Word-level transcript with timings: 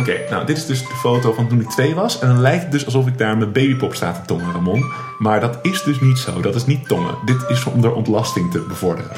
Oké, 0.00 0.30
nou 0.30 0.46
dit 0.46 0.56
is 0.56 0.66
dus 0.66 0.80
de 0.80 0.94
foto 0.94 1.32
van 1.32 1.48
toen 1.48 1.60
ik 1.60 1.70
twee 1.70 1.94
was. 1.94 2.18
En 2.18 2.28
dan 2.28 2.40
lijkt 2.40 2.62
het 2.62 2.72
dus 2.72 2.84
alsof 2.84 3.06
ik 3.06 3.18
daar 3.18 3.36
mijn 3.36 3.52
babypop 3.52 3.94
sta 3.94 4.12
te 4.12 4.20
tongen, 4.26 4.52
Ramon. 4.52 4.84
Maar 5.18 5.40
dat 5.40 5.58
is 5.62 5.82
dus 5.82 6.00
niet 6.00 6.18
zo. 6.18 6.40
Dat 6.40 6.54
is 6.54 6.66
niet 6.66 6.88
tongen. 6.88 7.14
Dit 7.24 7.44
is 7.48 7.64
om 7.64 7.80
de 7.80 7.90
ontlasting 7.90 8.50
te 8.50 8.64
bevorderen. 8.68 9.16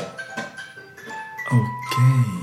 Oké. 1.49 2.42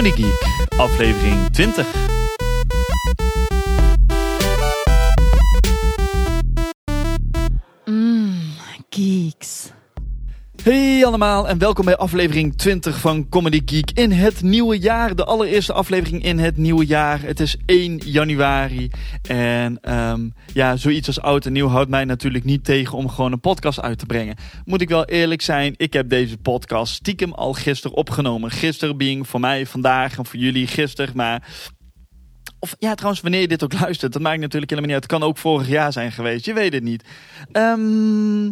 Comedy 0.00 0.22
Geek, 0.22 0.78
aflevering 0.78 1.50
20. 1.52 2.19
Allemaal 11.10 11.48
en 11.48 11.58
welkom 11.58 11.84
bij 11.84 11.96
aflevering 11.96 12.56
20 12.56 13.00
van 13.00 13.28
Comedy 13.28 13.62
Geek 13.64 13.90
in 13.90 14.10
het 14.12 14.42
nieuwe 14.42 14.78
jaar. 14.78 15.14
De 15.14 15.24
allereerste 15.24 15.72
aflevering 15.72 16.24
in 16.24 16.38
het 16.38 16.56
nieuwe 16.56 16.86
jaar. 16.86 17.22
Het 17.22 17.40
is 17.40 17.56
1 17.66 17.96
januari 17.96 18.90
en 19.22 19.80
ehm, 19.80 20.28
ja, 20.52 20.76
zoiets 20.76 21.06
als 21.06 21.20
oud 21.20 21.46
en 21.46 21.52
nieuw 21.52 21.68
houdt 21.68 21.90
mij 21.90 22.04
natuurlijk 22.04 22.44
niet 22.44 22.64
tegen 22.64 22.98
om 22.98 23.08
gewoon 23.08 23.32
een 23.32 23.40
podcast 23.40 23.80
uit 23.80 23.98
te 23.98 24.06
brengen. 24.06 24.36
Moet 24.64 24.80
ik 24.80 24.88
wel 24.88 25.04
eerlijk 25.04 25.42
zijn, 25.42 25.74
ik 25.76 25.92
heb 25.92 26.08
deze 26.08 26.36
podcast 26.36 26.94
stiekem 26.94 27.32
al 27.32 27.52
gisteren 27.52 27.96
opgenomen. 27.96 28.50
Gisteren 28.50 28.96
being 28.96 29.28
voor 29.28 29.40
mij 29.40 29.66
vandaag 29.66 30.18
en 30.18 30.26
voor 30.26 30.38
jullie 30.38 30.66
gisteren, 30.66 31.16
maar 31.16 31.42
of 32.62 32.76
ja, 32.78 32.94
trouwens, 32.94 33.22
wanneer 33.22 33.40
je 33.40 33.48
dit 33.48 33.64
ook 33.64 33.80
luistert, 33.80 34.12
dat 34.12 34.22
maakt 34.22 34.40
natuurlijk 34.40 34.70
helemaal 34.70 34.90
niet 34.90 35.00
uit. 35.02 35.10
Het 35.10 35.20
kan 35.20 35.28
ook 35.28 35.38
vorig 35.38 35.68
jaar 35.68 35.92
zijn 35.92 36.12
geweest, 36.12 36.44
je 36.44 36.52
weet 36.52 36.72
het 36.72 36.82
niet. 36.82 37.04
Ehm, 37.52 38.50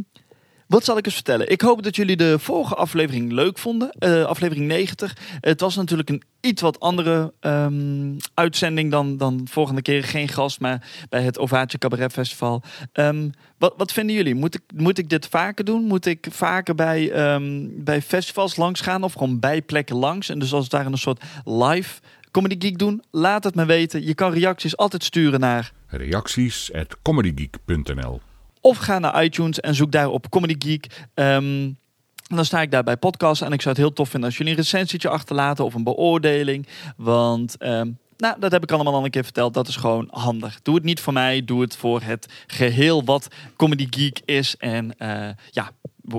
wat 0.68 0.84
zal 0.84 0.96
ik 0.96 1.06
eens 1.06 1.14
vertellen? 1.14 1.50
Ik 1.50 1.60
hoop 1.60 1.82
dat 1.82 1.96
jullie 1.96 2.16
de 2.16 2.38
vorige 2.38 2.74
aflevering 2.74 3.32
leuk 3.32 3.58
vonden. 3.58 3.90
eh, 3.98 4.24
aflevering 4.24 4.66
90. 4.66 5.16
Het 5.40 5.60
was 5.60 5.76
natuurlijk 5.76 6.08
een 6.08 6.22
iets 6.40 6.62
wat 6.62 6.80
andere 6.80 7.32
ehm, 7.40 8.12
uitzending 8.34 8.90
dan, 8.90 9.16
dan 9.16 9.46
volgende 9.50 9.82
keer. 9.82 10.04
Geen 10.04 10.28
gast, 10.28 10.60
maar 10.60 10.88
bij 11.08 11.22
het 11.22 11.38
Ovaatje 11.38 11.78
Cabaret 11.78 12.12
Festival. 12.12 12.62
Ehm, 12.92 13.28
wat, 13.58 13.74
wat 13.76 13.92
vinden 13.92 14.16
jullie? 14.16 14.34
Moet 14.34 14.54
ik, 14.54 14.62
moet 14.74 14.98
ik 14.98 15.08
dit 15.08 15.26
vaker 15.26 15.64
doen? 15.64 15.84
Moet 15.84 16.06
ik 16.06 16.26
vaker 16.30 16.74
bij, 16.74 17.10
ehm, 17.10 17.66
bij 17.70 18.02
festivals 18.02 18.56
langs 18.56 18.80
gaan? 18.80 19.02
Of 19.02 19.12
gewoon 19.12 19.38
bij 19.38 19.62
plekken 19.62 19.96
langs? 19.96 20.28
En 20.28 20.38
dus 20.38 20.52
als 20.52 20.68
daar 20.68 20.86
een 20.86 20.98
soort 20.98 21.22
live 21.44 22.00
Comedy 22.30 22.56
Geek 22.58 22.78
doen? 22.78 23.02
Laat 23.10 23.44
het 23.44 23.54
me 23.54 23.64
weten. 23.64 24.06
Je 24.06 24.14
kan 24.14 24.32
reacties 24.32 24.76
altijd 24.76 25.04
sturen 25.04 25.40
naar... 25.40 25.72
Reacties 25.86 26.72
at 26.72 26.96
comedygeek.nl 27.02 28.20
Of 28.60 28.76
ga 28.76 28.98
naar 28.98 29.24
iTunes 29.24 29.60
en 29.60 29.74
zoek 29.74 29.92
daar 29.92 30.08
op 30.08 30.28
Comedy 30.28 30.68
Geek. 30.68 31.06
Ehm, 31.14 31.70
dan 32.28 32.44
sta 32.44 32.62
ik 32.62 32.70
daar 32.70 32.84
bij 32.84 32.96
podcasts. 32.96 33.44
En 33.44 33.52
ik 33.52 33.62
zou 33.62 33.74
het 33.74 33.84
heel 33.84 33.92
tof 33.92 34.08
vinden 34.08 34.28
als 34.28 34.38
jullie 34.38 34.52
een 34.52 34.58
recensietje 34.58 35.08
achterlaten 35.08 35.64
of 35.64 35.74
een 35.74 35.84
beoordeling. 35.84 36.66
Want 36.96 37.56
ehm, 37.56 37.90
nou, 38.16 38.40
dat 38.40 38.52
heb 38.52 38.62
ik 38.62 38.72
allemaal 38.72 38.94
al 38.94 39.04
een 39.04 39.10
keer 39.10 39.24
verteld. 39.24 39.54
Dat 39.54 39.68
is 39.68 39.76
gewoon 39.76 40.08
handig. 40.10 40.62
Doe 40.62 40.74
het 40.74 40.84
niet 40.84 41.00
voor 41.00 41.12
mij. 41.12 41.44
Doe 41.44 41.60
het 41.60 41.76
voor 41.76 42.00
het 42.02 42.26
geheel 42.46 43.04
wat 43.04 43.28
Comedy 43.56 43.86
Geek 43.90 44.20
is. 44.24 44.56
En 44.56 44.98
eh, 44.98 45.28
ja, 45.50 45.70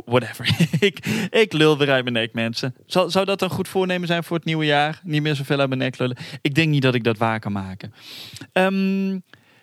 whatever. 0.06 0.50
ik, 0.80 1.06
ik 1.30 1.54
lul 1.54 1.78
weer 1.78 1.92
uit 1.92 2.04
mijn 2.04 2.16
nek, 2.16 2.34
mensen. 2.34 2.76
Zou, 2.86 3.10
zou 3.10 3.26
dat 3.26 3.42
een 3.42 3.50
goed 3.50 3.68
voornemen 3.68 4.08
zijn 4.08 4.24
voor 4.24 4.38
het 4.38 4.46
nieuwe 4.46 4.66
jaar? 4.66 5.02
Niet 5.04 5.22
meer 5.22 5.36
zoveel 5.36 5.60
uit 5.60 5.70
mijn 5.70 5.82
nek 5.82 5.98
lullen. 5.98 6.18
Ik 6.42 6.56
denk 6.56 6.70
niet 6.70 6.82
dat 6.82 6.96
ik 6.96 7.04
dat 7.04 7.18
waar 7.18 7.40
kan 7.40 7.52
maken. 7.52 7.94
Ehm, 8.52 9.20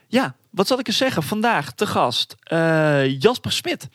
ja, 0.08 0.36
wat 0.56 0.66
zal 0.66 0.78
ik 0.78 0.86
eens 0.86 0.96
zeggen? 0.96 1.22
Vandaag 1.22 1.72
te 1.72 1.86
gast 1.86 2.36
eh, 2.42 3.20
Jasper 3.20 3.52
Smit. 3.52 3.88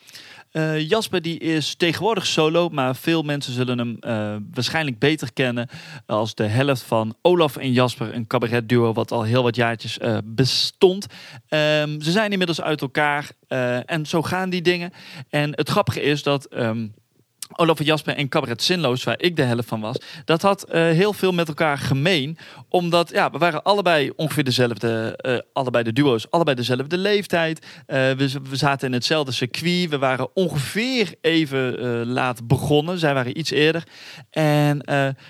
Eh, 0.50 0.88
Jasper 0.88 1.22
die 1.22 1.38
is 1.38 1.74
tegenwoordig 1.74 2.26
solo, 2.26 2.68
maar 2.68 2.96
veel 2.96 3.22
mensen 3.22 3.52
zullen 3.52 3.78
hem 3.78 3.96
eh, 4.00 4.36
waarschijnlijk 4.54 4.98
beter 4.98 5.32
kennen 5.32 5.68
als 6.06 6.34
de 6.34 6.44
helft 6.44 6.82
van 6.82 7.14
Olaf 7.22 7.56
en 7.56 7.72
Jasper, 7.72 8.14
een 8.14 8.26
cabaretduo 8.26 8.92
wat 8.92 9.12
al 9.12 9.22
heel 9.22 9.42
wat 9.42 9.56
jaartjes 9.56 9.98
bestond. 10.24 11.06
Ehm, 11.48 12.00
ze 12.00 12.10
zijn 12.10 12.32
inmiddels 12.32 12.60
uit 12.60 12.80
elkaar 12.80 13.30
en 13.86 14.06
zo 14.06 14.22
gaan 14.22 14.50
die 14.50 14.62
dingen. 14.62 14.92
En 15.28 15.50
het 15.54 15.68
grappige 15.68 16.02
is 16.02 16.22
dat 16.22 16.44
ehm, 16.44 16.86
Olaf 17.56 17.84
Jasper 17.84 18.16
en 18.16 18.28
Cabaret 18.28 18.62
Zinloos, 18.62 19.04
waar 19.04 19.20
ik 19.20 19.36
de 19.36 19.42
helft 19.42 19.68
van 19.68 19.80
was, 19.80 19.96
dat 20.24 20.42
had 20.42 20.64
eh, 20.64 20.82
heel 20.82 21.12
veel 21.12 21.32
met 21.32 21.48
elkaar 21.48 21.78
gemeen. 21.78 22.38
Omdat 22.68 23.10
ja, 23.10 23.30
we 23.30 23.38
waren 23.38 23.62
allebei 23.62 24.12
ongeveer 24.16 24.44
dezelfde, 24.44 25.16
eh, 25.16 25.38
allebei 25.52 25.84
de 25.84 25.92
duo's, 25.92 26.26
allebei 26.30 26.56
dezelfde 26.56 26.98
leeftijd. 26.98 27.66
Eh, 27.86 28.10
we, 28.10 28.40
zaten 28.52 28.86
in 28.86 28.92
hetzelfde 28.92 29.32
circuit. 29.32 29.90
We 29.90 29.98
waren 29.98 30.28
ongeveer 30.34 31.14
even 31.20 32.06
laat 32.06 32.46
begonnen. 32.46 32.98
Zij 32.98 33.14
waren 33.14 33.38
iets 33.38 33.50
eerder. 33.50 33.82
En 34.30 34.78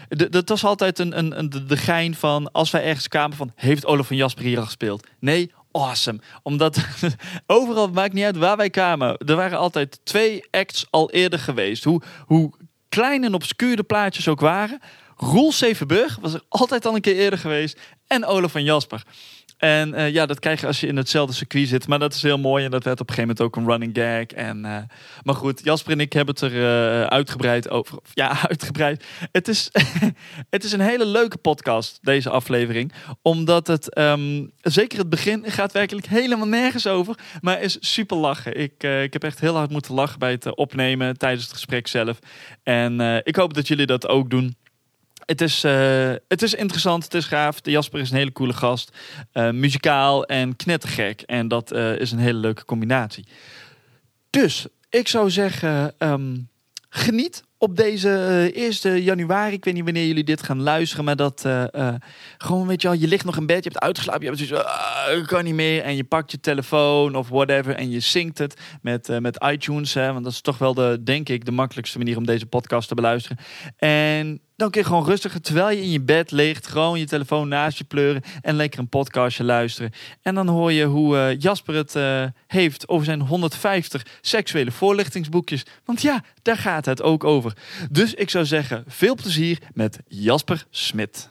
dat 0.09 0.49
was 0.49 0.65
altijd 0.65 0.99
een, 0.99 1.19
een, 1.19 1.39
een, 1.39 1.51
de, 1.67 1.77
gein 1.77 2.15
van, 2.15 2.53
als 2.53 2.71
wij 2.71 2.85
ergens 2.85 3.09
kwamen 3.09 3.37
van, 3.37 3.53
heeft 3.55 3.87
Olaf 3.87 4.11
en 4.11 4.17
Jasper 4.17 4.45
hier 4.45 4.59
al 4.59 4.65
gespeeld? 4.65 5.07
Nee, 5.19 5.51
awesome. 5.73 6.21
Omdat 6.43 6.79
overal, 7.47 7.89
maakt 7.89 8.13
niet 8.13 8.25
uit 8.25 8.37
waar 8.37 8.57
wij 8.57 8.71
kwamen. 8.71 9.17
Er 9.19 9.37
waren 9.37 9.59
altijd 9.59 10.01
twee 10.05 10.45
acts 10.51 10.87
al 10.91 11.11
eerder 11.11 11.39
geweest. 11.39 11.85
Hoe, 11.85 12.03
hoe 12.27 12.53
klein 12.89 13.25
en 13.25 13.35
obscuur 13.35 13.77
de 13.77 13.83
plaatjes 13.83 14.29
ook 14.29 14.41
waren. 14.41 14.81
Roel 15.17 15.53
Zevenburg 15.53 16.19
was 16.21 16.35
er 16.35 16.43
altijd 16.49 16.87
al 16.87 16.95
een 16.95 17.01
keer 17.01 17.17
eerder 17.17 17.39
geweest. 17.39 17.81
En 18.07 18.25
Olaf 18.25 18.53
van 18.53 18.65
Jasper. 18.65 19.03
En 19.63 19.95
eh, 19.95 20.13
ja, 20.13 20.27
dat 20.27 20.39
krijg 20.39 20.61
je 20.61 20.67
als 20.67 20.81
je 20.81 20.87
in 20.87 20.97
hetzelfde 20.97 21.35
circuit 21.35 21.69
zit. 21.69 21.89
Maar 21.89 21.99
dat 21.99 22.15
is 22.15 22.23
heel 22.23 22.39
mooi. 22.39 22.65
En 22.65 22.71
dat 22.71 22.85
werd 22.85 23.01
op 23.01 23.09
een 23.09 23.15
gegeven 23.15 23.37
moment 23.37 23.57
ook 23.57 23.63
een 23.63 23.71
running 23.71 23.97
gag. 23.97 24.39
En, 24.39 24.65
eh, 24.65 24.77
maar 25.23 25.35
goed, 25.35 25.61
Jasper 25.65 25.93
en 25.93 26.01
ik 26.01 26.13
hebben 26.13 26.35
het 26.35 26.45
er 26.45 26.53
eh, 26.53 27.07
uitgebreid 27.07 27.71
over. 27.71 27.99
Ja, 28.15 28.41
uitgebreid. 28.49 29.05
Het 29.33 29.49
is, 29.49 29.71
het 30.51 30.65
is 30.65 30.73
een 30.73 30.81
hele 30.81 31.07
leuke 31.07 31.37
podcast, 31.37 31.99
deze 32.03 32.31
aflevering. 32.31 32.93
Omdat 33.23 33.67
het, 33.67 33.95
ehm, 33.95 34.47
zeker 34.61 34.99
het 34.99 35.09
begin, 35.09 35.45
gaat 35.47 35.73
werkelijk 35.73 36.07
helemaal 36.07 36.49
nergens 36.49 36.87
over. 36.87 37.19
Maar 37.41 37.61
is 37.61 37.77
super 37.81 38.17
lachen. 38.17 38.61
Ik, 38.61 38.83
ik 38.83 39.13
heb 39.13 39.25
echt 39.25 39.41
heel 39.41 39.57
hard 39.57 39.71
moeten 39.71 39.95
lachen 39.95 40.19
bij 40.19 40.31
het 40.31 40.55
opnemen 40.57 41.19
tijdens 41.19 41.43
het 41.43 41.53
gesprek 41.53 41.87
zelf. 41.87 42.19
En 42.63 43.21
ik 43.25 43.37
hoop 43.37 43.55
dat 43.55 43.69
jullie 43.69 43.87
dat 43.87 44.09
ook 44.09 44.31
doen. 44.31 44.57
Het 45.27 45.41
is, 45.41 45.65
eh, 45.65 46.13
het 46.29 46.43
is 46.43 46.55
interessant, 46.55 47.05
het 47.05 47.15
is 47.15 47.25
gaaf. 47.25 47.61
De 47.61 47.71
Jasper 47.71 48.01
is 48.01 48.11
een 48.11 48.17
hele 48.17 48.33
coole 48.33 48.53
gast. 48.53 48.97
Eh, 49.33 49.51
muzikaal 49.51 50.25
en 50.25 50.57
knettergek. 50.57 51.21
En 51.21 51.49
dat 51.49 51.71
eh, 51.71 51.99
is 51.99 52.13
een 52.13 52.19
hele 52.19 52.39
leuke 52.39 52.65
combinatie. 52.65 53.27
Dus, 54.31 54.67
ik 54.91 55.09
zou 55.09 55.31
zeggen, 55.31 55.95
ehm, 55.99 56.37
geniet 56.89 57.43
op 57.63 57.77
deze 57.77 58.09
eh, 58.55 58.85
1 58.85 59.03
januari. 59.03 59.55
Ik 59.55 59.65
weet 59.65 59.75
niet 59.75 59.85
wanneer 59.85 60.07
jullie 60.07 60.25
dit 60.25 60.43
gaan 60.43 60.63
luisteren, 60.63 61.05
maar 61.05 61.17
dat 61.17 61.45
eh, 61.45 61.75
eh, 61.75 61.95
gewoon, 62.39 62.67
weet 62.67 62.83
je 62.83 62.89
wel, 62.89 62.97
je 62.97 63.07
ligt 63.09 63.25
nog 63.25 63.37
in 63.37 63.47
bed, 63.47 63.65
je 63.65 63.71
hebt 63.71 63.85
uitgeslapen, 63.85 64.23
je 64.23 64.29
hebt 64.29 64.39
zoiets 64.39 64.57
van, 64.57 64.73
"Ah, 64.73 65.19
ik 65.19 65.27
kan 65.27 65.45
niet 65.45 65.55
meer. 65.55 65.83
En 65.83 65.97
je 65.97 66.05
pakt 66.05 66.31
je 66.31 66.41
telefoon 66.41 67.17
of 67.17 67.29
whatever 67.29 67.75
en 67.75 67.91
je 67.91 68.01
zingt 68.01 68.39
het 68.39 68.61
met, 68.83 69.09
eh, 69.09 69.19
met 69.19 69.45
iTunes. 69.45 69.95
Hè, 69.95 70.13
want 70.13 70.25
dat 70.25 70.33
is 70.33 70.41
toch 70.41 70.59
wel, 70.59 70.75
de, 70.75 71.03
denk 71.05 71.29
ik, 71.29 71.45
de 71.45 71.53
makkelijkste 71.53 71.99
manier 71.99 72.17
om 72.17 72.27
deze 72.27 72.47
podcast 72.47 72.89
te 72.89 72.95
beluisteren. 72.95 73.39
En 73.77 74.41
dan 74.63 74.71
kun 74.71 74.81
je 74.81 74.87
gewoon 74.87 75.05
rustig, 75.05 75.41
terwijl 75.41 75.77
je 75.77 75.83
in 75.83 75.91
je 75.91 76.01
bed 76.01 76.31
ligt, 76.31 76.67
gewoon 76.67 76.99
je 76.99 77.07
telefoon 77.07 77.49
naast 77.49 77.79
je 77.79 77.85
pleuren 77.85 78.23
en 78.41 78.55
lekker 78.55 78.81
een 78.81 78.89
podcastje 78.89 79.45
luisteren. 79.45 79.91
En 80.23 80.35
dan 80.35 80.49
hoor 80.49 80.73
je 80.73 80.85
hoe 80.85 81.17
eh, 81.17 81.41
Jasper 81.41 81.75
het 81.75 81.97
eh, 81.97 82.25
heeft 82.47 82.89
over 82.89 83.05
zijn 83.05 83.21
150 83.21 84.07
seksuele 84.21 84.71
voorlichtingsboekjes. 84.71 85.67
Want 85.85 86.03
ja, 86.03 86.25
daar 86.43 86.57
gaat 86.57 86.85
het 86.85 87.03
ook 87.03 87.25
over. 87.25 87.52
Dus 87.91 88.15
ik 88.15 88.31
zou 88.31 88.45
zeggen, 88.45 88.85
veel 88.89 89.15
plezier 89.15 89.59
met 89.75 89.99
Jasper 90.09 90.65
Smit. 90.71 91.31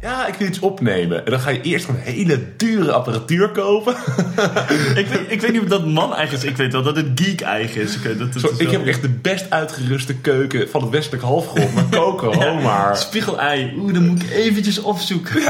Ja, 0.00 0.26
ik 0.26 0.34
wil 0.34 0.48
iets 0.48 0.58
opnemen. 0.58 1.24
En 1.24 1.30
dan 1.30 1.40
ga 1.40 1.50
je 1.50 1.60
eerst 1.60 1.88
een 1.88 1.96
hele 1.96 2.56
dure 2.56 2.92
apparatuur 2.92 3.48
kopen. 3.50 3.94
Ik 4.94 5.06
weet, 5.06 5.20
ik 5.28 5.40
weet 5.40 5.52
niet 5.52 5.60
of 5.62 5.68
dat 5.68 5.86
man 5.86 6.14
eigen 6.14 6.36
is. 6.36 6.44
Ik 6.44 6.56
weet 6.56 6.72
wel 6.72 6.82
dat 6.82 6.96
het 6.96 7.06
geek 7.14 7.40
eigen 7.40 7.80
is. 7.82 7.96
Ik, 7.96 8.02
weet, 8.02 8.18
dat, 8.18 8.32
dat 8.32 8.42
Zo, 8.42 8.48
is 8.48 8.58
ik 8.58 8.68
wel- 8.68 8.78
heb 8.78 8.86
echt 8.86 9.02
de 9.02 9.08
best 9.08 9.50
uitgeruste 9.50 10.14
keuken 10.14 10.68
van 10.68 10.80
het 10.82 10.90
westelijk 10.90 11.22
halfrond. 11.22 11.74
Maar 11.74 11.84
koken, 11.84 12.34
ho 12.42 12.54
maar. 12.60 12.96
Spiegelei. 12.96 13.72
Oeh, 13.78 13.92
dan 13.94 14.06
moet 14.06 14.22
ik 14.22 14.30
eventjes 14.30 14.78
opzoeken. 14.78 15.42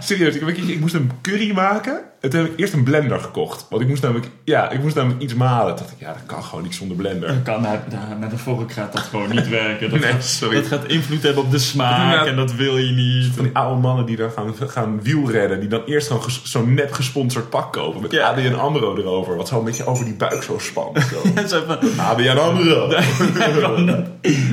Serieus, 0.00 0.34
ik, 0.34 0.56
ik 0.58 0.80
moest 0.80 0.94
een 0.94 1.10
curry 1.22 1.52
maken. 1.52 2.00
En 2.22 2.30
toen 2.30 2.40
heb 2.40 2.52
ik 2.52 2.58
eerst 2.58 2.72
een 2.72 2.84
blender 2.84 3.20
gekocht. 3.20 3.66
Want 3.70 3.82
ik 3.82 3.88
moest 3.88 4.02
namelijk, 4.02 4.26
ja, 4.44 4.70
ik 4.70 4.82
moest 4.82 4.94
namelijk 4.94 5.22
iets 5.22 5.34
malen. 5.34 5.66
Toen 5.74 5.76
dacht 5.86 5.92
ik, 5.92 6.06
ja, 6.06 6.12
dat 6.12 6.22
kan 6.26 6.42
gewoon 6.44 6.62
niet 6.62 6.74
zonder 6.74 6.96
blender. 6.96 7.28
Dat 7.28 7.42
kan, 7.42 7.60
met, 7.60 7.80
met 8.20 8.32
een 8.32 8.38
vork 8.38 8.72
gaat 8.72 8.92
dat 8.92 9.02
gewoon 9.02 9.30
niet 9.30 9.48
werken. 9.62 9.90
Dat, 9.90 10.00
Nee, 10.00 10.12
gaat, 10.12 10.24
sorry. 10.24 10.54
dat 10.56 10.66
gaat 10.66 10.84
invloed 10.86 11.22
hebben 11.22 11.42
op 11.42 11.50
de 11.50 11.58
smaak 11.58 12.02
Inderdaad. 12.02 12.26
en 12.26 12.36
dat 12.36 12.52
wil 12.54 12.76
je 12.78 12.90
niet. 12.92 13.34
Van 13.34 13.44
die 13.44 13.56
oude 13.56 13.80
mannen 13.80 14.06
die 14.06 14.16
dan 14.16 14.30
gaan, 14.30 14.54
gaan 14.68 15.02
wielrennen. 15.02 15.60
Die 15.60 15.68
dan 15.68 15.82
eerst 15.86 16.06
gewoon 16.06 16.22
zo'n 16.42 16.74
net 16.74 16.92
gesponsord 16.94 17.50
pak 17.50 17.72
kopen. 17.72 18.00
Met 18.02 18.12
Ja. 18.12 18.28
ABN 18.28 18.54
AMRO 18.54 18.96
erover. 18.96 19.36
Wat 19.36 19.48
zo 19.48 19.58
een 19.58 19.64
beetje 19.64 19.86
over 19.86 20.04
die 20.04 20.14
buik 20.14 20.42
zo 20.42 20.58
spant. 20.58 20.98
En 21.34 21.48
zo 21.48 21.62
van, 21.66 21.78
ABN 22.00 22.36
AMRO. 22.38 22.90
ik, 22.92 23.52
kwam 23.54 23.84
net, 23.84 24.06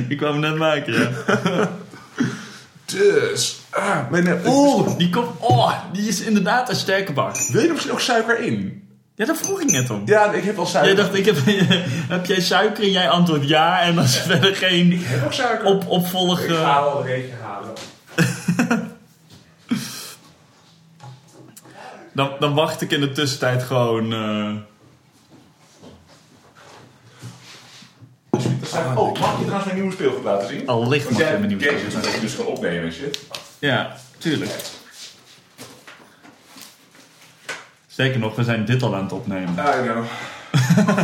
ik 0.08 0.16
kwam 0.16 0.40
net 0.40 0.56
maken, 0.56 0.92
ja. 0.92 1.08
Dus. 2.84 3.59
Ah, 3.70 4.10
mijn, 4.10 4.26
eh, 4.26 4.46
Oeh, 4.46 4.96
die, 4.98 5.10
komt, 5.10 5.26
oh, 5.38 5.72
die 5.92 6.08
is 6.08 6.20
inderdaad 6.20 6.68
een 6.68 6.76
sterke 6.76 7.12
bak. 7.12 7.36
Wil 7.36 7.60
je 7.60 7.66
er 7.66 7.72
misschien 7.72 7.92
ook 7.94 8.00
suiker 8.00 8.38
in? 8.40 8.88
Ja, 9.14 9.24
daar 9.26 9.36
vroeg 9.36 9.60
ik 9.60 9.70
net 9.70 9.90
om. 9.90 10.02
Ja, 10.04 10.32
ik 10.32 10.44
heb 10.44 10.56
wel 10.56 10.66
suiker. 10.66 10.94
Jij 10.94 11.02
dacht, 11.04 11.16
ik 11.18 11.24
heb, 11.26 11.36
heb 12.16 12.26
jij 12.26 12.40
suiker 12.40 12.82
en 12.84 12.90
jij 12.90 13.08
antwoordt 13.08 13.48
ja 13.48 13.80
en 13.80 13.94
dan 13.94 14.04
is 14.04 14.16
verder 14.16 14.54
geen 14.56 14.92
Ik 14.92 15.00
heb 15.04 15.24
ook 15.24 15.32
suiker. 15.32 15.66
op, 15.66 15.88
opvolg. 15.88 16.40
Ik 16.40 16.50
ga 16.50 16.82
wel 16.82 16.98
een 17.00 17.06
beetje 17.06 17.32
halen. 17.42 17.70
dan, 22.14 22.30
dan 22.38 22.54
wacht 22.54 22.80
ik 22.80 22.90
in 22.90 23.00
de 23.00 23.12
tussentijd 23.12 23.62
gewoon. 23.62 24.12
eh, 24.12 24.50
Oh, 28.96 29.20
mag 29.20 29.30
je 29.38 29.44
trouwens 29.44 29.64
mijn 29.64 29.74
nieuwe 29.74 29.92
speelgoed 29.92 30.24
laten 30.24 30.48
zien? 30.48 30.68
al 30.68 30.88
licht 30.88 31.04
Want 31.04 31.16
mag 31.18 31.26
jij 31.26 31.36
je 31.36 31.40
me 31.42 31.46
niet 31.46 31.62
games 31.64 31.94
dat 31.94 32.04
je 32.14 32.20
dus 32.20 32.36
kan 32.36 32.46
opnemen 32.46 32.84
en 32.84 32.92
shit. 32.92 33.20
Ja, 33.60 33.96
tuurlijk. 34.18 34.50
Zeker 37.86 38.18
nog, 38.18 38.36
we 38.36 38.44
zijn 38.44 38.64
dit 38.64 38.82
al 38.82 38.94
aan 38.94 39.02
het 39.02 39.12
opnemen. 39.12 39.54
I 39.54 39.82
know. 39.82 40.04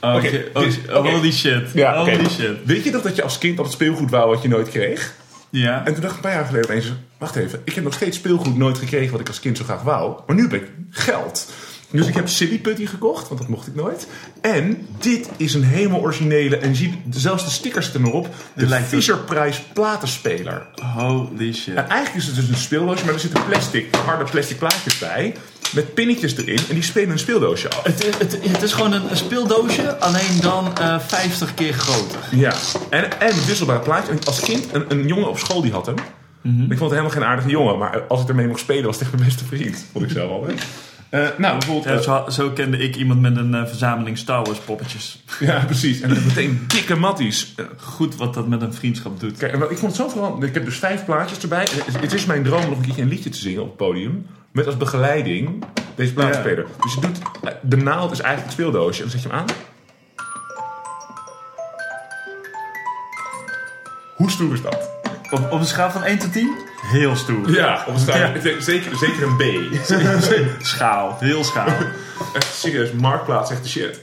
Oké, 0.00 0.44
oh, 0.52 0.64
oké. 0.96 1.10
holy 1.10 1.32
shit. 1.32 1.70
Ja, 1.74 2.00
oké. 2.00 2.10
Holy 2.10 2.28
shit. 2.28 2.56
Weet 2.64 2.84
je 2.84 2.90
nog 2.90 3.02
dat 3.02 3.16
je 3.16 3.22
als 3.22 3.38
kind 3.38 3.56
altijd 3.56 3.74
speelgoed 3.74 4.10
wou 4.10 4.30
wat 4.30 4.42
je 4.42 4.48
nooit 4.48 4.68
kreeg? 4.68 5.14
Ja. 5.50 5.84
En 5.84 5.92
toen 5.92 6.02
dacht 6.02 6.16
ik 6.16 6.16
een 6.16 6.30
paar 6.30 6.32
jaar 6.32 6.44
geleden 6.44 6.70
opeens, 6.70 6.92
wacht 7.18 7.36
even, 7.36 7.60
ik 7.64 7.74
heb 7.74 7.84
nog 7.84 7.94
steeds 7.94 8.16
speelgoed 8.16 8.56
nooit 8.56 8.78
gekregen 8.78 9.10
wat 9.12 9.20
ik 9.20 9.28
als 9.28 9.40
kind 9.40 9.56
zo 9.56 9.64
graag 9.64 9.82
wou. 9.82 10.20
Maar 10.26 10.36
nu 10.36 10.42
heb 10.42 10.52
ik 10.52 10.70
geld. 10.90 11.52
Dus 11.90 12.06
ik 12.06 12.14
heb 12.14 12.28
Silly 12.28 12.58
Putty 12.58 12.86
gekocht, 12.86 13.28
want 13.28 13.40
dat 13.40 13.48
mocht 13.48 13.66
ik 13.66 13.74
nooit. 13.74 14.06
En 14.40 14.86
dit 14.98 15.28
is 15.36 15.54
een 15.54 15.62
helemaal 15.64 16.00
originele, 16.00 16.56
en 16.56 16.68
je 16.68 16.74
ziet 16.74 16.94
zelfs 17.10 17.44
de 17.44 17.50
stickers 17.50 17.84
zitten 17.84 18.04
erop, 18.06 18.28
de 18.54 18.66
lijkt 18.66 18.90
het. 18.90 18.94
Fisher 18.94 19.16
Price 19.18 19.60
platenspeler. 19.72 20.66
Holy 20.96 21.52
shit. 21.54 21.74
En 21.74 21.88
eigenlijk 21.88 22.14
is 22.14 22.26
het 22.26 22.34
dus 22.34 22.48
een 22.48 22.56
speeldoosje, 22.56 23.04
maar 23.04 23.14
er 23.14 23.20
zitten 23.20 23.44
plastic, 23.48 23.94
harde 23.94 24.24
plastic 24.30 24.58
plaatjes 24.58 24.98
bij. 24.98 25.34
Met 25.74 25.94
pinnetjes 25.94 26.36
erin 26.36 26.58
en 26.68 26.74
die 26.74 26.82
spelen 26.82 27.10
een 27.10 27.18
speeldoosje 27.18 27.70
af. 27.70 27.82
Het, 27.82 28.04
is- 28.04 28.16
het, 28.18 28.38
het 28.48 28.62
is 28.62 28.72
gewoon 28.72 28.92
een, 28.92 29.10
een 29.10 29.16
speeldoosje, 29.16 29.98
alleen 29.98 30.40
dan 30.40 30.78
eh 30.78 30.98
50 31.00 31.54
keer 31.54 31.72
groter. 31.72 32.18
Ja, 32.30 32.54
en, 32.90 33.20
en 33.20 33.46
wisselbare 33.46 33.80
plaatjes. 33.80 34.18
En 34.18 34.24
als 34.26 34.40
kind, 34.40 34.66
een, 34.72 34.84
een 34.88 35.06
jongen 35.06 35.28
op 35.28 35.38
school 35.38 35.60
die 35.62 35.72
had 35.72 35.86
hem. 35.86 35.94
Ik 36.42 36.78
vond 36.78 36.80
het 36.80 36.90
helemaal 36.90 37.10
geen 37.10 37.24
aardige 37.24 37.48
jongen, 37.48 37.78
maar 37.78 38.00
als 38.08 38.22
ik 38.22 38.28
ermee 38.28 38.46
mocht 38.46 38.60
spelen 38.60 38.84
was 38.84 38.94
het 38.94 39.02
echt 39.02 39.12
mijn 39.12 39.24
beste 39.24 39.44
vriend. 39.44 39.84
Vond 39.92 40.04
ik 40.04 40.10
zelf 40.10 40.30
al. 40.30 40.46
Eh 41.10 41.28
nou, 41.36 41.58
bijvoorbeeld... 41.58 42.04
Ja, 42.04 42.14
eh, 42.16 42.24
zo, 42.24 42.30
zo 42.30 42.50
kende 42.50 42.78
ik 42.78 42.96
iemand 42.96 43.20
met 43.20 43.36
een 43.36 43.54
eh, 43.54 43.66
verzameling 43.66 44.18
Star 44.18 44.44
Wars 44.44 44.58
poppetjes. 44.58 45.22
ja, 45.40 45.64
precies. 45.64 46.00
En 46.00 46.08
dan 46.14 46.26
meteen 46.26 46.64
dikke 46.66 46.94
matties. 46.96 47.54
Goed 47.80 48.16
wat 48.16 48.34
dat 48.34 48.48
met 48.48 48.62
een 48.62 48.74
vriendschap 48.74 49.20
doet. 49.20 49.36
Kijk, 49.36 49.52
ik 49.54 49.78
vond 49.78 49.80
het 49.80 49.94
zo 49.94 50.08
vooral... 50.08 50.42
Ik 50.42 50.54
heb 50.54 50.64
dus 50.64 50.78
vijf 50.78 51.04
plaatjes 51.04 51.38
erbij. 51.38 51.66
Het- 52.00 52.12
is 52.12 52.24
mijn 52.26 52.42
droom 52.42 52.62
om 52.62 52.68
nog 52.68 52.78
een 52.78 52.84
keertje 52.84 53.02
een 53.02 53.08
liedje 53.08 53.30
te 53.30 53.38
zingen 53.38 53.60
op 53.62 53.66
het 53.68 53.76
podium. 53.76 54.26
Met 54.52 54.66
als 54.66 54.76
begeleiding 54.76 55.64
deze 55.94 56.12
plaatspeler. 56.12 56.66
Dus 56.82 56.94
je 56.94 57.00
doet... 57.00 57.18
De 57.62 57.76
naald 57.76 58.12
is 58.12 58.20
eigenlijk 58.20 58.54
het 58.54 58.60
speeldoosje. 58.60 59.02
En 59.02 59.08
dan 59.08 59.20
zet 59.20 59.22
je 59.22 59.28
hem 59.28 59.38
aan. 59.38 59.46
Hoe 64.16 64.30
stoer 64.30 64.52
is 64.52 64.62
dat? 64.62 64.97
Op, 65.30 65.52
op 65.52 65.60
een 65.60 65.66
schaal 65.66 65.90
van 65.90 66.04
1 66.04 66.18
tot 66.18 66.32
10? 66.32 66.50
Heel 66.82 67.16
stoer. 67.16 67.50
Ja, 67.50 67.84
op 67.86 67.94
een. 67.94 68.06
Ja. 68.06 68.32
Zeker, 68.60 68.96
zeker 68.96 69.22
een 69.22 69.36
B. 69.36 69.42
Schaal, 70.66 71.16
heel 71.20 71.44
schaal. 71.44 71.72
Echt 72.34 72.54
serieus, 72.54 72.92
Marktplaats 72.92 73.48
zegt 73.50 73.62
de 73.62 73.68
shit. 73.68 74.00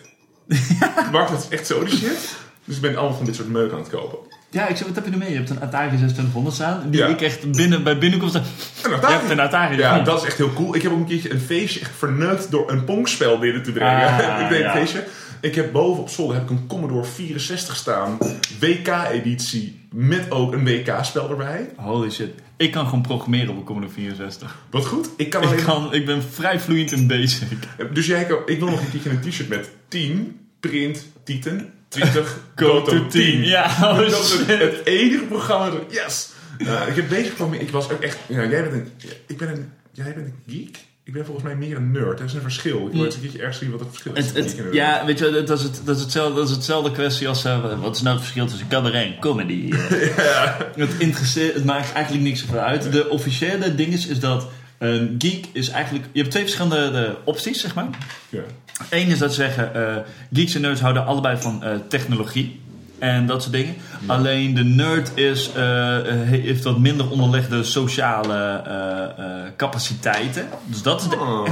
Marktplaats 1.11 1.43
is 1.43 1.49
echt 1.49 1.67
zo 1.67 1.83
de 1.83 1.89
shit. 1.89 2.35
Dus 2.65 2.75
ik 2.75 2.81
ben 2.81 2.95
allemaal 2.95 3.17
van 3.17 3.25
dit 3.25 3.35
soort 3.35 3.49
meuk 3.49 3.71
aan 3.71 3.77
het 3.79 3.89
kopen. 3.89 4.17
Ja, 4.49 4.67
ik 4.67 4.77
zeg, 4.77 4.87
wat 4.87 4.95
heb 4.95 5.05
je 5.05 5.11
er 5.11 5.17
mee? 5.17 5.29
Je 5.29 5.35
hebt 5.35 5.49
een 5.49 5.61
Atari 5.61 5.87
2600 5.87 6.55
staan. 6.55 6.83
Die 6.89 6.99
Ja. 6.99 7.07
ik 7.07 7.21
echt 7.21 7.51
binnen, 7.51 7.83
bij 7.83 7.97
binnenkomst... 7.97 8.35
En 8.35 8.43
Je 8.83 8.95
Atari. 8.95 9.13
hebt 9.13 9.29
een 9.29 9.39
Atari. 9.39 9.77
Ja, 9.77 9.99
dat 9.99 10.21
is 10.21 10.27
echt 10.27 10.37
heel 10.37 10.53
cool. 10.53 10.75
Ik 10.75 10.81
heb 10.81 10.91
ook 10.91 10.97
een 10.97 11.05
keertje 11.05 11.31
een 11.31 11.39
feestje 11.39 11.79
echt 11.79 11.91
verneukt 11.97 12.51
door 12.51 12.71
een 12.71 12.83
pongspel 12.83 13.39
binnen 13.39 13.63
te 13.63 13.71
brengen. 13.71 14.07
Ah, 14.07 14.41
ik 14.41 14.49
deed 14.49 14.59
ja. 14.59 14.65
een 14.65 14.79
feestje. 14.79 15.03
Ik 15.45 15.55
heb 15.55 15.71
boven 15.71 16.01
op 16.01 16.09
zolder 16.09 16.35
heb 16.35 16.43
ik 16.43 16.49
een 16.49 16.67
Commodore 16.67 17.03
64 17.03 17.75
staan. 17.75 18.17
WK-editie. 18.59 19.87
Met 19.91 20.31
ook 20.31 20.53
een 20.53 20.63
WK-spel 20.63 21.29
erbij. 21.29 21.69
Holy 21.75 22.09
shit. 22.09 22.29
Ik 22.57 22.71
kan 22.71 22.85
gewoon 22.85 23.01
programmeren 23.01 23.49
op 23.49 23.57
een 23.57 23.63
Commodore 23.63 23.93
64. 23.93 24.65
Wat 24.69 24.85
goed. 24.85 25.09
Ik 25.17 25.29
kan 25.29 25.41
alleen... 25.41 25.57
Ik, 25.57 25.63
kan, 25.63 25.93
ik 25.93 26.05
ben 26.05 26.23
vrij 26.23 26.59
vloeiend 26.59 26.91
in 26.91 27.07
basic. 27.07 27.47
Dus 27.93 28.05
jij 28.05 28.25
kan... 28.25 28.37
Ik 28.45 28.59
wil 28.59 28.69
nog 28.69 28.79
een 28.79 28.91
keertje 28.91 29.09
een 29.09 29.21
t-shirt 29.21 29.49
met 29.49 29.69
10, 29.87 30.39
print, 30.59 31.05
tieten, 31.23 31.73
20, 31.87 32.39
Go, 32.55 32.81
to 32.81 33.07
10. 33.07 33.43
Ja, 33.43 33.65
oh 33.81 33.97
dat 33.97 34.23
is 34.23 34.33
het, 34.45 34.85
enige 34.85 35.25
programma. 35.25 35.79
Yes! 35.89 36.29
Uh, 36.57 36.87
ik 36.87 36.95
heb 36.95 37.09
deze. 37.09 37.31
Ik 37.59 37.69
was 37.69 37.89
ook 37.89 38.01
echt... 38.01 38.17
Jij 38.27 38.49
bent 38.49 38.73
een... 38.73 38.87
Ik 39.27 39.37
ben 39.37 39.49
een... 39.49 39.71
Jij 39.91 40.13
bent 40.13 40.27
een 40.27 40.35
geek? 40.47 40.77
Ik 41.05 41.13
ben 41.13 41.25
volgens 41.25 41.45
mij 41.45 41.55
meer 41.55 41.75
een 41.77 41.91
nerd. 41.91 42.19
Er 42.19 42.25
is 42.25 42.33
een 42.33 42.41
verschil. 42.41 42.87
Ik 42.87 42.93
wil 42.93 43.05
eens 43.05 43.15
een 43.15 43.21
keertje 43.21 43.39
ergens 43.39 43.57
zien 43.57 43.71
wat 43.71 43.79
het 43.79 43.89
verschil 43.89 44.13
is. 44.13 44.25
Het, 44.25 44.35
het, 44.35 44.73
ja, 44.73 45.05
weet 45.05 45.19
je, 45.19 45.43
dat 45.45 45.59
is, 45.59 45.63
het, 45.63 45.81
dat, 45.83 45.95
is 45.95 46.01
hetzelfde, 46.01 46.35
dat 46.35 46.49
is 46.49 46.55
hetzelfde 46.55 46.91
kwestie 46.91 47.27
als... 47.27 47.45
eh, 47.45 47.81
wat 47.81 47.95
is 47.95 48.01
nou 48.01 48.15
het 48.15 48.23
verschil 48.23 48.47
tussen 48.47 48.67
cabaret 48.67 49.05
en 49.05 49.19
comedy? 49.19 49.71
Eh, 50.15 50.59
het, 50.75 50.89
interesseert, 50.97 51.53
het 51.53 51.65
maakt 51.65 51.93
eigenlijk 51.93 52.25
niks 52.25 52.39
zoveel 52.39 52.59
uit. 52.59 52.91
De 52.91 53.09
officiële 53.09 53.75
ding 53.75 53.93
is, 53.93 54.07
is 54.07 54.19
dat 54.19 54.47
een 54.77 55.15
geek 55.17 55.45
is 55.51 55.69
eigenlijk... 55.69 56.05
Je 56.11 56.19
hebt 56.19 56.31
twee 56.31 56.43
verschillende 56.43 56.91
de 56.91 57.15
opties, 57.23 57.61
zeg 57.61 57.75
maar. 57.75 57.87
Ja. 58.29 58.41
Eén 58.89 59.07
is 59.07 59.17
dat 59.17 59.33
ze 59.33 59.35
zeggen, 59.35 59.73
eh, 59.75 60.03
geeks 60.33 60.55
en 60.55 60.61
nerds 60.61 60.81
houden 60.81 61.05
allebei 61.05 61.37
van 61.37 61.63
eh, 61.63 61.71
technologie. 61.89 62.61
En 62.99 63.25
dat 63.25 63.41
soort 63.41 63.53
dingen. 63.53 63.75
Alleen 64.05 64.53
de 64.53 64.63
nerd 64.63 65.17
is, 65.17 65.49
eh, 65.55 65.97
heeft 66.05 66.63
wat 66.63 66.79
minder 66.79 67.09
onderlegde 67.09 67.63
sociale 67.63 68.61
eh, 68.65 69.03
eh, 69.03 69.09
capaciteiten. 69.57 70.47
Dus 70.65 70.81
dat 70.81 71.01
is 71.01 71.09
de... 71.09 71.15
Oh. 71.15 71.45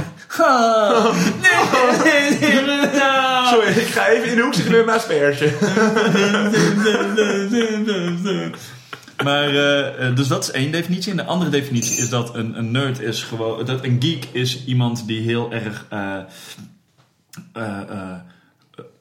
Nee, 2.04 2.38
nee, 2.38 2.60
nee. 2.60 2.88
Sorry, 3.44 3.68
ik 3.68 3.86
ga 3.86 4.06
even 4.06 4.28
in 4.28 4.36
de 4.36 4.42
hoek 4.42 4.54
zitten 4.54 4.72
met 4.72 4.84
mijn 4.84 4.98
asperge. 4.98 5.52
Maar, 9.24 9.52
dus 10.14 10.28
dat 10.28 10.42
is 10.42 10.50
één 10.50 10.72
definitie. 10.72 11.10
En 11.10 11.16
de 11.16 11.24
andere 11.24 11.50
definitie 11.50 11.96
is 11.96 12.08
dat 12.08 12.34
een, 12.34 12.58
een 12.58 12.70
nerd 12.70 13.00
is 13.00 13.22
gewoon... 13.22 13.64
Dat 13.64 13.84
een 13.84 13.96
geek 14.00 14.28
is 14.32 14.64
iemand 14.64 15.06
die 15.06 15.20
heel 15.20 15.52
erg... 15.52 15.86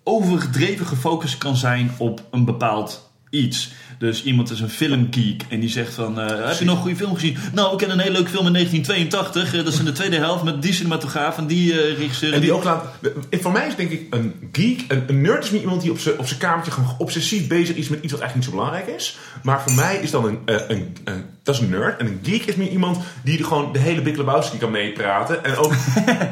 overdreven 0.03 0.85
gefocust 0.85 1.37
kan 1.37 1.55
zijn 1.55 1.91
op 1.97 2.27
een 2.31 2.45
bepaald 2.45 3.11
iets. 3.33 3.71
Dus 3.99 4.23
iemand 4.23 4.51
is 4.51 4.59
een 4.59 4.69
filmgeek 4.69 5.43
en 5.49 5.59
die 5.59 5.69
zegt 5.69 5.93
van... 5.93 6.19
eh, 6.19 6.47
heb 6.47 6.59
je 6.59 6.65
nog 6.65 6.75
een 6.75 6.81
goede 6.81 6.95
film 6.97 7.13
gezien? 7.13 7.37
Nou, 7.53 7.71
ik 7.71 7.77
ken 7.77 7.89
een 7.89 7.99
hele 7.99 8.11
leuke 8.11 8.29
film 8.29 8.45
in 8.45 8.53
1982. 8.53 9.53
eh, 9.53 9.63
dat 9.63 9.73
is 9.73 9.79
in 9.79 9.85
de 9.85 9.91
tweede 9.91 10.15
helft 10.15 10.43
met 10.43 10.61
die 10.61 10.73
cinematograaf 10.73 11.37
en 11.37 11.47
die 11.47 11.71
eh, 11.71 11.97
regisseur. 11.97 12.33
En 12.33 12.41
die 12.41 12.53
ook 12.53 12.63
laat... 12.63 12.85
Voor 13.31 13.51
mij 13.51 13.67
is 13.67 13.75
denk 13.75 13.89
ik 13.91 14.13
een 14.13 14.49
geek... 14.51 14.85
Een, 14.87 15.03
een 15.07 15.21
nerd 15.21 15.43
is 15.43 15.51
niet 15.51 15.61
iemand 15.61 15.81
die 15.81 15.91
op 15.91 15.99
zijn 15.99 16.19
op 16.19 16.27
zijn 16.27 16.39
kamertje 16.39 16.71
gewoon 16.71 16.95
obsessief 16.97 17.47
bezig 17.47 17.75
is 17.75 17.89
met 17.89 18.03
iets 18.03 18.11
wat 18.11 18.21
eigenlijk 18.21 18.35
niet 18.35 18.43
zo 18.43 18.51
belangrijk 18.51 18.87
is. 18.87 19.17
Maar 19.43 19.61
voor 19.61 19.73
mij 19.73 19.95
is 19.95 20.11
dan 20.11 20.25
een... 20.25 20.39
een, 20.45 20.95
een 21.03 21.25
dat 21.43 21.55
is 21.55 21.61
een 21.61 21.69
nerd. 21.69 21.99
En 21.99 22.05
een 22.05 22.19
geek 22.23 22.45
is 22.45 22.55
meer 22.55 22.69
iemand 22.69 22.97
die 23.23 23.37
er 23.37 23.45
gewoon 23.45 23.73
de 23.73 23.79
hele 23.79 24.01
Big 24.01 24.17
Lebowski 24.17 24.57
kan 24.57 24.71
meepraten. 24.71 25.43
En 25.43 25.55
ook 25.55 25.73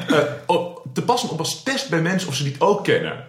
op, 0.46 0.71
te 0.94 1.02
passen 1.02 1.30
op 1.30 1.40
als 1.40 1.64
test 1.64 1.90
bij 1.90 2.02
mensen 2.02 2.30
of 2.30 2.36
ze 2.36 2.44
die 2.44 2.56
ook 2.60 2.84
kennen. 2.84 3.28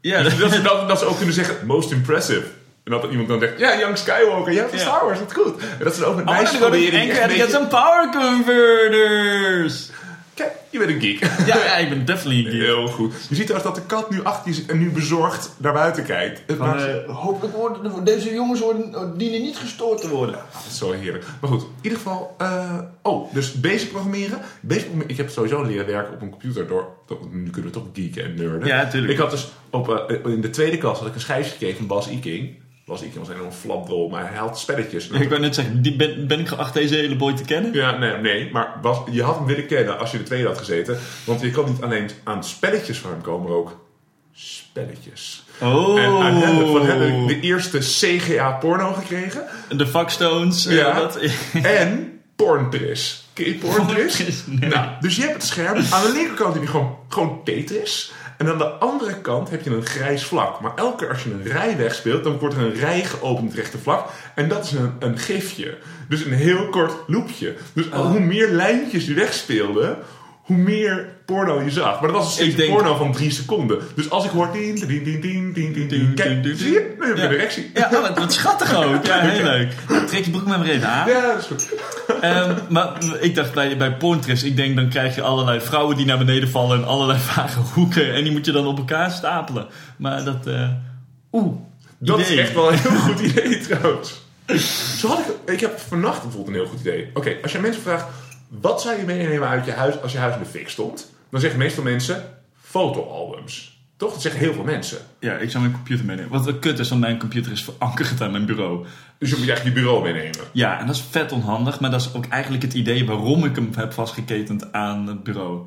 Ja, 0.00 0.22
Dus 0.22 0.38
dat, 0.38 0.52
ze, 0.52 0.62
dat, 0.62 0.88
dat 0.88 0.98
ze 0.98 1.04
ook 1.04 1.16
kunnen 1.16 1.34
zeggen, 1.34 1.66
most 1.66 1.90
impressive. 1.90 2.44
En 2.84 2.92
dat 2.94 3.10
iemand 3.10 3.28
dan 3.28 3.40
zegt, 3.40 3.58
ja, 3.58 3.78
Young 3.78 3.98
Skywalker, 3.98 4.52
ja, 4.52 4.68
van 4.68 4.78
Ja. 4.78 4.84
Star 4.84 5.04
Wars, 5.04 5.18
dat 5.18 5.28
is 5.30 5.34
goed. 5.36 5.60
En 5.78 5.84
dat 5.84 5.94
ze 5.94 6.00
dan 6.00 6.08
ook 6.10 6.24
met 6.24 6.50
to 6.50 6.58
proberen. 6.58 7.00
een 7.00 7.30
get 7.30 7.50
some 7.50 7.66
power 7.66 8.10
converters. 8.10 9.90
Kijk, 10.38 10.52
je 10.70 10.78
bent 10.78 10.90
een 10.90 11.00
geek. 11.00 11.20
Ja, 11.46 11.56
ja, 11.64 11.76
ik 11.76 11.88
ben 11.88 12.04
definitely 12.04 12.44
een 12.46 12.50
geek. 12.52 12.60
Heel 12.60 12.86
goed. 12.88 13.12
Je 13.28 13.34
ziet 13.34 13.46
trouwens 13.46 13.74
dat 13.74 13.82
de 13.82 13.94
kat 13.94 14.10
nu 14.10 14.24
achter 14.24 14.48
je 14.48 14.54
zit 14.54 14.70
en 14.70 14.78
nu 14.78 14.90
bezorgd 14.90 15.50
naar 15.56 15.72
buiten 15.72 16.04
kijkt. 16.04 16.42
Het 16.46 16.58
maakt- 16.58 16.82
eh, 16.86 17.14
hopelijk 17.16 17.54
worden 17.54 18.04
deze 18.04 18.34
jongens 18.34 18.60
worden, 18.60 19.14
dienen 19.18 19.40
niet 19.42 19.56
gestoord 19.56 20.00
te 20.00 20.08
worden. 20.08 20.34
Dat 20.34 20.64
is 20.70 20.78
zo 20.78 20.92
heerlijk. 20.92 21.24
Maar 21.40 21.50
goed, 21.50 21.62
in 21.62 21.68
ieder 21.82 21.98
geval... 21.98 22.34
eh, 22.38 22.78
oh, 23.02 23.34
dus 23.34 23.60
basic 23.60 23.90
programmeren. 23.90 24.38
Basic 24.60 24.82
programmeren. 24.82 25.10
Ik 25.10 25.16
heb 25.16 25.28
sowieso 25.30 25.62
leren 25.62 25.86
werken 25.86 26.14
op 26.14 26.20
een 26.22 26.30
computer 26.30 26.66
door... 26.66 26.88
Nu 27.30 27.50
kunnen 27.50 27.70
we 27.72 27.78
toch 27.78 27.86
geeken 27.92 28.24
en 28.24 28.34
nerden. 28.34 28.68
Ja, 28.68 28.86
tuurlijk. 28.88 29.12
Ik 29.12 29.18
had 29.18 29.30
dus 29.30 29.48
op, 29.70 29.88
eh, 30.08 30.32
in 30.32 30.40
de 30.40 30.50
tweede 30.50 30.78
klas 30.78 30.98
had 30.98 31.08
ik 31.08 31.14
een 31.14 31.20
schijfje 31.20 31.50
gekregen 31.50 31.76
van 31.76 31.86
Bas 31.86 32.08
Iking. 32.08 32.56
Was 32.88 33.02
ik 33.02 33.14
was 33.14 33.28
helemaal 33.28 33.50
flapdrol, 33.52 34.08
maar 34.08 34.28
hij 34.28 34.38
had 34.38 34.58
spelletjes. 34.58 35.08
Ik 35.08 35.28
wou 35.28 35.40
net 35.40 35.54
zeggen, 35.54 35.82
die 35.82 35.96
ben, 35.96 36.26
ben 36.26 36.40
ik 36.40 36.48
geacht 36.48 36.74
deze 36.74 36.94
hele 36.94 37.16
boy 37.16 37.32
te 37.34 37.42
kennen? 37.44 37.72
Ja, 37.72 37.98
nee, 37.98 38.16
nee 38.16 38.48
maar 38.52 38.72
was, 38.82 38.98
je 39.10 39.22
had 39.22 39.36
hem 39.36 39.46
willen 39.46 39.66
kennen 39.66 39.98
als 39.98 40.10
je 40.10 40.18
de 40.18 40.22
tweede 40.24 40.46
had 40.48 40.58
gezeten. 40.58 40.98
Want 41.24 41.40
je 41.40 41.50
kon 41.50 41.64
niet 41.66 41.82
alleen 41.82 42.10
aan 42.24 42.44
spelletjes 42.44 42.98
van 42.98 43.10
hem 43.10 43.20
komen, 43.20 43.48
maar 43.48 43.58
ook 43.58 43.76
spelletjes. 44.32 45.44
Oh. 45.60 46.00
En 46.00 46.22
uiteindelijk 46.22 46.70
van 46.70 46.86
hem 46.86 47.00
heb 47.00 47.08
ik 47.20 47.26
de 47.28 47.40
eerste 47.40 47.78
CGA-porno 47.78 48.92
gekregen. 48.92 49.44
De 49.76 49.86
Fuckstones. 49.86 50.66
eh, 50.66 50.76
Ja. 50.76 50.94
dat, 50.94 51.18
En 51.62 52.20
Porntris. 52.36 53.24
Ken 53.32 53.46
je? 53.46 53.54
Porntris? 53.54 54.22
Nee. 54.46 54.70
Nou, 54.70 54.88
dus 55.00 55.16
je 55.16 55.22
hebt 55.22 55.34
het 55.34 55.44
scherm. 55.44 55.76
Aan 55.90 56.02
de 56.02 56.12
linkerkant 56.12 56.52
heb 56.54 56.62
je 56.62 56.68
gewoon, 56.68 56.96
gewoon 57.08 57.40
Tetris. 57.44 58.12
En 58.38 58.48
aan 58.48 58.58
de 58.58 58.64
andere 58.64 59.20
kant 59.20 59.50
heb 59.50 59.62
je 59.62 59.70
een 59.70 59.86
grijs 59.86 60.24
vlak. 60.24 60.60
Maar 60.60 60.72
elke 60.74 60.96
keer 60.96 61.08
als 61.08 61.22
je 61.22 61.30
een 61.30 61.42
rij 61.52 61.76
wegspeelt, 61.76 62.24
dan 62.24 62.38
wordt 62.38 62.54
er 62.54 62.60
een 62.60 62.74
rij 62.74 63.04
geopend 63.04 63.54
rechte 63.54 63.78
vlak. 63.78 64.08
En 64.34 64.48
dat 64.48 64.64
is 64.64 64.72
een, 64.72 64.92
een 64.98 65.18
gifje. 65.18 65.78
Dus 66.08 66.24
een 66.24 66.32
heel 66.32 66.68
kort 66.68 66.92
loopje. 67.06 67.54
Dus 67.72 67.88
Oh. 67.88 68.10
hoe 68.10 68.20
meer 68.20 68.48
lijntjes 68.48 69.06
je 69.06 69.14
wegspeelde, 69.14 69.96
hoe 70.48 70.56
meer 70.56 71.08
porno 71.24 71.62
je 71.62 71.70
zag. 71.70 72.00
Maar 72.00 72.10
dat 72.12 72.16
was 72.18 72.26
een 72.26 72.32
steeds 72.32 72.50
Ik 72.50 72.56
denk- 72.56 72.70
porno 72.72 72.94
van 72.96 73.12
drie 73.12 73.30
seconden. 73.30 73.78
Dus 73.94 74.10
als 74.10 74.24
ik 74.24 74.30
hoor 74.30 74.48
Ding, 74.52 74.78
kijk, 76.14 76.40
zie 76.56 76.72
je? 76.72 76.94
Nu 76.98 77.06
heb 77.06 77.16
je 77.16 77.22
Ja. 77.22 77.28
een 77.28 77.32
erectie. 77.34 77.70
Ja, 77.74 77.88
oh, 77.92 78.00
wat, 78.00 78.18
wat 78.18 78.32
schattig 78.32 78.74
ook. 78.74 79.04
Ja, 79.06 79.18
heel 79.20 79.44
leuk. 79.44 79.72
Nou, 79.88 80.06
trek 80.06 80.24
je 80.24 80.30
broek 80.30 80.46
maar 80.46 80.60
weer 80.60 80.70
even 80.72 80.88
aan. 80.88 81.08
Ja, 81.08 81.26
dat 81.26 81.38
is 81.38 81.46
goed. 81.46 81.68
Ehm, 82.20 82.54
maar 82.68 82.92
ik 83.20 83.34
dacht 83.34 83.52
bij, 83.54 83.76
bij 83.76 83.92
porntrips, 83.96 84.42
ik 84.42 84.56
denk 84.56 84.76
dan 84.76 84.88
krijg 84.88 85.14
je 85.14 85.22
allerlei 85.22 85.60
vrouwen 85.60 85.96
die 85.96 86.06
naar 86.06 86.18
beneden 86.18 86.48
vallen 86.48 86.78
in 86.78 86.84
allerlei 86.84 87.18
vage 87.18 87.58
hoeken. 87.74 88.14
En 88.14 88.22
die 88.22 88.32
moet 88.32 88.46
je 88.46 88.52
dan 88.52 88.66
op 88.66 88.78
elkaar 88.78 89.10
stapelen. 89.10 89.66
Maar 89.96 90.24
dat, 90.24 90.46
eh 90.46 90.68
oeh. 91.32 91.56
Dat 91.98 92.18
idee. 92.20 92.32
is 92.32 92.38
echt 92.40 92.54
wel 92.54 92.72
een 92.72 92.78
heel 92.78 92.90
goed 92.90 93.20
idee 93.20 93.58
trouwens. 93.60 94.26
Zo 94.98 95.08
had 95.08 95.18
ik, 95.18 95.52
ik 95.54 95.60
heb 95.60 95.78
vannacht 95.88 96.22
bijvoorbeeld 96.22 96.48
een 96.56 96.62
heel 96.62 96.70
goed 96.70 96.80
idee. 96.80 97.10
Oké, 97.14 97.32
als 97.42 97.52
je 97.52 97.58
mensen 97.58 97.82
vraagt, 97.82 98.04
wat 98.48 98.82
zou 98.82 98.98
je 98.98 99.04
meenemen 99.04 99.48
uit 99.48 99.64
je 99.64 99.72
huis 99.72 100.02
als 100.02 100.12
je 100.12 100.18
huis 100.18 100.34
in 100.34 100.40
de 100.42 100.48
fik 100.48 100.68
stond? 100.68 101.12
Dan 101.30 101.40
zeggen 101.40 101.58
meestal 101.58 101.82
mensen, 101.84 102.24
fotoalbums. 102.60 103.76
Toch? 103.96 104.12
Dat 104.12 104.22
zeggen 104.22 104.40
heel 104.40 104.52
veel 104.52 104.64
mensen. 104.64 104.98
Ja, 105.20 105.32
ik 105.36 105.50
zou 105.50 105.62
mijn 105.62 105.74
computer 105.74 106.04
meenemen. 106.04 106.30
Wat 106.30 106.46
het 106.46 106.58
kut 106.58 106.78
is, 106.78 106.88
want 106.88 107.00
mijn 107.00 107.18
computer 107.18 107.52
is 107.52 107.64
verankerd 107.64 108.20
aan 108.20 108.30
mijn 108.30 108.46
bureau. 108.46 108.86
Dus 109.18 109.30
je 109.30 109.36
moet 109.36 109.48
eigenlijk 109.48 109.76
je 109.76 109.82
bureau 109.82 110.02
meenemen. 110.02 110.40
Ja, 110.52 110.80
en 110.80 110.86
dat 110.86 110.94
is 110.94 111.04
vet 111.10 111.32
onhandig, 111.32 111.80
maar 111.80 111.90
dat 111.90 112.00
is 112.00 112.14
ook 112.14 112.26
eigenlijk 112.26 112.62
het 112.62 112.74
idee 112.74 113.06
waarom 113.06 113.44
ik 113.44 113.54
hem 113.56 113.70
heb 113.76 113.92
vastgeketend 113.92 114.72
aan 114.72 115.06
het 115.06 115.22
bureau. 115.22 115.66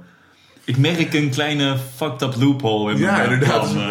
Ik 0.65 0.77
merk 0.77 1.13
een 1.13 1.29
kleine 1.29 1.77
fucked 1.95 2.21
up 2.21 2.35
loophole 2.41 2.91
in 2.91 2.97
Ja, 2.97 3.17
mijn 3.17 3.31
inderdaad. 3.31 3.71
plan, 3.73 3.83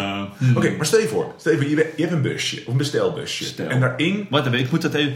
eh. 0.49 0.57
Oké, 0.57 0.71
maar 0.77 0.87
stel 0.87 1.01
je 1.01 1.09
voor, 1.09 1.35
stel 1.39 1.53
je, 1.53 1.59
voor 1.59 1.69
je, 1.69 1.77
hebt- 1.77 1.97
je 1.97 2.03
hebt 2.03 2.15
een 2.15 2.23
busje, 2.23 2.61
of 2.61 2.67
een 2.67 2.77
bestelbusje. 2.77 3.45
Stel. 3.45 3.69
En 3.69 3.81
daarin... 3.81 4.27
Wacht 4.31 4.47
even, 4.47 4.59
ik 4.59 4.71
moet 4.71 4.83
dat 4.83 4.95
even... 4.95 5.15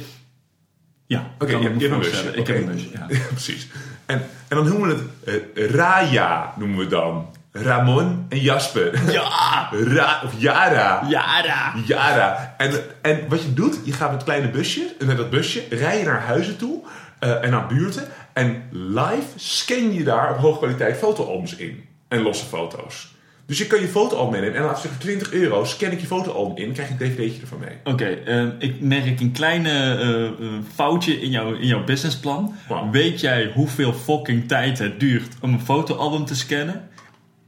Ja, 1.06 1.30
Oké, 1.38 1.56
je, 1.56 1.62
hebt 1.62 1.82
een 1.82 1.99
busje. 1.99 2.37
Ik 2.37 2.46
heb 2.46 2.56
een 2.56 2.66
busje, 2.66 2.88
ja. 2.92 3.06
Precies. 3.28 3.68
En, 4.06 4.18
en 4.49 4.56
dan 4.56 4.64
noemen 4.68 4.88
we 4.88 5.30
het 5.30 5.42
eh, 5.54 5.70
Raya, 5.70 6.54
noemen 6.56 6.78
we 6.78 6.87
dan. 6.87 7.28
Ramon 7.52 8.26
en 8.28 8.40
Jasper. 8.40 9.00
Ja! 9.12 9.68
Ra, 9.70 10.20
of 10.25 10.32
Yara. 10.37 11.06
Yara! 11.08 11.73
Yara. 11.87 12.54
En, 12.58 12.73
en 13.02 13.28
wat 13.28 13.42
je 13.42 13.52
doet, 13.52 13.78
je 13.84 13.92
gaat 13.92 14.11
met 14.11 14.25
kleine 14.25 14.50
busje, 14.50 14.94
en 14.99 15.06
met 15.06 15.16
dat 15.16 15.30
busje 15.30 15.62
rij 15.70 15.99
je 15.99 16.04
naar 16.04 16.20
huizen 16.20 16.56
toe 16.56 16.82
eh, 17.18 17.44
en 17.44 17.50
naar 17.50 17.66
buurten. 17.66 18.08
En 18.32 18.62
live 18.70 19.26
scan 19.37 19.92
je 19.92 20.04
daar 20.04 20.30
op 20.30 20.37
hoge 20.37 20.58
kwaliteit 20.58 20.96
fotoalbums 20.96 21.56
in. 21.56 21.84
En 22.08 22.23
losse 22.23 22.44
foto's. 22.44 23.13
Dus 23.46 23.58
je 23.58 23.66
kan 23.66 23.80
je 23.80 23.88
fotoalbum 23.88 24.32
meenemen 24.32 24.60
en 24.60 24.68
we 24.68 24.74
zeggen 24.80 25.00
20 25.00 25.32
euro 25.32 25.64
scan 25.64 25.90
ik 25.90 26.00
je 26.00 26.06
fotoalbum 26.06 26.56
in, 26.56 26.72
krijg 26.72 26.88
je 26.88 26.94
een 27.04 27.10
dvd'tje 27.10 27.40
ervan 27.40 27.58
mee. 27.58 27.76
Oké, 27.84 28.04
eh, 28.04 28.46
ik 28.58 28.80
merk 28.80 29.20
een 29.20 29.32
kleine 29.32 29.70
eh, 29.70 30.24
eh, 30.24 30.32
foutje 30.74 31.20
in, 31.20 31.30
jouw 31.30 31.54
in 31.54 31.66
jouw 31.66 31.84
businessplan. 31.84 32.54
Wow. 32.68 32.92
Weet 32.92 33.20
jij 33.20 33.50
hoeveel 33.54 33.92
fucking 33.92 34.48
tijd 34.48 34.78
het 34.78 35.00
duurt 35.00 35.34
om 35.40 35.52
een 35.52 35.60
fotoalbum 35.60 36.24
te 36.24 36.36
scannen? 36.36 36.88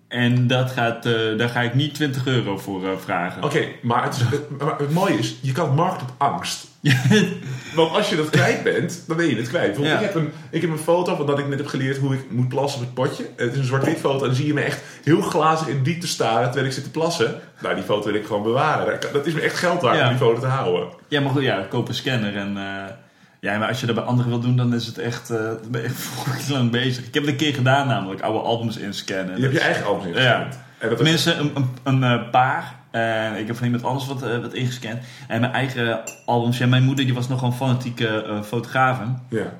En 0.08 0.46
dat 0.46 0.70
gaat, 0.70 1.02
daar 1.36 1.48
ga 1.48 1.60
ik 1.60 1.74
niet 1.74 1.94
20 1.94 2.26
euro 2.26 2.58
voor 2.58 3.00
vragen. 3.00 3.44
Oké, 3.44 3.64
maar, 3.82 4.16
maar 4.58 4.78
het 4.78 4.92
mooie 4.92 5.18
is, 5.18 5.36
je 5.40 5.52
kan 5.52 5.74
markten 5.74 6.06
op 6.06 6.14
angst. 6.18 6.66
Want 7.74 7.92
als 7.96 8.08
je 8.08 8.16
dat 8.16 8.30
kwijt 8.30 8.62
bent, 8.62 9.02
dan 9.06 9.16
ben 9.16 9.26
je 9.28 9.36
het 9.36 9.48
kwijt. 9.48 9.76
Ja. 9.78 9.94
ik, 9.94 10.00
heb 10.00 10.14
een, 10.14 10.30
ik 10.50 10.60
heb 10.60 10.70
een 10.70 10.78
foto 10.78 11.16
van 11.16 11.26
dat 11.26 11.38
ik 11.38 11.48
net 11.48 11.58
heb 11.58 11.66
geleerd 11.66 11.96
hoe 11.96 12.14
ik 12.14 12.30
moet 12.30 12.48
plassen 12.48 12.80
op 12.80 12.86
het 12.86 12.94
potje. 12.94 13.24
Het 13.36 13.52
is 13.52 13.58
een 13.58 13.64
zwart-wit 13.64 13.98
foto 13.98 14.18
en 14.20 14.26
dan 14.26 14.34
zie 14.34 14.46
je 14.46 14.54
me 14.54 14.60
echt 14.60 14.80
heel 15.04 15.20
glazig 15.20 15.68
in 15.68 15.82
diep 15.82 16.00
te 16.00 16.06
staren 16.06 16.44
terwijl 16.44 16.66
ik 16.66 16.72
zit 16.72 16.84
te 16.84 16.90
plassen. 16.90 17.34
Nou, 17.60 17.74
die 17.74 17.84
foto 17.84 18.04
wil 18.06 18.14
ik 18.20 18.26
gewoon 18.26 18.42
bewaren. 18.42 18.98
Dat- 19.12 19.26
is 19.26 19.34
me 19.34 19.40
echt 19.40 19.56
geld 19.58 19.82
waard 19.82 19.96
Ja. 19.98 20.02
om 20.04 20.08
die 20.08 20.18
foto 20.18 20.40
te 20.40 20.46
houden. 20.46 20.88
Ja, 21.08 21.20
maar 21.20 21.30
goed, 21.30 21.42
ja, 21.42 21.66
koop 21.70 21.88
een 21.88 21.94
scanner 21.94 22.36
en... 22.36 22.56
eh, 22.56 22.92
ja, 23.40 23.58
maar 23.58 23.68
als 23.68 23.80
je 23.80 23.86
dat 23.86 23.94
bij 23.94 24.04
anderen 24.04 24.30
wil 24.30 24.40
doen, 24.40 24.56
dan 24.56 24.74
is 24.74 24.86
het 24.86 24.98
echt, 24.98 25.28
dan 25.28 25.58
ben 25.70 25.80
je 25.80 25.86
echt 25.86 25.96
fucking 26.24 26.48
lang 26.48 26.70
bezig. 26.70 27.06
Ik 27.06 27.14
heb 27.14 27.22
het 27.22 27.32
een 27.32 27.38
keer 27.38 27.54
gedaan 27.54 27.86
namelijk, 27.86 28.20
oude 28.20 28.38
albums 28.38 28.76
inscannen. 28.76 29.36
Je 29.36 29.42
hebt 29.42 29.54
je 29.54 29.60
eigen 29.60 29.84
albums 29.86 30.06
ingescand. 30.06 30.58
En 30.78 30.88
dat 30.88 30.90
is, 30.90 30.96
Tenminste, 30.96 31.32
een, 31.34 31.50
een, 31.54 31.68
een 31.82 32.02
eh, 32.20 32.30
paar. 32.30 32.74
Eh, 32.96 33.38
ik 33.38 33.46
heb 33.46 33.56
van 33.56 33.64
iemand 33.64 33.84
anders 33.84 34.06
wat, 34.06 34.22
eh, 34.22 34.38
wat 34.38 34.54
ingescand. 34.54 34.98
En 35.28 35.40
mijn 35.40 35.52
eigen 35.52 36.00
albums. 36.24 36.58
Ja, 36.58 36.66
mijn 36.66 36.82
moeder 36.84 37.04
die 37.04 37.14
was 37.14 37.28
nogal 37.28 37.48
een 37.48 37.56
fanatieke 37.56 38.22
eh 38.22 38.42
fotograaf. 38.42 38.98
ja. 39.28 39.52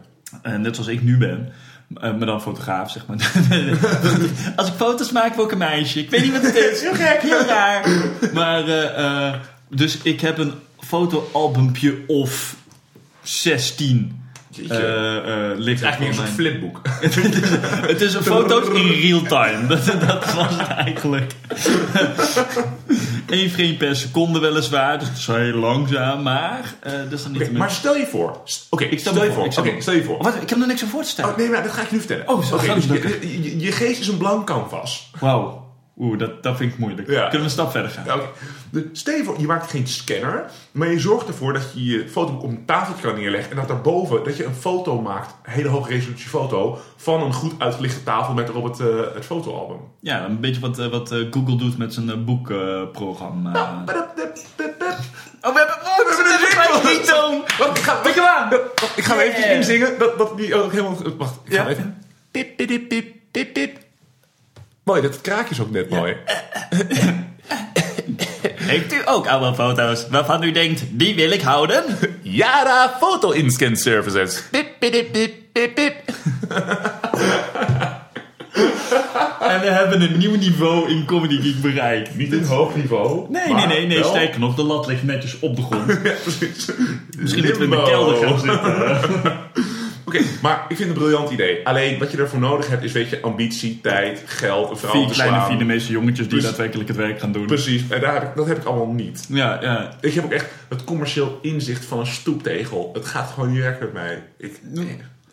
Net 0.56 0.74
zoals 0.74 0.90
ik 0.90 1.02
nu 1.02 1.16
ben. 1.16 1.52
Eh, 1.94 2.16
maar 2.16 2.26
dan 2.26 2.42
fotograaf, 2.42 2.90
zeg 2.90 3.06
maar. 3.06 3.16
Als 4.56 4.68
ik 4.68 4.74
foto's 4.74 5.12
maak, 5.12 5.34
wil 5.34 5.44
ik 5.44 5.50
een 5.52 5.58
meisje. 5.58 6.00
Ik 6.00 6.10
weet 6.10 6.22
niet 6.22 6.32
wat 6.32 6.42
het 6.42 6.54
is. 6.56 6.80
Heel 6.80 6.94
gek, 6.94 7.22
heel 7.22 7.44
raar. 7.44 7.88
Maar, 8.32 8.64
dus 9.68 9.98
ik 10.02 10.20
heb 10.20 10.38
een 10.38 10.52
fotoalbumpje 10.78 12.04
of 12.06 12.56
16 13.22 13.50
Jeetje. 13.52 14.10
eh 14.10 14.25
eh 14.25 14.25
ligt 14.56 15.82
Eigenlijk 15.82 15.98
meer 15.98 16.08
een 16.08 16.14
soort 16.14 16.28
online. 16.28 16.34
flipboek. 16.34 16.80
Het 17.88 18.00
is 18.00 18.14
een 18.14 18.22
foto's 18.34 18.68
in 18.68 18.92
real 19.02 19.22
time. 19.22 19.66
Dat, 19.66 19.84
dat 20.08 20.34
was 20.34 20.46
het 20.50 20.68
eigenlijk. 20.68 21.32
Eén 23.26 23.50
frame 23.50 23.74
per 23.76 23.96
seconde 23.96 24.38
weliswaar. 24.38 24.98
Dus 24.98 25.08
het 25.08 25.16
is 25.18 25.26
heel 25.26 25.54
langzaam. 25.54 26.22
Maar 26.22 26.74
eh 26.80 26.92
dat 26.92 27.12
is 27.12 27.22
dan 27.22 27.32
niet 27.32 27.52
maar 27.52 27.70
stel 27.70 27.96
je 27.96 28.06
voor. 28.06 28.40
Oké, 28.70 28.84
Ik 28.84 28.98
stel 28.98 29.24
je 29.24 29.32
voor, 29.32 29.44
Oké, 29.44 29.74
stel 29.80 29.94
je 29.94 30.04
voor. 30.04 30.22
Wat, 30.22 30.34
ik 30.42 30.48
heb 30.50 30.60
er 30.60 30.66
niks 30.66 30.82
aan 30.82 30.88
voor 30.88 31.02
te 31.02 31.08
stellen. 31.08 31.30
Oh, 31.30 31.36
nee, 31.36 31.48
maar 31.48 31.62
dat 31.62 31.72
ga 31.72 31.80
ik 31.82 31.86
je 31.88 31.92
nu 31.94 31.98
vertellen. 32.00 32.28
Oh, 32.28 32.44
zo, 32.44 32.56
dus 32.74 32.84
je, 32.84 33.42
je, 33.42 33.58
je 33.58 33.72
geest 33.72 34.00
is 34.00 34.08
een 34.08 34.16
blank 34.16 34.46
canvas. 34.46 35.10
Wauw. 35.20 35.65
Oeh, 35.98 36.18
dat, 36.18 36.42
dat 36.42 36.56
vind 36.56 36.72
ik 36.72 36.78
moeilijk. 36.78 37.08
Ja. 37.10 37.20
Kunnen 37.20 37.38
we 37.38 37.44
een 37.44 37.50
stap 37.50 37.70
verder 37.70 37.90
gaan? 37.90 38.04
Ja, 38.06 38.20
stel 38.92 39.14
je 39.16 39.24
voor, 39.24 39.40
je 39.40 39.46
maakt 39.46 39.70
geen 39.70 39.86
scanner, 39.86 40.50
maar 40.72 40.90
je 40.90 40.98
zorgt 41.00 41.28
ervoor 41.28 41.52
dat 41.52 41.72
je 41.74 41.84
je 41.84 42.08
fotoboek 42.08 42.42
op 42.42 42.48
een 42.48 42.64
tafeltje 42.64 43.02
kan 43.08 43.14
neerleggen 43.18 43.50
en 43.50 43.56
dat 43.56 43.68
daarboven 43.68 44.24
dat 44.24 44.36
je 44.36 44.44
een 44.44 44.54
foto 44.54 45.00
maakt, 45.00 45.34
een 45.44 45.52
hele 45.52 45.68
hoge 45.68 45.88
resolutie 45.90 46.28
foto, 46.28 46.78
van 46.96 47.22
een 47.22 47.32
goed 47.32 47.52
uitgelichte 47.58 48.02
tafel 48.02 48.34
met 48.34 48.48
erop 48.48 48.64
het, 48.64 48.80
eh, 48.80 48.86
het 49.14 49.24
fotoalbum. 49.24 49.78
Ja, 50.00 50.24
een 50.24 50.40
beetje 50.40 50.60
wat, 50.60 50.78
eh, 50.78 50.86
wat 50.86 51.12
eh, 51.12 51.18
Google 51.30 51.56
doet 51.56 51.78
met 51.78 51.94
zijn 51.94 52.24
boekprogramma. 52.24 53.50
Nou, 53.50 53.66
oh, 53.66 53.84
we 53.86 53.92
hebben... 53.92 54.16
Oh, 55.42 55.52
we 55.52 56.14
hebben 56.16 56.42
een 56.42 56.48
klein 56.48 56.72
jingle. 56.72 56.92
ringtoon. 56.92 57.42
Wacht, 57.58 57.78
ik 57.78 57.84
ga, 57.84 58.02
Weet 58.02 58.14
je 58.14 58.70
ik 58.96 59.04
ga 59.04 59.16
hem 59.16 59.28
even 59.28 59.50
inzingen, 59.54 59.98
dat, 59.98 60.18
dat 60.18 60.36
die 60.36 60.54
ook 60.54 60.70
helemaal... 60.70 60.96
Wacht, 61.18 61.34
ik 61.44 61.54
ga 61.54 61.62
Ja. 61.62 61.68
even... 61.68 62.02
Pip, 62.30 62.56
pip, 62.56 62.88
pip, 62.88 63.12
pip, 63.30 63.52
pip. 63.52 63.84
Mooi, 64.86 65.02
dat 65.02 65.20
kraakje 65.20 65.50
is 65.50 65.60
ook 65.60 65.70
net 65.70 65.90
mooi. 65.90 66.16
Heeft 68.70 68.92
u 68.92 68.96
ook 69.04 69.26
oude 69.26 69.54
foto's 69.54 70.06
waarvan 70.10 70.42
u 70.42 70.52
denkt, 70.52 70.82
die 70.90 71.14
wil 71.14 71.30
ik 71.30 71.40
houden? 71.40 71.84
Yara 72.22 72.96
Photo 73.00 73.30
Inscan 73.30 73.76
Services. 73.76 74.42
Pip, 74.50 74.66
pip, 74.78 74.90
pip, 74.90 75.12
pip, 75.12 75.34
pip, 75.52 75.74
pip. 75.74 75.94
En 79.40 79.60
we 79.60 79.66
hebben 79.66 80.02
een 80.02 80.18
nieuw 80.18 80.36
niveau 80.36 80.90
in 80.90 81.04
Comedy 81.04 81.40
Geek 81.40 81.62
bereikt. 81.62 82.16
Niet 82.16 82.32
een 82.32 82.44
hoog 82.44 82.76
niveau. 82.76 83.30
Nee, 83.30 83.54
nee, 83.54 83.66
nee, 83.66 83.86
nee. 83.86 84.04
Sterker 84.04 84.40
nog, 84.40 84.54
de 84.54 84.62
lat 84.62 84.86
ligt 84.86 85.02
netjes 85.02 85.38
op 85.40 85.56
de 85.56 85.62
grond. 85.62 85.86
Ja, 86.04 86.12
precies. 86.22 86.70
Misschien 87.18 87.44
moeten 87.44 87.68
we 87.68 87.76
in 87.76 87.82
de 87.82 87.82
kelder 87.82 88.16
gaan 88.16 88.38
zitten. 88.38 89.32
Oké, 90.06 90.18
maar 90.42 90.64
ik 90.68 90.76
vind 90.76 90.78
het 90.78 90.98
een 90.98 91.04
briljant 91.04 91.30
idee. 91.30 91.66
Alleen 91.66 91.98
wat 91.98 92.10
je 92.10 92.18
ervoor 92.18 92.38
nodig 92.38 92.68
hebt 92.68 92.82
is, 92.82 92.92
weet 92.92 93.08
je, 93.10 93.20
ambitie, 93.22 93.80
tijd, 93.82 94.22
geld, 94.26 94.70
een 94.70 94.76
vrouw 94.76 94.90
Vier 94.92 95.06
te 95.06 95.12
kleine 95.12 95.34
slaan. 95.36 95.48
Vietnamese 95.48 95.92
jongetjes 95.92 96.28
die 96.28 96.40
daadwerkelijk 96.42 96.88
het 96.88 96.96
werk 96.96 97.20
gaan 97.20 97.32
doen. 97.32 97.46
Precies, 97.46 97.82
en 97.88 98.00
daar 98.00 98.12
heb 98.12 98.22
ik, 98.22 98.28
dat 98.36 98.46
heb 98.46 98.56
ik 98.56 98.64
allemaal 98.64 98.86
niet. 98.94 99.24
Ja, 99.28 99.58
ja. 99.62 99.90
Ik 100.00 100.14
heb 100.14 100.24
ook 100.24 100.32
echt 100.32 100.46
het 100.68 100.84
commercieel 100.84 101.38
inzicht 101.42 101.84
van 101.84 101.98
een 101.98 102.06
stoeptegel. 102.06 102.90
Het 102.92 103.06
gaat 103.06 103.30
gewoon 103.34 103.50
niet 103.52 103.60
werken 103.60 103.84
met 103.84 103.92
mij. 103.92 104.22
Ik, 104.38 104.60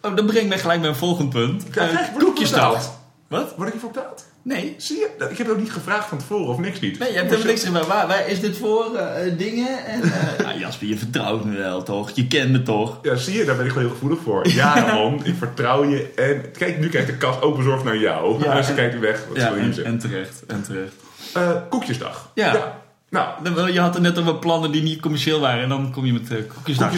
Oh, 0.01 0.15
dat 0.15 0.25
brengt 0.25 0.49
mij 0.49 0.59
gelijk 0.59 0.79
bij 0.81 0.89
een 0.89 0.95
volgend 0.95 1.29
punt. 1.29 1.63
Ja, 1.73 1.89
Eh, 1.89 1.97
koekjesdag. 2.17 2.67
betaald? 2.67 2.99
Wat? 3.27 3.53
Word 3.55 3.67
ik 3.67 3.73
hiervoor 3.73 3.91
betaald? 3.91 4.25
Nee. 4.41 4.75
Zie 4.77 4.97
je? 4.97 5.27
Ik 5.29 5.37
heb 5.37 5.49
ook 5.49 5.57
niet 5.57 5.71
gevraagd 5.71 6.07
van 6.07 6.17
tevoren 6.17 6.47
of 6.47 6.57
niks 6.59 6.79
niet. 6.79 6.99
Nee, 6.99 7.09
je 7.11 7.15
hebt 7.15 7.29
helemaal 7.29 7.47
niks 7.51 7.63
gezegd. 7.63 7.87
Waar, 7.87 8.07
waar 8.07 8.27
is 8.29 8.39
dit 8.39 8.57
voor 8.57 8.95
eh, 8.95 9.37
dingen? 9.37 9.85
En, 9.85 10.01
eh, 10.03 10.59
je 10.87 10.97
vertrouwt 10.97 11.45
me 11.45 11.57
wel, 11.57 11.83
toch? 11.83 12.11
Je 12.11 12.27
kent 12.27 12.51
me 12.51 12.63
toch? 12.63 12.99
Ja, 13.01 13.15
zie 13.15 13.37
je, 13.37 13.45
daar 13.45 13.55
ben 13.55 13.65
ik 13.65 13.71
gewoon 13.71 13.87
heel 13.87 13.93
gevoelig 13.95 14.19
voor. 14.23 14.47
Ja, 14.47 14.79
Ramon, 14.87 15.25
ik 15.25 15.35
vertrouw 15.37 15.83
je. 15.89 16.11
En 16.15 16.51
kijk, 16.57 16.79
nu 16.79 16.89
kijkt 16.89 17.07
de 17.07 17.17
kast 17.17 17.41
ook 17.41 17.57
bezorgd 17.57 17.83
naar 17.83 17.97
jou. 17.97 18.43
Ja, 18.43 18.57
en- 18.67 18.75
kijkt 18.75 18.95
u 18.95 18.99
weg. 18.99 19.23
Wat 19.27 19.37
Ja, 19.37 19.49
je 19.49 19.55
en, 19.55 19.85
en 19.85 19.99
terecht. 19.99 20.45
En 20.47 20.63
terecht. 20.63 20.93
Eh, 21.33 21.49
koekjesdag. 21.69 22.31
Ja. 22.33 22.81
Nou, 23.09 23.71
Je 23.71 23.79
had 23.79 23.95
er 23.95 24.01
net 24.01 24.19
over 24.19 24.35
plannen 24.35 24.71
die 24.71 24.81
niet 24.81 24.99
commercieel 25.01 25.39
waren 25.39 25.63
en 25.63 25.69
dan 25.69 25.91
kom 25.91 26.05
je 26.05 26.13
met 26.13 26.31
eh 26.31 26.37
koekjesdag. 26.55 26.93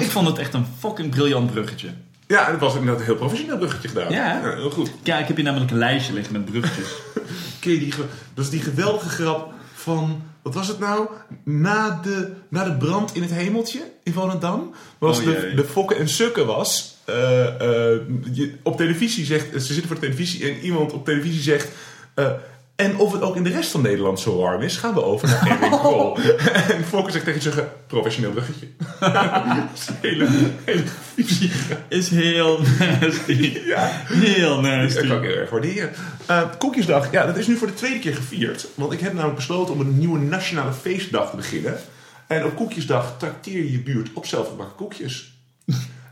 Ik, 0.00 0.10
vond 0.10 0.26
het 0.26 0.38
echt 0.38 0.54
een 0.54 0.66
fucking 0.78 1.10
briljant 1.10 1.50
bruggetje. 1.50 1.88
ja, 2.26 2.46
en 2.46 2.52
het 2.52 2.60
was 2.60 2.74
inderdaad 2.74 2.98
een 2.98 3.04
heel 3.06 3.14
professioneel 3.16 3.58
bruggetje 3.58 3.88
gedaan. 3.88 4.12
Ja. 4.12 4.40
heel 4.54 4.70
goed. 4.70 4.90
Ja, 5.02 5.18
ik 5.18 5.26
heb 5.26 5.36
hier 5.36 5.44
namelijk 5.44 5.70
een 5.70 5.78
lijstje 5.78 6.12
liggen 6.12 6.32
met 6.32 6.44
bruggetjes. 6.44 6.88
Ken 7.60 7.72
je 7.72 7.78
die, 7.78 7.94
dat 8.34 8.44
is 8.44 8.50
die 8.50 8.60
geweldige 8.60 9.08
grap 9.08 9.52
van, 9.74 10.22
wat 10.46 10.54
was 10.54 10.68
het 10.68 10.78
nou? 10.78 11.08
Na 11.44 12.00
de, 12.02 12.32
na 12.48 12.64
de 12.64 12.76
brand 12.76 13.14
in 13.14 13.22
het 13.22 13.30
hemeltje 13.30 13.80
in 14.02 14.12
Volendam, 14.12 14.74
was 14.98 15.18
Oh, 15.18 15.24
de, 15.24 15.52
de 15.56 15.64
fokken 15.64 15.96
en 15.98 16.08
sukken 16.08 16.46
was. 16.46 16.96
eh, 17.04 17.46
eh, 17.46 18.00
je, 18.32 18.54
op 18.62 18.76
televisie 18.76 19.24
zegt, 19.24 19.46
ze 19.52 19.72
zitten 19.72 19.86
voor 19.86 19.94
de 19.94 20.00
televisie 20.06 20.50
en 20.50 20.58
iemand 20.60 20.92
op 20.92 21.04
televisie 21.04 21.40
zegt. 21.42 21.68
eh, 22.14 22.30
en 22.76 22.96
of 22.96 23.12
het 23.12 23.22
ook 23.22 23.36
in 23.36 23.42
de 23.42 23.50
rest 23.50 23.70
van 23.70 23.82
Nederland 23.82 24.20
zo 24.20 24.36
warm 24.36 24.62
is, 24.62 24.76
gaan 24.76 24.94
we 24.94 25.02
over 25.04 25.28
naar 25.28 25.50
Erwin 25.50 25.70
Krol. 25.78 26.18
en 26.74 26.84
Fokker 26.84 27.12
zegt 27.12 27.24
tegen 27.24 27.42
zeggen, 27.42 27.68
professioneel 27.86 28.30
bruggetje. 28.30 28.66
Een 29.00 29.68
hele, 30.00 30.28
hele 30.64 30.82
visie. 31.14 31.50
Is 31.88 32.08
heel 32.08 32.60
nasty. 33.00 33.32
Ja. 33.66 33.90
Heel 34.04 34.60
nasty. 34.60 34.98
Dat 34.98 35.06
kan 35.08 35.16
ik 35.16 35.28
heel 35.30 35.38
erg 35.40 35.50
waarderen. 35.50 35.90
Eh, 36.26 36.42
Koekjesdag, 36.58 37.10
ja, 37.12 37.26
dat 37.26 37.36
is 37.36 37.46
nu 37.46 37.56
voor 37.56 37.66
de 37.66 37.74
tweede 37.74 37.98
keer 37.98 38.14
gevierd. 38.14 38.66
Want 38.74 38.92
ik 38.92 39.00
heb 39.00 39.12
namelijk 39.12 39.36
besloten 39.36 39.74
om 39.74 39.80
een 39.80 39.98
nieuwe 39.98 40.18
nationale 40.18 40.72
feestdag 40.72 41.30
te 41.30 41.36
beginnen. 41.36 41.78
En 42.26 42.44
op 42.44 42.56
Koekjesdag 42.56 43.14
trakteer 43.18 43.56
je 43.58 43.72
je 43.72 43.80
buurt 43.80 44.08
op 44.14 44.26
zelfgebakken 44.26 44.76
koekjes. 44.76 45.34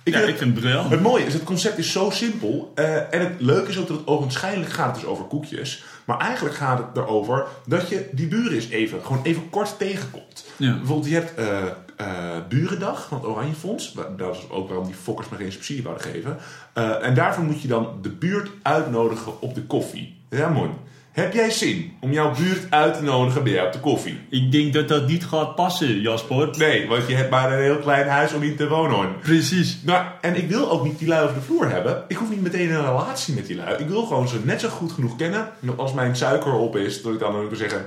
Ik 0.02 0.12
Ja, 0.14 0.18
heb- 0.21 0.28
ik 0.28 0.37
vind 0.37 0.50
het 0.54 0.61
briljant. 0.61 0.90
het 0.90 1.00
mooie 1.02 1.25
is, 1.26 1.33
het 1.33 1.44
concept 1.44 1.78
is 1.78 1.92
zo 1.92 2.11
simpel. 2.11 2.73
eh, 2.75 2.94
en 2.97 3.21
het 3.21 3.33
leuke 3.38 3.71
is 3.71 3.78
ook 3.78 3.88
dat 3.88 3.97
het 3.97 4.06
ogenschijnlijk 4.06 4.73
gaat 4.73 4.94
dus 4.94 5.04
over 5.04 5.25
koekjes. 5.25 5.85
Maar 6.04 6.18
eigenlijk 6.18 6.54
gaat 6.54 6.78
het 6.78 6.96
erover 6.96 7.46
dat 7.66 7.88
je 7.88 8.08
die 8.12 8.26
buren 8.26 8.52
eens 8.52 8.68
even, 8.68 9.02
gewoon 9.02 9.23
even 9.23 9.50
kort 9.50 9.78
tegenkomt. 9.78 10.44
Ja. 10.56 10.76
Bijvoorbeeld, 10.76 11.08
je 11.08 11.14
hebt 11.14 11.34
eh, 11.34 11.66
eh, 11.96 12.46
Burendag 12.49 13.08
van 13.08 13.18
het 13.18 13.26
Oranje 13.26 13.54
Fonds. 13.54 13.92
Dat 14.16 14.37
is 14.37 14.50
ook 14.50 14.68
waarom 14.68 14.87
die 14.87 14.94
fokkers 14.94 15.28
maar 15.28 15.38
geen 15.38 15.52
subsidie 15.52 15.82
wouden 15.82 16.04
geven. 16.04 16.37
Eh, 16.73 17.06
en 17.06 17.14
daarvoor 17.14 17.44
moet 17.44 17.62
je 17.62 17.68
dan 17.68 17.99
de 18.02 18.11
buurt 18.11 18.50
uitnodigen 18.62 19.40
op 19.40 19.54
de 19.54 19.62
koffie. 19.62 20.16
Ja, 20.30 20.49
mooi. 20.49 20.70
Heb 21.14 21.33
jij 21.33 21.50
zin 21.50 21.92
om 22.00 22.12
jouw 22.12 22.35
buurt 22.35 22.66
uit 22.71 22.94
te 22.94 23.02
nodigen 23.02 23.42
bij 23.42 23.52
jou 23.52 23.66
op 23.66 23.73
de 23.73 23.80
koffie? 23.80 24.18
Ik 24.30 24.52
denk 24.52 24.73
dat 24.73 24.88
dat 24.88 25.06
niet 25.06 25.25
gaat 25.25 25.54
passen, 25.54 26.00
Jasper. 26.00 26.49
Nee, 26.59 26.88
want 26.88 27.06
je 27.06 27.14
hebt 27.14 27.30
maar 27.30 27.52
een 27.52 27.62
heel 27.62 27.78
klein 27.78 28.09
huis 28.09 28.33
om 28.33 28.42
in 28.42 28.56
te 28.56 28.68
wonen. 28.68 28.97
hoor. 28.97 29.06
Precies. 29.23 29.78
Nou, 29.85 30.04
en 30.21 30.37
ik 30.37 30.49
wil 30.49 30.71
ook 30.71 30.85
niet 30.85 30.99
die 30.99 31.09
lui 31.09 31.23
over 31.23 31.35
de 31.35 31.40
vloer 31.40 31.71
hebben. 31.71 32.04
Ik 32.09 32.16
hoef 32.16 32.30
niet 32.30 32.42
meteen 32.42 32.71
een 32.71 32.85
relatie 32.85 33.35
met 33.35 33.47
die 33.47 33.56
lui. 33.56 33.83
Ik 33.83 33.88
wil 33.88 34.04
gewoon 34.06 34.28
ze 34.28 34.38
net 34.44 34.61
zo 34.61 34.68
goed 34.68 34.92
genoeg 34.92 35.16
kennen. 35.16 35.49
En 35.62 35.78
als 35.78 35.92
mijn 35.92 36.16
suiker 36.16 36.52
op 36.52 36.76
is, 36.76 37.02
dat 37.02 37.12
ik 37.12 37.18
dan 37.18 37.37
ook 37.37 37.49
wil 37.49 37.59
zeggen... 37.59 37.85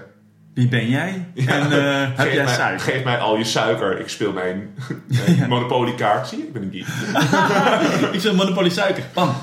Wie 0.53 0.67
ben 0.67 0.89
jij? 0.89 1.25
En 1.45 1.71
eh, 1.71 2.07
heb 2.15 2.33
jij 2.33 2.43
mij, 2.43 2.53
suiker? 2.53 2.79
Geef 2.79 3.03
mij 3.03 3.17
al 3.17 3.37
je 3.37 3.43
suiker. 3.43 3.99
Ik 3.99 4.09
speel 4.09 4.31
mijn, 4.31 4.75
mijn 5.37 5.49
Monopoly 5.49 5.95
kaart. 5.95 6.27
Zie 6.27 6.37
je, 6.37 6.43
ik 6.43 6.53
ben 6.53 6.61
een 6.61 6.71
geek. 6.71 6.87
Ik 8.15 8.19
zeg 8.19 8.33
Monopoly 8.33 8.69
suiker. 8.69 9.03
Bam. 9.13 9.35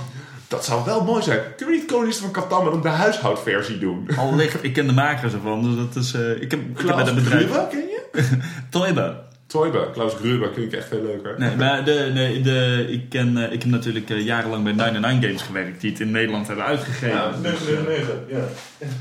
Dat 0.54 0.64
zou 0.64 0.84
wel 0.84 1.04
mooi 1.04 1.22
zijn. 1.22 1.38
Kunnen 1.56 1.74
we 1.74 1.80
niet 1.80 1.90
Kolonisten 1.90 2.24
van 2.24 2.42
Catan, 2.42 2.62
maar 2.62 2.72
dan 2.72 2.82
de 2.82 2.88
huishoudversie 2.88 3.78
doen? 3.78 4.08
Al 4.16 4.34
licht. 4.34 4.64
Ik 4.64 4.72
ken 4.72 4.86
de 4.86 4.92
makers 4.92 5.32
ervan. 5.32 5.62
Dus 5.62 5.76
dat 5.76 6.02
is... 6.04 6.14
eh, 6.14 6.30
ik 6.42 6.50
heb, 6.50 6.60
ik 6.60 6.76
heb 6.76 6.86
met 6.86 6.94
Klaus 6.94 7.08
een 7.08 7.14
bedrijf... 7.14 7.50
Grubbe, 7.50 7.66
ken 7.70 7.78
je? 7.80 8.38
Toiba. 8.70 9.22
Toyba, 9.46 9.84
Klaus 9.92 10.14
Grubbe, 10.14 10.50
vind 10.54 10.72
ik 10.72 10.78
echt 10.78 10.88
veel 10.88 11.02
leuker. 11.02 11.34
Nee, 11.38 11.56
maar 11.56 11.84
de, 11.84 12.10
nee, 12.14 12.40
de, 12.40 12.86
ik, 12.90 13.08
ken, 13.08 13.36
eh, 13.36 13.52
ik 13.52 13.62
heb 13.62 13.70
natuurlijk 13.70 14.10
eh, 14.10 14.24
jarenlang 14.24 14.64
bij 14.64 14.72
99 14.72 15.28
Games 15.28 15.42
gewerkt, 15.42 15.80
die 15.80 15.90
het 15.90 16.00
in 16.00 16.10
Nederland 16.10 16.46
hebben 16.46 16.64
uitgegeven. 16.64 17.08
Ja, 17.08 17.30
Dus, 17.30 17.40
999, 17.40 18.14
ja. 18.28 18.44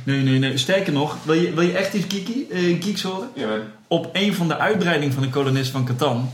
nee, 0.04 0.22
nee, 0.22 0.40
nee. 0.40 0.58
Sterker 0.58 0.94
nog, 0.94 1.18
wil 1.24 1.36
je, 1.36 1.54
wil 1.54 1.64
je 1.64 1.72
echt 1.78 1.94
iets 1.94 2.06
geeky, 2.16 2.46
eh, 2.52 2.60
geeks 2.84 3.02
horen? 3.04 3.30
Ja, 3.36 3.48
man. 3.48 3.60
Op 3.88 4.10
een 4.14 4.34
van 4.34 4.48
de 4.48 4.58
uitbreidingen 4.58 5.14
van 5.14 5.24
de 5.24 5.30
kolonist 5.30 5.72
van 5.72 5.86
Catan 5.86 6.30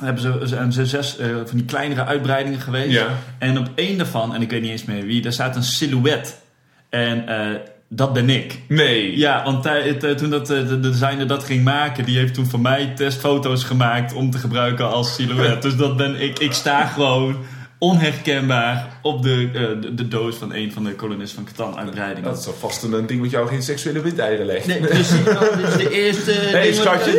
hebben 0.00 0.22
ze, 0.22 0.40
zijn 0.42 0.72
ze 0.72 0.86
zes 0.86 1.18
eh, 1.18 1.28
van 1.28 1.56
die 1.56 1.64
kleinere 1.64 2.04
uitbreidingen 2.04 2.60
geweest. 2.60 2.90
Ja. 2.90 3.08
En 3.38 3.58
op 3.58 3.68
één 3.74 3.98
daarvan, 3.98 4.34
en 4.34 4.42
ik 4.42 4.50
weet 4.50 4.62
niet 4.62 4.70
eens 4.70 4.84
meer 4.84 5.04
wie, 5.06 5.22
daar 5.22 5.32
staat 5.32 5.56
een 5.56 5.62
silhouet. 5.62 6.40
En 6.88 7.28
eh, 7.28 7.60
dat 7.88 8.12
ben 8.12 8.30
ik. 8.30 8.60
Nee. 8.68 9.18
Ja, 9.18 9.44
want 9.44 9.66
eh, 9.66 10.10
toen 10.10 10.30
dat, 10.30 10.46
de 10.46 10.80
designer 10.80 11.26
dat 11.26 11.44
ging 11.44 11.64
maken, 11.64 12.04
die 12.04 12.18
heeft 12.18 12.34
toen 12.34 12.46
voor 12.46 12.60
mij 12.60 12.92
testfoto's 12.94 13.64
gemaakt 13.64 14.12
om 14.12 14.30
te 14.30 14.38
gebruiken 14.38 14.90
als 14.90 15.14
silhouet. 15.14 15.62
dus 15.66 15.76
dat 15.76 15.96
ben 15.96 16.20
ik. 16.20 16.38
Ik 16.38 16.52
sta 16.52 16.86
gewoon 16.86 17.36
onherkenbaar 17.78 18.98
op 19.02 19.22
de, 19.22 19.50
de, 19.80 19.94
de 19.94 20.08
doos 20.08 20.36
van 20.36 20.54
een 20.54 20.72
van 20.72 20.84
de 20.84 20.94
kolonisten 20.94 21.44
van 21.44 21.54
Catan 21.54 21.78
uitbreidingen. 21.78 22.30
Dat 22.30 22.38
is 22.38 22.46
al 22.46 22.52
vast 22.52 22.82
een 22.82 23.06
ding 23.06 23.20
wat 23.20 23.30
jou 23.30 23.48
geen 23.48 23.62
seksuele 23.62 24.00
windeieren 24.00 24.46
legt. 24.46 24.66
Nee, 24.66 24.80
precies. 24.80 25.24
Dat 25.24 25.58
is 25.58 25.76
de 25.76 25.90
eerste. 25.90 26.32
Schatje, 26.72 27.12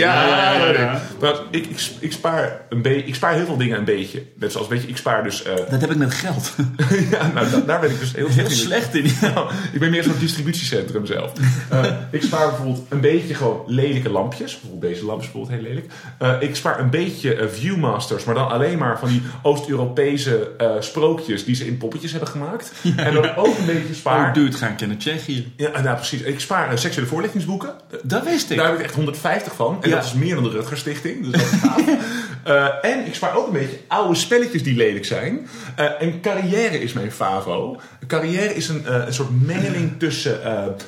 Ja, 0.00 0.26
Ja, 0.26 0.52
ja, 0.52 0.52
ja, 0.52 0.64
nee. 0.72 0.78
ja. 0.78 1.00
Maar 1.20 1.34
ik, 1.50 1.66
ik, 1.66 1.80
ik, 1.98 2.12
spaar 2.12 2.60
een 2.68 2.82
beetje, 2.82 3.06
ik 3.06 3.14
spaar 3.14 3.34
heel 3.34 3.44
veel 3.46 3.56
dingen 3.56 3.78
een 3.78 3.84
beetje. 3.84 4.22
Net 4.36 4.52
zoals, 4.52 4.68
weet 4.68 4.82
je, 4.82 4.88
ik 4.88 4.96
spaar 4.96 5.22
dus... 5.24 5.42
eh, 5.42 5.54
Dat 5.70 5.80
heb 5.80 5.90
ik 5.90 5.96
met 5.96 6.14
geld. 6.14 6.52
ja, 7.10 7.30
nou, 7.34 7.50
da- 7.50 7.60
daar 7.60 7.80
ben 7.80 7.90
ik 7.90 7.98
dus 7.98 8.12
heel 8.14 8.28
Heel 8.28 8.50
slecht 8.50 8.94
in. 8.94 9.08
slecht 9.08 9.22
in. 9.22 9.32
Nou, 9.34 9.50
ik 9.72 9.80
ben 9.80 9.90
meer 9.90 10.02
zo'n 10.02 10.18
distributiecentrum 10.18 11.06
zelf. 11.06 11.32
Eh, 11.70 11.84
ik 12.10 12.22
spaar 12.22 12.46
bijvoorbeeld 12.48 12.86
een 12.88 13.00
beetje 13.00 13.34
gewoon 13.34 13.62
lelijke 13.66 14.10
lampjes. 14.10 14.52
Bijvoorbeeld 14.60 14.92
deze 14.92 15.04
lamp 15.04 15.20
is 15.20 15.30
bijvoorbeeld 15.32 15.60
heel 15.60 15.68
lelijk. 15.68 15.92
Eh, 16.18 16.34
ik 16.48 16.56
spaar 16.56 16.80
een 16.80 16.90
beetje 16.90 17.48
Viewmasters, 17.52 18.24
maar 18.24 18.34
dan 18.34 18.48
alleen 18.50 18.78
maar 18.78 18.98
van 18.98 19.08
die 19.08 19.22
Oost-Europese 19.42 20.50
eh, 20.58 20.70
sprookjes 20.80 21.44
die 21.44 21.54
ze 21.54 21.66
in 21.66 21.76
poppetjes 21.76 22.10
hebben 22.10 22.28
gemaakt. 22.28 22.72
en 22.96 23.14
dan 23.14 23.34
ook 23.36 23.58
een 23.58 23.66
beetje 23.66 23.94
spaar... 23.94 24.28
Oh, 24.28 24.34
dude, 24.34 24.56
ga 24.56 24.68
ik 24.68 24.86
naar 24.86 24.96
Tsjechië. 24.96 25.52
Ja, 25.56 25.80
nou 25.80 25.96
precies. 25.96 26.20
Ik 26.20 26.40
spaar 26.40 26.78
seksuele 26.78 27.08
voorlichtingsboeken. 27.08 27.74
Dat 28.02 28.24
wist 28.24 28.50
ik. 28.50 28.56
Daar 28.56 28.66
heb 28.66 28.78
ik 28.78 28.84
echt 28.84 28.94
150 28.94 29.54
van. 29.54 29.78
En 29.80 29.89
Ja. 29.90 29.96
dat 29.96 30.04
is 30.04 30.12
meer 30.12 30.34
dan 30.34 30.44
de 30.44 30.50
Rutger 30.50 30.78
Stichting. 30.78 31.30
Dus 31.30 31.32
dat. 31.32 31.84
Eh, 32.44 32.66
en 32.82 33.06
ik 33.06 33.14
spaar 33.14 33.36
ook 33.36 33.46
een 33.46 33.52
beetje 33.52 33.78
oude 33.86 34.14
spelletjes 34.14 34.62
die 34.62 34.76
lelijk 34.76 35.04
zijn. 35.04 35.48
Eh, 35.76 36.02
en 36.02 36.20
carrière 36.20 36.80
is 36.80 36.92
mijn 36.92 37.12
favo. 37.12 37.80
Carrière 38.06 38.54
is 38.54 38.68
een, 38.68 38.86
eh, 38.86 39.06
een 39.06 39.14
soort 39.14 39.46
mengeling 39.46 39.92
tussen 39.98 40.40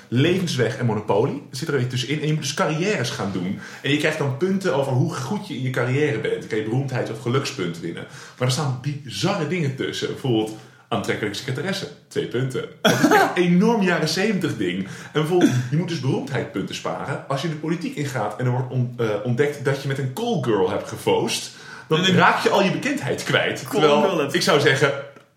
levensweg 0.09 0.77
en 0.77 0.87
monopolie. 0.87 1.43
Het 1.49 1.59
zit 1.59 1.69
er 1.69 1.75
een 1.75 1.81
beetje 1.81 1.97
tussenin. 1.97 2.21
En 2.21 2.27
je 2.27 2.33
moet 2.33 2.43
dus 2.43 2.55
carrières 2.55 3.11
gaan 3.11 3.31
doen. 3.33 3.59
En 3.83 3.91
je 3.91 3.97
krijgt 3.97 4.19
dan 4.19 4.37
punten 4.37 4.75
over 4.75 4.93
hoe 4.93 5.15
goed 5.15 5.49
je 5.49 5.55
in 5.55 5.63
je 5.63 5.71
carrière 5.71 6.19
bent. 6.19 6.39
Dan 6.39 6.49
kan 6.49 6.59
je 6.59 6.65
beroemdheid 6.65 7.11
of 7.11 7.21
gelukspunten 7.21 7.83
winnen. 7.83 8.07
Maar 8.39 8.49
er 8.49 8.55
staan 8.55 8.81
bizarre 8.83 9.49
dingen 9.49 9.77
tussen. 9.77 10.09
Bijvoorbeeld 10.09 10.57
aantrekkelijke 10.93 11.39
secretaresse. 11.39 11.89
Twee 12.09 12.27
punten. 12.27 12.69
Dat 12.83 12.93
is 12.93 13.11
echt 13.11 13.37
een 13.37 13.43
enorm 13.43 13.83
jaren 13.83 14.09
70 14.09 14.57
ding. 14.57 14.79
En 14.85 15.11
bijvoorbeeld, 15.13 15.51
je 15.71 15.77
moet 15.77 15.89
dus 15.89 16.01
beroemdheidpunten 16.01 16.75
sparen. 16.75 17.29
Als 17.29 17.43
je 17.43 17.49
de 17.49 17.55
politiek 17.55 17.97
ingaat 17.97 18.39
en 18.39 18.45
er 18.45 18.51
wordt 18.51 18.73
eh, 18.97 19.09
ontdekt 19.25 19.65
dat 19.65 19.83
je 19.83 19.89
met 19.89 19.99
een 19.99 20.13
call 20.13 20.43
girl 20.43 20.71
hebt 20.71 20.89
gefoost, 20.89 21.51
dan 21.89 22.05
raak 22.05 22.43
je 22.43 22.51
al 22.51 22.63
je 22.63 22.71
bekendheid 22.71 23.23
kwijt. 23.23 23.71
Terwijl, 23.71 24.35
ik 24.35 24.43
zou 24.43 24.61
zeggen, 24.61 24.93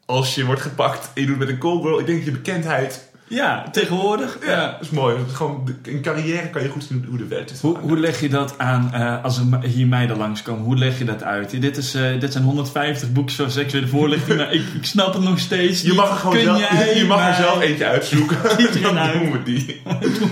als 0.06 0.36
je 0.36 0.46
wordt 0.46 0.62
gepakt 0.62 1.10
en 1.14 1.22
je 1.22 1.28
doet 1.28 1.38
met 1.38 1.50
een 1.50 1.58
call 1.58 1.82
girl, 1.82 2.00
ik 2.00 2.06
denk 2.06 2.18
dat 2.18 2.28
je 2.28 2.42
bekendheid... 2.42 3.14
Ja, 3.28 3.66
tegenwoordig. 3.72 4.38
Ja, 4.46 4.72
dat 4.72 4.82
is 4.82 4.90
mooi. 4.90 5.16
Gewoon, 5.34 5.76
in 5.84 6.02
carrière 6.02 6.50
kan 6.50 6.64
je 6.64 6.70
goed 6.70 6.84
zien 6.84 7.06
hoe 7.10 7.18
de 7.18 7.28
wet 7.28 7.52
is. 7.52 7.62
Hoe, 7.62 7.78
hoe 7.78 7.98
leg 8.00 8.20
je 8.22 8.30
dat 8.30 8.54
aan 8.58 8.94
eh, 8.94 9.24
als 9.24 9.38
er 9.38 9.44
hier 9.64 9.88
meiden 9.88 10.18
langskomen? 10.18 10.64
Hoe 10.64 10.78
leg 10.78 10.98
je 10.98 11.06
dat 11.06 11.24
uit? 11.24 11.62
Dit, 11.62 11.78
is, 11.78 11.94
eh, 11.94 12.20
dit 12.20 12.32
zijn 12.32 12.44
150 12.44 13.12
boekjes 13.12 13.36
van 13.38 13.52
seksuele 13.52 13.88
voorlichting, 13.88 14.38
maar 14.38 14.54
ik, 14.54 14.62
ik 14.76 14.86
snap 14.86 15.14
het 15.14 15.24
nog 15.24 15.40
steeds 15.40 15.82
Je 15.82 15.94
mag 15.94 16.10
er 16.10 16.16
gewoon 16.16 16.34
Kun 16.36 16.44
zelf, 16.44 16.60
jij 16.72 16.96
je 16.98 17.06
mag 17.06 17.18
er 17.20 17.24
mij- 17.24 17.34
zelf 17.34 17.62
eentje 17.62 17.86
uitzoeken. 17.86 18.38
Kies 18.58 18.66
er 18.76 18.82
Dan 18.82 18.96
een 18.98 19.02
uit. 19.04 19.14
doen 19.20 19.32
we 19.32 19.44
die. 19.44 19.82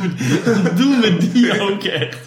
Doen 0.79 0.99
we 1.01 1.17
die 1.32 1.62
ook 1.71 1.84
echt? 1.84 2.17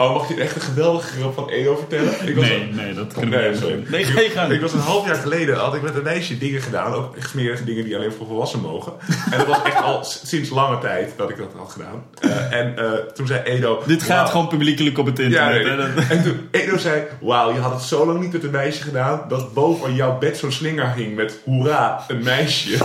Oh, 0.00 0.12
mag 0.14 0.28
je 0.28 0.34
echt 0.34 0.54
een 0.54 0.60
geweldige 0.60 1.08
grap 1.18 1.34
van 1.34 1.48
Edo 1.48 1.76
vertellen? 1.76 2.28
Ik 2.28 2.36
was 2.36 2.44
Nee, 2.48 2.72
nee, 2.72 2.94
dat 2.94 3.14
we 3.14 3.26
Nee, 3.26 3.48
niet 3.50 3.58
sorry. 3.58 3.84
Nee, 3.88 4.04
ga 4.04 4.20
je 4.20 4.28
gang. 4.28 4.52
Ik 4.52 4.60
was 4.60 4.72
een 4.72 4.78
half 4.78 5.06
jaar 5.06 5.14
geleden, 5.14 5.56
had 5.56 5.74
ik 5.74 5.82
met 5.82 5.94
een 5.94 6.02
meisje 6.02 6.38
dingen 6.38 6.60
gedaan. 6.60 6.92
Ook 6.92 7.16
echt 7.16 7.30
smerige 7.30 7.64
dingen 7.64 7.84
die 7.84 7.96
alleen 7.96 8.12
voor 8.12 8.26
volwassenen 8.26 8.70
mogen. 8.70 8.92
En 9.30 9.38
dat 9.38 9.46
was 9.46 9.62
echt 9.62 9.82
al 9.82 10.04
sinds 10.04 10.50
lange 10.50 10.78
tijd 10.78 11.12
dat 11.16 11.30
ik 11.30 11.36
dat 11.36 11.52
had 11.56 11.70
gedaan. 11.70 12.04
Eh, 12.20 12.58
en 12.58 12.76
eh, 12.76 12.92
toen 13.14 13.26
zei 13.26 13.40
Edo... 13.42 13.82
Dit 13.86 14.02
gaat 14.02 14.30
gewoon 14.30 14.48
publiekelijk 14.48 14.98
op 14.98 15.06
het 15.06 15.18
Ja, 15.18 15.50
internet. 15.50 15.94
nee. 15.94 16.04
En 16.08 16.22
toen 16.22 16.48
Edo 16.50 16.76
zei, 16.76 17.02
wauw, 17.20 17.52
je 17.52 17.58
had 17.58 17.72
het 17.72 17.82
zo 17.82 18.06
lang 18.06 18.20
niet 18.20 18.32
met 18.32 18.44
een 18.44 18.50
meisje 18.50 18.82
gedaan... 18.82 19.20
dat 19.28 19.54
boven 19.54 19.94
jouw 19.94 20.18
bed 20.18 20.36
zo'n 20.36 20.52
slinger 20.52 20.92
hing 20.94 21.16
met 21.16 21.38
hoera, 21.44 22.04
een 22.08 22.22
meisje. 22.22 22.74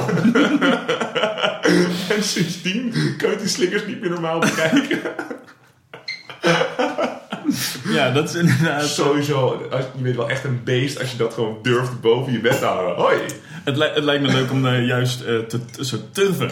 en 2.15 2.23
sindsdien 2.23 2.93
kan 3.17 3.29
je 3.29 3.37
die 3.37 3.47
slingers 3.47 3.85
niet 3.85 4.01
meer 4.01 4.09
normaal 4.09 4.39
bekijken. 4.39 4.99
Ja, 7.89 8.11
dat 8.11 8.29
is 8.29 8.35
inderdaad... 8.35 8.85
Sowieso, 8.87 9.67
als, 9.71 9.83
je 9.95 10.01
bent 10.03 10.15
wel 10.15 10.29
echt 10.29 10.43
een 10.43 10.61
beest 10.63 10.99
als 10.99 11.11
je 11.11 11.17
dat 11.17 11.33
gewoon 11.33 11.57
durft 11.61 12.01
boven 12.01 12.31
je 12.33 12.39
bed 12.39 12.59
te 12.59 12.65
houden. 12.65 12.95
Hoi! 12.95 13.17
Het, 13.63 13.77
li- 13.77 13.91
het 13.93 14.03
lijkt 14.03 14.21
me 14.23 14.31
leuk 14.31 14.51
om 14.51 14.65
eh, 14.65 14.85
juist 14.87 15.21
eh, 15.21 15.37
te, 15.39 15.65
te 15.65 15.85
zo 15.85 15.97
turven. 16.11 16.51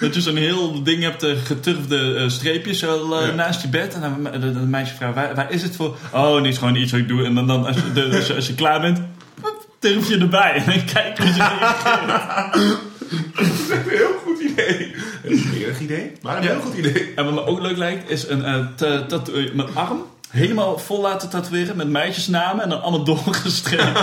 Dat 0.00 0.14
je 0.14 0.20
zo'n 0.20 0.36
heel 0.36 0.82
ding 0.82 1.02
hebt, 1.02 1.22
eh, 1.22 1.32
geturfde 1.44 2.14
eh, 2.14 2.28
streepjes 2.28 2.78
zo, 2.78 3.12
eh, 3.12 3.26
Ja. 3.26 3.32
naast 3.34 3.62
je 3.62 3.68
bed. 3.68 3.94
En 3.94 4.00
dan 4.00 4.22
de, 4.32 4.38
de, 4.38 4.52
de 4.52 4.58
meisje 4.58 4.94
vraagt, 4.94 5.14
waar, 5.14 5.34
waar 5.34 5.50
is 5.52 5.62
het 5.62 5.76
voor? 5.76 5.96
Oh, 6.12 6.26
nee, 6.26 6.36
het 6.36 6.46
is 6.46 6.58
gewoon 6.58 6.74
iets 6.76 6.90
wat 6.92 7.00
ik 7.00 7.08
doe. 7.08 7.24
En 7.24 7.34
dan, 7.34 7.46
dan 7.46 7.66
als, 7.66 7.76
je, 7.76 7.92
de, 7.92 8.16
als, 8.16 8.26
je, 8.26 8.34
als 8.34 8.46
je 8.46 8.54
klaar 8.54 8.80
bent, 8.80 9.00
turf 9.78 10.08
je 10.08 10.18
erbij. 10.18 10.52
En 10.52 10.64
dan 10.66 10.84
kijk 10.84 11.18
je 11.18 11.24
is 13.64 13.70
echt 13.70 13.84
een 13.86 13.90
heel 13.92 14.12
goed 14.24 14.40
idee. 14.40 14.94
Een 15.24 15.38
smerig 15.38 15.80
idee, 15.80 16.12
maar 16.22 16.36
een 16.36 16.42
Ja. 16.42 16.50
heel 16.50 16.60
goed 16.60 16.74
idee. 16.74 17.12
En 17.16 17.24
wat 17.24 17.34
me 17.34 17.44
ook 17.46 17.60
leuk 17.60 17.76
lijkt, 17.76 18.10
is 18.10 18.28
een, 18.28 18.74
tatoe- 18.76 19.50
mijn 19.54 19.74
arm 19.74 20.02
helemaal 20.28 20.78
vol 20.78 21.00
laten 21.00 21.28
tatoeëren 21.30 21.76
met 21.76 21.88
meisjesnamen 21.88 22.62
en 22.64 22.68
dan 22.70 22.82
allemaal 22.82 23.04
doorgestreept. 23.14 23.98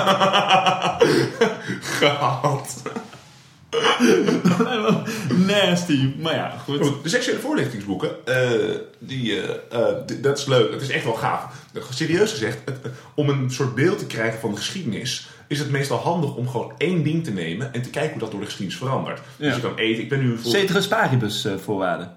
Gehad. 1.81 2.81
Nasty. 5.47 6.13
Maar 6.19 6.35
ja, 6.35 6.53
goed. 6.63 7.03
De 7.03 7.09
seksuele 7.09 7.39
voorlichtingsboeken, 7.39 8.25
eh, 8.25 8.49
die, 8.99 9.41
dat 10.21 10.37
is 10.37 10.45
leuk. 10.45 10.71
Het 10.71 10.81
is 10.81 10.89
echt 10.89 11.03
wel 11.03 11.13
gaaf. 11.13 11.45
Serieus 11.89 12.31
gezegd, 12.31 12.57
het- 12.65 12.79
om 13.13 13.29
een 13.29 13.51
soort 13.51 13.75
beeld 13.75 13.99
te 13.99 14.05
krijgen 14.05 14.39
van 14.39 14.51
de 14.51 14.57
geschiedenis, 14.57 15.29
is 15.47 15.59
het 15.59 15.69
meestal 15.69 15.97
handig 15.97 16.35
om 16.35 16.47
gewoon 16.49 16.71
één 16.77 17.03
ding 17.03 17.23
te 17.23 17.31
nemen 17.31 17.73
en 17.73 17.81
te 17.81 17.89
kijken 17.89 18.11
hoe 18.11 18.19
dat 18.19 18.31
door 18.31 18.39
de 18.39 18.45
geschiedenis 18.45 18.79
verandert. 18.81 19.21
Dus 19.37 19.55
je 19.55 19.61
kan 19.61 19.75
eten. 19.75 20.03
Ik 20.03 20.09
ben 20.09 20.19
nu 20.19 20.37
voor. 20.37 20.51
Ceteris 20.51 20.87
paribus 20.87 21.45
eh, 21.45 21.53
voorwaarden. 21.55 22.11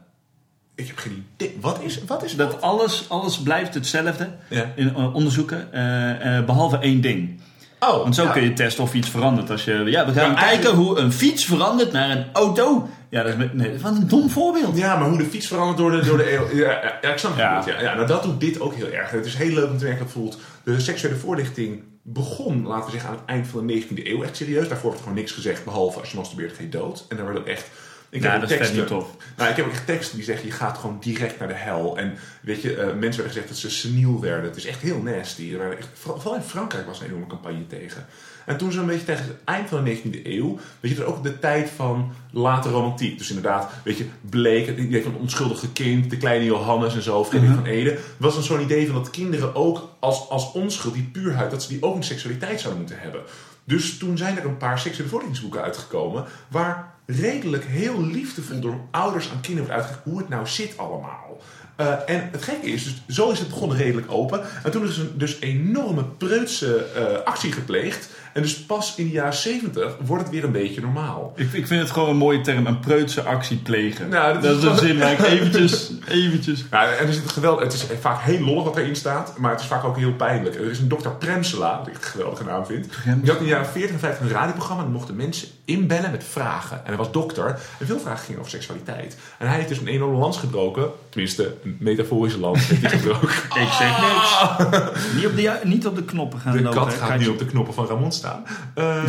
Ik 0.75 0.87
heb 0.87 0.97
geen 0.99 1.25
idee. 1.37 1.59
Wat 1.61 1.79
is, 1.83 2.05
wat 2.07 2.25
is 2.25 2.37
Dat 2.37 2.61
alles, 2.61 3.05
alles 3.09 3.39
blijft 3.43 3.75
hetzelfde 3.75 4.29
Ja. 4.49 4.73
in 4.77 4.95
eh, 4.95 5.15
onderzoeken, 5.15 5.73
eh, 5.73 6.37
eh, 6.39 6.45
behalve 6.45 6.79
één 6.79 7.01
ding. 7.01 7.41
Oh, 7.81 8.03
Want 8.03 8.15
zo 8.15 8.23
ja. 8.25 8.31
kun 8.31 8.43
je 8.43 8.53
testen 8.53 8.83
of 8.85 8.95
iets 8.95 9.09
verandert. 9.09 9.51
Als 9.51 9.65
je, 9.65 9.73
ja, 9.73 10.07
we 10.07 10.13
gaan 10.13 10.35
kijken 10.35 10.71
hoe 10.75 10.99
een 10.99 11.13
fiets 11.13 11.45
verandert 11.45 11.93
naar 11.93 12.11
een 12.11 12.25
auto. 12.33 12.89
Ja, 13.11 13.23
dat 13.23 13.33
is, 13.33 13.39
met- 13.39 13.55
nee, 13.55 13.79
wat 13.79 13.97
een 13.97 14.09
dom 14.09 14.31
voorbeeld. 14.31 14.77
Ja, 14.77 14.97
maar 14.99 15.09
hoe 15.09 15.19
de 15.19 15.25
fiets 15.25 15.47
verandert 15.47 15.79
door 15.79 15.91
de, 15.91 16.01
door 16.05 16.17
de 16.17 16.33
eeuw. 16.35 16.57
Ja, 16.57 17.01
ik 17.03 17.19
snap 17.19 17.31
het 17.37 17.65
ja. 17.67 17.81
ja. 17.81 17.95
Nou, 17.95 18.07
dat 18.07 18.23
doet 18.23 18.41
dit 18.41 18.61
ook 18.61 18.75
heel 18.75 18.91
erg. 18.91 19.11
Het 19.11 19.27
is 19.27 19.35
heel 19.35 19.53
leuk 19.55 19.71
om 19.71 19.79
te 19.79 19.85
merken 19.85 20.05
dat 20.05 20.13
bijvoorbeeld 20.15 20.39
de 20.65 20.81
seksuele 20.81 21.17
voorlichting 21.17 21.83
begon, 22.13 22.67
laten 22.67 22.85
we 22.85 22.91
zeggen, 22.91 23.11
aan 23.11 23.17
het 23.17 23.25
eind 23.27 23.47
van 23.47 23.67
de 23.67 23.83
19e 23.83 24.07
eeuw. 24.07 24.23
Echt 24.23 24.37
serieus. 24.37 24.69
Daarvoor 24.69 24.89
wordt 24.89 25.03
gewoon 25.03 25.19
niks 25.19 25.33
gezegd, 25.33 25.65
behalve 25.65 26.01
als 26.01 26.11
je 26.11 26.17
masturbeert 26.17 26.57
ga 26.57 26.63
je 26.63 26.69
dood. 26.69 27.05
En 27.09 27.17
daar 27.17 27.27
werd 27.27 27.39
ook 27.39 27.47
echt... 27.47 27.67
Ik 28.11 28.23
Ja, 28.23 28.31
heb 28.31 28.41
dat 28.41 28.49
teksten, 28.49 28.77
niet 28.77 28.87
tof. 28.87 29.17
Nou, 29.37 29.51
ik 29.51 29.57
heb 29.57 29.67
ook 29.67 29.73
echt 29.73 29.87
teksten 29.87 30.17
die 30.17 30.25
zeggen, 30.25 30.47
je 30.47 30.53
gaat 30.53 30.79
gewoon 30.79 30.97
direct 31.01 31.39
naar 31.39 31.49
de 31.49 31.55
hel. 31.55 31.99
En 31.99 32.15
weet 32.43 32.63
je, 32.63 32.75
eh, 32.75 32.85
mensen 32.85 33.01
werden 33.01 33.23
gezegd 33.23 33.49
dat 33.49 33.57
ze 33.57 33.71
seniel 33.71 34.21
werden. 34.21 34.45
Het 34.45 34.57
is 34.57 34.67
echt 34.67 34.81
heel 34.81 35.03
nasty. 35.03 35.53
Er 35.53 35.59
waren 35.59 35.79
echt, 35.79 35.89
vooral 35.93 36.21
vooral 36.21 36.41
in 36.41 36.47
Frankrijk 36.47 36.87
was 36.87 36.99
er 36.99 37.05
een 37.05 37.11
enorme 37.11 37.29
campagne 37.29 37.67
tegen. 37.67 38.07
En 38.51 38.57
toen 38.57 38.73
zo'n 38.73 38.87
beetje 38.87 39.05
tegen 39.05 39.25
het 39.25 39.37
eind 39.45 39.69
van 39.69 39.85
de 39.85 39.97
19e 39.97 40.27
eeuw, 40.27 40.59
weet 40.81 40.91
je, 40.91 40.97
dat 40.97 41.07
ook 41.07 41.23
de 41.23 41.39
tijd 41.39 41.71
van 41.77 42.13
late 42.31 42.69
romantiek. 42.69 43.19
Dus 43.19 43.29
inderdaad, 43.29 43.71
weet 43.85 43.99
je, 43.99 44.07
bleek, 44.31 44.67
het 44.67 44.79
idee 44.79 45.03
van 45.03 45.13
het 45.13 45.21
onschuldige 45.21 45.73
kind, 45.73 46.11
de 46.11 46.17
kleine 46.17 46.45
Johannes 46.45 46.95
en 46.95 47.03
zo, 47.03 47.25
Frederik 47.25 47.55
van 47.55 47.67
Ede, 47.67 47.99
was 48.17 48.37
een 48.37 48.43
zo'n 48.43 48.61
idee 48.61 48.87
van 48.87 48.95
dat 48.95 49.11
kinderen 49.11 49.55
ook 49.55 49.97
als, 49.99 50.29
als 50.29 50.53
onschuld, 50.53 50.95
die 50.95 51.11
puurheid, 51.13 51.51
dat 51.51 51.63
ze 51.63 51.69
die 51.69 51.83
ook 51.83 51.97
een 51.97 52.03
seksualiteit 52.03 52.61
zouden 52.61 52.83
moeten 52.83 53.01
hebben. 53.01 53.23
Dus 53.65 53.99
toen 53.99 54.19
zijn 54.19 54.39
er 54.39 54.45
een 54.45 54.57
paar 54.57 54.79
seksuele 54.79 55.61
uitgekomen, 55.61 56.25
waar 56.49 56.95
redelijk 57.07 57.65
heel 57.65 58.05
liefdevol 58.05 58.61
door 58.61 58.81
ouders 58.91 59.31
aan 59.31 59.41
kinderen 59.41 59.69
wordt 59.69 59.81
uitgelegd 59.81 60.05
hoe 60.05 60.19
het 60.19 60.29
nou 60.29 60.47
zit 60.47 60.79
allemaal. 60.79 61.41
Eh, 61.81 61.95
en 62.07 62.29
het 62.33 62.43
gekke 62.43 62.67
is, 62.67 62.85
dus 62.85 63.17
zo 63.17 63.31
is 63.31 63.39
het 63.39 63.49
begonnen 63.49 63.77
redelijk 63.77 64.11
open. 64.11 64.43
En 64.63 64.71
toen 64.71 64.89
is 64.89 64.99
er 64.99 65.19
dus 65.19 65.41
enorme 65.41 66.05
preutse 66.05 66.85
eh, 66.85 67.25
actie 67.25 67.53
gepleegd. 67.53 68.09
En 68.33 68.43
dus 68.43 68.65
pas 68.65 68.95
in 68.97 69.07
de 69.07 69.13
jaren 69.13 69.35
70 69.35 69.97
wordt 70.05 70.23
het 70.23 70.33
weer 70.33 70.45
een 70.45 70.53
beetje 70.53 70.81
normaal. 70.81 71.33
Ik, 71.37 71.53
ik 71.53 71.67
vind 71.67 71.81
het 71.81 71.91
gewoon 71.91 72.09
een 72.09 72.17
mooie 72.17 72.41
term, 72.41 72.67
een 72.67 72.81
preutse 72.81 73.23
actie 73.23 73.57
plegen. 73.57 74.09
Nou, 74.09 74.33
dat 74.33 74.43
dat, 74.43 74.57
is 74.57 74.65
een 74.65 74.87
zin 74.89 74.99
waar 74.99 75.13
ik 75.13 75.19
eventjes, 75.19 75.93
eventjes... 76.09 76.65
Ja, 76.71 76.93
en 76.93 77.07
er 77.07 77.13
zit 77.13 77.23
het 77.23 77.33
geweld. 77.33 77.61
Het 77.61 77.73
is 77.73 77.87
vaak 78.01 78.21
heel 78.21 78.41
lollig 78.41 78.65
wat 78.65 78.77
erin 78.77 78.97
staat, 78.97 79.39
maar 79.39 79.51
het 79.51 79.61
is 79.61 79.67
vaak 79.67 79.85
ook 79.85 79.97
heel 79.97 80.15
pijnlijk. 80.15 80.55
Er 80.55 80.71
is 80.71 80.79
een 80.79 80.89
dokter 80.89 81.11
Premsela, 81.11 81.79
wat 81.79 81.87
ik 81.87 81.95
een 81.95 82.03
geweldige 82.03 82.45
naam 82.45 82.67
vind. 82.67 82.89
Die 83.05 83.31
had 83.31 83.39
in 83.39 83.45
de 83.45 83.51
jaren 83.51 83.67
40 83.67 83.91
en 83.91 83.99
50 83.99 84.27
een 84.27 84.33
radioprogramma 84.33 84.83
en 84.83 84.91
mochten 84.91 85.17
mensen 85.17 85.49
inbellen 85.71 86.11
met 86.11 86.25
vragen. 86.25 86.77
En 86.77 86.83
hij 86.87 86.97
was 86.97 87.13
dokter 87.13 87.47
en 87.79 87.87
veel 87.87 88.01
vragen 88.01 88.25
gingen 88.25 88.39
over 88.41 88.51
seksualiteit. 88.53 89.17
En 89.39 89.47
hij 89.47 89.57
heeft 89.57 89.69
dus 89.69 89.79
een 89.79 89.87
enorme 89.87 90.19
lans 90.19 90.37
gebroken, 90.37 90.91
tenminste 91.09 91.55
een 91.65 91.77
metaforische 91.81 92.39
lans 92.41 92.67
heeft 92.67 92.81
hij 92.83 92.91
gebroken. 92.99 93.29
Ik 93.63 93.73
zeg 93.79 94.01
niks. 94.01 95.15
niet, 95.15 95.27
op 95.27 95.37
de, 95.37 95.61
niet 95.65 95.87
op 95.87 95.97
de 95.97 96.05
knoppen 96.05 96.41
gaan 96.41 96.53
De 96.57 96.63
lopen. 96.63 96.83
kat 96.83 96.95
gaat 96.95 97.19
nu 97.19 97.29
op 97.29 97.39
de 97.39 97.47
knoppen 97.47 97.75
van 97.75 97.87
Ramon 97.87 98.13
staan. 98.13 98.43
Eh, 98.75 99.05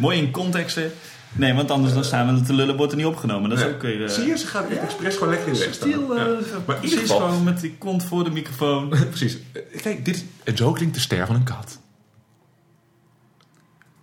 Mooi 0.00 0.18
in 0.18 0.30
contexten. 0.30 0.92
Nee, 1.32 1.54
want 1.54 1.70
anders 1.70 1.94
dan 1.94 2.04
staan 2.04 2.34
we 2.34 2.40
te 2.42 2.52
lullen, 2.52 2.76
wordt 2.76 2.92
er 2.92 2.98
niet 2.98 3.06
opgenomen. 3.06 3.50
Dat 3.50 3.58
is 3.58 3.64
ook 3.64 3.82
weer... 3.82 4.04
eh, 4.04 4.10
Zie 4.10 4.26
je, 4.26 4.38
ze 4.38 4.46
gaat 4.46 4.68
expres 4.70 5.14
gewoon 5.14 5.28
lekker 5.28 5.48
in 5.48 5.52
de 5.54 5.58
weg 5.58 5.74
staan. 5.74 5.88
Stiel, 5.88 6.16
eh, 6.16 6.24
Ja. 6.24 6.36
Maar 6.66 6.76
precies 6.76 7.10
gewoon 7.10 7.44
met 7.44 7.60
die 7.60 7.74
kont 7.78 8.04
voor 8.04 8.24
de 8.24 8.30
microfoon. 8.30 8.88
precies. 8.88 9.36
Kijk, 9.82 10.04
dit 10.04 10.24
zo 10.54 10.72
klinkt 10.72 10.94
de 10.94 11.00
ster 11.00 11.26
van 11.26 11.34
een 11.34 11.44
kat. 11.44 11.78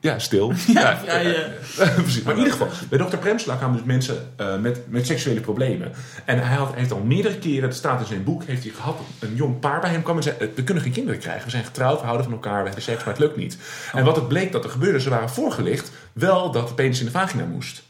Ja, 0.03 0.19
stil. 0.19 0.53
Ja, 0.73 0.99
ja, 1.05 1.17
ja. 1.17 1.47
precies. 2.01 2.21
Maar 2.23 2.33
in 2.33 2.39
ieder 2.39 2.53
geval, 2.53 2.69
bij 2.89 2.97
dokter 2.97 3.17
Premsla 3.17 3.55
kwamen 3.55 3.75
dus 3.77 3.85
mensen 3.85 4.31
eh, 4.35 4.57
met, 4.57 4.79
met 4.87 5.07
seksuele 5.07 5.39
problemen. 5.39 5.91
En 6.25 6.47
hij 6.47 6.55
had, 6.55 6.73
heeft 6.75 6.91
al 6.91 6.99
meerdere 6.99 7.37
keren, 7.37 7.69
het 7.69 7.77
staat 7.77 7.99
in 7.99 8.05
zijn 8.05 8.23
boek, 8.23 8.43
heeft 8.43 8.63
hij 8.63 8.71
gehad, 8.71 8.97
dat 9.19 9.29
een 9.29 9.35
jong 9.35 9.59
paar 9.59 9.81
bij 9.81 9.89
hem 9.89 10.03
kwam 10.03 10.17
en 10.17 10.23
zei, 10.23 10.35
eh, 10.39 10.47
we 10.55 10.63
kunnen 10.63 10.83
geen 10.83 10.91
kinderen 10.91 11.19
krijgen. 11.19 11.43
We 11.43 11.49
zijn 11.49 11.63
getrouwd, 11.63 11.99
we 11.99 12.05
houden 12.05 12.25
van 12.25 12.33
elkaar, 12.33 12.57
we 12.57 12.65
hebben 12.65 12.83
seks, 12.83 13.03
maar 13.03 13.13
het 13.13 13.23
lukt 13.23 13.35
niet. 13.35 13.57
En 13.93 14.05
wat 14.05 14.15
het 14.15 14.27
bleek 14.27 14.51
dat 14.51 14.63
er 14.63 14.69
gebeurde, 14.69 14.99
ze 14.99 15.09
waren 15.09 15.29
voorgelicht, 15.29 15.91
wel 16.13 16.51
dat 16.51 16.67
de 16.67 16.73
penis 16.73 16.99
in 16.99 17.05
de 17.05 17.11
vagina 17.11 17.45
moest. 17.45 17.83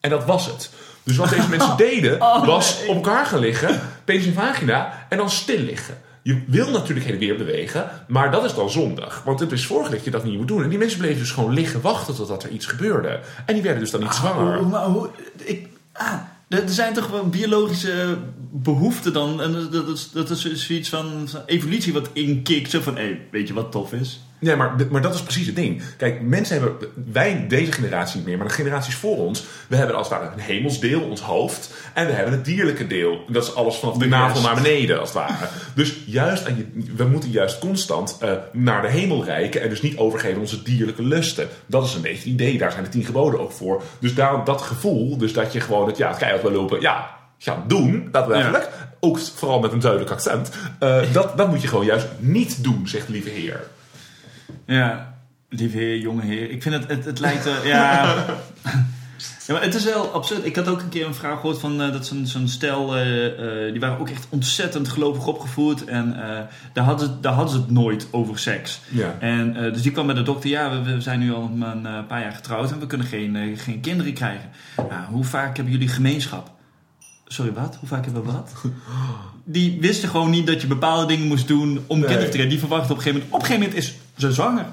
En 0.00 0.10
dat 0.10 0.24
was 0.24 0.46
het. 0.46 0.70
Dus 1.02 1.16
wat 1.16 1.28
deze 1.28 1.48
mensen 1.56 1.76
deden, 1.76 2.18
was 2.18 2.86
op 2.86 2.94
elkaar 2.94 3.26
gaan 3.26 3.38
liggen, 3.38 3.80
penis 4.04 4.26
in 4.26 4.32
vagina, 4.32 5.06
en 5.08 5.16
dan 5.16 5.30
stil 5.30 5.60
liggen. 5.60 5.98
Je 6.28 6.42
wil 6.46 6.70
natuurlijk 6.70 7.06
heen 7.06 7.14
en 7.14 7.20
weer 7.20 7.36
bewegen, 7.36 7.90
maar 8.08 8.30
dat 8.30 8.44
is 8.44 8.54
dan 8.54 8.70
zondig. 8.70 9.22
Want 9.24 9.40
het 9.40 9.52
is 9.52 9.66
voorgelegd 9.66 10.04
dat 10.04 10.04
je 10.04 10.10
dat 10.20 10.24
niet 10.24 10.36
moet 10.38 10.48
doen. 10.48 10.62
En 10.62 10.68
die 10.68 10.78
mensen 10.78 10.98
bleven 10.98 11.18
dus 11.18 11.30
gewoon 11.30 11.52
liggen 11.54 11.80
wachten 11.80 12.14
totdat 12.14 12.42
er 12.42 12.50
iets 12.50 12.66
gebeurde. 12.66 13.20
En 13.46 13.54
die 13.54 13.62
werden 13.62 13.80
dus 13.82 13.90
dan 13.90 14.00
niet 14.00 14.14
zwanger. 14.14 14.58
Hoe- 14.58 14.68
maar 14.68 14.84
hoe, 14.86 15.08
ik, 15.44 15.68
ah, 15.92 16.12
er 16.48 16.62
zijn 16.68 16.94
toch 16.94 17.04
gewoon 17.04 17.30
biologische 17.30 18.16
behoeften 18.52 19.12
dan. 19.12 19.42
En 19.42 19.68
dat- 19.70 19.88
is, 19.88 20.10
dat 20.10 20.30
is 20.30 20.66
zoiets 20.66 20.88
van 20.88 21.28
van 21.28 21.40
evolutie 21.46 21.92
wat 21.92 22.08
inkikt. 22.12 22.70
Zo 22.70 22.80
van, 22.80 22.96
hé, 22.96 23.18
weet 23.30 23.48
je 23.48 23.54
wat 23.54 23.72
tof 23.72 23.92
is? 23.92 24.20
Nee, 24.40 24.56
maar, 24.56 24.74
maar 24.90 25.02
dat 25.02 25.14
is 25.14 25.22
precies 25.22 25.46
het 25.46 25.56
ding. 25.56 25.82
Kijk, 25.96 26.20
mensen 26.20 26.60
hebben, 26.60 26.88
wij 27.12 27.44
deze 27.48 27.72
generatie 27.72 28.16
niet 28.16 28.26
meer, 28.26 28.36
maar 28.36 28.46
de 28.48 28.54
generaties 28.54 28.94
voor 28.94 29.16
ons, 29.16 29.44
we 29.68 29.76
hebben 29.76 29.96
als 29.96 30.08
het 30.08 30.18
ware 30.18 30.32
een 30.32 30.40
hemelsdeel, 30.40 31.00
ons 31.00 31.20
hoofd, 31.20 31.70
en 31.94 32.06
we 32.06 32.12
hebben 32.12 32.32
het 32.32 32.44
dierlijke 32.44 32.86
deel. 32.86 33.24
Dat 33.28 33.44
is 33.44 33.54
alles 33.54 33.76
vanaf 33.76 33.96
de, 33.96 34.06
navel 34.06 34.42
naar 34.42 34.54
beneden, 34.54 35.00
als 35.00 35.08
het 35.08 35.18
ware. 35.18 35.48
Dus 35.74 35.96
juist, 36.06 36.46
aan 36.46 36.56
je, 36.56 36.66
we 36.96 37.04
moeten 37.04 37.30
juist 37.30 37.58
constant 37.58 38.16
eh, 38.20 38.32
naar 38.52 38.82
de 38.82 38.88
hemel 38.88 39.24
reiken 39.24 39.62
en 39.62 39.68
dus 39.68 39.82
niet 39.82 39.96
overgeven 39.96 40.40
onze 40.40 40.62
dierlijke 40.62 41.02
lusten. 41.02 41.48
Dat 41.66 41.84
is 41.84 41.94
een 41.94 42.02
beetje 42.02 42.16
het 42.16 42.26
idee, 42.26 42.58
daar 42.58 42.72
zijn 42.72 42.84
de 42.84 42.90
tien 42.90 43.04
geboden 43.04 43.40
ook 43.40 43.52
voor. 43.52 43.82
Dus 44.00 44.14
daarom 44.14 44.44
dat 44.44 44.62
gevoel, 44.62 45.16
dus 45.16 45.32
dat 45.32 45.52
je 45.52 45.60
gewoon 45.60 45.86
het, 45.86 45.96
ja, 45.96 46.08
het 46.08 46.18
keihard 46.18 46.42
wil 46.42 46.52
lopen, 46.52 46.80
ja, 46.80 47.16
gaan 47.38 47.64
doen, 47.66 48.08
daadwerkelijk. 48.12 48.68
Ook 49.00 49.18
vooral 49.18 49.60
met 49.60 49.72
een 49.72 49.80
duidelijk 49.80 50.10
accent. 50.10 50.50
eh, 50.78 51.12
dat, 51.12 51.36
dat 51.36 51.48
moet 51.48 51.62
je 51.62 51.68
gewoon 51.68 51.84
juist 51.84 52.06
niet 52.18 52.64
doen, 52.64 52.88
zegt 52.88 53.06
de 53.06 53.12
lieve 53.12 53.28
heer. 53.30 53.60
Ja, 54.66 55.18
lieve 55.48 55.76
heer, 55.76 55.98
jonge 55.98 56.22
heer. 56.22 56.50
Ik 56.50 56.62
vind 56.62 56.74
het, 56.74 56.88
het, 56.88 57.04
het 57.04 57.20
lijkt 57.20 57.46
er, 57.46 57.66
ja... 57.66 58.24
Ja, 59.48 59.54
maar 59.54 59.62
het 59.62 59.74
is 59.74 59.84
wel 59.84 60.12
absurd. 60.12 60.44
Ik 60.44 60.56
had 60.56 60.68
ook 60.68 60.80
een 60.80 60.88
keer 60.88 61.06
een 61.06 61.14
vraag 61.14 61.40
gehoord 61.40 61.58
van 61.58 61.82
eh, 61.82 61.92
dat 61.92 62.06
zo'n 62.06 62.26
zo'n 62.26 62.48
stel, 62.48 62.96
eh, 62.96 63.26
eh, 63.66 63.72
die 63.72 63.80
waren 63.80 63.98
ook 63.98 64.08
echt 64.08 64.26
ontzettend 64.28 64.88
gelovig 64.88 65.26
opgevoed. 65.26 65.84
En 65.84 66.16
daar, 66.72 66.84
hadden 66.84 67.08
ze, 67.08 67.20
daar 67.20 67.32
hadden 67.32 67.54
ze 67.54 67.60
het 67.60 67.70
nooit 67.70 68.08
over 68.10 68.38
seks. 68.38 68.80
Ja. 68.88 69.16
En 69.20 69.52
dus 69.52 69.82
die 69.82 69.92
kwam 69.92 70.06
bij 70.06 70.14
de 70.14 70.22
dokter, 70.22 70.50
ja, 70.50 70.82
we, 70.82 70.94
we 70.94 71.00
zijn 71.00 71.18
nu 71.18 71.32
al 71.32 71.50
een 71.62 72.06
paar 72.06 72.20
jaar 72.20 72.32
getrouwd 72.32 72.72
en 72.72 72.80
we 72.80 72.86
kunnen 72.86 73.06
geen, 73.06 73.56
geen 73.56 73.80
kinderen 73.80 74.12
krijgen. 74.12 74.50
Ja, 74.76 75.08
hoe 75.10 75.24
vaak 75.24 75.56
hebben 75.56 75.74
jullie 75.74 75.88
gemeenschap? 75.88 76.50
Sorry, 77.26 77.52
wat? 77.52 77.76
Hoe 77.80 77.88
vaak 77.88 78.04
hebben 78.04 78.24
we 78.24 78.32
wat? 78.32 78.52
Die 79.44 79.78
wisten 79.80 80.08
gewoon 80.08 80.30
niet 80.30 80.46
dat 80.46 80.60
je 80.60 80.66
bepaalde 80.66 81.06
dingen 81.06 81.26
moest 81.26 81.48
doen 81.48 81.80
om 81.86 82.00
kinderen 82.00 82.24
te 82.24 82.30
krijgen. 82.30 82.48
Die 82.48 82.58
verwachten 82.58 82.90
op 82.90 82.96
een 82.96 83.02
gegeven 83.02 83.20
moment, 83.20 83.34
op 83.34 83.40
een 83.40 83.46
gegeven 83.46 83.68
moment 83.68 83.84
is 83.84 83.96
ze 84.18 84.32
zwanger. 84.32 84.66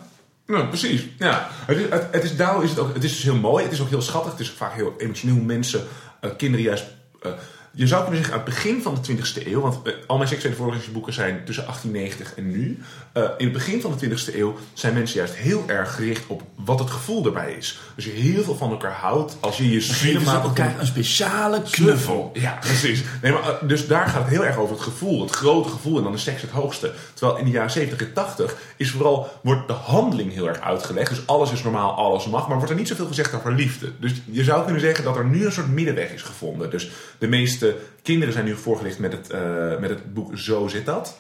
Ja, 0.47 0.61
precies. 0.61 1.05
Ja. 1.17 1.47
Het 1.65 1.77
is, 1.77 1.89
het, 1.89 2.23
is, 2.23 2.31
is 2.31 2.69
het 2.69 2.79
ook, 2.79 2.93
het 2.93 3.03
is 3.03 3.15
dus 3.15 3.23
heel 3.23 3.35
mooi, 3.35 3.63
het 3.63 3.73
is 3.73 3.81
ook 3.81 3.89
heel 3.89 4.01
schattig, 4.01 4.31
het 4.31 4.39
is 4.41 4.49
vaak 4.49 4.73
heel 4.73 4.93
emotioneel 4.97 5.35
hoe 5.35 5.45
mensen, 5.45 5.83
eh, 6.19 6.29
kinderen 6.37 6.65
juist... 6.65 6.85
eh, 7.21 7.31
je 7.75 7.87
zou 7.87 8.01
kunnen 8.01 8.23
zeggen 8.23 8.39
aan 8.39 8.45
het 8.45 8.53
begin 8.55 8.81
van 8.81 8.97
de 9.01 9.15
20e 9.15 9.47
eeuw, 9.47 9.61
want 9.61 9.79
eh, 9.83 9.93
al 10.07 10.17
mijn 10.17 10.29
seksuele 10.29 10.55
voorlichtingsboeken 10.55 11.13
zijn 11.13 11.41
tussen 11.45 11.63
1890 11.63 12.35
en 12.35 12.51
nu. 12.51 12.79
eh, 13.13 13.23
in 13.37 13.43
het 13.43 13.53
begin 13.53 13.81
van 13.81 13.97
de 13.99 14.09
20e 14.09 14.35
eeuw 14.35 14.55
zijn 14.73 14.93
mensen 14.93 15.17
juist 15.17 15.33
heel 15.33 15.63
erg 15.67 15.95
gericht 15.95 16.23
op 16.27 16.41
wat 16.55 16.79
het 16.79 16.89
gevoel 16.89 17.25
erbij 17.25 17.53
is. 17.53 17.79
Dus 17.95 18.05
je 18.05 18.11
heel 18.11 18.43
veel 18.43 18.55
van 18.55 18.71
elkaar 18.71 18.93
houdt, 18.93 19.37
als 19.39 19.57
je 19.57 19.71
je 19.71 19.81
Geven 19.81 20.21
ze 20.21 20.31
elkaar 20.31 20.79
een 20.79 20.85
speciale 20.85 21.61
knuffel. 21.69 22.31
Ja, 22.33 22.57
precies. 22.61 23.03
Nee, 23.21 23.31
maar, 23.31 23.41
eh, 23.41 23.67
dus 23.67 23.87
daar 23.87 24.07
gaat 24.07 24.21
het 24.21 24.31
heel 24.31 24.45
erg 24.45 24.57
over 24.57 24.75
het 24.75 24.83
gevoel, 24.83 25.21
het 25.21 25.31
grote 25.31 25.69
gevoel 25.69 25.97
en 25.97 26.03
dan 26.03 26.13
is 26.13 26.23
seks 26.23 26.41
het 26.41 26.51
hoogste. 26.51 26.93
Terwijl 27.13 27.39
in 27.39 27.45
de 27.45 27.51
jaren 27.51 27.71
70 27.71 28.07
en 28.07 28.13
80 28.13 28.55
is 28.77 28.91
vooral, 28.91 29.29
wordt 29.43 29.67
de 29.67 29.73
handeling 29.73 30.33
heel 30.33 30.47
erg 30.47 30.61
uitgelegd. 30.61 31.09
Dus 31.09 31.27
alles 31.27 31.51
is 31.51 31.63
normaal, 31.63 31.91
alles 31.91 32.25
mag, 32.25 32.47
maar 32.47 32.57
wordt 32.57 32.71
er 32.71 32.77
niet 32.77 32.87
zoveel 32.87 33.07
gezegd 33.07 33.33
over 33.33 33.53
liefde. 33.53 33.91
Dus 33.99 34.11
je 34.25 34.43
zou 34.43 34.63
kunnen 34.63 34.81
zeggen 34.81 35.03
dat 35.03 35.15
er 35.15 35.25
nu 35.25 35.45
een 35.45 35.51
soort 35.51 35.71
middenweg 35.71 36.11
is 36.11 36.21
gevonden. 36.21 36.69
Dus 36.69 36.89
de 37.17 37.27
meeste 37.27 37.64
kinderen 38.01 38.33
zijn 38.33 38.45
nu 38.45 38.55
voorgelicht 38.55 38.99
met 38.99 39.11
het, 39.11 39.29
eh, 39.29 39.77
met 39.79 39.89
het 39.89 40.13
boek 40.13 40.37
Zo 40.37 40.67
zit 40.67 40.85
dat. 40.85 41.17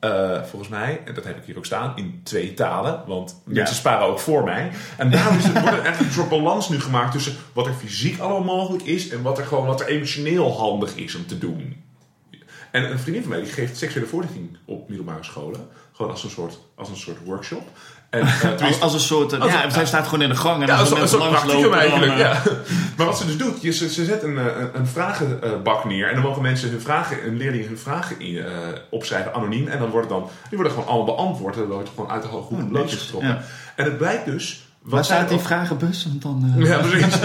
eh, 0.00 0.42
volgens 0.42 0.70
mij, 0.70 1.00
en 1.04 1.14
dat 1.14 1.24
heb 1.24 1.36
ik 1.36 1.44
hier 1.44 1.56
ook 1.56 1.64
staan, 1.66 1.92
in 1.96 2.20
twee 2.24 2.54
talen. 2.54 3.02
Want 3.06 3.42
Ja. 3.46 3.52
mensen 3.52 3.76
sparen 3.76 4.06
ook 4.06 4.18
voor 4.18 4.44
mij. 4.44 4.70
En 4.96 5.10
daarom 5.10 5.36
is 5.36 5.52
wordt 5.52 5.66
er 5.66 5.84
echt 5.84 6.00
een 6.00 6.10
soort 6.12 6.28
balans 6.28 6.68
nu 6.68 6.80
gemaakt 6.80 7.12
tussen 7.12 7.34
wat 7.52 7.66
er 7.66 7.72
fysiek 7.74 8.18
allemaal 8.18 8.56
mogelijk 8.56 8.82
is 8.84 9.08
en 9.08 9.22
wat 9.22 9.38
er 9.38 9.44
gewoon 9.44 9.66
wat 9.66 9.80
er 9.80 9.86
emotioneel 9.86 10.52
handig 10.58 10.96
is 10.96 11.14
om 11.14 11.26
te 11.26 11.38
doen. 11.38 11.82
En 12.70 12.90
een 12.90 12.98
vriendin 12.98 13.22
van 13.22 13.30
mij 13.30 13.40
die 13.40 13.52
geeft 13.52 13.76
seksuele 13.76 14.06
voorlichting 14.06 14.56
op 14.64 14.88
middelbare 14.88 15.24
scholen. 15.24 15.68
Gewoon 15.92 16.10
als 16.10 16.24
een 16.24 16.30
soort, 16.30 16.58
als 16.74 16.88
een 16.88 16.96
soort 16.96 17.24
workshop. 17.24 17.62
En, 18.20 18.26
eh, 18.58 18.66
Als, 18.66 18.80
als 18.80 18.92
een 18.94 19.00
soort... 19.00 19.40
Als 19.40 19.52
ja, 19.52 19.64
een- 19.64 19.70
zij 19.70 19.86
staat 19.86 20.04
gewoon 20.04 20.22
in 20.22 20.28
de 20.28 20.34
gang 20.36 20.60
en 20.62 20.66
ja, 20.66 20.74
een 20.74 20.80
een 20.80 20.86
soort 21.08 21.28
practicum 21.28 21.30
langslopen... 21.30 21.70
dan, 21.70 21.78
eigenlijk. 21.78 22.12
eh, 22.12 22.18
ja. 22.18 22.42
Maar 22.96 23.06
wat 23.06 23.18
ze 23.18 23.26
dus 23.26 23.36
doet, 23.36 23.62
je, 23.62 23.72
ze, 23.72 23.88
ze 23.88 24.04
zet 24.04 24.22
een, 24.22 24.38
eh, 24.38 24.44
een, 24.44 24.68
een 24.78 24.86
vragenbak 24.86 25.84
neer. 25.84 26.08
En 26.08 26.14
dan 26.14 26.22
mogen 26.22 26.42
mensen 26.42 26.70
hun 26.70 26.80
vragen, 26.80 27.26
een 27.26 27.36
leerling 27.36 27.66
hun 27.66 27.78
vragen 27.78 28.20
in, 28.20 28.44
opschrijven, 28.90 29.34
anoniem. 29.34 29.68
En 29.68 29.78
dan 29.78 29.90
worden, 29.90 30.10
dan, 30.10 30.28
die 30.48 30.58
worden 30.58 30.72
gewoon 30.72 30.88
allemaal 30.88 31.14
beantwoord. 31.16 31.54
En 31.54 31.60
dan 31.60 31.70
wordt 31.70 31.88
gewoon 31.94 32.10
uit 32.10 32.22
de 32.22 32.28
hoge 32.28 32.54
hoed 32.54 32.58
een 32.62 32.72
netjes, 32.72 33.00
getrokken. 33.00 33.28
ja. 33.30 33.42
En 33.76 33.84
het 33.84 33.98
blijkt 33.98 34.24
dus... 34.24 34.62
Wat 34.82 34.92
Waar 34.92 35.04
zij 35.04 35.16
staat 35.16 35.28
die 35.28 35.38
vragenbus? 35.38 36.04
Want 36.08 36.22
dan... 36.22 36.54
eh, 36.58 36.64
Ja, 36.66 36.78
precies. 36.78 37.20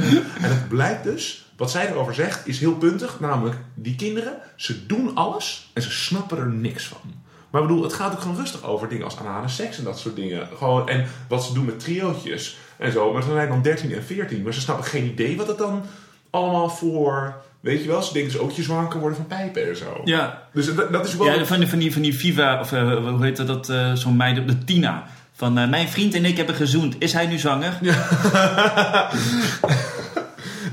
en 0.44 0.50
het 0.50 0.68
blijkt 0.68 1.04
dus, 1.04 1.44
wat 1.56 1.70
zij 1.70 1.88
erover 1.90 2.14
zegt, 2.14 2.46
is 2.46 2.58
heel 2.58 2.74
puntig. 2.74 3.20
Namelijk, 3.20 3.56
die 3.74 3.94
kinderen, 3.96 4.32
ze 4.56 4.86
doen 4.86 5.10
alles 5.14 5.70
en 5.72 5.82
ze 5.82 5.90
snappen 5.90 6.38
er 6.38 6.48
niks 6.50 6.86
van. 6.86 7.14
Maar 7.54 7.62
ik 7.62 7.68
bedoel, 7.68 7.84
het 7.84 7.92
gaat 7.92 8.12
ook 8.12 8.20
gewoon 8.20 8.36
rustig 8.36 8.64
over 8.64 8.88
dingen 8.88 9.04
als 9.04 9.18
anale 9.18 9.48
seks 9.48 9.78
en 9.78 9.84
dat 9.84 9.98
soort 9.98 10.16
dingen. 10.16 10.48
Gewoon, 10.56 10.88
en 10.88 11.06
wat 11.28 11.44
ze 11.44 11.52
doen 11.52 11.64
met 11.64 11.80
triootjes 11.80 12.56
en 12.76 12.92
zo. 12.92 13.12
Maar 13.12 13.22
ze 13.22 13.30
zijn 13.32 13.48
dan 13.48 13.62
13 13.62 13.92
en 13.92 14.04
14, 14.04 14.42
maar 14.42 14.54
ze 14.54 14.60
snappen 14.60 14.84
geen 14.84 15.04
idee 15.04 15.36
wat 15.36 15.46
het 15.46 15.58
dan 15.58 15.82
allemaal 16.30 16.68
voor... 16.68 17.34
Weet 17.60 17.82
je 17.82 17.88
wel, 17.88 18.02
ze 18.02 18.12
denken 18.12 18.32
dus 18.32 18.40
ook 18.40 18.50
je 18.50 18.62
zwanger 18.62 18.88
kan 18.88 19.00
worden 19.00 19.16
van 19.16 19.26
pijpen 19.26 19.68
en 19.68 19.76
zo. 19.76 20.00
Ja, 20.04 20.42
Dus 20.52 20.74
dat, 20.74 20.92
dat 20.92 21.06
is 21.06 21.16
wel... 21.16 21.26
ja 21.26 21.44
van, 21.44 21.58
die, 21.58 21.68
van, 21.68 21.78
die, 21.78 21.92
van 21.92 22.02
die 22.02 22.18
Viva, 22.18 22.60
of 22.60 22.72
eh, 22.72 22.96
hoe 22.96 23.24
heet 23.24 23.36
dat, 23.36 23.46
dat 23.46 23.68
eh, 23.68 23.92
zo'n 23.92 24.16
meid, 24.16 24.48
de 24.48 24.64
Tina. 24.64 25.06
Van 25.32 25.58
eh, 25.58 25.68
mijn 25.68 25.88
vriend 25.88 26.14
en 26.14 26.24
ik 26.24 26.36
hebben 26.36 26.54
gezoend. 26.54 26.96
Is 26.98 27.12
hij 27.12 27.26
nu 27.26 27.38
zwanger? 27.38 27.78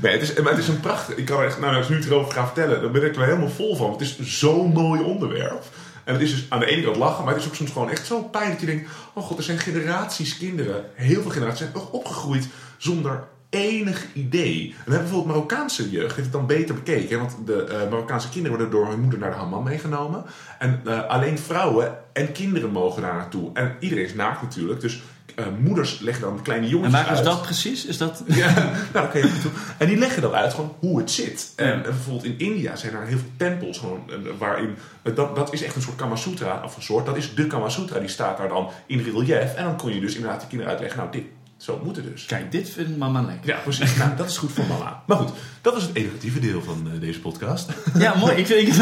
Nee, 0.02 0.12
het 0.12 0.22
is, 0.22 0.34
maar 0.34 0.52
het 0.52 0.60
is 0.60 0.68
een 0.68 0.80
prachtig... 0.80 1.16
Ik 1.16 1.24
kan 1.24 1.38
er 1.38 1.46
echt, 1.46 1.60
nou, 1.60 1.76
als 1.76 1.84
ik 1.84 1.90
nu 1.90 1.96
het 1.96 2.06
erover 2.06 2.32
ga 2.32 2.44
vertellen, 2.44 2.82
dan 2.82 2.92
ben 2.92 3.04
ik 3.04 3.16
er 3.16 3.24
helemaal 3.24 3.48
vol 3.48 3.76
van. 3.76 3.92
Het 3.92 4.00
is 4.00 4.18
zo'n 4.20 4.72
mooi 4.72 5.02
onderwerp. 5.02 5.64
En 6.04 6.12
het 6.12 6.22
is 6.22 6.30
dus 6.30 6.46
aan 6.48 6.60
de 6.60 6.66
ene 6.66 6.82
kant 6.82 6.96
lachen, 6.96 7.24
maar 7.24 7.32
het 7.34 7.42
is 7.42 7.48
ook 7.48 7.54
soms 7.54 7.70
gewoon 7.70 7.90
echt 7.90 8.06
zo 8.06 8.22
pijn 8.22 8.50
dat 8.50 8.60
je 8.60 8.66
denkt... 8.66 8.90
Oh 9.12 9.24
god, 9.24 9.38
er 9.38 9.44
zijn 9.44 9.58
generaties 9.58 10.38
kinderen, 10.38 10.84
heel 10.94 11.22
veel 11.22 11.30
generaties, 11.30 11.58
zijn 11.58 11.74
ook 11.74 11.92
opgegroeid 11.92 12.48
zonder 12.76 13.24
enig 13.52 14.06
idee. 14.12 14.68
En 14.68 14.76
hebben 14.76 14.98
bijvoorbeeld 15.00 15.34
Marokkaanse 15.34 15.90
jeugd, 15.90 16.16
heeft 16.16 16.32
het 16.32 16.32
dan 16.32 16.46
beter 16.46 16.74
bekeken. 16.74 17.18
Want 17.18 17.36
de 17.44 17.64
eh, 17.64 17.90
Marokkaanse 17.90 18.28
kinderen 18.28 18.58
worden 18.58 18.76
door 18.76 18.88
hun 18.88 19.00
moeder 19.00 19.18
naar 19.18 19.30
de 19.30 19.36
hammam 19.36 19.64
meegenomen. 19.64 20.24
En 20.58 20.80
eh, 20.84 21.06
alleen 21.06 21.38
vrouwen 21.38 21.98
en 22.12 22.32
kinderen 22.32 22.70
mogen 22.70 23.02
daar 23.02 23.14
naartoe. 23.14 23.50
En 23.52 23.76
iedereen 23.78 24.04
is 24.04 24.14
naakt 24.14 24.42
natuurlijk, 24.42 24.80
dus... 24.80 25.02
eh, 25.34 25.44
moeders 25.60 25.98
leggen 25.98 26.24
dan 26.24 26.42
kleine 26.42 26.64
En 26.66 26.70
jongens 26.72 26.92
waar 26.92 27.10
is 27.10 27.16
uit. 27.16 27.24
dat 27.24 27.42
precies? 27.42 27.84
Is 27.86 27.98
dat... 27.98 28.22
Ja, 28.26 28.52
nou, 28.92 28.92
dat 28.92 29.10
kan 29.10 29.20
je 29.20 29.26
ook 29.26 29.40
toe. 29.40 29.50
En 29.78 29.86
die 29.86 29.96
leggen 29.96 30.22
dan 30.22 30.32
uit 30.32 30.54
gewoon 30.54 30.74
hoe 30.78 30.98
het 30.98 31.10
zit. 31.10 31.52
En, 31.56 31.72
en 31.72 31.82
bijvoorbeeld 31.82 32.24
in 32.24 32.38
India 32.38 32.76
zijn 32.76 32.94
er 32.94 33.06
heel 33.06 33.18
veel 33.18 33.30
tempels 33.36 33.78
gewoon, 33.78 34.02
eh, 34.08 34.16
waarin... 34.38 34.74
eh, 35.02 35.14
Dat, 35.14 35.36
dat 35.36 35.52
is 35.52 35.62
echt 35.62 35.76
een 35.76 35.82
soort 35.82 35.96
Kama 35.96 36.16
Sutra, 36.16 36.60
of 36.64 36.76
een 36.76 36.82
soort, 36.82 37.06
dat 37.06 37.16
is 37.16 37.34
de 37.34 37.46
Kama 37.46 37.68
Sutra. 37.68 37.98
Die 37.98 38.08
staat 38.08 38.38
daar 38.38 38.48
dan 38.48 38.70
in 38.86 38.98
relief. 38.98 39.54
En 39.54 39.64
dan 39.64 39.76
kon 39.76 39.94
je 39.94 40.00
dus 40.00 40.14
inderdaad 40.14 40.40
de 40.40 40.46
kinderen 40.46 40.72
uitleggen, 40.72 40.98
nou 41.00 41.12
dit, 41.12 41.24
zo 41.62 41.80
moet 41.84 41.96
het 41.96 42.04
dus. 42.12 42.24
Kijk, 42.24 42.52
dit 42.52 42.70
vindt 42.70 42.96
mama 42.98 43.22
lekker. 43.22 43.48
Ja, 43.50 43.58
precies. 43.58 43.96
Nou, 43.98 44.16
dat 44.16 44.28
is 44.28 44.36
goed 44.38 44.52
voor 44.52 44.64
mama. 44.66 45.02
Maar 45.06 45.16
goed, 45.16 45.30
dat 45.60 45.74
was 45.74 45.82
het 45.82 45.94
educatieve 45.94 46.40
deel 46.40 46.62
van 46.62 46.88
eh, 46.94 47.00
deze 47.00 47.20
podcast. 47.20 47.70
Ja, 47.98 48.14
mooi. 48.14 48.32
Ik 48.36 48.46
vind, 48.46 48.60
ik, 48.60 48.66
ik 48.68 48.74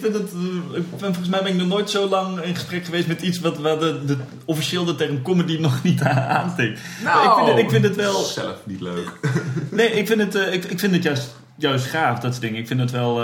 vind 0.00 0.14
het. 0.14 0.32
eh, 0.32 0.76
Ik 0.78 0.90
ben, 0.90 0.98
volgens 0.98 1.28
mij 1.28 1.42
ben 1.42 1.52
ik 1.52 1.58
nog 1.58 1.68
nooit 1.68 1.90
zo 1.90 2.08
lang 2.08 2.40
in 2.40 2.54
gesprek 2.54 2.84
geweest 2.84 3.06
met 3.06 3.22
iets 3.22 3.40
wat, 3.40 3.58
wat 3.58 3.80
de, 3.80 4.04
de, 4.04 4.16
officieel 4.44 4.84
de 4.84 4.94
term 4.94 5.22
comedy 5.22 5.58
nog 5.60 5.82
niet 5.82 6.02
aansteekt. 6.02 6.80
Maar 7.04 7.24
ik, 7.24 7.32
vind 7.34 7.48
het, 7.48 7.58
ik 7.58 7.70
vind 7.70 7.84
het 7.84 7.96
wel. 7.96 8.22
Zelf 8.22 8.56
niet 8.64 8.80
leuk. 8.80 9.12
Nee, 9.70 9.90
ik 9.92 10.06
vind 10.06 10.20
het, 10.20 10.34
eh, 10.34 10.52
ik, 10.52 10.64
ik 10.64 10.78
vind 10.78 10.92
het 10.94 11.02
juist, 11.02 11.34
juist 11.56 11.86
gaaf, 11.86 12.18
dat 12.20 12.30
soort 12.30 12.42
dingen. 12.44 12.60
Ik 12.60 12.66
vind 12.66 12.80
het 12.80 12.90
wel. 12.90 13.22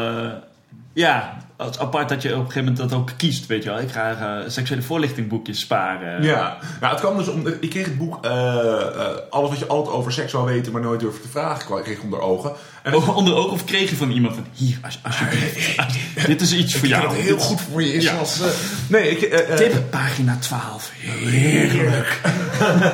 ja, 0.92 1.36
is 1.68 1.78
apart 1.78 2.08
dat 2.08 2.22
je 2.22 2.28
op 2.28 2.34
een 2.34 2.40
gegeven 2.40 2.72
moment 2.72 2.90
dat 2.90 2.98
ook 2.98 3.10
kiest, 3.16 3.46
weet 3.46 3.62
je 3.62 3.70
wel. 3.70 3.80
Ik 3.80 3.90
ga 3.90 4.10
eh, 4.10 4.48
seksuele 4.48 4.82
voorlichtingboekjes 4.82 5.60
sparen. 5.60 6.22
Ja, 6.22 6.58
nou, 6.80 6.92
het 6.92 7.00
kwam 7.00 7.16
dus 7.16 7.28
om. 7.28 7.46
Ik 7.46 7.70
kreeg 7.70 7.84
het 7.84 7.98
boek 7.98 8.24
eh, 8.24 8.30
eh, 8.30 9.16
Alles 9.30 9.50
wat 9.50 9.58
je 9.58 9.66
altijd 9.66 9.96
over 9.96 10.12
seks 10.12 10.30
zou 10.30 10.44
weten, 10.46 10.72
maar 10.72 10.80
nooit 10.80 11.00
durfde 11.00 11.22
te 11.22 11.28
vragen. 11.28 11.76
Ik 11.76 11.84
kreeg 11.84 12.00
onder 12.02 12.20
ogen. 12.20 12.52
En 12.82 12.94
Onder 12.94 13.34
oog 13.34 13.50
of 13.52 13.64
kreeg 13.64 13.90
je 13.90 13.96
van 13.96 14.10
iemand 14.10 14.34
van 14.34 14.46
hier, 14.52 14.78
als, 14.82 14.98
alsjeblieft. 15.02 15.78
als- 15.78 16.26
dit 16.26 16.40
is 16.40 16.52
iets 16.52 16.74
voor 16.74 16.88
jou. 16.88 17.02
dat 17.02 17.12
het 17.12 17.20
heel 17.20 17.38
goed 17.38 17.60
voor 17.60 17.82
je 17.82 17.92
is. 17.92 18.04
Ja. 18.04 18.16
Als, 18.16 18.40
eh, 18.40 18.46
nee, 18.86 19.10
ik, 19.10 19.22
eh, 19.22 19.50
eh, 19.50 19.56
Tip, 19.56 19.90
pagina 19.90 20.36
12. 20.40 20.90
Heerlijk. 20.94 22.20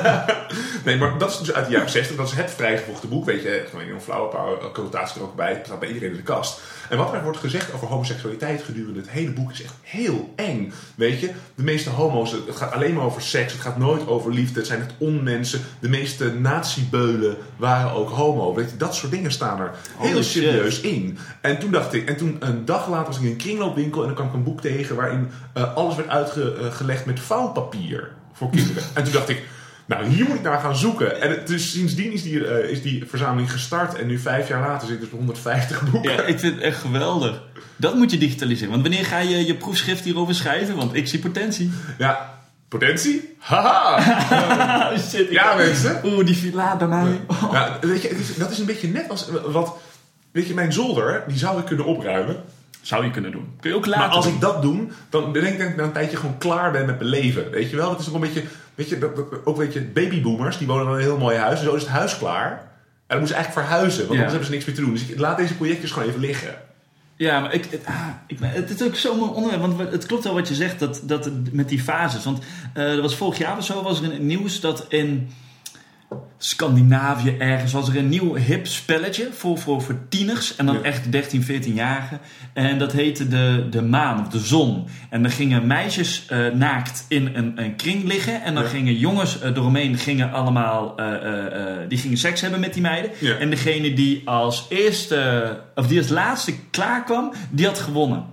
nee, 0.85 0.97
maar 0.97 1.17
dat 1.17 1.31
is 1.31 1.37
dus 1.37 1.53
uit 1.53 1.65
de 1.65 1.71
jaren 1.71 1.89
60. 1.89 2.15
Dat 2.15 2.27
is 2.27 2.33
het 2.33 2.51
vrijgevochten 2.51 3.09
boek. 3.09 3.25
Weet 3.25 3.41
je, 3.41 3.65
gewoon 3.69 3.87
een 3.89 4.01
flauwe 4.01 4.29
paar 4.29 4.71
connotaties 4.73 5.15
er 5.15 5.21
ook 5.21 5.35
bij. 5.35 5.49
Het 5.63 5.79
bij 5.79 5.87
iedereen 5.87 6.09
in 6.09 6.15
de 6.15 6.23
kast. 6.23 6.59
En 6.89 6.97
wat 6.97 7.13
er 7.13 7.23
wordt 7.23 7.37
gezegd 7.37 7.73
over 7.73 7.87
homoseksualiteit 7.87 8.63
gedurende 8.63 8.99
het 8.99 9.09
hele 9.09 9.31
boek 9.31 9.51
is 9.51 9.63
echt 9.63 9.73
heel 9.81 10.33
eng. 10.35 10.73
Weet 10.95 11.19
je, 11.19 11.31
de 11.55 11.63
meeste 11.63 11.89
homo's, 11.89 12.31
het 12.31 12.55
gaat 12.55 12.71
alleen 12.71 12.93
maar 12.93 13.03
over 13.03 13.21
seks. 13.21 13.51
Het 13.51 13.61
gaat 13.61 13.77
nooit 13.77 14.07
over 14.07 14.33
liefde. 14.33 14.59
Het 14.59 14.67
zijn 14.67 14.81
echt 14.81 14.91
onmensen. 14.97 15.61
De 15.79 15.89
meeste 15.89 16.33
nazi-beulen 16.33 17.37
waren 17.55 17.91
ook 17.91 18.09
homo. 18.09 18.53
Weet 18.53 18.69
je, 18.69 18.77
dat 18.77 18.95
soort 18.95 19.11
dingen 19.11 19.31
staan 19.31 19.59
er 19.59 19.71
heel 19.97 20.23
serieus 20.23 20.81
in. 20.81 21.17
En 21.41 21.59
toen 21.59 21.71
dacht 21.71 21.93
ik, 21.93 22.09
en 22.09 22.17
toen 22.17 22.35
een 22.39 22.65
dag 22.65 22.89
later 22.89 23.07
was 23.07 23.17
ik 23.17 23.23
in 23.23 23.29
een 23.29 23.37
kringloopwinkel 23.37 24.01
en 24.01 24.07
dan 24.07 24.15
kwam 24.15 24.27
ik 24.27 24.33
een 24.33 24.43
boek 24.43 24.61
tegen 24.61 24.95
waarin 24.95 25.29
eh, 25.53 25.75
alles 25.75 25.95
werd 25.95 26.09
uitgelegd 26.09 27.05
met 27.05 27.19
vouwpapier 27.19 28.11
voor 28.33 28.49
kinderen. 28.49 28.83
en 28.93 29.03
toen 29.03 29.13
dacht 29.13 29.29
ik, 29.29 29.43
nou 29.85 30.05
hier 30.05 30.25
moet 30.25 30.35
ik 30.35 30.41
naar 30.41 30.59
gaan 30.59 30.75
zoeken. 30.75 31.21
En 31.21 31.29
het, 31.29 31.47
dus 31.47 31.71
sindsdien 31.71 32.11
is 32.11 32.23
die, 32.23 32.47
eh, 32.47 32.69
is 32.69 32.81
die 32.81 33.05
verzameling 33.07 33.51
gestart 33.51 33.95
en 33.95 34.07
nu 34.07 34.19
vijf 34.19 34.47
jaar 34.47 34.61
later 34.61 34.87
zit 34.87 34.95
ik 34.95 35.01
dus 35.01 35.11
op 35.11 35.17
150 35.17 35.91
boeken. 35.91 36.11
Ja, 36.11 36.21
ik 36.21 36.39
vind 36.39 36.53
het 36.55 36.63
echt 36.63 36.79
geweldig. 36.79 37.41
Dat 37.75 37.95
moet 37.95 38.11
je 38.11 38.17
digitaliseren. 38.17 38.71
Want 38.71 38.81
wanneer 38.81 39.05
ga 39.05 39.19
je 39.19 39.45
je 39.45 39.55
proefschrift 39.55 40.03
hierover 40.03 40.35
schrijven? 40.35 40.75
Want 40.75 40.95
ik 40.95 41.07
zie 41.07 41.19
potentie. 41.19 41.71
Ja, 41.97 42.36
potentie? 42.67 43.35
Haha! 43.39 43.95
Ah, 44.91 44.99
shit. 45.09 45.29
Ja 45.29 45.55
mensen. 45.55 46.01
Oeh, 46.05 46.25
die 46.25 46.35
villa 46.37 46.75
bij 46.77 46.87
mij. 46.87 47.21
Ja, 47.51 47.77
weet 47.81 48.01
je, 48.01 48.33
dat 48.37 48.51
is 48.51 48.59
een 48.59 48.65
beetje 48.65 48.87
net 48.87 49.09
als 49.09 49.29
wat... 49.45 49.77
Weet 50.31 50.47
je, 50.47 50.53
mijn 50.53 50.73
zolder, 50.73 51.23
die 51.27 51.37
zou 51.37 51.59
ik 51.59 51.65
kunnen 51.65 51.85
opruimen. 51.85 52.35
Zou 52.81 53.05
je 53.05 53.11
kunnen 53.11 53.31
doen. 53.31 53.53
Kun 53.59 53.69
je 53.69 53.75
ook 53.75 53.85
laten 53.85 54.01
Maar 54.07 54.15
als 54.15 54.25
doen. 54.25 54.33
ik 54.33 54.41
dat 54.41 54.61
doe, 54.61 54.87
dan 55.09 55.33
denk 55.33 55.45
ik 55.45 55.57
dat 55.59 55.67
ik 55.67 55.75
na 55.75 55.83
een 55.83 55.91
tijdje 55.91 56.17
gewoon 56.17 56.37
klaar 56.37 56.71
ben 56.71 56.85
met 56.85 56.97
mijn 56.97 57.09
leven. 57.09 57.49
Weet 57.51 57.69
je 57.69 57.75
wel? 57.75 57.89
Dat 57.89 57.99
is 57.99 58.07
ook 58.07 58.13
een 58.13 58.19
beetje, 58.19 58.43
weet 58.75 58.89
je, 58.89 58.97
dat, 58.97 59.15
dat- 59.15 59.25
ook 59.45 59.57
weet 59.57 59.73
je, 59.73 59.81
babyboomers, 59.81 60.57
die 60.57 60.67
wonen 60.67 60.85
in 60.87 60.93
een 60.93 60.99
heel 60.99 61.17
mooi 61.17 61.37
huis. 61.37 61.59
En 61.59 61.65
zo 61.65 61.73
is 61.75 61.81
het 61.81 61.91
huis 61.91 62.17
klaar. 62.17 62.49
En 62.51 62.57
dan 63.07 63.17
moeten 63.17 63.35
ze 63.35 63.41
eigenlijk 63.41 63.67
verhuizen, 63.67 64.07
want 64.07 64.19
Ja. 64.19 64.25
anders 64.25 64.31
hebben 64.31 64.45
ze 64.45 64.51
niks 64.53 64.65
meer 64.65 64.75
te 64.75 64.81
doen. 64.81 64.93
Dus 64.93 65.05
ik 65.07 65.19
laat 65.19 65.37
deze 65.37 65.55
projectjes 65.55 65.91
gewoon 65.91 66.07
even 66.07 66.19
liggen. 66.19 66.55
Ja, 67.17 67.39
maar 67.39 67.53
ik, 67.53 67.65
het, 67.65 67.85
ah, 67.85 68.07
het 68.41 68.69
is 68.69 68.83
ook 68.83 68.95
zo'n 68.95 69.33
onderwerp. 69.33 69.61
Want 69.61 69.91
het 69.91 70.05
klopt 70.05 70.23
wel 70.23 70.33
wat 70.33 70.47
je 70.47 70.55
zegt 70.55 70.79
dat, 70.79 71.01
dat 71.03 71.29
met 71.51 71.69
die 71.69 71.79
fases. 71.79 72.23
Want 72.23 72.43
er 72.73 73.01
was 73.01 73.15
vorig 73.15 73.37
jaar 73.37 73.63
zo 73.63 73.83
was 73.83 73.99
er 73.99 74.03
in 74.05 74.11
het 74.11 74.21
nieuws 74.21 74.59
dat 74.59 74.85
in 74.89 75.29
Scandinavië 76.37 77.35
ergens 77.37 77.71
was 77.71 77.89
er 77.89 77.97
een 77.97 78.09
nieuw 78.09 78.35
hip 78.35 78.67
spelletje 78.67 79.29
voor, 79.31 79.57
voor, 79.57 79.81
voor 79.81 79.95
tieners. 80.09 80.55
En 80.55 80.65
dan 80.65 80.75
Ja. 80.75 80.81
echt 80.81 81.11
13, 81.11 81.43
14-jarigen. 81.43 82.19
En 82.53 82.79
dat 82.79 82.91
heette 82.91 83.27
de, 83.27 83.67
de 83.69 83.81
maan 83.81 84.19
of 84.19 84.27
de 84.27 84.39
zon. 84.39 84.87
En 85.09 85.21
dan 85.21 85.31
gingen 85.31 85.67
meisjes 85.67 86.25
eh, 86.27 86.47
naakt 86.53 87.05
in 87.07 87.29
een, 87.35 87.61
een 87.63 87.75
kring 87.75 88.03
liggen. 88.03 88.43
En 88.43 88.53
dan 88.53 88.63
Ja. 88.63 88.69
gingen 88.69 88.95
jongens 88.95 89.39
eh, 89.39 89.49
eromheen 89.55 89.97
gingen 89.97 90.31
allemaal 90.31 90.97
eh, 90.97 91.05
die 91.87 91.97
gingen 91.97 92.17
seks 92.17 92.41
hebben 92.41 92.59
met 92.59 92.73
die 92.73 92.81
meiden. 92.81 93.11
Ja. 93.19 93.35
En 93.37 93.49
degene 93.49 93.93
die 93.93 94.29
als 94.29 94.65
eerste 94.69 95.59
of 95.75 95.87
die 95.87 95.97
als 95.97 96.09
laatste 96.09 96.53
klaar 96.71 97.03
kwam, 97.03 97.31
die 97.49 97.65
had 97.65 97.79
gewonnen. 97.79 98.23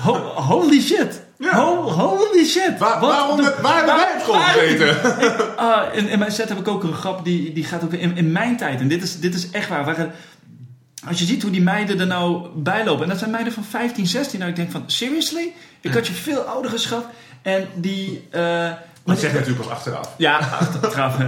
Ho- 0.00 0.32
holy 0.34 0.80
shit! 0.80 1.28
Ja. 1.40 1.54
Ho- 1.56 1.90
holy 1.90 2.44
shit! 2.44 2.78
Waar, 2.78 3.00
Wat 3.00 3.10
waarom, 3.10 3.36
de- 3.36 3.58
waar 3.62 3.76
hebben 3.76 3.94
wij 3.94 4.24
waar- 4.26 4.40
gezeten? 4.52 4.96
Ah, 5.56 5.94
in, 5.94 6.08
in 6.08 6.18
mijn 6.18 6.32
set 6.32 6.48
heb 6.48 6.58
ik 6.58 6.68
ook 6.68 6.82
een 6.82 6.92
grap 6.94 7.24
die, 7.24 7.52
die 7.52 7.64
gaat 7.64 7.84
ook 7.84 7.92
in, 7.92 8.16
in 8.16 8.32
mijn 8.32 8.56
tijd. 8.56 8.80
En 8.80 8.88
dit 8.88 9.02
is, 9.02 9.20
dit 9.20 9.34
is 9.34 9.50
echt 9.50 9.68
waar. 9.68 9.84
waren, 9.84 10.12
als 11.08 11.18
je 11.18 11.24
ziet 11.24 11.42
hoe 11.42 11.50
die 11.50 11.62
meiden 11.62 12.00
er 12.00 12.06
nou 12.06 12.48
bij 12.54 12.84
lopen. 12.84 13.02
En 13.02 13.08
dat 13.08 13.18
zijn 13.18 13.30
meiden 13.30 13.52
van 13.52 13.64
15, 13.64 14.06
16. 14.06 14.38
Nou, 14.38 14.50
ik 14.50 14.56
denk 14.56 14.70
van, 14.70 14.82
seriously? 14.86 15.52
Ik 15.80 15.92
had 15.92 16.06
je 16.06 16.12
veel 16.12 16.40
ouder 16.40 16.70
geschat. 16.70 17.04
En 17.42 17.68
die... 17.74 18.28
eh, 18.30 18.70
Dat 19.04 19.18
zeg 19.18 19.30
je 19.32 19.38
natuurlijk 19.38 19.66
pas 19.66 19.76
achteraf. 19.76 20.14
ja, 20.16 20.36
achteraf. 20.38 21.18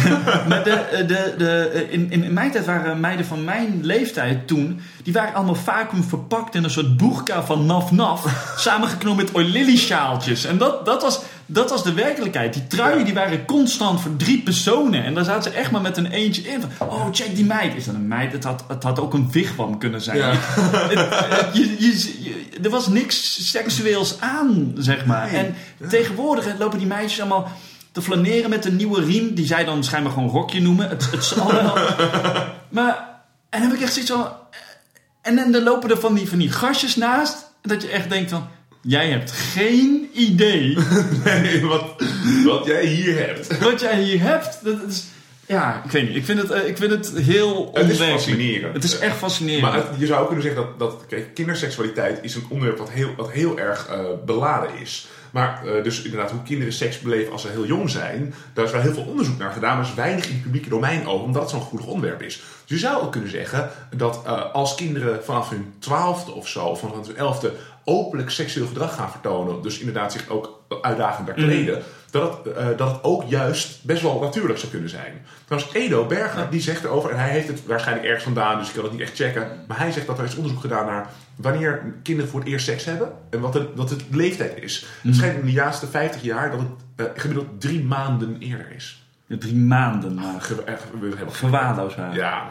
maar 0.48 0.64
de, 0.64 1.04
de, 1.06 1.34
de, 1.38 1.86
in, 1.90 2.10
in 2.10 2.32
mijn 2.32 2.50
tijd 2.50 2.64
waren 2.64 3.00
meiden 3.00 3.26
van 3.26 3.44
mijn 3.44 3.78
leeftijd 3.82 4.46
toen... 4.46 4.80
die 5.02 5.12
waren 5.12 5.34
allemaal 5.34 5.54
vacuüm 5.54 6.02
verpakt 6.02 6.54
in 6.54 6.64
een 6.64 6.70
soort 6.70 6.96
boerka 6.96 7.42
van 7.42 7.66
naf 7.66 7.90
naf... 7.90 8.26
samengeknopen 8.56 9.24
met 9.24 9.34
oilily 9.34 9.76
sjaaltjes. 9.76 10.44
En 10.44 10.58
dat, 10.58 10.84
dat, 10.84 11.02
was, 11.02 11.20
dat 11.46 11.70
was 11.70 11.84
de 11.84 11.92
werkelijkheid. 11.92 12.52
Die 12.52 12.66
truien 12.66 13.04
die 13.04 13.14
waren 13.14 13.44
constant 13.44 14.00
voor 14.00 14.16
drie 14.16 14.42
personen. 14.42 15.04
En 15.04 15.14
daar 15.14 15.24
zaten 15.24 15.52
ze 15.52 15.58
echt 15.58 15.70
maar 15.70 15.80
met 15.80 15.96
een 15.96 16.06
eentje 16.10 16.42
in. 16.42 16.60
Van, 16.76 16.88
oh, 16.88 17.06
check 17.12 17.34
die 17.34 17.44
meid. 17.44 17.74
Is 17.74 17.84
dat 17.84 17.94
een 17.94 18.08
meid? 18.08 18.32
Het 18.32 18.44
had, 18.44 18.64
het 18.68 18.82
had 18.82 19.00
ook 19.00 19.14
een 19.14 19.30
wigwam 19.32 19.78
kunnen 19.78 20.00
zijn. 20.00 20.16
Ja. 20.18 20.30
Je, 21.52 21.76
je, 21.78 22.22
je- 22.22 22.58
er 22.62 22.70
was 22.70 22.86
niks 22.88 23.48
seksueels 23.50 24.20
aan, 24.20 24.72
zeg 24.76 25.04
maar. 25.06 25.30
Nee. 25.32 25.40
En 25.44 25.54
tegenwoordig 25.88 26.58
lopen 26.58 26.78
die 26.78 26.86
meisjes 26.86 27.20
allemaal 27.20 27.50
te 27.92 28.02
flaneren 28.02 28.50
met 28.50 28.64
een 28.64 28.76
nieuwe 28.76 29.04
riem. 29.04 29.34
Die 29.34 29.46
zij 29.46 29.64
dan 29.64 29.84
schijnbaar 29.84 30.12
gewoon 30.12 30.28
rokje 30.28 30.60
noemen. 30.60 30.88
Het, 30.88 31.10
het 31.10 31.24
zal 31.24 31.52
wel. 31.52 31.76
Maar, 32.68 33.08
en 33.50 33.60
dan 33.60 33.68
heb 33.70 33.72
ik 33.78 33.82
echt 33.84 33.92
zoiets 33.92 34.10
van... 34.12 34.28
En 35.22 35.36
dan, 35.36 35.52
dan 35.52 35.62
lopen 35.62 35.90
er 35.90 36.00
van 36.00 36.14
die, 36.14 36.28
van 36.28 36.38
die 36.38 36.50
gastjes 36.50 36.96
naast. 36.96 37.50
Dat 37.62 37.82
je 37.82 37.88
echt 37.88 38.08
denkt 38.10 38.30
van... 38.30 38.48
Jij 38.82 39.08
hebt 39.10 39.30
geen 39.30 40.10
idee 40.12 40.76
Nee, 41.24 41.64
wat, 41.66 41.84
wat 42.44 42.66
jij 42.66 42.86
hier 42.86 43.26
hebt. 43.26 43.58
wat 43.58 43.80
jij 43.80 44.02
hier 44.02 44.20
hebt. 44.20 44.58
Dat 44.64 44.76
is, 44.88 45.04
ja, 45.46 45.82
ik 45.84 45.90
weet 45.90 46.06
niet. 46.08 46.16
Ik 46.16 46.24
vind 46.24 46.40
het, 46.40 46.50
eh, 46.50 46.66
ik 46.68 46.76
vind 46.76 46.90
het 46.90 47.12
heel 47.16 47.48
Het 47.74 47.84
is 47.84 47.90
onwerkelijk. 47.90 48.10
fascinerend. 48.10 48.74
Het 48.74 48.84
is 48.84 48.98
echt 48.98 49.16
fascinerend. 49.16 49.62
Maar 49.62 49.74
het- 49.74 49.86
je 49.98 50.06
zou 50.06 50.20
ook 50.20 50.26
kunnen 50.26 50.44
zeggen 50.44 50.62
dat, 50.62 50.78
dat 50.78 51.04
kijk, 51.08 51.34
kinderseksualiteit 51.34 52.18
is 52.22 52.34
een 52.34 52.46
onderwerp 52.48 52.78
wat 52.78 52.90
heel, 52.90 53.14
wat 53.16 53.30
heel 53.30 53.58
erg 53.58 53.86
eh, 53.86 53.98
beladen 54.26 54.70
is. 54.80 55.06
Maar 55.30 55.66
eh, 55.66 55.82
dus 55.84 56.02
inderdaad, 56.02 56.30
hoe 56.30 56.42
kinderen 56.42 56.72
seks 56.72 56.98
beleven 57.00 57.32
als 57.32 57.42
ze 57.42 57.48
heel 57.48 57.66
jong 57.66 57.90
zijn, 57.90 58.34
daar 58.54 58.64
is 58.64 58.70
wel 58.70 58.80
heel 58.80 58.92
veel 58.94 59.02
onderzoek 59.08 59.38
naar 59.38 59.52
gedaan, 59.52 59.76
maar 59.76 59.86
is 59.86 59.94
weinig 59.94 60.26
in 60.26 60.32
het 60.32 60.42
publieke 60.42 60.68
domein 60.68 61.06
over, 61.06 61.24
omdat 61.24 61.42
het 61.42 61.50
zo'n 61.50 61.62
gevoelig 61.62 61.86
onderwerp 61.86 62.22
is. 62.22 62.34
Dus 62.66 62.80
je 62.80 62.86
zou 62.86 63.02
ook 63.02 63.12
kunnen 63.12 63.30
zeggen 63.30 63.70
dat 63.96 64.24
als 64.52 64.74
kinderen 64.74 65.24
vanaf 65.24 65.50
hun 65.50 65.72
twaalfde 65.78 66.32
of 66.32 66.48
zo, 66.48 66.74
vanaf 66.74 67.06
hun 67.06 67.16
elfde, 67.16 67.52
openlijk 67.84 68.30
seksueel 68.30 68.66
gedrag 68.66 68.94
gaan 68.94 69.10
vertonen, 69.10 69.62
dus 69.62 69.78
inderdaad 69.78 70.12
zich 70.12 70.28
ook 70.28 70.62
uitdagend 70.82 71.26
daar 71.26 71.36
kleden, 71.36 71.82
dat, 72.10 72.40
het, 72.44 72.54
eh, 72.54 72.66
dat 72.76 72.88
het 72.92 72.98
ook 73.04 73.22
juist 73.28 73.84
best 73.84 74.02
wel 74.02 74.20
natuurlijk 74.20 74.58
zou 74.58 74.70
kunnen 74.70 74.88
zijn. 74.90 75.12
Trouwens, 75.46 75.72
Edo 75.74 76.06
Berger, 76.06 76.50
die 76.50 76.60
zegt 76.60 76.84
erover, 76.84 77.10
en 77.10 77.18
hij 77.18 77.30
heeft 77.30 77.48
het 77.48 77.66
waarschijnlijk 77.66 78.06
ergens 78.06 78.24
vandaan, 78.24 78.58
dus 78.58 78.68
ik 78.68 78.74
kan 78.74 78.82
het 78.84 78.92
niet 78.92 79.00
echt 79.02 79.14
checken, 79.16 79.64
maar 79.68 79.78
hij 79.78 79.92
zegt 79.92 80.06
dat 80.06 80.18
er 80.18 80.24
is 80.24 80.34
onderzoek 80.36 80.60
gedaan 80.60 80.86
naar 80.86 81.10
wanneer 81.36 81.82
kinderen 82.02 82.30
voor 82.30 82.40
het 82.40 82.48
eerst 82.48 82.64
seks 82.66 82.84
hebben 82.84 83.12
en 83.30 83.40
wat 83.40 83.52
de, 83.52 83.68
wat 83.74 83.88
de 83.88 83.96
leeftijd 84.10 84.62
is. 84.62 84.86
Het 85.02 85.14
schijnt 85.16 85.38
in 85.38 85.46
de 85.46 85.52
laatste 85.52 85.86
50 85.86 86.22
jaar 86.22 86.50
dat 86.50 86.60
het 86.60 86.68
eh, 86.96 87.06
gemiddeld 87.22 87.60
drie 87.60 87.84
maanden 87.84 88.36
eerder 88.40 88.66
is. 88.76 89.06
Drie 89.38 89.54
maanden 89.56 90.14
maar. 90.14 90.40
Ge- 90.40 90.62
echt, 90.64 90.82
we 91.00 91.06
hebben 91.16 91.32
Verwaarloosd 91.34 91.96
waren. 91.96 92.14
Ja, 92.14 92.48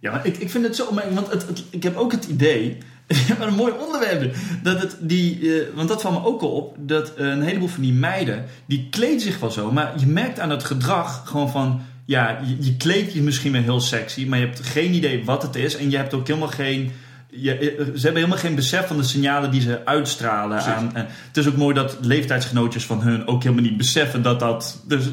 Ja, 0.00 0.10
maar 0.10 0.26
ik, 0.26 0.36
ik 0.36 0.50
vind 0.50 0.64
het 0.66 0.76
zo 0.76 0.94
want 1.10 1.30
het, 1.32 1.46
het- 1.46 1.64
ik 1.70 1.82
heb 1.82 1.96
ook 1.96 2.12
het 2.12 2.24
idee, 2.24 2.78
wat 3.38 3.46
een 3.46 3.54
mooi 3.54 3.72
onderwerp, 3.72 4.20
dit, 4.20 4.36
dat 4.62 4.80
het 4.80 4.96
die, 5.00 5.54
eh, 5.54 5.66
want 5.74 5.88
dat 5.88 6.02
valt 6.02 6.14
me 6.14 6.28
ook 6.28 6.42
al 6.42 6.50
op, 6.50 6.76
dat 6.78 7.14
eh, 7.14 7.26
een 7.26 7.42
heleboel 7.42 7.68
van 7.68 7.82
die 7.82 7.92
meiden, 7.92 8.44
die 8.66 8.86
kleden 8.90 9.20
zich 9.20 9.40
wel 9.40 9.50
zo, 9.50 9.72
maar 9.72 9.92
je 9.96 10.06
merkt 10.06 10.40
aan 10.40 10.50
het 10.50 10.64
gedrag 10.64 11.22
gewoon 11.24 11.50
van, 11.50 11.80
ja, 12.04 12.40
je, 12.44 12.56
je 12.60 12.76
kleedt 12.76 13.12
je 13.12 13.22
misschien 13.22 13.52
wel 13.52 13.62
heel 13.62 13.80
sexy, 13.80 14.26
maar 14.26 14.38
je 14.38 14.46
hebt 14.46 14.60
geen 14.60 14.94
idee 14.94 15.24
wat 15.24 15.42
het 15.42 15.56
is 15.56 15.76
en 15.76 15.90
je 15.90 15.96
hebt 15.96 16.14
ook 16.14 16.26
helemaal 16.26 16.48
geen... 16.48 16.92
Je, 17.32 17.54
eh, 17.58 17.66
ze 17.68 18.00
hebben 18.00 18.14
helemaal 18.14 18.38
geen 18.38 18.54
besef 18.54 18.86
van 18.86 18.96
de 18.96 19.02
signalen 19.02 19.50
die 19.50 19.60
ze 19.60 19.80
uitstralen. 19.84 20.56
Precies. 20.56 20.72
Aan, 20.72 20.90
en 20.94 21.06
het 21.28 21.36
is 21.36 21.48
ook 21.48 21.56
mooi 21.56 21.74
dat 21.74 21.96
leeftijdsgenootjes 22.00 22.84
van 22.84 23.02
hun 23.02 23.26
ook 23.26 23.42
helemaal 23.42 23.64
niet 23.64 23.76
beseffen 23.76 24.22
dat 24.22 24.40
dat. 24.40 24.78
Dus, 24.86 25.04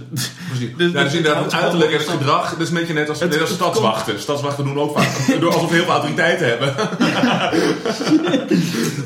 precies. 0.47 0.69
Dus- 0.77 0.91
ja, 0.91 1.03
dus 1.03 1.13
inderdaad, 1.13 1.43
het 1.43 1.53
uiterlijk 1.53 1.91
en 1.91 1.97
het 1.97 2.07
gedrag, 2.07 2.49
dat 2.49 2.59
is 2.61 2.69
een 2.69 2.73
beetje 2.75 2.93
net 2.93 3.09
als, 3.09 3.19
Het- 3.19 3.29
net 3.29 3.39
als 3.41 3.49
het 3.49 3.59
stadswachten. 3.59 4.19
Stadswachten 4.19 4.63
doen 4.65 4.79
ook 4.79 4.99
vaak, 4.99 5.09
door 5.41 5.53
alsof 5.53 5.69
heel 5.71 5.83
veel 5.83 5.91
autoriteit 5.93 6.39
hebben. 6.39 6.73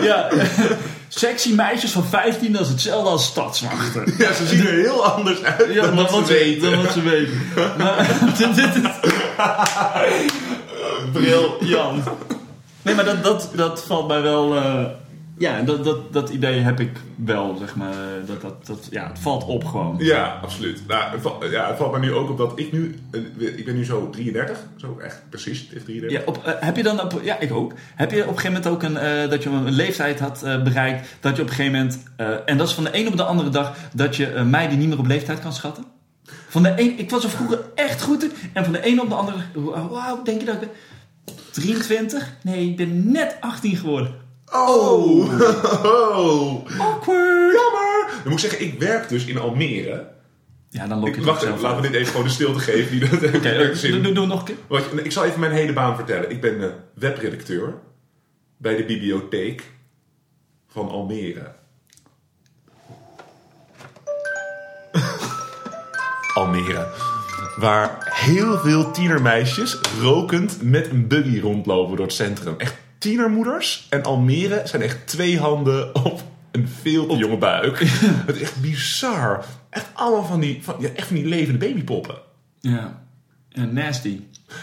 Ja, 0.01 0.29
sexy 1.07 1.53
meisjes 1.53 1.91
van 1.91 2.05
15, 2.05 2.51
dat 2.53 2.61
is 2.61 2.67
hetzelfde 2.69 3.09
als 3.09 3.25
stadswachten. 3.25 4.13
Ja, 4.17 4.33
ze 4.33 4.45
zien 4.47 4.67
er 4.67 4.73
heel 4.73 5.05
anders 5.05 5.43
uit 5.43 5.73
Ja, 5.73 5.81
dan 5.81 5.95
wat 5.95 6.09
ze 6.27 6.33
weten. 6.33 6.71
Dan 6.71 6.83
wat 6.83 6.91
ze 6.93 7.01
weten. 7.01 7.41
Maar, 7.77 8.07
dit, 8.37 8.55
dit 8.55 8.75
is... 8.75 8.89
Briljant. 11.11 12.03
Nee, 12.81 12.95
maar 12.95 13.05
dat, 13.05 13.23
dat, 13.23 13.51
dat 13.55 13.83
valt 13.83 14.07
mij 14.07 14.21
wel... 14.21 14.55
eh, 14.55 14.85
ja, 15.37 15.61
dat, 15.61 15.83
dat, 15.83 16.13
dat 16.13 16.29
idee 16.29 16.59
heb 16.59 16.79
ik 16.79 16.91
wel, 17.15 17.55
zeg 17.59 17.75
maar. 17.75 17.93
Dat, 18.25 18.41
dat, 18.41 18.65
dat, 18.65 18.87
ja, 18.91 19.07
het 19.07 19.19
valt 19.19 19.45
op 19.45 19.65
gewoon. 19.65 19.95
Ja, 19.99 20.39
absoluut. 20.41 20.83
Nou, 20.87 21.11
het, 21.11 21.21
valt, 21.21 21.45
ja, 21.49 21.67
het 21.67 21.77
valt 21.77 21.91
me 21.91 21.99
nu 21.99 22.13
ook 22.13 22.29
op 22.29 22.37
dat 22.37 22.51
ik 22.55 22.71
nu, 22.71 22.99
eh, 23.11 23.57
ik 23.57 23.65
ben 23.65 23.75
nu 23.75 23.85
zo 23.85 24.09
33, 24.09 24.57
zo 24.77 24.99
echt 25.03 25.21
precies, 25.29 25.73
echt 25.73 25.85
33. 25.85 26.19
Ja, 26.19 26.25
op, 26.25 26.43
eh, 26.45 26.53
heb 26.59 26.75
je 26.75 26.83
dan 26.83 27.01
op, 27.01 27.19
ja, 27.23 27.39
ik 27.39 27.53
ook. 27.53 27.73
Heb 27.95 28.11
je 28.11 28.21
op 28.21 28.27
een 28.27 28.39
gegeven 28.39 28.53
moment 28.53 28.67
ook 28.67 28.83
een, 28.83 29.29
dat 29.29 29.43
je 29.43 29.49
een 29.49 29.71
leeftijd 29.71 30.19
had 30.19 30.41
bereikt, 30.63 31.07
dat 31.19 31.35
je 31.35 31.41
op 31.41 31.47
een 31.47 31.55
gegeven 31.55 31.77
moment, 31.77 32.03
en 32.45 32.57
dat 32.57 32.67
is 32.67 32.73
van 32.73 32.83
de 32.83 32.89
een 32.93 33.07
op 33.07 33.17
de 33.17 33.23
andere 33.23 33.49
dag, 33.49 33.73
dat 33.93 34.15
je 34.15 34.27
eh, 34.27 34.43
meiden 34.43 34.77
niet 34.77 34.87
meer 34.89 34.99
op 34.99 35.07
leeftijd 35.07 35.39
kan 35.39 35.53
schatten? 35.53 35.85
Van 36.47 36.63
de 36.63 36.73
een, 36.77 36.99
ik 36.99 37.09
was 37.09 37.23
er 37.23 37.29
vroeger 37.29 37.59
echt 37.75 38.01
goed 38.01 38.23
in, 38.23 38.31
en 38.53 38.63
van 38.63 38.73
de 38.73 38.87
een 38.87 39.01
op 39.01 39.09
de 39.09 39.15
andere, 39.15 39.37
wauw, 39.89 40.23
denk 40.23 40.39
je 40.39 40.45
dat 40.45 40.61
ik, 40.61 40.69
23? 41.51 42.33
Nee, 42.43 42.69
ik 42.69 42.77
ben 42.77 43.11
net 43.11 43.37
18 43.39 43.75
geworden. 43.75 44.15
Oh! 44.53 45.17
oh. 45.85 46.65
Awkward! 46.79 47.53
Jammer! 47.53 48.05
Dan 48.23 48.31
moet 48.31 48.43
ik 48.43 48.49
zeggen, 48.49 48.61
ik 48.65 48.79
werk 48.79 49.09
dus 49.09 49.25
in 49.25 49.37
Almere. 49.37 50.07
Ja, 50.69 50.87
dan 50.87 50.97
lok 50.97 51.05
je 51.07 51.11
Ik, 51.11 51.15
het 51.15 51.25
wacht 51.25 51.41
even, 51.43 51.59
laten 51.61 51.77
we 51.77 51.83
uit. 51.83 51.91
dit 51.91 51.93
even 52.01 52.11
gewoon 52.11 52.25
de 52.27 52.31
stilte 52.33 52.59
geven. 52.59 52.91
Die 52.99 53.09
dat 53.09 53.35
Oké, 53.35 53.47
heeft 53.47 53.71
eh, 53.71 53.77
zin. 53.77 53.91
doe, 53.91 54.01
doe, 54.01 54.13
doe 54.13 54.25
nog 54.27 54.47
een 54.47 54.55
keer. 54.89 55.05
Ik 55.05 55.11
zal 55.11 55.25
even 55.25 55.39
mijn 55.39 55.51
hele 55.51 55.73
baan 55.73 55.95
vertellen. 55.95 56.29
Ik 56.29 56.41
ben 56.41 56.63
eh, 56.63 56.69
webredacteur 56.93 57.73
bij 58.57 58.75
de 58.75 58.85
bibliotheek 58.85 59.63
van 60.67 60.89
Almere. 60.89 61.51
Almere. 66.33 66.87
Waar 67.55 68.11
heel 68.13 68.57
veel 68.57 68.91
tienermeisjes 68.91 69.79
rokend 70.01 70.61
met 70.61 70.89
een 70.89 71.07
buggy 71.07 71.39
rondlopen 71.39 71.95
door 71.95 72.05
het 72.05 72.15
centrum. 72.15 72.55
Echt 72.57 72.75
tienermoeders 72.97 73.87
en 73.89 74.03
Almere 74.03 74.61
zijn 74.65 74.81
echt 74.81 75.07
twee 75.07 75.39
handen 75.39 75.95
op 75.95 76.23
een 76.51 76.67
veel 76.81 77.07
te 77.07 77.15
jonge 77.15 77.37
buik. 77.37 77.79
Het 78.27 78.35
is 78.35 78.41
echt 78.41 78.61
bizar. 78.61 79.45
Echt 79.69 79.85
allemaal 79.93 80.25
van 80.25 80.39
die, 80.39 80.63
van, 80.63 80.75
ja, 80.79 80.89
echt 80.95 81.07
van 81.07 81.15
die 81.15 81.25
levende 81.25 81.67
babypoppen. 81.67 82.15
Ja. 82.59 83.03
ja, 83.49 83.63
nasty. 83.63 84.19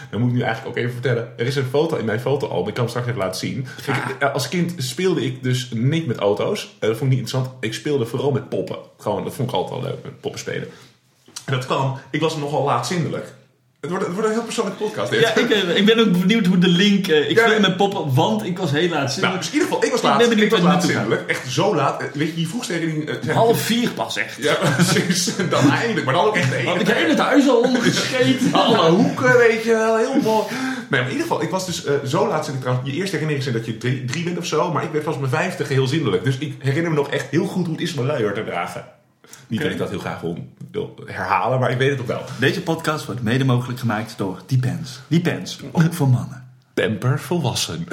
Dan 0.09 0.19
moet 0.19 0.29
ik 0.29 0.35
nu 0.35 0.41
eigenlijk 0.41 0.77
ook 0.77 0.83
even 0.83 0.93
vertellen. 0.93 1.33
Er 1.37 1.45
is 1.45 1.55
een 1.55 1.65
foto 1.65 1.97
in 1.97 2.05
mijn 2.05 2.19
fotoalbum. 2.19 2.67
Ik 2.67 2.73
kan 2.73 2.83
hem 2.83 2.89
straks 2.89 3.07
even 3.07 3.19
laten 3.19 3.39
zien. 3.39 3.65
Ik, 3.87 4.15
eh, 4.19 4.33
als 4.33 4.49
kind 4.49 4.73
speelde 4.77 5.25
ik 5.25 5.43
dus 5.43 5.71
niet 5.71 6.07
met 6.07 6.17
auto's. 6.17 6.75
Eh, 6.79 6.87
dat 6.89 6.97
vond 6.97 7.11
ik 7.11 7.17
niet 7.17 7.19
interessant. 7.19 7.63
Ik 7.63 7.73
speelde 7.73 8.05
vooral 8.05 8.31
met 8.31 8.49
poppen. 8.49 8.77
Gewoon, 8.97 9.23
dat 9.23 9.33
vond 9.33 9.49
ik 9.49 9.55
altijd 9.55 9.81
wel 9.81 9.89
leuk, 9.89 10.03
met 10.03 10.19
poppen 10.19 10.39
spelen. 10.39 10.67
Dat 11.49 11.65
kwam. 11.65 11.97
Ik 12.09 12.21
was 12.21 12.37
nogal 12.37 12.63
laatzindelijk. 12.63 13.33
Het 13.81 13.89
wordt, 13.89 14.05
het 14.05 14.13
wordt 14.13 14.29
een 14.29 14.35
heel 14.35 14.43
persoonlijke 14.45 14.83
podcast. 14.83 15.11
dit. 15.11 15.19
Ja, 15.19 15.35
ik, 15.35 15.49
eh, 15.49 15.75
ik 15.75 15.85
ben 15.85 15.99
ook 15.99 16.11
benieuwd 16.19 16.45
hoe 16.45 16.57
de 16.57 16.67
link... 16.67 17.07
eh, 17.07 17.29
ik 17.29 17.37
Ja, 17.37 17.47
nee. 17.47 17.59
met 17.59 17.77
poppen, 17.77 18.13
want 18.13 18.45
ik 18.45 18.57
was 18.57 18.71
heel 18.71 18.89
laat 18.89 19.17
Nou, 19.21 19.37
dus 19.37 19.47
in 19.47 19.53
ieder 19.53 19.67
geval, 19.67 19.83
ik 19.85 19.91
was 19.91 19.99
Ik 19.99 20.01
ben 20.01 20.11
laat. 20.11 20.21
Ik, 20.21 20.29
benieuwd 20.29 20.51
was 20.51 20.59
laatzindelijk. 20.61 21.29
Echt 21.29 21.51
zo 21.51 21.75
laat. 21.75 22.01
Eh, 22.01 22.07
Weet 22.13 22.27
je, 22.27 22.33
die 22.35 22.47
vroeg 22.47 22.65
tegen 22.65 22.89
die... 22.95 23.05
eh, 23.05 23.15
zei- 23.21 23.35
Half 23.37 23.61
vier 23.61 23.89
pas 23.89 24.17
echt. 24.17 24.35
Ja, 24.43 24.53
precies. 24.75 25.31
Dan 25.49 25.71
eindelijk. 25.71 26.05
Maar 26.05 26.13
dan 26.13 26.25
ook 26.25 26.35
echt 26.35 26.49
de 26.51 26.61
Had 26.65 26.79
ik 26.79 26.87
heel 26.87 27.09
het 27.09 27.19
huis 27.19 27.47
al 27.47 27.59
ondergescheten. 27.61 28.53
Alle 28.63 28.89
hoeken, 28.89 29.37
weet 29.37 29.63
je 29.63 29.71
wel, 29.71 29.97
heel 29.97 30.21
mooi. 30.21 30.43
Nee, 30.49 30.99
maar 31.01 31.09
in 31.09 31.15
ieder 31.15 31.21
geval, 31.27 31.41
ik 31.41 31.49
was 31.49 31.65
dus 31.65 31.83
zo 32.05 32.27
laat 32.27 32.45
zin 32.45 32.53
ik 32.53 32.59
trouwens. 32.61 32.89
Je 32.89 32.95
eerste 32.95 33.15
herinnering 33.17 33.47
is 33.47 33.53
dat 33.53 33.65
je 33.65 33.77
drie, 33.77 34.05
drie 34.05 34.23
bent 34.23 34.37
of 34.37 34.45
zo, 34.45 34.71
maar 34.71 34.83
ik 34.83 34.91
werd 34.91 35.03
pas 35.03 35.17
mijn 35.17 35.31
vijftige 35.31 35.73
heel 35.73 35.87
zindelijk. 35.87 36.23
Dus 36.23 36.37
ik 36.37 36.55
herinner 36.59 36.91
me 36.91 36.97
nog 36.97 37.09
echt 37.09 37.29
heel 37.29 37.45
goed 37.45 37.65
hoe 37.65 37.75
het 37.75 37.83
is 37.83 37.93
om 37.93 37.99
een 37.99 38.05
luier 38.05 38.33
te 38.33 38.43
dragen. 38.43 38.85
Niet 39.47 39.61
dat 39.61 39.71
ik 39.71 39.77
dat 39.77 39.89
heel 39.89 39.99
graag 39.99 40.21
wil, 40.21 40.47
wil 40.71 40.95
herhalen, 41.05 41.59
maar 41.59 41.71
ik 41.71 41.77
weet 41.77 41.89
het 41.89 41.99
ook 41.99 42.07
wel. 42.07 42.23
Deze 42.39 42.61
podcast 42.61 43.05
wordt 43.05 43.21
mede 43.21 43.43
mogelijk 43.43 43.79
gemaakt 43.79 44.17
door 44.17 44.41
Depends. 44.45 44.99
Depends, 45.07 45.59
ook 45.71 45.93
voor 45.93 46.07
mannen. 46.07 46.47
Temper 46.73 47.19
volwassen. 47.19 47.85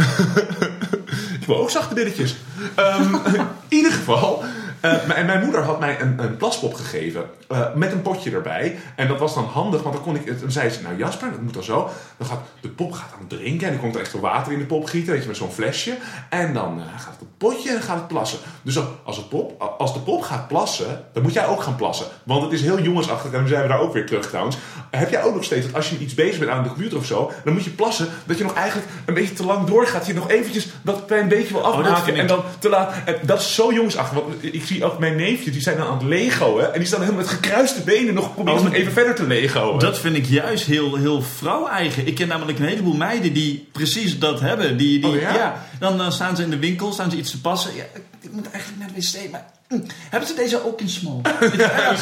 ik 1.41 1.47
wil 1.47 1.57
ook 1.57 1.71
zachte 1.71 1.95
billetjes. 1.95 2.37
Ehm, 2.75 3.15
in 3.35 3.47
ieder 3.69 3.93
geval. 3.93 4.45
Eh, 4.91 5.19
en 5.19 5.27
mijn 5.27 5.41
moeder 5.41 5.63
had 5.63 5.81
mij 5.81 6.01
een, 6.01 6.15
een 6.19 6.37
plaspop 6.37 6.75
gegeven. 6.75 7.25
eh, 7.49 7.75
met 7.75 7.93
een 7.93 8.03
potje 8.03 8.31
erbij. 8.31 8.77
En 8.97 9.09
dat 9.09 9.19
was 9.19 9.35
dan 9.35 9.45
handig, 9.45 9.83
want 9.83 9.95
dan 9.95 10.05
kon 10.05 10.17
ik. 10.17 10.41
Dan 10.41 10.51
zei 10.51 10.71
ze: 10.71 10.83
Nou, 10.83 10.97
Jasper, 10.97 11.31
dat 11.31 11.41
moet 11.41 11.55
dan 11.55 11.63
zo. 11.63 11.89
Dan 12.17 12.27
gaat 12.27 12.41
de 12.61 12.69
pop 12.69 12.93
gaat 12.93 13.13
aan 13.13 13.27
het 13.29 13.39
drinken. 13.39 13.67
En 13.67 13.73
dan 13.73 13.83
komt 13.83 13.95
er 13.95 14.01
echt 14.01 14.11
veel 14.11 14.21
water 14.21 14.53
in 14.53 14.59
de 14.59 14.65
pop 14.65 14.85
gieten. 14.87 15.13
Weet 15.13 15.23
je, 15.23 15.29
met 15.29 15.37
zo'n 15.37 15.53
flesje. 15.53 15.97
En 16.31 16.53
dan 16.55 16.81
eh, 16.81 17.01
gaat 17.01 17.15
het 17.19 17.29
potje 17.39 17.69
en 17.69 17.75
dan 17.75 17.85
gaat 17.85 17.97
het 17.97 18.09
plassen. 18.09 18.39
Dus 18.63 18.75
dan, 18.75 18.87
als, 19.05 19.17
het 19.17 19.29
pop, 19.29 19.75
als 19.79 19.93
de 19.95 20.01
pop 20.01 20.23
gaat 20.23 20.49
plassen, 20.49 21.05
dan 21.13 21.23
moet 21.23 21.33
jij 21.33 21.47
ook 21.47 21.63
gaan 21.63 21.77
plassen. 21.77 22.07
Want 22.23 22.43
het 22.43 22.53
is 22.53 22.63
heel 22.63 22.81
jongensachtig. 22.81 23.33
En 23.33 23.39
dan 23.39 23.49
zijn 23.49 23.63
we 23.63 23.69
daar 23.69 23.81
ook 23.81 23.93
weer 23.93 24.07
terug 24.07 24.29
trouwens. 24.29 24.57
Heb 24.91 25.11
jij 25.11 25.23
ook 25.23 25.35
nog 25.35 25.45
steeds 25.45 25.67
dat 25.67 25.75
als 25.75 25.91
je 25.91 25.99
iets 25.99 26.15
bezig 26.15 26.39
bent 26.39 26.51
aan 26.51 26.63
de 26.63 26.69
computer 26.69 26.99
of 26.99 27.05
zo. 27.07 27.33
Dan 27.45 27.53
moet 27.53 27.65
je 27.65 27.71
plassen. 27.71 28.09
Dat 28.27 28.39
je 28.39 28.45
nog 28.45 28.55
eigenlijk 28.55 28.89
een 29.07 29.15
beetje 29.15 29.35
te 29.35 29.45
lang 29.45 29.67
doorgaat. 29.67 30.07
Je 30.07 30.15
nog 30.15 30.31
eventjes 30.31 30.69
dat 30.83 31.05
klein 31.07 31.29
beetje 31.29 31.53
wil 31.53 31.63
dat 31.63 31.73
afmaken. 31.73 32.15
en 32.17 32.27
dan 32.27 32.43
te 32.59 32.69
laat. 32.69 32.95
En 33.05 33.17
dat 33.23 33.41
is 33.41 33.55
zo 33.55 33.73
jongensachtig. 33.73 34.19
Want 34.19 34.45
ik 34.55 34.65
zie 34.65 34.76
zie 34.77 34.85
ook 34.85 34.99
mijn 34.99 35.17
neefjes, 35.17 35.53
die 35.53 35.63
zijn 35.63 35.77
dan 35.77 35.87
aan 35.87 35.99
het 35.99 36.07
Lego, 36.07 36.59
hè. 36.59 36.65
En 36.67 36.79
die 36.79 36.87
staan 36.87 37.01
helemaal 37.01 37.21
met 37.21 37.31
gekruiste 37.31 37.81
benen 37.83 38.15
nog, 38.15 38.35
proberen 38.35 38.61
Oh, 38.61 38.75
even 38.75 38.93
verder 38.93 39.15
te 39.15 39.27
Lego. 39.27 39.79
Dat 39.79 39.99
vind 39.99 40.17
ik 40.17 40.27
juist 40.27 40.65
heel, 40.65 40.97
heel 40.97 41.23
vrouw-eigen. 41.23 42.07
Ik 42.07 42.15
ken 42.15 42.29
namelijk 42.29 42.59
een 42.59 42.65
heleboel 42.65 42.95
meiden 42.97 43.33
die 43.33 43.69
precies 43.73 44.19
dat 44.19 44.41
hebben. 44.41 44.77
Die, 44.77 45.01
die, 45.01 45.11
Oh, 45.11 45.21
ja? 45.21 45.65
dan, 45.79 45.99
dan 45.99 46.13
staan 46.13 46.37
ze 46.37 46.43
in 46.43 46.51
de 46.51 46.59
winkel, 46.59 46.93
staan 46.93 47.11
ze 47.11 47.17
iets 47.17 47.31
te 47.31 47.41
passen. 47.41 47.75
Ja, 47.75 47.83
ik 48.21 48.33
moet 48.33 48.51
eigenlijk 48.51 48.81
naar 48.83 48.93
de 48.95 49.19
wc, 49.25 49.31
maar... 49.31 49.47
hm, 49.69 49.79
hebben 50.11 50.29
ze 50.29 50.35
deze 50.35 50.67
ook 50.67 50.81
in 50.81 50.89
small? 50.89 51.21
ja, 51.57 51.95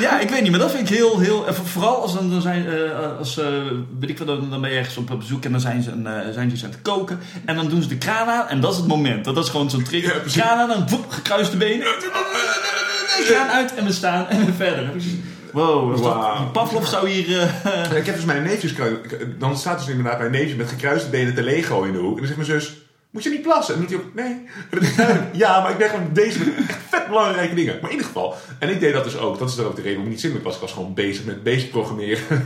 ja, 0.00 0.20
ik 0.20 0.30
weet 0.30 0.42
niet, 0.42 0.50
maar 0.50 0.60
dat 0.60 0.70
vind 0.70 0.90
ik 0.90 0.96
heel... 0.96 1.18
heel 1.18 1.46
en 1.46 1.54
voor- 1.54 1.66
vooral 1.66 2.02
als 2.02 2.14
dan, 2.14 2.30
dan 2.30 2.40
zijn... 2.40 2.66
eh, 2.66 3.18
als, 3.18 3.38
eh, 3.38 3.46
weet 3.98 4.10
ik 4.10 4.18
wat, 4.18 4.26
dan, 4.26 4.50
dan 4.50 4.60
ben 4.60 4.70
je 4.70 4.76
ergens 4.76 4.96
op 4.96 5.14
bezoek 5.18 5.44
en 5.44 5.52
dan 5.52 5.60
zijn 5.60 5.82
ze, 5.82 5.90
een, 5.90 6.06
eh, 6.06 6.32
zijn 6.32 6.48
ze 6.48 6.54
iets 6.54 6.64
aan 6.64 6.70
het 6.70 6.82
koken. 6.82 7.18
En 7.44 7.56
dan 7.56 7.68
doen 7.68 7.82
ze 7.82 7.88
de 7.88 7.98
kraan 7.98 8.28
aan 8.28 8.48
en 8.48 8.60
dat 8.60 8.72
is 8.72 8.78
het 8.78 8.86
moment. 8.86 9.24
Dat 9.24 9.36
is 9.36 9.48
gewoon 9.48 9.70
zo'n 9.70 9.82
trigger. 9.82 10.22
Ja, 10.24 10.32
kraan 10.32 10.58
aan, 10.58 10.68
dan 10.68 10.88
woep, 10.88 11.10
gekruiste 11.10 11.56
benen. 11.56 11.86
Kraan 13.26 13.48
uit 13.48 13.74
en 13.74 13.84
we 13.84 13.92
staan 13.92 14.28
en 14.28 14.46
we 14.46 14.52
verder. 14.52 14.90
Wow, 15.52 15.98
Wauw. 15.98 16.50
Pavlov 16.50 16.86
zou 16.86 17.08
hier... 17.08 17.42
Ik 17.94 18.06
heb 18.06 18.14
dus 18.14 18.24
mijn 18.24 18.42
neefjes, 18.42 18.74
dan 19.38 19.56
staat 19.56 19.78
dus 19.78 19.88
inderdaad 19.88 20.18
mijn 20.18 20.30
neefje 20.30 20.56
met 20.56 20.68
gekruiste 20.68 21.10
benen 21.10 21.34
te 21.34 21.42
Lego 21.42 21.82
in 21.82 21.92
de 21.92 21.98
hoek. 21.98 22.18
En 22.18 22.26
dan 22.26 22.34
zegt 22.34 22.48
mijn 22.48 22.60
zus, 22.60 22.72
moet 23.12 23.22
je 23.22 23.30
niet 23.30 23.42
plassen? 23.42 23.74
En 23.74 23.80
doet 23.80 23.90
hij 23.90 23.98
ook, 23.98 24.14
nee. 24.14 24.36
Ja, 25.42 25.60
maar 25.60 25.70
ik 25.70 25.78
ben 25.78 25.88
gewoon 25.88 26.12
bezig 26.12 26.44
met 26.44 26.54
echt 26.68 26.78
vet 26.88 27.06
belangrijke 27.06 27.54
dingen. 27.54 27.74
Maar 27.80 27.90
in 27.90 27.96
ieder 27.96 28.06
geval, 28.06 28.34
en 28.58 28.68
ik 28.68 28.80
deed 28.80 28.92
dat 28.92 29.04
dus 29.04 29.16
ook. 29.16 29.38
Dat 29.38 29.48
is 29.48 29.54
dan 29.54 29.66
ook 29.66 29.76
de 29.76 29.82
reden 29.82 29.96
waarom 29.96 30.12
ik 30.14 30.22
niet 30.22 30.32
zin 30.32 30.42
was. 30.42 30.54
Ik 30.54 30.60
was 30.60 30.72
gewoon 30.72 30.94
bezig 30.94 31.24
met 31.24 31.42
basic 31.42 31.70
programmeren. 31.70 32.22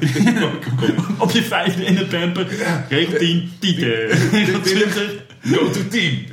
Op 1.19 1.31
je 1.31 1.43
vijfde 1.43 1.85
in 1.85 1.95
de 1.95 2.07
pamper. 2.07 2.47
Regel 2.89 3.19
10, 3.19 3.53
tieten. 3.59 4.07
Regel 4.09 4.61
20. 4.61 5.25
Go 5.41 5.71
to 5.71 5.81
team. 5.89 6.25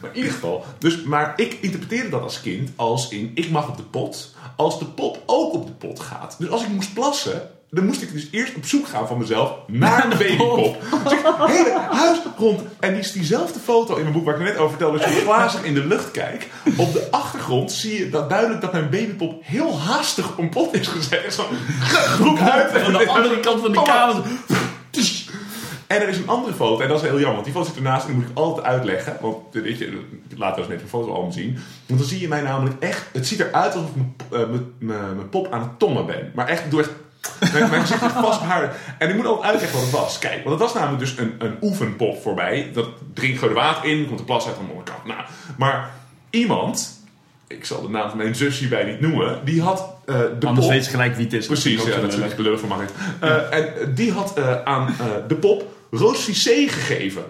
Maar 0.00 0.10
in 0.12 0.16
ieder 0.16 0.32
geval, 0.32 0.64
dus, 0.78 1.02
maar 1.02 1.32
ik 1.36 1.58
interpreteerde 1.60 2.08
dat 2.08 2.22
als 2.22 2.40
kind 2.40 2.70
als 2.76 3.08
in, 3.08 3.30
ik 3.34 3.50
mag 3.50 3.68
op 3.68 3.76
de 3.76 3.82
pot, 3.82 4.34
als 4.56 4.78
de 4.78 4.84
pop 4.84 5.22
ook 5.26 5.52
op 5.52 5.66
de 5.66 5.72
pot 5.72 6.00
gaat. 6.00 6.36
Dus 6.38 6.48
als 6.48 6.62
ik 6.62 6.68
moest 6.68 6.94
plassen, 6.94 7.50
dan 7.70 7.86
moest 7.86 8.02
ik 8.02 8.12
dus 8.12 8.28
eerst 8.30 8.54
op 8.54 8.64
zoek 8.64 8.86
gaan 8.88 9.06
van 9.06 9.18
mezelf 9.18 9.52
naar 9.66 10.10
de 10.10 10.16
babypop. 10.16 10.76
Dus 11.02 11.12
ik 11.12 11.18
hele 11.38 11.78
huis 11.90 12.18
rond. 12.38 12.60
En 12.80 12.90
die 12.90 13.00
is 13.00 13.12
diezelfde 13.12 13.58
foto 13.58 13.94
in 13.94 14.02
mijn 14.02 14.12
boek 14.12 14.24
waar 14.24 14.34
ik 14.34 14.40
net 14.40 14.56
over 14.56 14.68
vertelde, 14.68 15.04
als 15.04 15.14
je 15.14 15.20
glazig 15.20 15.64
in 15.64 15.74
de 15.74 15.86
lucht 15.86 16.10
kijkt. 16.10 16.46
Op 16.76 16.92
de 16.92 17.08
achtergrond 17.10 17.72
zie 17.72 17.98
je 17.98 18.10
dat 18.10 18.28
duidelijk 18.28 18.60
dat 18.60 18.72
mijn 18.72 18.90
babypop 18.90 19.40
heel 19.44 19.80
haastig 19.80 20.30
op 20.30 20.38
een 20.38 20.48
pot 20.48 20.74
is 20.74 20.86
gezet. 20.86 21.34
Zo, 21.34 21.44
groep 21.80 22.38
uit. 22.38 22.82
Van 22.82 22.92
de 22.92 23.08
andere 23.08 23.40
kant 23.40 23.60
van 23.60 23.72
de 23.72 23.82
kamer. 23.82 24.22
En 25.86 26.02
er 26.02 26.08
is 26.08 26.18
een 26.18 26.28
andere 26.28 26.54
foto, 26.54 26.82
en 26.82 26.88
dat 26.88 27.02
is 27.02 27.08
heel 27.08 27.18
jammer, 27.18 27.32
want 27.32 27.44
die 27.44 27.54
foto 27.54 27.66
zit 27.66 27.76
ernaast 27.76 28.06
en 28.06 28.12
die 28.12 28.20
moet 28.20 28.30
ik 28.30 28.36
altijd 28.36 28.66
uitleggen. 28.66 29.16
Want 29.20 29.36
weet 29.50 29.78
je, 29.78 30.00
laat 30.36 30.58
eens 30.58 30.66
met 30.66 30.80
een 30.80 30.88
foto 30.88 31.12
allemaal 31.12 31.32
zien. 31.32 31.58
Want 31.86 32.00
dan 32.00 32.08
zie 32.08 32.20
je 32.20 32.28
mij 32.28 32.40
namelijk 32.40 32.82
echt, 32.82 33.06
het 33.12 33.26
ziet 33.26 33.40
eruit 33.40 33.74
alsof 33.74 33.90
ik 33.90 34.02
mijn, 34.78 34.98
eh, 34.98 35.28
pop 35.30 35.52
aan 35.52 35.60
het 35.60 35.78
tommen 35.78 36.06
ben. 36.06 36.32
Maar 36.34 36.48
echt 36.48 36.70
door 36.70 36.80
echt, 36.80 36.90
mijn, 37.52 37.70
mijn 37.70 37.80
gezicht 37.80 38.14
behaard. 38.14 38.76
En 38.98 39.08
ik 39.08 39.16
moet 39.16 39.26
altijd 39.26 39.52
uitleggen 39.52 39.78
wat 39.78 39.88
het 39.88 40.00
was. 40.00 40.18
Kijk, 40.18 40.44
want 40.44 40.48
het 40.48 40.58
was 40.58 40.74
namelijk 40.74 40.98
dus 41.00 41.18
een, 41.18 41.34
een 41.38 41.56
oefenpop 41.62 42.22
voor 42.22 42.34
mij. 42.34 42.70
Dat 42.72 42.88
drinkt 43.14 43.38
gewoon 43.38 43.54
water 43.54 43.84
in, 43.84 44.06
komt 44.06 44.18
de 44.18 44.24
plas 44.24 44.46
uit 44.46 44.56
aan 44.58 44.64
de 44.64 44.70
onderkant. 44.70 45.04
Nou, 45.04 45.20
maar 45.56 45.90
iemand, 46.30 47.02
ik 47.46 47.64
zal 47.64 47.82
de 47.82 47.88
naam 47.88 48.08
van 48.08 48.18
mijn 48.18 48.34
zus 48.34 48.58
hierbij 48.58 48.84
niet 48.84 49.00
noemen, 49.00 49.40
die 49.44 49.62
had 49.62 49.94
eh, 50.06 50.18
de 50.38 50.46
Anders 50.46 50.66
pop... 50.66 50.74
weet 50.74 50.86
gelijk 50.86 51.14
wie 51.14 51.24
het 51.24 51.32
is. 51.32 51.46
Precies, 51.46 51.80
Ook 51.80 51.86
ja, 51.86 52.00
dat 52.00 52.12
is 52.12 52.18
een 52.18 52.36
belullig 52.36 52.60
van 52.60 52.68
Marit. 52.68 52.90
Eh, 53.20 53.52
en 53.52 53.94
die 53.94 54.12
had 54.12 54.38
eh, 54.38 54.62
aan 54.64 54.94
de 55.28 55.34
pop 55.34 55.74
Cissé 56.14 56.68
gegeven. 56.68 57.24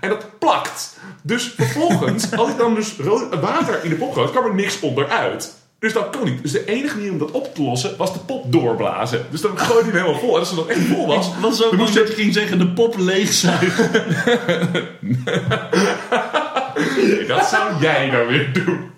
En 0.00 0.08
dat 0.08 0.38
plakt. 0.38 0.98
Dus 1.22 1.52
vervolgens, 1.56 2.36
als 2.36 2.50
ik 2.50 2.58
dan 2.58 2.74
dus 2.74 2.96
water 3.40 3.84
in 3.84 3.90
de 3.90 3.96
pop 3.96 4.12
goot, 4.12 4.30
kwam 4.30 4.44
er 4.44 4.54
niks 4.54 4.80
onderuit. 4.80 5.54
Dus 5.82 5.92
dat 5.92 6.16
kon 6.16 6.24
niet. 6.24 6.42
Dus 6.42 6.52
de 6.52 6.64
enige 6.64 6.96
manier 6.96 7.12
om 7.12 7.18
dat 7.18 7.30
op 7.30 7.54
te 7.54 7.62
lossen 7.62 7.96
was 7.96 8.12
de 8.12 8.18
pop 8.18 8.52
doorblazen. 8.52 9.26
Dus 9.30 9.40
dan 9.40 9.58
gooide 9.58 9.90
hij 9.90 9.90
hem 9.90 10.00
helemaal 10.00 10.20
vol. 10.20 10.34
En 10.34 10.38
als 10.38 10.48
het 10.48 10.58
dan 10.58 10.68
echt 10.68 10.80
vol 10.80 11.06
was, 11.06 11.26
Ik 11.26 11.32
was 11.40 11.58
bang 11.58 11.72
moest 11.72 11.94
dat 11.94 12.08
je... 12.08 12.14
ging 12.14 12.32
zeggen 12.32 12.58
de 12.58 12.68
pop 12.68 12.94
leegzuigen. 12.98 13.90
Nee, 15.00 15.26
dat 17.34 17.46
zou 17.46 17.80
jij 17.80 18.10
nou 18.10 18.28
weer 18.28 18.52
doen. 18.52 18.90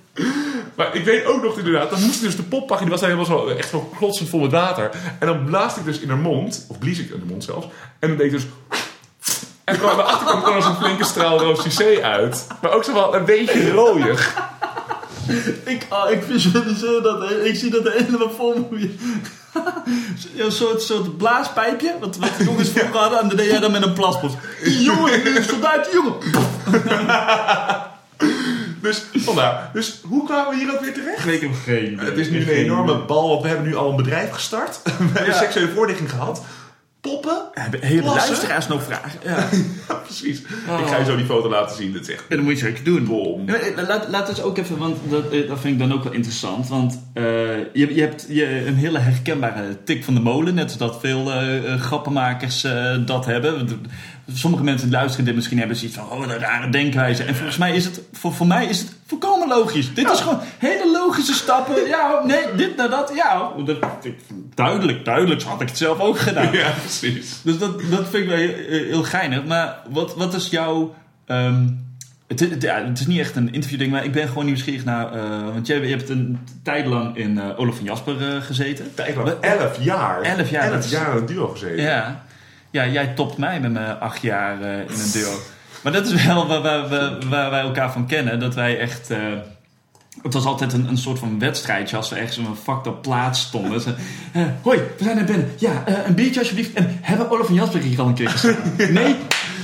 Maar 0.74 0.94
ik 0.94 1.04
weet 1.04 1.24
ook 1.24 1.42
nog 1.42 1.58
inderdaad, 1.58 1.90
dan 1.90 2.02
moest 2.02 2.14
ik 2.14 2.22
dus 2.22 2.36
de 2.36 2.42
pop 2.42 2.66
pakken. 2.66 2.86
Die 2.86 2.94
was 2.94 3.04
helemaal 3.04 3.24
zo, 3.24 3.46
echt 3.46 3.68
zo 3.68 3.90
klotsend 3.96 4.28
vol 4.28 4.40
met 4.40 4.50
water. 4.50 4.90
En 5.18 5.26
dan 5.26 5.44
blaasde 5.44 5.80
ik 5.80 5.86
dus 5.86 5.98
in 5.98 6.08
haar 6.08 6.18
mond, 6.18 6.66
of 6.68 6.78
blies 6.78 6.98
ik 6.98 7.10
in 7.10 7.20
de 7.20 7.26
mond 7.26 7.44
zelfs. 7.44 7.66
En 7.98 8.08
dan 8.08 8.16
deed 8.16 8.26
ik 8.26 8.32
dus... 8.32 8.46
En 9.64 9.78
kwam 9.78 9.96
de 9.96 10.02
achterkant 10.02 10.42
kwam 10.42 10.56
er 10.56 10.62
zo'n 10.62 10.76
flinke 10.76 11.04
straal 11.04 11.38
rood 11.38 11.58
cissé 11.58 12.02
uit. 12.02 12.46
Maar 12.62 12.72
ook 12.72 12.84
zo 12.84 12.92
wel 12.92 13.14
een 13.14 13.24
beetje 13.24 13.70
rooiig. 13.70 14.52
ik, 15.74 15.86
ah, 15.88 16.10
ik 16.10 16.22
visualiseer 16.22 17.02
dat. 17.02 17.28
hè. 17.28 17.42
Ik 17.44 17.56
zie 17.56 17.70
dat 17.70 17.88
helemaal 17.92 18.30
voor 18.30 18.54
me. 18.70 18.94
Een 20.36 20.52
soort, 20.52 20.82
soort 20.82 21.16
blaaspijpje. 21.16 21.94
Wat, 22.00 22.16
wat 22.16 22.30
de 22.38 22.44
jongens 22.50 22.68
vroeger 22.70 22.96
hadden. 23.00 23.20
En 23.20 23.28
dan 23.28 23.36
deed 23.36 23.50
jij 23.50 23.60
dan 23.60 23.72
met 23.72 23.82
een 23.82 23.92
plaspot. 23.92 24.36
Jongen, 24.64 25.44
soldaat, 25.44 25.88
jongen. 25.92 26.14
Dus 28.80 29.02
vandaar. 29.14 29.70
Dus 29.72 30.00
hoe 30.08 30.24
kwamen 30.26 30.50
we 30.50 30.56
hier 30.64 30.72
ook 30.74 30.80
weer 30.80 30.92
terecht? 30.94 31.26
Ik 31.26 31.40
heb 31.40 31.50
geen 31.64 31.92
idee. 31.92 32.04
Het 32.06 32.18
is 32.18 32.28
nu 32.30 32.36
een 32.38 32.44
Geen 32.46 32.64
enorme 32.64 32.96
bal, 32.98 33.28
want 33.28 33.42
we 33.42 33.48
hebben 33.48 33.66
nu 33.66 33.76
al 33.76 33.90
een 33.90 33.96
bedrijf 33.96 34.30
gestart. 34.30 34.80
We 34.84 34.90
hebben 35.12 35.24
Ja. 35.26 35.38
seksuele 35.38 35.70
voorlichting 35.72 36.10
gehad. 36.10 36.42
Poppen. 37.10 37.42
Hebben 37.52 37.82
hele 37.82 38.02
luisteraars 38.02 38.68
nog 38.68 38.82
vragen? 38.82 39.20
Ja. 39.24 39.48
Ja, 39.88 39.94
precies. 39.94 40.38
Ik 40.40 40.86
ga 40.86 40.96
je 40.98 41.04
zo 41.04 41.16
die 41.16 41.24
foto 41.24 41.48
laten 41.48 41.76
zien. 41.76 41.92
Dat 41.92 42.02
is 42.02 42.08
echt 42.08 42.24
Ja, 42.28 42.36
dat 42.36 42.44
moet 42.44 42.52
je 42.58 42.64
zeker 42.64 42.84
doen. 42.84 43.04
bom. 43.04 43.48
Eh, 43.48 43.86
Laat, 43.88 44.08
laat 44.08 44.28
eens 44.28 44.42
ook 44.42 44.58
even, 44.58 44.78
want 44.78 44.96
dat, 45.10 45.30
eh, 45.30 45.48
dat 45.48 45.60
vind 45.60 45.72
ik 45.80 45.88
dan 45.88 45.92
ook 45.98 46.04
wel 46.04 46.12
interessant. 46.12 46.68
Want 46.68 47.02
eh, 47.14 47.24
je, 47.72 47.94
je 47.94 48.00
hebt 48.00 48.26
je, 48.28 48.66
een 48.66 48.74
hele 48.76 48.98
herkenbare 48.98 49.84
tik 49.84 50.04
van 50.04 50.14
de 50.14 50.20
molen. 50.20 50.54
Net 50.54 50.70
zoals 50.70 50.92
dat 50.92 51.00
veel 51.00 51.30
grappenmakers 51.78 52.64
eh, 52.64 52.96
dat 53.06 53.26
hebben. 53.26 53.68
Sommige 54.32 54.62
mensen 54.64 54.88
die 54.88 54.96
luisteren 54.96 55.24
dit 55.24 55.34
misschien 55.34 55.58
hebben 55.58 55.76
zoiets 55.76 55.96
van... 55.96 56.10
Oh, 56.10 56.20
een 56.22 56.38
rare 56.38 56.68
denkwijze. 56.70 57.22
En 57.24 57.34
volgens 57.34 57.56
mij 57.56 57.74
is 57.74 57.84
het... 57.84 58.00
Voor, 58.12 58.32
voor 58.32 58.46
mij 58.46 58.66
is 58.66 58.78
het 58.80 58.92
volkomen 59.06 59.48
logisch. 59.48 59.94
Dit 59.94 60.10
is 60.10 60.20
gewoon 60.20 60.40
hele 60.58 60.90
logische 60.92 61.32
stappen. 61.32 61.86
Ja, 61.86 62.20
nee, 62.26 62.44
dit 62.56 62.76
naar 62.76 62.90
dat. 62.90 63.12
Ja, 63.14 63.50
dat, 63.64 63.76
ik- 64.02 64.18
duidelijk, 64.54 65.04
duidelijk. 65.04 65.40
Zo 65.40 65.48
had 65.48 65.60
ik 65.60 65.68
het 65.68 65.78
zelf 65.78 66.00
ook 66.00 66.18
gedaan. 66.18 66.52
Ja, 66.52 66.70
precies. 66.80 67.40
Dus 67.42 67.58
dat, 67.58 67.80
dat 67.90 68.08
vind 68.08 68.22
ik 68.22 68.28
wel 68.28 68.36
heel, 68.38 68.54
heel 68.68 69.02
geinig. 69.02 69.44
Maar 69.44 69.76
wat, 69.90 70.14
wat 70.16 70.34
is 70.34 70.48
jouw... 70.48 70.94
ehm, 71.26 71.66
het, 72.26 72.40
het- 72.40 72.62
ja, 72.62 72.84
het 72.84 73.00
is 73.00 73.06
niet 73.06 73.18
echt 73.20 73.36
een 73.36 73.52
interviewding, 73.52 73.90
maar 73.92 74.04
ik 74.04 74.12
ben 74.12 74.28
gewoon 74.28 74.44
nieuwsgierig 74.44 74.84
naar... 74.84 75.12
eh, 75.12 75.44
want 75.52 75.66
jij, 75.66 75.80
je 75.80 75.96
hebt 75.96 76.08
een 76.08 76.38
tijd 76.62 76.86
lang 76.86 77.16
in 77.16 77.38
eh 77.38 77.58
Olaf 77.60 77.76
van 77.76 77.84
Jasper 77.84 78.34
eh, 78.34 78.42
gezeten. 78.42 78.92
Kijk, 78.94 79.16
maar 79.16 79.40
elf 79.40 79.82
jaar. 79.84 80.22
Elf 80.22 80.50
jaar, 80.50 80.64
Elf 80.64 80.74
dat 80.74 80.90
jaar 80.90 81.10
in 81.10 81.16
een 81.16 81.26
duo 81.26 81.48
gezeten. 81.48 81.82
Ja. 81.82 82.24
Ja, 82.74 82.86
jij 82.86 83.06
topt 83.06 83.36
mij 83.36 83.60
met 83.60 83.72
mijn 83.72 83.98
acht 83.98 84.22
jaar 84.22 84.62
eh, 84.62 84.78
in 84.78 85.00
een 85.00 85.10
duo. 85.12 85.40
Maar 85.82 85.92
dat 85.92 86.06
is 86.06 86.24
wel 86.24 86.46
waar, 86.46 86.62
waar, 86.62 86.88
waar, 86.88 87.28
waar 87.28 87.50
wij 87.50 87.60
elkaar 87.60 87.92
van 87.92 88.06
kennen. 88.06 88.40
Dat 88.40 88.54
wij 88.54 88.78
echt... 88.78 89.10
eh, 89.10 89.18
het 90.22 90.32
was 90.32 90.44
altijd 90.44 90.72
een, 90.72 90.88
een 90.88 90.98
soort 90.98 91.18
van 91.18 91.38
wedstrijdje 91.38 91.96
als 91.96 92.10
we 92.10 92.16
ergens 92.16 92.38
op 92.38 92.46
een 92.46 92.56
fucked 92.56 92.86
up 92.86 93.02
plaats 93.02 93.40
stonden. 93.40 93.80
Ze, 93.80 93.94
eh, 94.32 94.42
hoi, 94.62 94.78
we 94.78 95.04
zijn 95.04 95.18
er 95.18 95.24
binnen. 95.24 95.52
Ja, 95.58 95.82
een 96.06 96.14
biertje 96.14 96.40
alsjeblieft. 96.40 96.72
En 96.72 96.98
hebben 97.00 97.30
Olaf 97.30 97.46
van 97.46 97.54
Jasper 97.54 97.80
hier 97.80 98.00
al 98.00 98.06
een 98.06 98.14
keer 98.14 98.30
gestaan? 98.30 98.56
Nee? 98.92 99.16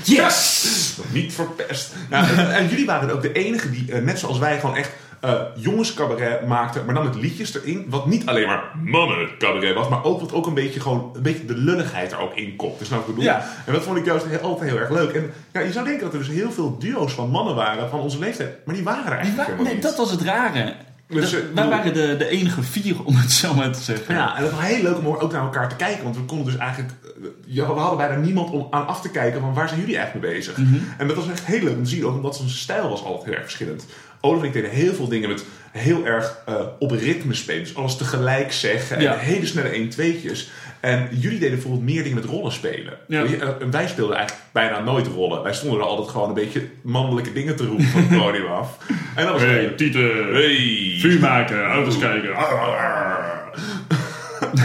Yes! 0.05 0.99
Niet 1.13 1.33
verpest. 1.33 1.95
Nou, 2.11 2.27
en, 2.37 2.55
en 2.55 2.69
jullie 2.69 2.87
waren 2.87 3.13
ook 3.15 3.23
de 3.23 3.33
enige 3.33 3.71
die, 3.71 3.95
net 3.95 4.19
zoals 4.19 4.39
wij, 4.39 4.61
gewoon 4.61 4.77
echt 4.77 4.91
eh 5.21 5.33
jongenscabaret 5.55 6.47
maakten. 6.47 6.85
Maar 6.85 6.95
dan 6.95 7.05
met 7.05 7.15
liedjes 7.15 7.55
erin. 7.55 7.87
Wat 7.89 8.07
niet 8.07 8.27
alleen 8.27 8.47
maar 8.47 8.65
mannencabaret 8.83 9.75
was. 9.75 9.89
Maar 9.89 10.05
ook 10.05 10.21
wat 10.21 10.33
ook 10.33 10.47
een 10.47 10.55
beetje, 10.55 10.81
gewoon, 10.81 11.11
een 11.15 11.23
beetje 11.23 11.45
de 11.45 11.57
lulligheid 11.57 12.13
er 12.13 12.19
ook 12.21 12.35
in 12.35 12.57
kopt. 12.57 12.79
Dus 12.79 12.89
nou 12.89 13.01
ik 13.01 13.07
bedoel. 13.07 13.23
Ja. 13.23 13.47
En 13.67 13.73
dat 13.73 13.83
vond 13.83 13.97
ik 13.99 14.05
juist 14.05 14.27
heel, 14.27 14.39
altijd 14.41 14.71
heel 14.71 14.79
erg 14.79 14.91
leuk. 14.91 15.13
En 15.13 15.33
ja, 15.53 15.61
je 15.61 15.73
zou 15.73 15.85
denken 15.85 16.05
dat 16.05 16.13
er 16.13 16.19
dus 16.19 16.29
heel 16.29 16.51
veel 16.53 16.79
duo's 16.79 17.13
van 17.13 17.31
mannen 17.31 17.55
waren 17.55 17.91
van 17.91 18.01
onze 18.01 18.19
leeftijd. 18.19 18.57
Maar 18.65 18.75
die 18.75 18.85
waren 18.85 19.05
er 19.05 19.11
Die 19.11 19.17
eigenlijk 19.19 19.37
wa- 19.37 19.45
helemaal 19.45 19.65
nee, 19.65 19.75
niet. 19.75 19.83
dat 19.83 19.97
was 19.97 20.11
het 20.11 20.23
rare. 20.23 20.75
Dus, 21.11 21.31
De- 21.31 21.37
eh, 21.37 21.43
wij 21.43 21.53
bedoel- 21.55 21.71
waren 21.71 21.93
de, 21.95 22.17
de 22.17 22.29
enige 22.29 22.63
vier, 22.63 23.05
om 23.05 23.17
het 23.17 23.33
zo 23.33 23.55
maar 23.55 23.73
te 23.73 23.81
zeggen. 23.81 24.15
Ja, 24.15 24.37
en 24.37 24.43
dat 24.43 24.51
was 24.53 24.61
heel 24.65 24.83
leuk 24.83 24.99
om 24.99 25.07
ook 25.07 25.33
naar 25.33 25.43
elkaar 25.43 25.69
te 25.69 25.77
kijken. 25.77 26.03
Want 26.05 26.17
we 26.17 26.23
konden 26.23 26.47
dus 26.47 26.57
eigenlijk... 26.57 26.93
eh, 27.05 27.11
ja, 27.47 27.67
we 27.75 27.81
hadden 27.81 27.99
bijna 28.09 28.17
niemand 28.23 28.51
om 28.51 28.67
aan 28.71 28.87
af 28.87 29.01
te 29.01 29.11
kijken 29.11 29.41
van 29.41 29.55
waar 29.55 29.69
zijn 29.69 29.81
jullie 29.81 29.97
eigenlijk 29.97 30.27
mee 30.27 30.37
bezig. 30.37 30.57
Mhm. 30.57 30.75
En 30.99 31.07
dat 31.07 31.17
was 31.17 31.29
echt 31.31 31.45
heel 31.47 31.63
leuk 31.63 31.77
om 31.77 31.85
te 31.85 31.91
zien. 31.91 32.05
Ook 32.07 32.15
omdat 32.17 32.37
zijn 32.37 32.49
stijl 32.49 32.89
was 32.89 33.05
altijd 33.05 33.25
heel 33.25 33.35
erg 33.35 33.43
verschillend. 33.43 33.85
Olaf 34.21 34.41
en 34.41 34.47
ik 34.47 34.53
deden 34.53 34.71
heel 34.71 34.95
veel 34.95 35.09
dingen 35.09 35.29
met 35.29 35.45
heel 35.73 36.07
erg 36.07 36.37
eh, 36.47 36.55
op 36.79 36.91
ritme 36.91 37.35
spelen. 37.35 37.63
Dus 37.63 37.75
alles 37.77 37.97
tegelijk 37.97 38.53
zeggen. 38.53 38.97
En 38.97 39.03
Ja. 39.03 39.17
hele 39.17 39.47
snelle 39.47 39.71
1-2'tjes. 39.71 40.49
En 40.81 41.09
jullie 41.11 41.39
deden 41.39 41.55
bijvoorbeeld 41.55 41.85
meer 41.85 42.03
dingen 42.03 42.19
met 42.19 42.25
rollen 42.25 42.53
spelen. 42.53 42.93
Ja. 43.09 43.25
En 43.61 43.71
wij 43.71 43.89
speelden 43.89 44.17
eigenlijk 44.17 44.47
bijna 44.53 44.81
nooit 44.81 45.07
rollen. 45.07 45.43
Wij 45.43 45.53
stonden 45.55 45.79
er 45.81 45.85
altijd 45.87 46.09
gewoon 46.09 46.29
een 46.29 46.35
beetje 46.35 46.69
mannelijke 46.83 47.33
dingen 47.33 47.57
te 47.57 47.67
roepen 47.67 47.85
van 47.85 48.01
het 48.01 48.19
podium 48.19 48.47
af. 48.47 48.77
En 49.15 49.25
dat 49.25 49.33
was 49.33 49.43
Hey, 49.43 49.67
tieten, 49.77 50.33
Hey. 50.33 50.97
vuur 50.99 51.21
maken, 51.21 51.65
auto's 51.65 51.99
kijken. 51.99 52.31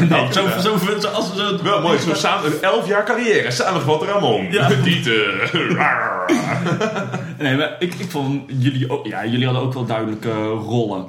Nee, 0.09 0.33
zo, 0.33 0.47
zo, 0.59 0.77
zo, 0.99 1.07
als 1.07 1.33
we 1.33 1.37
zo... 1.37 1.63
Wel 1.63 1.81
mooi, 1.81 1.99
zo 1.99 2.13
samen, 2.13 2.51
een 2.51 2.61
elf 2.61 2.87
jaar 2.87 3.03
carrière, 3.05 3.51
samengevat 3.51 4.03
Ramon. 4.03 4.51
Ja. 4.51 4.69
Dieter. 4.83 5.51
Nee, 7.39 7.55
maar 7.57 7.75
ik, 7.79 7.93
ik 7.93 8.09
vond 8.09 8.43
jullie 8.47 8.89
ook... 8.91 9.05
Ja, 9.05 9.25
jullie 9.25 9.45
hadden 9.45 9.63
ook 9.63 9.73
wel 9.73 9.85
duidelijke 9.85 10.43
rollen. 10.47 11.05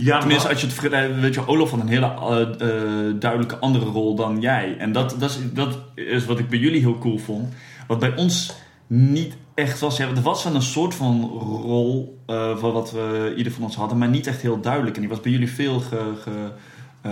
Ja, 0.00 0.18
Tenminste, 0.18 0.48
als 0.48 0.60
je 0.60 0.66
het 0.66 0.74
vergelijkt, 0.74 1.20
weet 1.20 1.34
je, 1.34 1.46
Olaf 1.48 1.70
had 1.70 1.80
een 1.80 1.88
hele 1.88 2.06
eh, 2.06 2.40
eh, 2.40 3.14
duidelijke 3.18 3.56
andere 3.58 3.84
rol 3.84 4.14
dan 4.14 4.40
jij. 4.40 4.76
En 4.78 4.92
dat, 4.92 5.16
dat, 5.18 5.30
is, 5.30 5.38
dat 5.52 5.78
is 5.94 6.24
wat 6.24 6.38
ik 6.38 6.48
bij 6.48 6.58
jullie 6.58 6.80
heel 6.80 6.98
cool 6.98 7.18
vond. 7.18 7.54
Wat 7.86 7.98
bij 7.98 8.16
ons 8.16 8.52
niet 8.86 9.36
echt 9.54 9.80
was. 9.80 9.96
Ja, 9.96 10.06
er 10.08 10.22
was 10.22 10.44
wel 10.44 10.54
een 10.54 10.62
soort 10.62 10.94
van 10.94 11.20
rol 11.62 12.18
eh, 12.26 12.56
van 12.56 12.72
wat 12.72 12.90
we 12.92 13.34
ieder 13.36 13.52
van 13.52 13.62
ons 13.62 13.76
hadden, 13.76 13.98
maar 13.98 14.08
niet 14.08 14.26
echt 14.26 14.40
heel 14.40 14.60
duidelijk. 14.60 14.94
En 14.94 15.00
die 15.00 15.10
was 15.10 15.20
bij 15.20 15.32
jullie 15.32 15.50
veel 15.52 15.80
ge, 15.80 16.12
ge- 16.22 16.30
eh, 16.30 16.36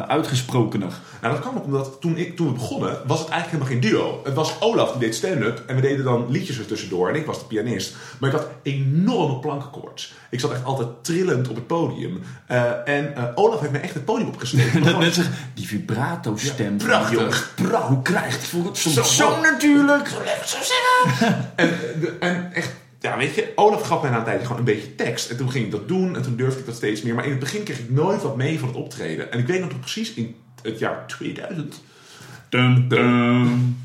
uitgesprokener. 0.04 0.92
nou, 1.20 1.32
dat 1.34 1.42
kwam 1.42 1.56
ook 1.56 1.64
omdat 1.64 1.96
toen, 2.00 2.16
ik, 2.16 2.36
toen 2.36 2.46
we 2.46 2.52
begonnen, 2.52 2.98
was 3.06 3.18
het 3.18 3.28
eigenlijk 3.28 3.62
helemaal 3.62 3.90
geen 3.90 4.00
duo. 4.00 4.20
Het 4.24 4.34
was 4.34 4.60
Olaf 4.60 4.90
die 4.90 5.00
deed 5.00 5.14
stand-up 5.14 5.62
en 5.66 5.74
we 5.74 5.80
deden 5.80 6.04
dan 6.04 6.26
liedjes 6.30 6.58
er 6.58 6.66
tussendoor. 6.66 7.08
En 7.08 7.14
ik 7.14 7.26
was 7.26 7.38
de 7.38 7.44
pianist. 7.44 7.96
Maar 8.18 8.30
ik 8.30 8.36
had 8.36 8.48
enorme 8.62 9.38
plankenkoorts. 9.38 10.14
Ik 10.30 10.40
zat 10.40 10.52
echt 10.52 10.64
altijd 10.64 10.88
trillend 11.00 11.48
op 11.48 11.54
het 11.54 11.66
podium. 11.66 12.22
Eh, 12.46 12.88
en 12.88 13.16
eh, 13.16 13.24
Olaf 13.34 13.60
heeft 13.60 13.72
me 13.72 13.78
echt 13.78 13.94
het 13.94 14.04
podium. 14.04 14.30
Maar 14.30 14.82
Dat 14.92 14.98
mensen, 14.98 15.32
die 15.54 15.66
vibrato 15.66 16.36
stem. 16.36 16.78
Ja, 16.78 16.84
prachtig. 16.84 17.54
Hoe 17.88 18.02
krijgt 18.02 18.38
hij 18.38 18.46
voor 18.46 18.64
het 18.64 18.78
Zo, 19.06 19.40
natuurlijk. 19.40 20.08
Zo 20.08 20.24
lekker 20.24 20.48
zo 20.48 20.56
zeggen. 20.62 21.50
en, 21.56 21.70
en 22.20 22.52
echt, 22.52 22.72
ja, 23.06 23.16
weet 23.16 23.34
je, 23.34 23.52
Olaf 23.54 23.82
gaf 23.82 24.02
mij 24.02 24.10
na 24.10 24.18
een 24.18 24.24
tijdje 24.24 24.46
gewoon 24.46 24.58
een 24.58 24.74
beetje 24.74 24.94
tekst. 24.94 25.30
En 25.30 25.36
toen 25.36 25.50
ging 25.50 25.64
ik 25.64 25.70
dat 25.70 25.88
doen 25.88 26.16
en 26.16 26.22
toen 26.22 26.36
durfde 26.36 26.60
ik 26.60 26.66
dat 26.66 26.74
steeds 26.74 27.02
meer. 27.02 27.14
Maar 27.14 27.24
in 27.24 27.30
het 27.30 27.40
begin 27.40 27.62
kreeg 27.62 27.78
ik 27.78 27.90
nooit 27.90 28.22
wat 28.22 28.36
mee 28.36 28.58
van 28.58 28.68
het 28.68 28.76
optreden. 28.76 29.32
En 29.32 29.38
ik 29.38 29.46
weet 29.46 29.60
nog 29.60 29.80
precies 29.80 30.14
in 30.14 30.34
het 30.62 30.78
jaar 30.78 31.06
2000. 31.06 31.82
Dum, 32.48 32.88
dum. 32.88 33.76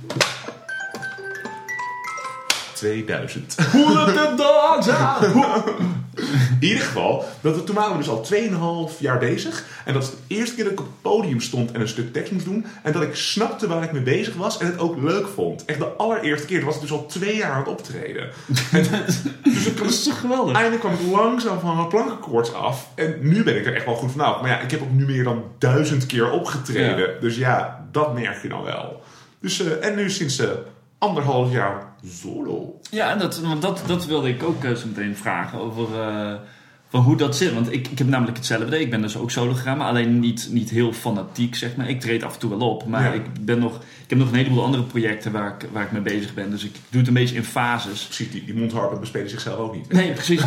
2000. 2.81 3.55
Hoe 3.71 3.97
het 3.97 4.15
de 4.15 4.33
dogs 4.35 4.89
are. 4.89 5.63
In 6.59 6.67
ieder 6.67 6.83
geval, 6.83 7.25
dat 7.41 7.55
we, 7.55 7.63
toen 7.63 7.75
waren 7.75 7.91
we 7.91 7.97
dus 7.97 8.09
al 8.09 8.89
2,5 8.91 8.99
jaar 8.99 9.19
bezig. 9.19 9.63
En 9.85 9.93
dat 9.93 10.03
is 10.03 10.09
de 10.09 10.35
eerste 10.35 10.55
keer 10.55 10.63
dat 10.63 10.73
ik 10.73 10.79
op 10.79 10.85
het 10.85 11.01
podium 11.01 11.41
stond 11.41 11.71
en 11.71 11.81
een 11.81 11.87
stuk 11.87 12.13
tekst 12.13 12.31
moest 12.31 12.45
doen. 12.45 12.65
En 12.83 12.91
dat 12.91 13.01
ik 13.01 13.15
snapte 13.15 13.67
waar 13.67 13.83
ik 13.83 13.91
mee 13.91 14.01
bezig 14.01 14.35
was 14.35 14.57
en 14.57 14.65
het 14.65 14.79
ook 14.79 15.01
leuk 15.01 15.27
vond. 15.27 15.65
Echt 15.65 15.79
de 15.79 15.85
allereerste 15.85 16.47
keer. 16.47 16.57
Dat 16.57 16.65
was 16.65 16.75
ik 16.75 16.81
dus 16.81 16.91
al 16.91 17.05
twee 17.05 17.35
jaar 17.35 17.51
aan 17.51 17.59
het 17.59 17.67
optreden. 17.67 18.29
En, 18.71 18.83
dus 19.43 19.75
Dat 19.75 19.89
is 19.89 20.03
toch 20.03 20.19
geweldig? 20.19 20.55
Eindelijk 20.55 20.81
kwam 20.81 20.93
ik 20.93 21.11
langzaam 21.11 21.59
van 21.59 21.75
mijn 21.75 21.87
plankenkoorts 21.87 22.53
af. 22.53 22.87
En 22.95 23.15
nu 23.19 23.43
ben 23.43 23.57
ik 23.57 23.65
er 23.65 23.75
echt 23.75 23.85
wel 23.85 23.95
goed 23.95 24.11
vanaf. 24.11 24.41
Maar 24.41 24.49
ja, 24.49 24.59
ik 24.59 24.71
heb 24.71 24.81
ook 24.81 24.91
nu 24.91 25.05
meer 25.05 25.23
dan 25.23 25.43
duizend 25.57 26.05
keer 26.05 26.31
opgetreden. 26.31 27.13
Ja. 27.13 27.19
Dus 27.19 27.35
ja, 27.35 27.87
dat 27.91 28.13
merk 28.13 28.41
je 28.41 28.49
dan 28.49 28.63
wel. 28.63 29.01
Dus, 29.39 29.61
eh, 29.61 29.87
en 29.87 29.95
nu 29.95 30.09
sinds 30.09 30.39
eh, 30.39 30.49
anderhalf 30.97 31.51
jaar 31.51 31.90
solo. 32.05 32.79
Ja, 32.91 33.11
en 33.11 33.19
dat, 33.19 33.39
want 33.39 33.61
dat, 33.61 33.83
dat 33.87 34.05
wilde 34.05 34.29
ik 34.29 34.43
ook 34.43 34.63
eh, 34.63 34.71
zo 34.75 34.87
meteen 34.87 35.15
vragen 35.15 35.59
over 35.59 36.01
eh, 36.01 36.33
van 36.89 37.01
hoe 37.01 37.15
dat 37.17 37.35
zit. 37.35 37.53
Want 37.53 37.71
ik, 37.73 37.87
ik 37.87 37.97
heb 37.97 38.07
namelijk 38.07 38.37
hetzelfde. 38.37 38.79
Ik 38.79 38.89
ben 38.89 39.01
dus 39.01 39.17
ook 39.17 39.31
solo 39.31 39.53
gegaan, 39.53 39.77
maar 39.77 39.87
alleen 39.87 40.19
niet, 40.19 40.47
niet 40.51 40.69
heel 40.69 40.93
fanatiek, 40.93 41.55
zeg 41.55 41.75
maar. 41.75 41.89
Ik 41.89 41.99
treed 42.01 42.23
af 42.23 42.33
en 42.33 42.39
toe 42.39 42.49
wel 42.49 42.69
op, 42.69 42.85
maar 42.87 43.03
Ja. 43.03 43.11
ik, 43.13 43.45
ben 43.45 43.59
nog, 43.59 43.75
ik 43.75 44.09
heb 44.09 44.17
nog 44.19 44.29
een 44.29 44.35
heleboel 44.35 44.63
andere 44.63 44.83
projecten 44.83 45.31
waar 45.31 45.47
ik, 45.47 45.69
waar 45.71 45.83
ik 45.83 45.91
mee 45.91 46.01
bezig 46.01 46.33
ben. 46.33 46.49
Dus 46.49 46.63
ik 46.63 46.73
doe 46.89 46.99
het 46.99 47.07
een 47.07 47.13
beetje 47.13 47.35
in 47.35 47.43
fases. 47.43 48.03
Precies, 48.05 48.31
die, 48.31 48.45
die 48.45 48.55
mondharpen 48.55 48.99
bespelen 48.99 49.29
zichzelf 49.29 49.57
ook 49.57 49.75
niet. 49.75 49.91
Nee, 49.93 50.11
precies. 50.11 50.41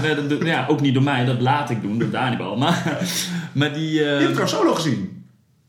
Ja, 0.45 0.67
ook 0.69 0.81
niet 0.81 0.95
door 0.95 1.03
mij, 1.03 1.25
dat 1.25 1.41
laat 1.41 1.71
ik 1.71 1.83
doen, 1.83 1.99
door 1.99 2.11
Danibal. 2.11 2.57
Maar, 2.57 2.99
maar 3.53 3.73
die... 3.73 3.91
eh, 3.91 4.05
Je 4.05 4.11
hebt 4.11 4.23
trouwens 4.35 4.53
solo 4.53 4.75
gezien. 4.75 5.25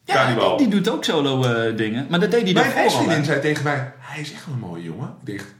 ja, 0.06 0.36
die, 0.36 0.58
die 0.58 0.68
doet 0.68 0.90
ook 0.90 1.04
solo 1.04 1.44
eh, 1.44 1.78
dingen. 1.78 2.06
Maar 2.10 2.20
dat 2.20 2.32
deed 2.32 2.42
hij 2.44 2.54
Mijn 2.54 2.66
daarvoor 2.66 2.82
al. 2.82 2.88
ex-vriendin 2.88 3.24
zei 3.26 3.42
tegen 3.42 3.64
mij, 3.64 3.94
hij 4.00 4.22
is 4.22 4.34
echt 4.34 4.46
wel 4.46 4.54
een 4.56 4.60
mooie 4.62 4.84
jongen. 4.84 5.14
Ik 5.26 5.38
dacht, 5.38 5.54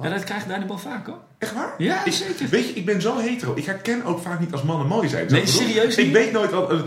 Ja, 0.00 0.08
dat 0.08 0.24
krijgt 0.24 0.48
Danibal 0.48 0.78
vaak 0.78 1.06
hoor. 1.06 1.18
echt 1.38 1.54
waar? 1.54 1.74
Ja, 1.78 2.04
ik, 2.04 2.12
zeker. 2.12 2.48
Weet 2.48 2.66
je, 2.68 2.72
ik 2.74 2.84
ben 2.84 3.00
zo 3.02 3.18
hetero. 3.18 3.52
Ik 3.56 3.64
herken 3.64 4.04
ook 4.04 4.22
vaak 4.22 4.40
niet 4.40 4.52
als 4.52 4.62
mannen 4.62 4.86
mooi 4.86 5.08
zijn. 5.08 5.26
Nee, 5.30 5.40
je 5.40 5.46
serieus? 5.46 5.96
Ik 5.96 6.12
weet 6.12 6.32
nooit 6.32 6.50
wat... 6.50 6.70
eh, 6.72 6.78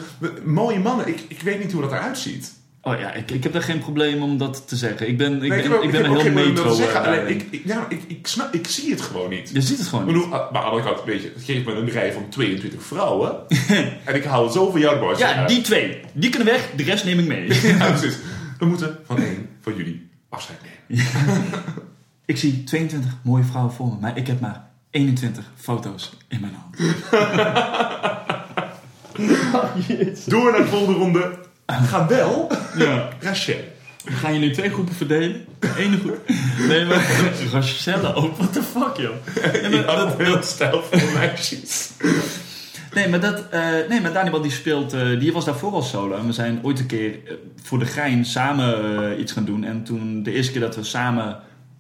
mooie 0.43 0.80
mannen, 0.80 1.08
ik, 1.08 1.20
ik 1.28 1.41
weet 1.41 1.60
niet 1.64 1.72
hoe 1.72 1.82
dat 1.82 1.91
eruit 1.91 2.18
ziet. 2.18 2.53
Oh 2.82 2.99
ja, 2.99 3.14
ik, 3.14 3.32
ik 3.32 3.43
heb 3.43 3.53
daar 3.53 3.62
geen 3.62 3.80
probleem 3.80 4.22
om 4.24 4.38
dat 4.38 4.68
te 4.68 4.76
zeggen. 4.76 5.08
Ik 5.08 5.18
ben, 5.18 5.34
ik 5.34 5.39
Nee, 5.49 5.62
ben, 5.62 5.72
heb 5.72 5.82
ik 5.82 5.91
ben 5.91 6.06
een 6.06 6.18
heel 6.20 6.32
metro. 6.32 6.74
zeggen. 6.74 7.06
eh, 7.26 7.30
ik, 7.30 7.47
ik, 7.49 7.62
ja, 7.66 7.86
ik, 7.89 8.01
ik, 8.08 8.28
snap, 8.28 8.53
ik 8.53 8.68
zie 8.68 8.91
het 8.91 9.01
gewoon 9.01 9.30
niet. 9.30 9.49
Je 9.53 9.62
ziet 9.62 9.78
het 9.78 9.88
gewoon 9.88 10.06
niet. 10.14 10.24
ah, 10.24 10.30
maar 10.30 10.39
aan 10.41 10.51
de 10.51 10.60
andere 10.60 10.84
kant, 10.84 11.03
weet 11.06 11.22
je, 11.22 11.32
geef 11.38 11.66
me 11.66 11.72
een 11.74 11.89
rij 11.89 12.14
van 12.14 12.30
22 12.30 12.84
vrouwen. 12.84 13.36
en 14.06 14.16
ik 14.16 14.24
hou 14.24 14.51
zo 14.51 14.72
van 14.72 14.80
jou. 14.80 15.18
Ja, 15.18 15.45
die 15.47 15.62
twee. 15.62 15.99
Die 16.14 16.30
kunnen 16.30 16.47
weg, 16.47 16.70
de 16.76 16.84
rest 16.84 17.06
neem 17.06 17.20
ik 17.20 17.28
mee. 17.28 17.47
Ja, 17.78 17.89
precies. 17.91 18.18
We 18.60 18.66
moeten 18.66 18.97
van 19.06 19.18
één 19.18 19.49
van 19.62 19.76
jullie 19.76 20.10
afscheid 20.30 20.60
nemen. 20.88 21.06
ik 22.26 22.38
zie 22.38 22.63
22 22.63 23.11
mooie 23.23 23.43
vrouwen 23.43 23.73
voor 23.73 23.88
me, 23.88 23.95
maar 23.99 24.17
ik 24.17 24.28
heb 24.28 24.39
maar 24.39 24.67
21 24.89 25.51
foto's 25.55 26.11
in 26.28 26.39
mijn 26.41 26.53
hand. 26.53 26.78
Door 30.30 30.51
naar 30.51 30.61
de 30.61 30.67
volgende 30.67 30.99
ronde. 30.99 31.32
Ga 31.65 32.07
wel, 32.07 32.51
Ja. 32.78 33.09
Rachel. 33.19 33.55
We 34.03 34.11
gaan 34.11 34.34
jullie 34.34 34.47
in 34.47 34.53
twee 34.53 34.69
groepen 34.69 34.95
verdelen. 34.95 35.45
Eén 35.78 35.99
groep. 35.99 36.19
Nee, 36.67 36.86
maar 36.86 37.23
Rachelle 37.51 38.13
ook. 38.13 38.38
What 38.38 38.53
the 38.53 38.63
fuck, 38.63 38.95
joh. 38.97 39.15
Je 39.71 39.84
had 39.86 39.97
dat, 39.97 40.17
heel 40.17 40.41
stijlvolle 40.43 41.11
meisjes. 41.13 41.89
nee, 42.93 43.09
maar, 43.09 43.19
dat, 43.19 43.49
eh, 43.49 43.61
nee, 43.89 44.01
maar 44.01 44.13
Daniel 44.13 44.41
die 44.41 44.51
speelt... 44.51 44.93
eh, 44.93 45.19
die 45.19 45.34
was 45.34 45.45
daarvoor 45.45 45.73
al 45.73 45.82
solo. 45.82 46.15
En 46.15 46.26
we 46.26 46.34
zijn 46.34 46.59
ooit 46.61 46.80
een 46.80 46.86
keer 46.86 47.11
eh, 47.26 47.34
voor 47.63 47.80
de 47.80 47.86
gein 47.86 48.26
samen 48.26 49.19
iets 49.19 49.32
gaan 49.32 49.45
doen. 49.45 49.63
En 49.63 49.84
toen 49.84 50.23
de 50.23 50.32
eerste 50.32 50.51
keer 50.51 50.61
dat 50.61 50.76
we 50.76 50.84
samen 50.84 51.39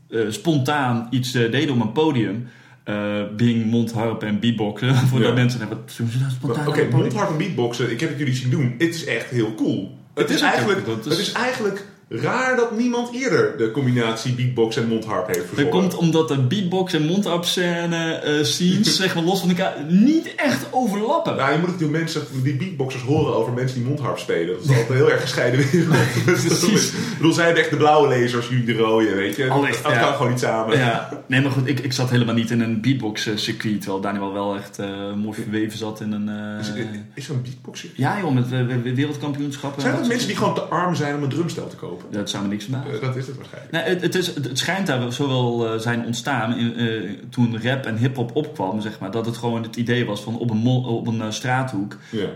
eh, 0.09 0.19
spontaan 0.29 1.07
iets 1.09 1.33
eh, 1.33 1.51
deden 1.51 1.75
op 1.75 1.81
een 1.81 1.91
podium... 1.91 2.47
eh 2.83 3.21
Bing, 3.35 3.65
mondharp 3.65 4.23
en 4.23 4.39
beatboxen. 4.39 4.95
Voor 5.09 5.21
Ja. 5.21 5.33
mensen 5.33 5.59
hebben 5.59 5.77
wat 5.77 5.91
doen 5.97 6.09
ze 6.09 6.19
dat 6.19 6.31
spontaan 6.31 6.67
Oké, 6.67 6.87
mondharp 6.91 7.29
en 7.29 7.37
beatboxen, 7.37 7.91
ik 7.91 7.99
heb 7.99 8.09
het 8.09 8.17
jullie 8.19 8.33
zien 8.35 8.49
doen. 8.49 8.75
Het 8.77 8.95
is 8.95 9.05
echt 9.05 9.29
heel 9.29 9.55
cool. 9.55 9.97
Het, 10.13 10.23
Het 10.27 10.35
is, 10.37 10.41
eigenlijk, 10.41 10.85
dat 10.85 11.05
is- 11.05 11.11
het 11.11 11.19
is 11.27 11.31
eigenlijk 11.31 11.85
raar 12.09 12.55
dat 12.55 12.77
niemand 12.77 13.13
eerder 13.13 13.57
de 13.57 13.71
combinatie 13.71 14.33
beatbox 14.33 14.77
en 14.77 14.87
mondharp 14.87 15.27
heeft 15.27 15.39
Dat 15.39 15.47
verzonnen. 15.47 15.79
komt 15.79 15.95
omdat 15.95 16.27
de 16.27 16.37
beatbox 16.37 16.93
en 16.93 17.05
mondharp 17.05 17.45
scène 17.45 18.13
eh, 18.13 18.43
scenes, 18.43 18.95
zeg 19.01 19.15
maar 19.15 19.23
los 19.23 19.39
van 19.39 19.49
elkaar, 19.49 19.73
niet 19.89 20.35
echt 20.35 20.65
overlappen. 20.71 21.35
Nou, 21.35 21.51
je 21.51 21.57
moet 21.57 21.67
natuurlijk 21.67 21.97
mensen, 21.97 22.21
die 22.43 22.55
beatboxers 22.55 23.03
horen 23.03 23.35
over 23.35 23.53
mensen 23.53 23.77
die 23.77 23.87
mondharp 23.87 24.17
spelen. 24.17 24.47
Dat 24.47 24.63
is 24.63 24.69
altijd 24.69 24.89
een 24.89 24.95
heel 24.95 25.11
erg 25.11 25.21
gescheiden 25.21 25.69
wereld. 25.71 25.95
Precies. 26.25 26.91
ik 26.91 27.17
bedoel, 27.17 27.33
zij 27.33 27.45
hebben 27.45 27.61
echt 27.61 27.71
de 27.71 27.77
blauwe 27.77 28.07
lezers, 28.07 28.47
jullie 28.47 28.65
de 28.65 28.73
rode, 28.73 29.15
weet 29.15 29.35
je. 29.35 29.49
Allicht, 29.49 29.83
dat 29.83 29.91
ja. 29.91 29.99
kan 29.99 30.13
gewoon 30.13 30.31
niet 30.31 30.39
samen. 30.39 30.77
Ja, 30.77 31.23
nee, 31.27 31.41
maar 31.41 31.51
goed, 31.51 31.67
ik, 31.67 31.79
ik 31.79 31.93
zat 31.93 32.09
helemaal 32.09 32.35
niet 32.35 32.51
in 32.51 32.61
een 32.61 32.81
beatbox 32.81 33.27
eh, 33.27 33.35
circuit, 33.35 33.81
terwijl 33.81 34.01
Daniel 34.01 34.33
wel 34.33 34.55
echt 34.55 34.79
eh, 34.79 35.13
mooi 35.13 35.41
verweven 35.41 35.77
zat 35.77 36.01
in 36.01 36.11
een... 36.11 36.59
Is, 36.59 36.71
is 37.13 37.29
er 37.29 37.35
een 37.35 37.41
beatboxer? 37.41 37.89
ja 37.95 38.19
joh, 38.19 38.33
met 38.33 38.49
wereldkampioenschappen. 38.95 39.81
Zijn 39.81 39.93
dat 39.93 40.01
dat 40.01 40.11
mensen 40.11 40.27
die 40.27 40.37
gewoon 40.37 40.53
te 40.55 40.61
arm 40.61 40.95
zijn 40.95 41.15
om 41.15 41.23
een 41.23 41.29
drumstel 41.29 41.67
te 41.67 41.75
kopen? 41.75 41.94
Dat 42.09 42.29
zou 42.29 42.43
me 42.43 42.49
niks 42.49 42.63
verbazen. 42.63 42.93
Eh, 42.93 43.01
dat 43.01 43.15
is 43.15 43.27
het 43.27 43.35
waarschijnlijk. 43.35 43.71
Nee, 43.71 43.83
het, 43.83 44.01
het, 44.01 44.15
is, 44.15 44.27
het, 44.27 44.45
het 44.45 44.57
schijnt 44.57 44.87
daar 44.87 45.13
zo 45.13 45.27
wel 45.27 45.73
eh, 45.73 45.79
zijn 45.79 46.05
ontstaan 46.05 46.57
in, 46.57 46.75
eh, 46.75 47.11
toen 47.29 47.61
rap 47.63 47.85
en 47.85 47.97
hip-hop 47.97 48.35
opkwam, 48.35 48.81
zeg 48.81 48.99
maar. 48.99 49.11
Dat 49.11 49.25
het 49.25 49.37
gewoon 49.37 49.63
het 49.63 49.75
idee 49.75 50.05
was 50.05 50.21
van 50.21 50.37
op 50.37 50.49
een, 50.49 50.67
op 50.67 51.07
een 51.07 51.33
straathoek. 51.33 51.97
Ja. 52.09 52.27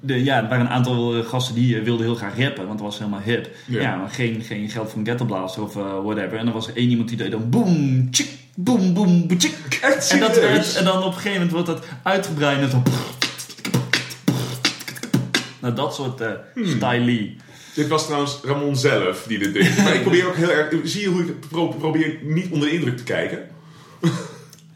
de, 0.00 0.24
ja, 0.24 0.42
er 0.42 0.48
waren 0.48 0.64
een 0.64 0.72
aantal 0.72 1.22
gasten 1.22 1.54
die 1.54 1.82
wilden 1.82 2.06
heel 2.06 2.14
graag 2.14 2.38
rappen, 2.38 2.66
want 2.66 2.78
dat 2.78 2.86
was 2.86 2.98
helemaal 2.98 3.20
hip. 3.20 3.50
Ja. 3.66 3.80
Ja, 3.80 3.96
maar 3.96 4.10
geen, 4.10 4.42
geen 4.42 4.70
geld 4.70 4.92
een 4.94 5.04
ghetto 5.04 5.24
blaster 5.24 5.62
of 5.62 5.74
whatever. 5.74 6.38
En 6.38 6.44
dan 6.44 6.54
was 6.54 6.68
er 6.68 6.76
één 6.76 6.90
iemand 6.90 7.08
die 7.08 7.18
deed 7.18 7.30
dan 7.30 7.50
boom, 7.50 8.10
tjik, 8.10 8.28
boom, 8.56 8.94
boom, 8.94 9.38
tjik. 9.38 9.78
En, 10.08 10.20
dat 10.20 10.40
werd, 10.40 10.76
en 10.76 10.84
dan 10.84 10.98
op 10.98 11.06
een 11.06 11.12
gegeven 11.12 11.32
moment 11.32 11.50
wordt 11.50 11.66
dat 11.66 11.84
uitgebreid 12.02 12.60
en 12.60 12.70
zo. 12.70 12.82
Nou, 15.60 15.74
dat 15.74 15.94
soort 15.94 16.20
eh 16.20 16.30
style. 16.54 17.34
Dit 17.74 17.88
was 17.88 18.04
trouwens 18.06 18.38
Ramon 18.44 18.76
zelf 18.76 19.24
die 19.28 19.38
dit 19.38 19.52
deed. 19.54 19.76
Maar 19.82 19.94
ik 19.94 20.02
probeer 20.02 20.26
ook 20.26 20.36
heel 20.36 20.50
erg... 20.50 20.68
Zie 20.84 21.00
je 21.00 21.08
hoe 21.08 21.22
ik 21.22 21.48
pro- 21.48 21.68
probeer 21.68 22.18
niet 22.22 22.52
onder 22.52 22.68
de 22.68 22.74
indruk 22.74 22.96
te 22.96 23.02
kijken? 23.02 23.38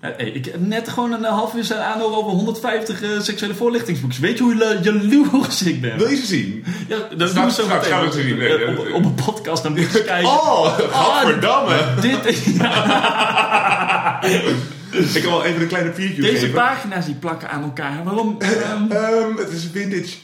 Eh, 0.01 0.11
hey, 0.17 0.27
ik 0.27 0.45
heb 0.45 0.61
net 0.61 0.89
gewoon 0.89 1.13
een 1.13 1.25
eh, 1.25 1.31
half 1.33 1.55
uur 1.55 1.75
aanhoren 1.75 2.17
over 2.17 2.31
150 2.31 3.03
eh, 3.03 3.09
seksuele 3.21 3.55
voorlichtingsboekjes. 3.55 4.21
Weet 4.21 4.39
je 4.39 4.45
hoe 4.45 4.79
jaloers 4.83 5.63
ik 5.63 5.81
ben? 5.81 5.99
Wil 5.99 6.09
je 6.09 6.17
ze 6.17 6.27
zien? 6.27 6.65
Ja, 6.89 6.97
dat 7.17 7.35
doen 7.35 7.45
we 7.45 7.53
zo 7.53 7.67
meteen. 7.67 7.83
gaan 7.93 8.05
we 8.09 8.13
zien. 8.13 8.39
Nee, 8.39 8.49
Eh, 8.65 8.79
nee, 8.79 8.95
op, 8.95 9.05
een 9.05 9.15
podcast 9.15 9.63
dan 9.63 9.73
moet 9.73 9.81
je 9.81 9.87
eens 9.87 10.05
kijken. 10.05 10.29
Oh. 10.31 10.79
Dit 12.01 12.25
is, 12.35 12.43
Ik 15.15 15.23
kan 15.23 15.33
wel 15.33 15.45
even 15.45 15.61
een 15.63 15.67
kleine 15.69 15.91
preview 15.91 16.23
deze 16.25 16.37
geven. 16.39 16.53
pagina's 16.55 17.07
die 17.07 17.15
plakken 17.15 17.51
aan 17.51 17.63
elkaar. 17.63 18.05
Waarom? 18.05 18.37
Ehm, 18.39 18.53
Ehm, 19.03 19.37
het 19.37 19.51
is 19.51 19.69
vintage. 19.73 20.17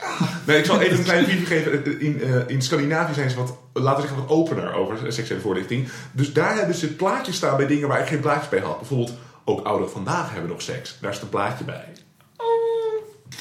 Nee, 0.47 0.59
ik 0.59 0.65
zal 0.65 0.81
even 0.81 0.99
een 0.99 1.05
kleine 1.05 1.27
preview 1.27 1.47
geven. 1.47 2.01
In, 2.01 2.23
eh, 2.23 2.31
in 2.47 2.63
Scandinavië 2.63 3.15
zijn 3.15 3.31
ze 3.31 3.37
wat, 3.37 3.59
laten 3.73 4.03
we 4.03 4.09
zeggen, 4.09 4.27
wat 4.27 4.37
opener 4.37 4.75
over 4.75 5.13
seksuele 5.13 5.41
voorlichting. 5.43 5.89
Dus 6.13 6.33
daar 6.33 6.57
hebben 6.57 6.75
ze 6.75 6.87
plaatjes 6.95 7.37
staan 7.37 7.57
bij 7.57 7.67
dingen 7.67 7.89
waar 7.89 8.01
ik 8.01 8.07
geen 8.07 8.21
plaatjes 8.21 8.49
bij 8.49 8.61
had. 8.61 8.79
Bijvoorbeeld, 8.79 9.13
ook 9.45 9.67
ouderen 9.67 9.93
vandaag 9.93 10.33
hebben 10.33 10.51
nog 10.51 10.63
seks. 10.63 10.97
Daar 11.01 11.13
is 11.13 11.21
een 11.21 11.29
plaatje 11.29 11.65
bij. 11.65 11.85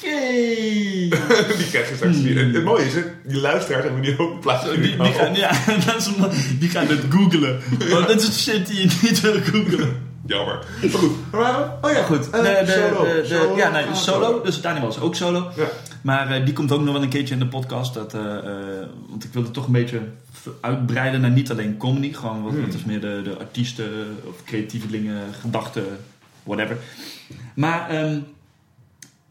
die 0.00 1.68
krijg 1.70 1.88
je 1.88 1.94
straks 1.94 2.20
weer. 2.20 2.38
En 2.38 2.54
het 2.54 2.64
mooie 2.64 2.84
is, 2.86 2.94
hè, 2.94 3.02
die 3.26 3.40
luisteraars 3.40 3.84
hebben 3.84 4.02
die 4.02 4.18
ook 4.18 4.40
plaats 4.40 4.64
van 4.64 4.80
Die, 4.80 4.96
die, 4.96 5.12
gaan, 5.12 5.34
ja, 5.34 5.50
dat 5.86 5.96
is 5.96 6.14
omdat- 6.14 6.34
die 6.58 6.68
gaan 6.68 6.86
het 6.86 7.00
googelen. 7.10 7.60
Want 7.90 8.06
dat 8.08 8.22
is 8.22 8.42
shit 8.42 8.66
die 8.66 8.80
je 8.80 8.98
niet 9.02 9.20
wil 9.20 9.40
googelen. 9.42 10.08
Jammer. 10.30 10.58
Maar 10.80 10.90
goed, 10.90 11.10
waar 11.30 11.40
waren 11.40 11.78
we? 11.80 11.86
Oh 11.88 11.92
ja, 11.94 12.02
Goed, 12.02 12.30
Eh, 12.30 12.42
de, 12.42 12.62
de, 12.66 12.72
solo. 12.72 13.04
de- 13.04 13.20
de- 13.20 13.26
Solo. 13.28 13.56
ja, 13.56 13.70
nee, 13.70 13.84
Ah, 13.84 13.94
solo. 13.94 14.42
Dus 14.42 14.60
Daniel 14.60 14.84
was 14.84 15.00
ook 15.00 15.14
solo. 15.14 15.50
Ja. 15.56 15.64
Maar 16.02 16.30
eh, 16.30 16.44
die 16.44 16.54
komt 16.54 16.72
ook 16.72 16.80
nog 16.80 16.92
wel 16.92 17.02
een 17.02 17.08
keertje 17.08 17.34
in 17.34 17.40
de 17.40 17.46
podcast. 17.46 17.94
Dat, 17.94 18.14
eh, 18.14 18.36
eh, 18.36 18.44
want 19.08 19.24
ik 19.24 19.32
wilde 19.32 19.50
toch 19.50 19.66
een 19.66 19.72
beetje 19.72 20.00
uitbreiden 20.60 21.20
naar 21.20 21.30
niet 21.30 21.50
alleen 21.50 21.76
comedy. 21.76 22.12
Gewoon 22.12 22.42
wat, 22.42 22.52
Hmm. 22.52 22.60
wat 22.66 22.74
is 22.74 22.84
meer 22.84 23.00
de, 23.00 23.20
de 23.24 23.36
artiesten 23.38 24.16
of 24.28 24.44
creatievelingen, 24.44 25.22
gedachten, 25.40 25.84
whatever. 26.42 26.76
Maar, 27.54 27.88
ehm, 27.88 28.18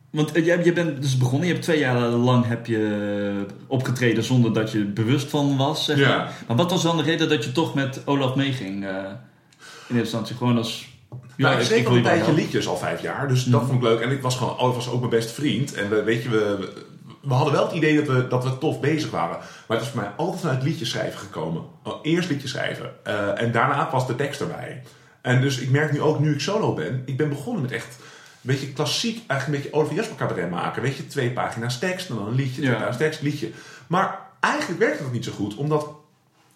want 0.10 0.32
jij, 0.34 0.64
je 0.64 0.74
bent 0.74 1.02
dus 1.02 1.18
begonnen. 1.18 1.48
Je 1.48 1.54
hebt 1.54 1.66
twee 1.66 1.80
jaar 1.80 2.00
lang 2.00 2.46
heb 2.48 2.66
je 2.66 3.46
opgetreden 3.68 4.24
zonder 4.24 4.54
dat 4.54 4.72
je 4.72 4.86
bewust 4.86 5.30
van 5.30 5.58
was. 5.58 5.86
Zeg 5.86 5.98
Ja. 6.00 6.30
maar. 6.48 6.58
wat 6.58 6.72
was 6.72 6.84
dan 6.84 6.98
de 6.98 7.04
reden 7.04 7.30
dat 7.30 7.44
je 7.44 7.52
toch 7.52 7.74
met 7.74 8.02
Olaf 8.06 8.36
meeging? 8.36 8.86
eh, 8.86 8.90
in 9.88 9.96
eerste 9.96 10.18
instantie 10.18 10.36
gewoon 10.36 10.58
als... 10.58 10.89
Ja, 11.38 11.52
ik 11.52 11.60
ik- 11.60 11.66
schreef 11.66 11.86
al 11.88 11.96
een 11.96 12.04
tijdje 12.04 12.34
liedjes, 12.34 12.68
al 12.68 12.78
vijf 12.78 13.02
jaar. 13.02 13.28
Dus 13.28 13.44
dat 13.44 13.62
Mhm. 13.62 13.70
vond 13.72 13.84
ik 13.84 13.90
leuk. 13.90 14.00
En 14.02 14.12
ik 14.12 14.22
was 14.22 14.36
gewoon, 14.38 14.58
Olaf 14.58 14.76
was 14.76 14.90
ook 14.90 15.00
mijn 15.00 15.10
beste 15.12 15.34
vriend. 15.34 15.74
En 15.74 15.90
we, 15.90 16.04
weet 16.04 16.24
je, 16.24 16.30
we, 16.30 16.74
we 17.22 17.34
hadden 17.34 17.54
wel 17.54 17.66
het 17.66 17.76
idee 17.76 17.96
dat 18.04 18.16
we, 18.16 18.28
dat 18.28 18.44
we 18.44 18.58
tof 18.58 18.80
bezig 18.80 19.12
waren. 19.12 19.38
Maar 19.68 19.78
het 19.78 19.86
is 19.86 19.92
voor 19.92 20.02
mij 20.02 20.12
altijd 20.18 20.40
vanuit 20.42 20.64
liedjes 20.64 20.90
schrijven 20.90 21.20
gekomen. 21.20 21.62
Oh, 21.84 22.00
Eerst 22.02 22.30
liedjes 22.30 22.52
schrijven. 22.52 22.92
eh, 23.04 23.42
en 23.42 23.52
daarna 23.52 23.84
pas 23.86 24.08
de 24.08 24.16
tekst 24.16 24.42
erbij. 24.42 24.84
En 25.22 25.42
dus 25.42 25.58
ik 25.60 25.70
merk 25.70 25.92
nu 25.92 26.02
ook, 26.02 26.20
nu 26.20 26.34
ik 26.34 26.40
solo 26.40 26.74
ben, 26.74 27.04
ik 27.06 27.18
ben 27.18 27.30
begonnen 27.30 27.62
met 27.62 27.72
echt 27.72 27.88
een 27.98 28.40
beetje 28.42 28.74
klassiek, 28.74 29.24
eigenlijk 29.28 29.46
een 29.48 29.52
beetje 29.64 29.74
Oliver 29.80 29.96
Jasper 29.96 30.16
cabaret 30.28 30.50
maken. 30.50 30.82
Weet 30.82 30.96
je, 30.96 31.08
twee 31.08 31.32
pagina's 31.32 31.80
tekst 31.80 32.10
en 32.10 32.16
dan 32.16 32.28
een 32.28 32.36
liedje, 32.36 32.54
twee 32.56 32.66
Ja. 32.66 32.74
pagina's 32.74 32.98
tekst, 32.98 33.22
liedje. 33.22 33.50
Maar 33.88 34.20
eigenlijk 34.40 34.80
werkt 34.80 35.00
dat 35.00 35.12
niet 35.12 35.26
zo 35.26 35.32
goed, 35.32 35.56
omdat 35.56 35.88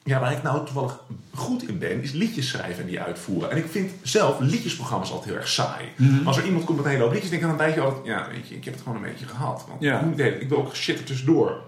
ja, 0.03 0.19
waar 0.19 0.31
ik 0.31 0.43
nou 0.43 0.65
toevallig 0.65 0.99
goed 1.33 1.67
in 1.67 1.77
ben, 1.79 2.01
is 2.01 2.11
liedjes 2.11 2.47
schrijven 2.47 2.83
en 2.83 2.89
die 2.89 2.99
uitvoeren. 3.01 3.51
En 3.51 3.57
ik 3.57 3.65
vind 3.69 3.91
zelf 4.01 4.39
liedjesprogramma's 4.39 5.09
altijd 5.11 5.29
heel 5.29 5.39
erg 5.39 5.47
saai. 5.47 5.85
Mhm. 5.97 6.27
Als 6.27 6.37
er 6.37 6.45
iemand 6.45 6.63
komt 6.65 6.77
met 6.77 6.85
een 6.85 6.91
hele 6.91 7.03
hoop 7.03 7.11
liedjes, 7.13 7.31
denk 7.31 7.41
ik 7.41 7.47
dan 7.49 7.57
een 7.59 7.65
tijdje 7.65 7.81
altijd, 7.81 8.05
ja, 8.05 8.27
weet 8.31 8.47
je, 8.47 8.55
ik 8.55 8.63
heb 8.65 8.73
het 8.73 8.83
gewoon 8.83 8.97
een 9.03 9.09
beetje 9.09 9.25
gehad. 9.25 9.65
Want 9.67 9.81
Ja. 9.81 10.03
ik, 10.15 10.41
ik 10.41 10.49
wil 10.49 10.57
ook 10.57 10.75
shit 10.75 10.97
er 10.99 11.03
tussendoor. 11.03 11.61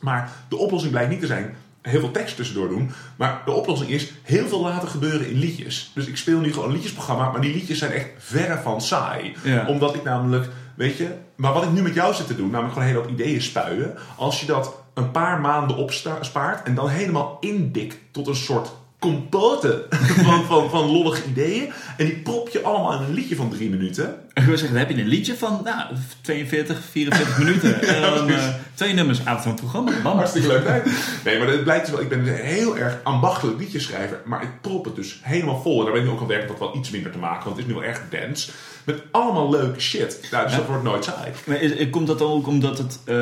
Maar 0.00 0.32
de 0.48 0.56
oplossing 0.56 0.92
blijkt 0.92 1.10
niet 1.10 1.20
te 1.20 1.26
zijn 1.26 1.56
heel 1.82 2.00
veel 2.00 2.10
tekst 2.10 2.36
tussendoor 2.36 2.68
doen. 2.68 2.90
Maar 3.16 3.42
de 3.44 3.50
oplossing 3.52 3.90
is 3.90 4.12
heel 4.22 4.46
veel 4.48 4.60
laten 4.60 4.88
gebeuren 4.88 5.28
in 5.30 5.38
liedjes. 5.38 5.90
Dus 5.94 6.06
ik 6.06 6.16
speel 6.16 6.40
nu 6.40 6.52
gewoon 6.52 6.68
een 6.68 6.74
liedjesprogramma, 6.74 7.30
maar 7.30 7.40
die 7.40 7.54
liedjes 7.54 7.78
zijn 7.78 7.92
echt 7.92 8.08
verre 8.18 8.58
van 8.62 8.80
saai. 8.80 9.34
Ja. 9.44 9.66
Omdat 9.66 9.94
ik 9.94 10.02
namelijk, 10.04 10.48
weet 10.74 10.96
je, 10.96 11.08
maar 11.36 11.52
wat 11.52 11.62
ik 11.62 11.70
nu 11.72 11.82
met 11.82 11.94
jou 11.94 12.14
zit 12.14 12.26
te 12.26 12.36
doen, 12.36 12.50
namelijk 12.50 12.72
gewoon 12.72 12.88
een 12.88 12.94
hele 12.94 13.06
hoop 13.06 13.18
ideeën 13.20 13.42
spuien. 13.42 13.94
Als 14.16 14.40
je 14.40 14.46
dat 14.46 14.74
een 14.94 15.10
paar 15.10 15.40
maanden 15.40 15.76
opspaart 15.76 16.66
en 16.66 16.74
dan 16.74 16.88
helemaal 16.88 17.36
indikt 17.40 17.96
tot 18.10 18.26
een 18.26 18.36
soort 18.36 18.72
compote 18.98 19.86
van, 20.24 20.44
van, 20.44 20.70
van 20.70 20.90
lollige 20.90 21.28
ideeën. 21.28 21.72
En 21.96 22.04
die 22.04 22.16
prop 22.16 22.48
je 22.48 22.62
allemaal 22.62 22.92
in 22.92 23.02
een 23.02 23.14
liedje 23.14 23.36
van 23.36 23.50
drie 23.50 23.70
minuten. 23.70 24.23
Ik 24.34 24.42
wil 24.42 24.56
zeggen, 24.58 24.76
dan 24.78 24.86
heb 24.86 24.96
je 24.96 25.02
een 25.02 25.08
liedje 25.08 25.36
van 25.36 25.60
nou, 25.64 25.94
42, 26.20 26.80
44 26.90 27.38
minuten. 27.38 27.82
En 27.94 28.00
dan 28.00 28.28
eh, 28.28 28.48
twee 28.74 28.92
nummers 28.94 29.26
aan 29.26 29.42
van 29.42 29.50
het 29.50 29.60
programma. 29.60 29.92
Bam. 30.02 30.16
Hartstikke 30.16 30.48
leuk. 30.48 30.64
Nee, 30.68 30.82
nee 31.24 31.38
maar 31.38 31.48
het 31.48 31.62
blijkt 31.64 31.84
dus 31.84 31.94
wel, 31.94 32.02
ik 32.02 32.08
ben 32.08 32.18
een 32.18 32.34
heel 32.34 32.78
erg 32.78 32.98
ambachtelijk 33.02 33.58
liedjeschrijver. 33.58 34.20
Maar 34.24 34.42
ik 34.42 34.60
prop 34.60 34.84
het 34.84 34.96
dus 34.96 35.18
helemaal 35.22 35.60
vol. 35.62 35.78
En 35.78 35.84
daar 35.84 35.92
ben 35.92 36.02
ik 36.02 36.08
nu 36.08 36.14
ook 36.14 36.20
aan 36.20 36.26
werken 36.26 36.48
dat 36.48 36.58
wel 36.58 36.76
iets 36.76 36.90
minder 36.90 37.10
te 37.12 37.18
maken. 37.18 37.44
Want 37.44 37.56
het 37.56 37.66
is 37.66 37.72
nu 37.72 37.78
wel 37.80 37.88
erg 37.88 38.00
dense. 38.10 38.50
Met 38.84 39.02
allemaal 39.10 39.50
leuke 39.50 39.80
shit. 39.80 40.28
Nou, 40.30 40.42
dus 40.44 40.52
Ja. 40.52 40.58
dat 40.58 40.66
wordt 40.68 40.82
nooit 40.82 41.04
saai. 41.04 41.30
Maar 41.46 41.60
is, 41.62 41.70
is- 41.70 41.90
komt 41.90 42.06
dat 42.06 42.18
dan 42.18 42.30
ook 42.30 42.46
omdat 42.46 42.78
het, 42.78 42.98
eh, 43.04 43.16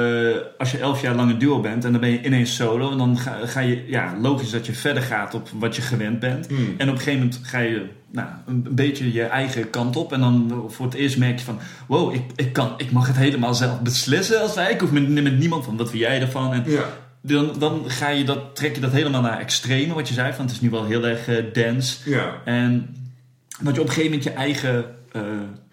als 0.59 0.71
je 0.71 0.79
elf 0.79 1.01
jaar 1.03 1.15
lang 1.15 1.31
een 1.31 1.39
duo 1.39 1.61
bent 1.61 1.85
en 1.85 1.93
dan 1.93 2.01
ben 2.01 2.11
je 2.11 2.23
ineens 2.23 2.55
solo, 2.55 2.91
en 2.91 2.99
dan 2.99 3.19
ga, 3.19 3.39
ga 3.47 3.61
je, 3.61 3.85
ja, 3.87 4.15
logisch 4.21 4.51
dat 4.51 4.67
je 4.67 4.73
verder 4.73 5.03
gaat 5.03 5.35
op 5.35 5.49
wat 5.59 5.77
je 5.77 5.83
gewend 5.83 6.19
bent. 6.21 6.47
Hmm. 6.47 6.75
En 6.79 6.89
op 6.89 6.95
een 6.95 7.01
gegeven 7.01 7.19
moment 7.21 7.41
ga 7.43 7.59
je 7.59 7.87
nou, 8.13 8.29
een, 8.47 8.63
een 8.67 8.75
beetje 8.75 9.13
je 9.13 9.23
eigen 9.23 9.71
kant 9.71 9.97
op. 9.97 10.13
En 10.13 10.21
dan 10.21 10.65
voor 10.69 10.87
het 10.87 10.95
eerst 10.95 11.19
merk 11.19 11.39
je 11.39 11.45
van, 11.45 11.59
wow, 11.87 12.15
ik, 12.15 12.23
ik, 12.37 12.53
kan, 12.53 12.75
ik 12.77 12.91
mag 12.93 13.07
het 13.07 13.17
helemaal 13.17 13.55
zelf 13.55 13.81
beslissen 13.81 14.41
als 14.41 14.55
wij. 14.55 14.73
Ik 14.73 14.81
hoef 14.81 14.91
met, 14.93 15.09
met 15.23 15.39
niemand 15.39 15.65
van, 15.65 15.77
wat 15.77 15.91
vind 15.91 16.03
jij 16.03 16.21
ervan? 16.21 16.53
En 16.53 16.63
Ja. 16.67 16.85
dan, 17.21 17.51
dan 17.59 17.83
ga 17.87 18.09
je 18.09 18.25
dat, 18.25 18.57
trek 18.57 18.75
je 18.75 18.81
dat 18.81 18.93
helemaal 18.93 19.21
naar 19.23 19.39
extreme, 19.39 19.95
wat 19.95 20.09
je 20.09 20.15
zei, 20.15 20.33
van 20.33 20.45
het 20.45 20.55
is 20.55 20.61
nu 20.61 20.71
wel 20.71 20.85
heel 20.85 21.07
erg 21.07 21.29
eh 21.29 21.45
dense. 21.53 22.11
ja. 22.11 22.35
En 22.45 22.97
dat 23.61 23.75
je 23.75 23.81
op 23.81 23.87
een 23.87 23.93
gegeven 23.93 24.11
moment 24.19 24.23
je 24.23 24.31
eigen 24.31 24.85
eh, 25.13 25.23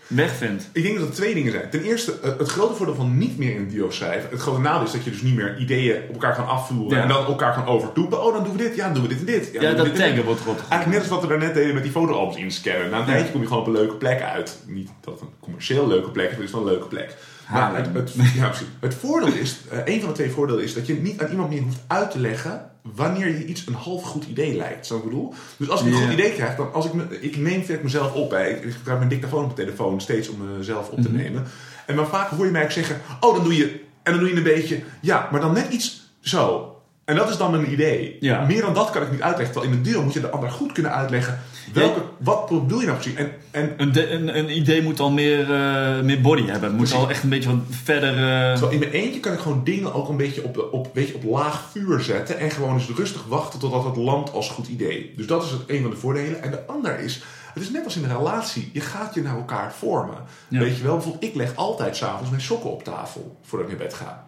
weg 0.10 0.32
vindt. 0.36 0.70
Ik 0.74 0.84
denk 0.84 0.99
dat 0.99 1.07
er 1.07 1.14
twee 1.14 1.34
dingen 1.34 1.51
zijn. 1.51 1.70
Ten 1.70 1.82
eerste, 1.84 2.14
eh, 2.24 2.32
het 2.38 2.49
grote 2.49 2.74
voordeel 2.76 2.95
van 2.95 3.18
niet 3.18 3.38
meer 3.38 3.55
in 3.55 3.68
duo 3.70 3.89
schrijven. 3.89 4.30
Het 4.30 4.39
grote 4.39 4.60
nadeel 4.62 4.86
is 4.86 4.91
dat 4.91 5.03
je 5.03 5.10
dus 5.12 5.22
niet 5.22 5.36
meer 5.36 5.57
ideeën 5.57 6.01
op 6.07 6.14
elkaar 6.14 6.36
kan 6.36 6.47
afvoeren. 6.47 6.97
Ja. 6.97 7.03
En 7.03 7.10
dan 7.10 7.26
elkaar 7.26 7.53
kan 7.53 7.66
overtoepen. 7.66 8.24
Oh, 8.24 8.34
dan 8.34 8.43
doen 8.43 8.51
we 8.51 8.64
dit. 8.64 8.76
Ja, 8.76 8.84
dan 8.86 8.93
doen 8.93 9.01
we 9.03 9.10
dit 9.10 9.20
en 9.20 9.26
dit. 9.26 9.49
Ja, 9.53 9.60
we 9.60 9.66
dat 9.66 9.76
dit 9.76 9.86
en 9.86 9.91
dit. 9.91 9.99
taggen 10.07 10.24
wordt 10.26 10.41
rot. 10.41 10.57
Eigenlijk 10.60 10.88
net 10.91 10.99
als 10.99 11.10
wat 11.10 11.22
we 11.22 11.28
daarnet 11.28 11.53
deden 11.53 11.74
met 11.74 11.84
die 11.84 11.91
fotoalbums 11.91 12.38
inscannen. 12.38 12.89
Na 12.89 12.95
een 12.99 13.05
Ja. 13.05 13.12
tijdje 13.12 13.32
kom 13.32 13.41
je 13.41 13.47
gewoon 13.47 13.62
op 13.62 13.68
een 13.68 13.74
leuke 13.74 13.95
plek 13.95 14.22
uit. 14.22 14.57
Niet 14.68 14.89
dat 15.01 15.14
het 15.14 15.22
een 15.24 15.30
commercieel 15.39 15.88
leuke 15.88 16.10
plek 16.10 16.26
is, 16.26 16.32
maar 16.32 16.39
het 16.39 16.47
is 16.49 16.55
wel 16.55 16.62
een 16.66 16.72
leuke 16.74 16.88
plek. 16.88 17.16
Maar 17.52 17.76
het, 17.76 17.88
het, 17.93 18.14
ja, 18.36 18.52
het 18.80 18.93
voordeel 18.95 19.34
is, 19.34 19.58
eh, 19.72 19.80
een 19.93 20.00
van 20.00 20.10
de 20.10 20.16
twee 20.16 20.32
voordelen 20.32 20.64
is 20.64 20.74
dat 20.74 20.88
je 20.88 20.93
niet 20.93 21.22
aan 21.22 21.30
iemand 21.30 21.50
meer 21.50 21.62
hoeft 21.62 21.80
uit 21.88 22.12
te 22.12 22.20
leggen 22.20 22.72
wanneer 22.82 23.28
je 23.28 23.45
iets 23.45 23.68
een 23.68 23.74
half 23.74 24.04
goed 24.04 24.26
idee 24.26 24.56
lijkt. 24.56 24.86
Zo 24.86 25.00
bedoel. 25.04 25.34
Dus 25.58 25.70
als 25.70 25.82
ik 25.82 25.88
een 25.88 25.93
goed 26.02 26.12
idee 26.14 26.34
krijg, 26.34 26.56
dan 26.56 26.74
als 26.74 26.86
ik, 26.86 26.93
me, 26.93 27.22
ik 27.22 27.38
neem 27.38 27.64
vaak 27.64 27.84
mezelf 27.84 28.14
op. 28.14 28.32
Hè. 28.32 28.47
Ik, 28.47 28.64
ik 28.64 28.74
gebruik 28.74 28.97
mijn 28.97 29.10
dictafoon 29.10 29.43
op 29.43 29.56
de 29.56 29.64
telefoon 29.64 30.02
steeds 30.02 30.30
om 30.30 30.38
mezelf 30.58 30.89
op 30.89 31.02
te 31.02 31.10
Mhm. 31.10 31.18
nemen. 31.18 31.43
En 31.86 31.95
dan 31.95 32.08
vaak 32.08 32.30
hoor 32.30 32.45
je 32.45 32.52
mij 32.52 32.64
ook 32.64 32.72
zeggen, 32.72 33.02
oh 33.20 33.36
dan 33.36 33.43
doe 33.43 33.56
je, 33.58 33.80
en 34.04 34.12
dan 34.12 34.20
doe 34.20 34.30
je 34.30 34.36
een 34.36 34.43
beetje, 34.43 34.80
ja, 35.02 35.28
maar 35.32 35.41
dan 35.41 35.54
net 35.54 35.70
iets 35.74 36.02
zo. 36.20 36.74
En 37.10 37.16
dat 37.16 37.30
is 37.30 37.38
dan 37.38 37.51
mijn 37.51 37.72
idee. 37.72 38.18
Ja. 38.20 38.45
Meer 38.45 38.62
dan 38.62 38.74
dat 38.74 38.89
kan 38.89 39.01
ik 39.01 39.12
niet 39.12 39.22
uitleggen. 39.22 39.53
Terwijl 39.53 39.74
in 39.74 39.78
een 39.80 39.84
duo 39.91 40.03
moet 40.03 40.14
je 40.14 40.20
de 40.22 40.30
ander 40.30 40.49
goed 40.51 40.72
kunnen 40.72 40.91
uitleggen. 40.93 41.39
Welke, 41.74 42.01
Wat 42.18 42.49
bedoel 42.49 42.80
je 42.80 42.86
nou 42.86 42.97
precies? 42.97 43.18
En, 43.18 43.32
en 43.51 43.74
Een, 43.78 43.91
de- 43.91 44.10
een, 44.12 44.38
een 44.38 44.57
idee 44.57 44.82
moet 44.82 44.99
al 44.99 45.12
meer, 45.12 45.39
eh, 45.53 45.99
meer 46.01 46.22
body 46.22 46.45
hebben. 46.45 46.70
Moet 46.70 46.78
Precies. 46.78 46.95
al 46.97 47.10
echt 47.10 47.24
een 47.24 47.30
beetje 47.30 47.49
wat 47.49 47.60
verder... 47.70 48.14
terwijl 48.51 48.72
in 48.72 48.80
mijn 48.80 48.91
eentje 48.91 49.20
kan 49.20 49.34
ik 49.34 49.39
gewoon 49.39 49.64
dingen 49.64 49.93
ook 49.93 50.10
een 50.10 50.18
beetje 50.18 50.43
op, 50.43 50.68
op, 50.72 50.89
weet 50.93 51.07
je, 51.07 51.16
op 51.16 51.24
laag 51.24 51.64
vuur 51.72 51.99
zetten. 51.99 52.38
En 52.39 52.51
gewoon 52.51 52.74
eens 52.74 52.89
rustig 52.95 53.26
wachten 53.28 53.60
totdat 53.60 53.84
het 53.84 53.95
landt 53.95 54.34
als 54.34 54.49
goed 54.49 54.68
idee. 54.68 55.14
Dus 55.16 55.28
dat 55.28 55.43
is 55.43 55.51
het, 55.51 55.62
een 55.68 55.82
van 55.82 55.89
de 55.91 55.97
voordelen. 55.97 56.41
En 56.43 56.51
de 56.51 56.66
ander 56.66 56.99
is, 56.99 57.24
het 57.53 57.64
is 57.64 57.70
net 57.72 57.86
als 57.86 57.95
in 57.95 58.03
een 58.03 58.18
relatie. 58.18 58.70
Je 58.74 58.82
gaat 58.82 59.14
je 59.14 59.22
naar 59.22 59.36
elkaar 59.36 59.74
vormen. 59.74 60.18
Ja. 60.47 60.60
Weet 60.60 60.78
je 60.78 60.84
wel, 60.84 60.93
bijvoorbeeld 60.95 61.24
ik 61.24 61.36
leg 61.36 61.55
altijd 61.55 61.95
s'avonds 61.95 62.30
mijn 62.30 62.41
sokken 62.41 62.70
op 62.72 62.84
tafel 62.84 63.38
voordat 63.43 63.70
ik 63.70 63.78
naar 63.78 63.88
bed 63.88 63.95
ga. 63.97 64.28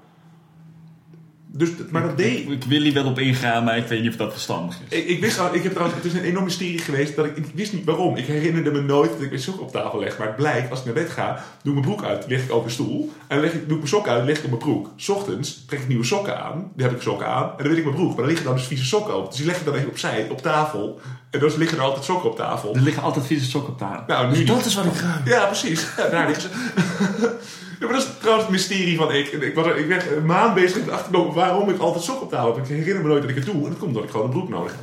Dus, 1.54 1.70
maar 1.90 2.02
dat 2.02 2.18
deed, 2.18 2.40
ik, 2.40 2.50
ik 2.50 2.64
wil 2.64 2.82
hier 2.82 2.94
wel 2.94 3.06
op 3.06 3.20
ingaan, 3.20 3.64
maar 3.64 3.78
ik 3.78 3.88
weet 3.88 4.02
niet 4.02 4.10
of 4.10 4.16
dat 4.16 4.32
verstandig 4.32 4.80
is. 4.88 4.98
Ik, 4.98 5.08
ik 5.08 5.22
wist 5.22 5.40
ik 5.52 5.64
heb 5.64 5.72
trouwens, 5.72 5.98
het 6.04 6.14
is 6.14 6.20
een 6.20 6.24
enorm 6.24 6.44
mysterie 6.44 6.80
geweest 6.80 7.16
dat 7.16 7.26
ik, 7.26 7.38
ik 7.38 7.46
wist 7.54 7.74
niet 7.74 7.86
waarom. 7.86 8.16
Ik 8.16 8.26
herinnerde 8.26 8.72
me 8.72 8.82
nooit 8.82 9.12
dat 9.12 9.22
ik 9.22 9.30
mijn 9.30 9.42
sokken 9.42 9.64
op 9.64 9.72
tafel 9.72 10.00
leg. 10.00 10.18
Maar 10.18 10.28
het 10.28 10.36
blijkt, 10.36 10.70
als 10.70 10.80
ik 10.80 10.86
naar 10.86 10.94
bed 10.94 11.10
ga, 11.10 11.44
doe 11.64 11.74
ik 11.76 11.80
mijn 11.80 11.96
broek 11.96 12.10
uit, 12.10 12.26
leg 12.28 12.44
ik 12.44 12.52
op 12.52 12.64
de 12.64 12.70
stoel. 12.70 13.12
En 13.28 13.40
leg 13.40 13.54
ik, 13.54 13.60
doe 13.60 13.72
ik 13.72 13.78
mijn 13.78 13.88
sokken 13.88 14.12
uit, 14.12 14.26
leg 14.26 14.38
ik 14.38 14.44
op 14.44 14.50
mijn 14.50 14.62
broek. 14.62 14.90
's 14.96 15.10
Ochtends 15.10 15.66
trek 15.66 15.80
ik 15.80 15.88
nieuwe 15.88 16.04
sokken 16.04 16.44
aan, 16.44 16.72
dan 16.76 16.88
heb 16.88 16.96
ik 16.96 17.02
sokken 17.02 17.28
aan. 17.28 17.44
En 17.50 17.58
dan 17.58 17.68
weet 17.68 17.78
ik 17.78 17.84
mijn 17.84 17.96
broek, 17.96 18.08
maar 18.08 18.18
dan 18.18 18.28
liggen 18.28 18.46
dan 18.46 18.56
dus 18.56 18.66
vieze 18.66 18.86
sokken 18.86 19.18
op. 19.18 19.28
Dus 19.28 19.38
die 19.38 19.46
leg 19.46 19.58
ik 19.58 19.66
dan 19.66 19.74
even 19.74 19.90
opzij, 19.90 20.28
op 20.30 20.42
tafel. 20.42 21.00
En 21.30 21.40
dan 21.40 21.52
liggen 21.58 21.78
er 21.78 21.84
altijd 21.84 22.06
sokken 22.06 22.30
op 22.30 22.36
tafel. 22.36 22.76
Er 22.76 22.82
liggen 22.82 23.04
altijd 23.04 23.26
vieze 23.26 23.46
sokken 23.46 23.74
op 23.74 23.78
tafel. 23.78 24.04
Nou, 24.08 24.24
nu 24.24 24.30
dus 24.30 24.40
niet. 24.40 24.48
dat 24.48 24.66
is 24.66 24.76
wat 24.76 24.86
ik 24.86 24.96
ruik. 24.96 25.28
Ja, 25.28 25.46
precies. 25.46 25.88
Ja, 25.98 26.10
daar 26.10 26.28
liggen 26.28 26.42
ze. 26.42 26.50
Ja, 27.82 27.88
maar 27.88 27.96
dat 27.96 28.06
is 28.06 28.18
trouwens 28.20 28.46
het 28.46 28.56
mysterie 28.56 28.98
van 28.98 29.14
ik. 29.14 29.32
Ik, 29.32 29.56
was 29.56 29.68
ik 29.76 29.86
werd 29.86 30.12
een 30.12 30.26
maand 30.26 30.54
bezig 30.54 30.80
met 30.80 30.90
achterkomen 30.90 31.34
waarom 31.34 31.70
ik 31.70 31.80
altijd 31.80 32.04
sokken 32.04 32.24
op 32.24 32.32
tafel 32.32 32.56
heb. 32.56 32.64
Ik 32.64 32.76
herinner 32.76 33.02
me 33.02 33.08
nooit 33.08 33.22
dat 33.22 33.30
ik 33.30 33.36
het 33.36 33.46
doe. 33.46 33.56
En 33.56 33.62
dat 33.62 33.78
komt 33.78 33.84
omdat 33.84 34.04
ik 34.04 34.10
gewoon 34.10 34.26
een 34.26 34.32
broek 34.32 34.50
nodig 34.50 34.72
heb. 34.72 34.82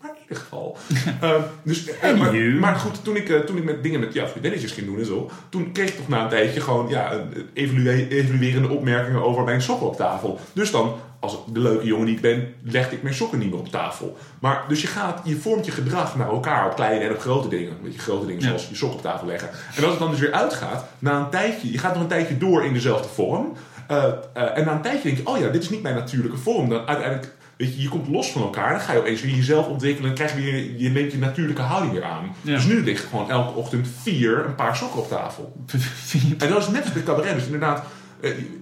Maar 0.00 0.10
in 0.10 0.20
ieder 0.22 0.36
geval. 0.36 0.76
Ehm, 1.20 1.40
dus, 1.62 1.88
eh, 1.88 2.58
maar, 2.60 2.76
goed, 2.76 3.04
toen 3.04 3.16
ik, 3.16 3.28
eh, 3.28 3.38
toen 3.38 3.56
ik 3.56 3.64
met 3.64 3.82
dingen 3.82 4.00
met 4.00 4.12
ja, 4.12 4.28
vriendinnetjes 4.28 4.72
ging 4.72 4.86
doen 4.86 4.98
en 4.98 5.06
zo. 5.06 5.30
Toen 5.48 5.72
kreeg 5.72 5.88
ik 5.88 5.96
toch 5.96 6.08
na 6.08 6.22
een 6.22 6.28
tijdje 6.28 6.60
gewoon 6.60 6.88
ja, 6.88 7.26
evaluerende 7.52 8.68
opmerkingen 8.68 9.22
over 9.22 9.44
mijn 9.44 9.62
sokken 9.62 9.86
op 9.86 9.96
tafel. 9.96 10.38
Dus 10.52 10.70
dan, 10.70 10.94
als 11.24 11.36
de 11.52 11.60
leuke 11.60 11.86
jongen 11.86 12.06
die 12.06 12.14
ik 12.14 12.20
ben, 12.20 12.54
legde 12.62 12.96
ik 12.96 13.02
mijn 13.02 13.14
sokken 13.14 13.38
niet 13.38 13.50
meer 13.50 13.58
op 13.58 13.68
tafel. 13.68 14.16
Maar 14.40 14.64
dus 14.68 14.80
je 14.80 14.86
gaat, 14.86 15.20
je 15.24 15.36
vormt 15.36 15.66
je 15.66 15.72
gedrag 15.72 16.16
naar 16.16 16.28
elkaar 16.28 16.66
op 16.66 16.74
kleine 16.74 17.04
en 17.04 17.10
op 17.10 17.20
grote 17.20 17.48
dingen. 17.48 17.72
Weet 17.82 17.94
je, 17.94 17.98
grote 18.00 18.26
dingen 18.26 18.40
Ja. 18.42 18.46
zoals 18.48 18.68
je 18.68 18.74
sok 18.74 18.92
op 18.92 19.02
tafel 19.02 19.26
leggen. 19.26 19.48
En 19.76 19.82
als 19.82 19.90
het 19.90 19.98
dan 19.98 20.10
dus 20.10 20.20
weer 20.20 20.32
uitgaat, 20.32 20.84
na 20.98 21.18
een 21.18 21.30
tijdje, 21.30 21.72
je 21.72 21.78
gaat 21.78 21.92
nog 21.92 22.02
een 22.02 22.08
tijdje 22.08 22.38
door 22.38 22.64
in 22.64 22.72
dezelfde 22.72 23.08
vorm. 23.08 23.52
eh, 23.88 24.04
eh, 24.34 24.58
en 24.58 24.64
na 24.64 24.72
een 24.72 24.82
tijdje 24.82 25.02
denk 25.02 25.16
je, 25.16 25.26
oh 25.26 25.38
ja, 25.38 25.48
dit 25.48 25.62
is 25.62 25.70
niet 25.70 25.82
mijn 25.82 25.94
natuurlijke 25.94 26.36
vorm. 26.38 26.68
Dan 26.68 26.86
uiteindelijk, 26.86 27.32
weet 27.56 27.74
je, 27.74 27.82
je 27.82 27.88
komt 27.88 28.08
los 28.08 28.30
van 28.32 28.42
elkaar. 28.42 28.70
Dan 28.70 28.80
ga 28.80 28.92
je 28.92 28.98
opeens 28.98 29.22
weer 29.22 29.34
jezelf 29.34 29.66
ontwikkelen 29.66 30.08
en 30.10 30.16
krijg 30.16 30.34
je 30.34 30.40
weer, 30.42 30.70
je 30.76 30.88
neemt 30.90 31.12
je 31.12 31.18
natuurlijke 31.18 31.62
houding 31.62 31.92
weer 31.92 32.04
aan. 32.04 32.34
Ja. 32.40 32.54
Dus 32.54 32.64
nu 32.64 32.82
ligt 32.84 33.04
gewoon 33.04 33.30
elke 33.30 33.58
ochtend 33.58 33.88
vier 34.02 34.44
een 34.46 34.54
paar 34.54 34.76
sokken 34.76 35.00
op 35.00 35.08
tafel. 35.08 35.52
En 36.38 36.48
dat 36.48 36.58
is 36.62 36.68
net 36.68 36.82
als 36.82 36.92
bij 36.92 37.02
cabaret. 37.02 37.34
Dus 37.34 37.44
inderdaad, 37.44 37.84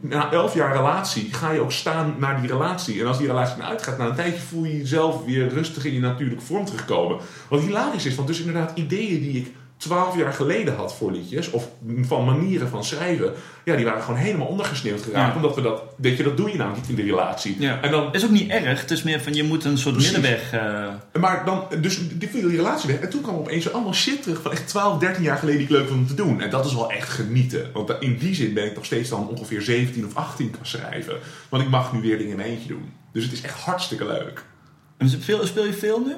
na 0.01 0.33
elf 0.33 0.55
jaar 0.55 0.77
relatie 0.77 1.33
ga 1.33 1.51
je 1.51 1.61
ook 1.61 1.73
staan 1.73 2.15
naar 2.19 2.41
die 2.41 2.51
relatie. 2.51 3.01
En 3.01 3.07
als 3.07 3.19
die 3.19 3.27
relatie 3.27 3.57
naar 3.57 3.69
uitgaat, 3.69 3.99
na 3.99 4.07
een 4.07 4.15
tijdje 4.15 4.41
voel 4.41 4.65
je 4.65 4.77
jezelf 4.77 5.25
weer 5.25 5.49
rustig 5.49 5.85
in 5.85 5.93
je 5.93 6.01
natuurlijke 6.01 6.45
vorm 6.45 6.65
terugkomen. 6.65 7.19
Wat 7.49 7.61
hilarisch 7.61 8.07
is, 8.07 8.15
want 8.15 8.29
dus 8.29 8.39
inderdaad 8.41 8.79
ideeën 8.79 9.21
die 9.21 9.37
ik 9.37 9.53
twaalf 9.83 10.17
jaar 10.17 10.33
geleden 10.33 10.75
had 10.75 10.95
voor 10.95 11.13
liedjes, 11.13 11.51
of 11.51 11.69
van 12.01 12.25
manieren 12.25 12.69
van 12.69 12.85
schrijven, 12.85 13.33
ja, 13.65 13.77
die 13.77 13.85
waren 13.85 14.03
gewoon 14.03 14.21
helemaal 14.21 14.47
ondergesneeuwd 14.47 15.03
geraakt. 15.03 15.31
Ja. 15.31 15.37
Omdat 15.37 15.55
we 15.55 15.61
dat, 15.63 15.83
weet 15.97 16.17
je, 16.17 16.23
dat 16.23 16.37
doe 16.37 16.51
je 16.51 16.57
namelijk 16.57 16.81
niet 16.89 16.99
in 16.99 17.05
de 17.05 17.11
relatie. 17.11 17.57
Ja. 17.59 17.81
En 17.81 17.91
dan, 17.91 18.13
Is 18.13 18.25
ook 18.25 18.31
niet 18.31 18.51
erg. 18.51 18.81
Het 18.81 18.91
is 18.91 19.03
meer 19.03 19.21
van 19.21 19.35
je 19.35 19.43
moet 19.45 19.65
een 19.65 19.79
soort 19.79 19.95
Precies. 19.95 20.13
middenweg. 20.13 20.53
eh, 20.53 21.21
maar 21.21 21.45
dan, 21.45 21.65
dus 21.81 22.09
die 22.19 22.29
viel 22.29 22.49
die 22.49 22.57
relatie 22.57 22.91
weg. 22.91 23.01
En 23.01 23.11
toen 23.11 23.21
kwam 23.23 23.35
opeens 23.35 23.73
allemaal 23.73 23.95
shit 23.95 24.23
terug 24.23 24.43
van 24.43 24.51
echt 24.53 24.69
12, 24.69 24.99
13 24.99 25.23
jaar 25.23 25.37
geleden 25.39 25.59
die 25.61 25.69
ik 25.69 25.75
leuk 25.75 25.89
vond 25.89 26.01
om 26.01 26.07
te 26.07 26.15
doen. 26.15 26.41
En 26.41 26.51
dat 26.51 26.65
is 26.67 26.75
wel 26.75 26.91
echt 26.91 27.09
genieten. 27.09 27.71
Want 27.73 27.93
in 28.01 28.17
die 28.19 28.35
zin 28.35 28.55
ben 28.55 28.65
ik 28.67 28.75
nog 28.75 28.85
steeds 28.85 29.09
dan 29.09 29.29
ongeveer 29.29 29.63
17 29.63 30.07
of 30.07 30.15
18 30.15 30.51
kan 30.51 30.67
schrijven. 30.67 31.17
Want 31.49 31.63
ik 31.63 31.69
mag 31.69 31.93
nu 31.93 32.01
weer 32.01 32.19
dingen 32.19 32.41
in 32.41 32.45
eentje 32.45 32.69
doen. 32.69 32.93
Dus 33.13 33.25
het 33.25 33.33
is 33.33 33.41
echt 33.41 33.61
hartstikke 33.61 34.07
leuk. 34.07 34.45
En 35.03 35.21
veel, 35.23 35.47
speel 35.47 35.65
je 35.65 35.73
veel 35.73 36.01
nu? 36.01 36.13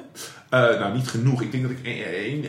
Eh, 0.49 0.59
nou, 0.59 0.93
niet 0.93 1.07
genoeg. 1.07 1.41
Ik 1.41 1.51
denk 1.51 1.63
dat 1.63 1.71
ik 1.71 1.85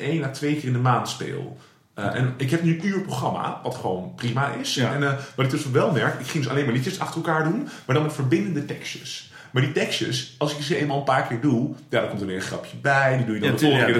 één, 0.00 0.24
à 0.24 0.28
twee 0.30 0.54
keer 0.54 0.66
in 0.66 0.72
de 0.72 0.78
maand 0.78 1.08
speel. 1.08 1.56
Eh, 1.94 2.14
en 2.14 2.34
ik 2.36 2.50
heb 2.50 2.62
nu 2.62 2.72
een 2.78 2.86
uur 2.86 3.00
programma, 3.00 3.60
wat 3.62 3.74
gewoon 3.74 4.12
prima 4.16 4.52
is. 4.60 4.74
Ja. 4.74 4.94
En 4.94 5.02
eh, 5.02 5.12
wat 5.36 5.44
ik 5.44 5.50
dus 5.50 5.70
wel 5.70 5.92
merk, 5.92 6.20
ik 6.20 6.26
ging 6.26 6.42
dus 6.42 6.52
alleen 6.52 6.64
maar 6.64 6.74
liedjes 6.74 6.98
achter 6.98 7.16
elkaar 7.16 7.44
doen, 7.44 7.68
maar 7.86 7.94
dan 7.94 8.04
met 8.04 8.12
verbindende 8.12 8.64
tekstjes. 8.64 9.30
Maar 9.50 9.62
die 9.62 9.72
tekstjes, 9.72 10.34
als 10.38 10.56
ik 10.56 10.62
ze 10.62 10.76
eenmaal 10.76 10.98
een 10.98 11.04
paar 11.04 11.26
keer 11.26 11.40
doe, 11.40 11.74
ja, 11.90 12.00
dan 12.00 12.08
komt 12.08 12.20
er 12.20 12.26
weer 12.26 12.36
een 12.36 12.42
grapje 12.42 12.76
bij. 12.76 13.16
Die 13.16 13.26
doe 13.26 13.34
je 13.34 13.40
dan 13.40 13.50
Ja, 13.50 13.54
de 13.56 13.60
volgende 13.60 13.92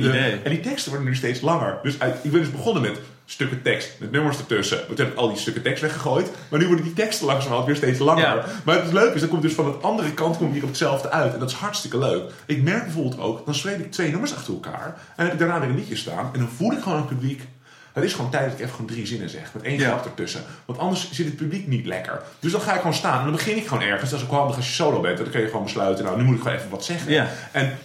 keer. 0.00 0.40
En 0.44 0.50
die 0.50 0.60
teksten 0.60 0.90
worden 0.90 1.08
nu 1.08 1.16
steeds 1.16 1.40
langer. 1.40 1.78
Dus 1.82 2.00
uit- 2.00 2.16
ik 2.22 2.30
ben 2.30 2.40
dus 2.40 2.50
begonnen 2.50 2.82
met 2.82 3.00
stukken 3.30 3.62
tekst, 3.62 3.90
met 3.98 4.10
nummers 4.10 4.38
ertussen. 4.38 4.76
Maar 4.76 4.86
toen 4.96 5.04
heb 5.04 5.14
ik 5.14 5.20
al 5.20 5.28
die 5.28 5.38
stukken 5.38 5.62
tekst 5.62 5.82
weggegooid. 5.82 6.30
Maar 6.48 6.60
nu 6.60 6.66
worden 6.66 6.84
die 6.84 6.94
teksten 6.94 7.26
langzamerhand 7.26 7.66
weer 7.66 7.76
steeds 7.76 7.98
langer. 7.98 8.22
Ja. 8.22 8.44
Maar 8.64 8.82
het 8.82 8.92
leuke 8.92 9.14
is, 9.14 9.20
dat 9.20 9.30
komt 9.30 9.42
dus 9.42 9.52
van 9.52 9.64
de 9.64 9.70
andere 9.70 10.12
kant 10.14 10.36
komt 10.36 10.52
hier 10.52 10.62
op 10.62 10.68
hetzelfde 10.68 11.10
uit. 11.10 11.32
En 11.32 11.38
dat 11.38 11.48
is 11.50 11.54
hartstikke 11.54 11.98
leuk. 11.98 12.30
Ik 12.46 12.62
merk 12.62 12.84
bijvoorbeeld 12.84 13.18
ook, 13.20 13.44
dan 13.44 13.54
schreef 13.54 13.78
ik 13.78 13.92
twee 13.92 14.10
nummers 14.10 14.34
achter 14.34 14.52
elkaar. 14.54 14.96
En 15.16 15.24
heb 15.24 15.32
ik 15.32 15.38
daarna 15.38 15.60
weer 15.60 15.68
een 15.68 15.74
liedje 15.76 15.96
staan. 15.96 16.30
En 16.32 16.38
dan 16.38 16.48
voel 16.48 16.72
ik 16.72 16.82
gewoon 16.82 16.98
het 16.98 17.08
publiek. 17.08 17.42
Het 17.92 18.04
is 18.04 18.12
gewoon 18.14 18.30
tijd 18.30 18.44
dat 18.44 18.52
ik 18.52 18.58
even 18.60 18.70
gewoon 18.74 18.90
drie 18.90 19.06
zinnen 19.06 19.30
zeg. 19.30 19.54
Met 19.54 19.62
één 19.62 19.78
Ja. 19.78 19.88
grap 19.88 20.04
ertussen. 20.04 20.40
Want 20.64 20.78
anders 20.78 21.10
zit 21.10 21.26
het 21.26 21.36
publiek 21.36 21.66
niet 21.66 21.86
lekker. 21.86 22.22
Dus 22.40 22.52
dan 22.52 22.60
ga 22.60 22.72
ik 22.72 22.78
gewoon 22.78 22.94
staan. 22.94 23.18
En 23.18 23.22
dan 23.24 23.32
begin 23.32 23.56
ik 23.56 23.66
gewoon 23.66 23.82
ergens. 23.82 24.10
Dat 24.10 24.18
is 24.20 24.24
ook 24.26 24.32
handig 24.32 24.56
als 24.56 24.66
je 24.66 24.72
solo 24.72 25.00
bent. 25.00 25.18
Dan 25.18 25.30
kun 25.30 25.40
je 25.40 25.46
gewoon 25.46 25.62
besluiten. 25.62 26.04
Nou, 26.04 26.16
nu 26.16 26.24
moet 26.24 26.36
ik 26.36 26.42
gewoon 26.42 26.56
even 26.56 26.70
wat 26.70 26.84
zeggen. 26.84 27.12
Ja. 27.12 27.28
En 27.52 27.78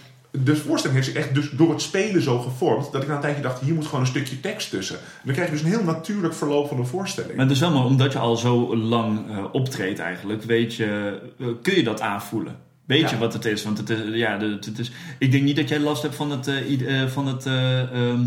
de 0.44 0.56
voorstelling 0.56 0.98
heeft 0.98 1.12
zich 1.12 1.22
echt 1.24 1.34
dus 1.34 1.50
door 1.50 1.70
het 1.70 1.82
spelen 1.82 2.22
zo 2.22 2.38
gevormd. 2.38 2.92
Dat 2.92 3.02
ik 3.02 3.08
na 3.08 3.14
een 3.14 3.20
tijdje 3.20 3.42
dacht, 3.42 3.60
hier 3.60 3.74
moet 3.74 3.84
gewoon 3.84 4.00
een 4.00 4.06
stukje 4.06 4.40
tekst 4.40 4.70
tussen. 4.70 4.96
En 4.96 5.22
dan 5.24 5.34
krijg 5.34 5.48
je 5.48 5.54
dus 5.54 5.64
een 5.64 5.70
heel 5.70 5.82
natuurlijk 5.84 6.34
verloop 6.34 6.68
van 6.68 6.76
de 6.76 6.84
voorstelling. 6.84 7.36
Maar 7.36 7.50
is 7.50 7.60
wel 7.60 7.70
mooi, 7.70 7.86
omdat 7.86 8.12
je 8.12 8.18
al 8.18 8.36
zo 8.36 8.76
lang 8.76 9.30
eh, 9.30 9.44
optreedt 9.52 9.98
eigenlijk, 9.98 10.42
weet 10.42 10.74
je, 10.74 11.18
eh, 11.38 11.46
kun 11.62 11.74
je 11.74 11.82
dat 11.82 12.00
aanvoelen. 12.00 12.56
Weet 12.86 13.00
Ja. 13.00 13.10
je 13.10 13.18
wat 13.18 13.32
het 13.32 13.44
is? 13.44 13.64
Want 13.64 13.78
het 13.78 13.90
is, 13.90 13.98
ja, 14.12 14.38
het 14.40 14.78
is, 14.78 14.90
ik 15.18 15.30
denk 15.30 15.42
niet 15.42 15.56
dat 15.56 15.68
jij 15.68 15.80
last 15.80 16.02
hebt 16.02 16.14
van 16.14 16.30
het, 16.30 16.46
eh, 16.46 17.06
van 17.06 17.26
het 17.26 17.46
eh, 17.46 17.80
ehm, 17.80 18.24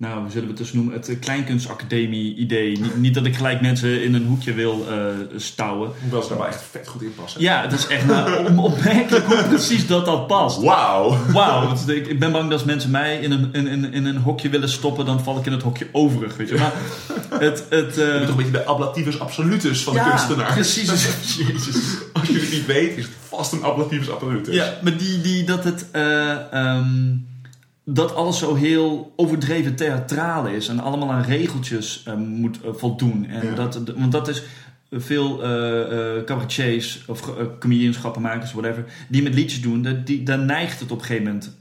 nou, 0.00 0.20
hoe 0.20 0.30
zullen 0.30 0.42
we 0.42 0.48
het 0.48 0.62
dus 0.62 0.72
noemen, 0.72 0.94
het 0.94 1.08
eh, 1.08 1.18
kleinkunstacademie-idee. 1.20 2.80
Niet, 2.80 2.96
niet 2.96 3.14
dat 3.14 3.26
ik 3.26 3.36
gelijk 3.36 3.60
mensen 3.60 4.02
in 4.02 4.14
een 4.14 4.26
hoekje 4.26 4.52
wil 4.54 4.86
eh 4.88 4.96
stouwen. 5.36 5.90
Hoewel 6.00 6.22
ze 6.22 6.28
daar 6.28 6.38
wel 6.38 6.46
echt 6.46 6.62
vet 6.70 6.88
goed 6.88 7.02
in 7.02 7.14
passen. 7.14 7.40
Ja, 7.40 7.62
het 7.62 7.72
is 7.72 7.86
echt 7.86 8.06
nou, 8.06 8.56
opmerkelijk 8.56 9.24
hoe 9.24 9.44
precies 9.44 9.86
dat 9.86 10.04
dat 10.04 10.26
past. 10.26 10.62
Wauw. 10.62 11.16
Wauw, 11.32 11.76
ik, 11.86 12.06
ik 12.06 12.18
ben 12.18 12.32
bang 12.32 12.44
dat 12.44 12.52
als 12.52 12.64
mensen 12.64 12.90
mij 12.90 13.18
in 13.18 13.30
een, 13.30 13.48
in, 13.52 13.66
in, 13.66 13.92
in 13.92 14.04
een 14.04 14.16
hokje 14.16 14.48
willen 14.48 14.68
stoppen, 14.68 15.06
dan 15.06 15.20
val 15.20 15.38
ik 15.38 15.46
in 15.46 15.52
het 15.52 15.62
hokje 15.62 15.86
overig, 15.92 16.36
weet 16.36 16.48
je. 16.48 16.54
Maar 16.54 16.72
het... 17.40 17.64
het 17.68 17.94
Je 17.94 18.02
eh, 18.04 18.10
bent 18.10 18.20
toch 18.20 18.28
een 18.28 18.36
beetje 18.36 18.52
de 18.52 18.64
ablativus 18.64 19.20
absolutus 19.20 19.82
van 19.82 19.92
de 19.92 19.98
ja, 19.98 20.08
kunstenaar. 20.08 20.52
precies. 20.52 20.86
Jezus. 21.38 21.76
Als 22.12 22.28
je 22.28 22.38
het 22.38 22.52
niet 22.52 22.66
weet, 22.66 22.96
is 22.96 23.04
het 23.04 23.12
vast 23.28 23.52
een 23.52 23.64
ablativus 23.64 24.10
absolutus. 24.10 24.54
Ja, 24.54 24.78
maar 24.82 24.96
die, 24.96 25.20
die, 25.20 25.44
dat 25.44 25.64
het... 25.64 25.86
eh, 25.90 26.52
ehm, 26.52 27.28
dat 27.92 28.14
alles 28.14 28.38
zo 28.38 28.54
heel 28.54 29.12
overdreven 29.16 29.74
theatraal 29.76 30.46
is 30.46 30.68
en 30.68 30.80
allemaal 30.80 31.12
aan 31.12 31.22
regeltjes 31.22 32.02
eh, 32.06 32.14
moet 32.14 32.60
eh, 32.62 32.70
voldoen. 32.72 33.26
En 33.26 33.46
Ja. 33.46 33.54
dat, 33.54 33.82
want 33.96 34.12
dat 34.12 34.28
is 34.28 34.42
veel 34.90 35.42
eh 35.42 36.24
cabaretiers 36.24 37.04
of 37.06 37.28
uh, 37.28 37.34
comedians, 37.58 37.96
grappenmakers, 37.96 38.52
whatever, 38.52 38.84
die 39.08 39.22
met 39.22 39.34
liedjes 39.34 39.60
doen, 39.62 39.82
dat, 39.82 40.06
die, 40.06 40.22
daar 40.22 40.38
neigt 40.38 40.80
het 40.80 40.90
op 40.92 40.98
een 40.98 41.04
gegeven 41.04 41.24
moment 41.24 41.56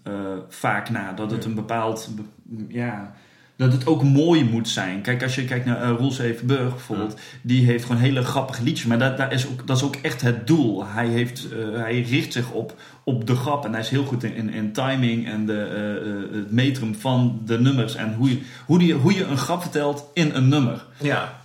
vaak 0.50 0.90
naar. 0.90 1.16
Dat 1.16 1.32
het 1.32 1.46
een 1.46 1.56
bepaald, 1.56 2.10
be- 2.16 2.66
ja, 2.78 3.14
dat 3.60 3.72
het 3.74 3.88
ook 3.88 4.04
mooi 4.04 4.44
moet 4.44 4.68
zijn. 4.70 5.02
Kijk, 5.02 5.24
als 5.24 5.36
je 5.36 5.46
kijkt 5.46 5.66
naar 5.66 5.84
uh, 5.92 5.98
Roel 5.98 6.12
Zevenburg 6.12 6.70
bijvoorbeeld, 6.70 7.20
die 7.42 7.66
heeft 7.66 7.86
gewoon 7.86 8.02
hele 8.02 8.24
grappige 8.24 8.64
liedjes, 8.64 8.86
maar 8.88 9.00
dat, 9.00 9.18
daar 9.18 9.34
is 9.34 9.48
ook, 9.48 9.68
dat 9.68 9.78
is 9.78 9.84
ook 9.84 9.96
echt 9.96 10.22
het 10.22 10.48
doel. 10.48 10.86
Hij, 10.86 11.08
heeft, 11.08 11.48
eh, 11.52 11.80
hij 11.82 12.02
richt 12.02 12.34
zich 12.34 12.52
op, 12.52 12.76
op 13.04 13.28
de 13.28 13.36
grap 13.36 13.66
en 13.66 13.72
hij 13.72 13.82
is 13.82 13.90
heel 13.90 14.04
goed 14.06 14.24
in, 14.24 14.34
in, 14.36 14.50
in 14.54 14.72
timing 14.72 15.28
en 15.28 15.46
de, 15.46 15.62
eh, 15.64 15.96
eh, 16.12 16.42
het 16.42 16.52
metrum 16.52 16.96
van 16.96 17.42
de 17.46 17.60
nummers 17.60 17.96
en 17.96 18.14
hoe 18.14 18.30
je, 18.30 18.40
hoe, 18.66 18.80
die, 18.80 18.94
hoe 18.94 19.14
je 19.14 19.24
een 19.26 19.38
grap 19.38 19.62
vertelt 19.62 20.06
in 20.14 20.32
een 20.34 20.48
nummer. 20.48 20.86
Ja. 20.98 21.38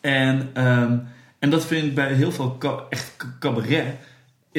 En, 0.00 0.48
ehm, 0.52 0.96
en 1.38 1.50
dat 1.50 1.66
vind 1.66 1.84
ik 1.84 1.94
bij 1.94 2.12
heel 2.12 2.32
veel 2.32 2.56
ca- 2.58 2.82
echt 2.90 3.12
cabaret. 3.38 3.84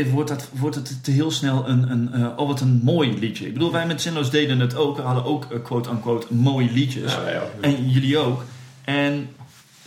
Het 0.04 0.12
wordt, 0.12 0.30
dat, 0.30 0.50
wordt 0.52 0.76
het 0.76 1.04
te 1.04 1.12
heel 1.12 1.32
snel 1.32 1.70
een, 1.70 1.92
een 1.92 2.14
eh, 2.14 2.38
oh 2.38 2.48
wat 2.48 2.62
een 2.62 2.82
mooi 2.84 3.20
liedje. 3.20 3.46
Ik 3.46 3.54
bedoel, 3.54 3.72
wij 3.72 3.88
met 3.88 4.02
Zinloos 4.02 4.30
deden 4.30 4.60
het 4.60 4.76
ook. 4.76 4.96
We 4.96 5.02
hadden 5.02 5.26
ook 5.26 5.46
eh, 5.52 5.64
quote-unquote 5.64 6.34
mooie 6.34 6.72
liedjes. 6.72 7.14
Ja. 7.14 7.44
En 7.62 7.90
jullie 7.90 8.18
ook. 8.18 8.44
En 8.84 9.30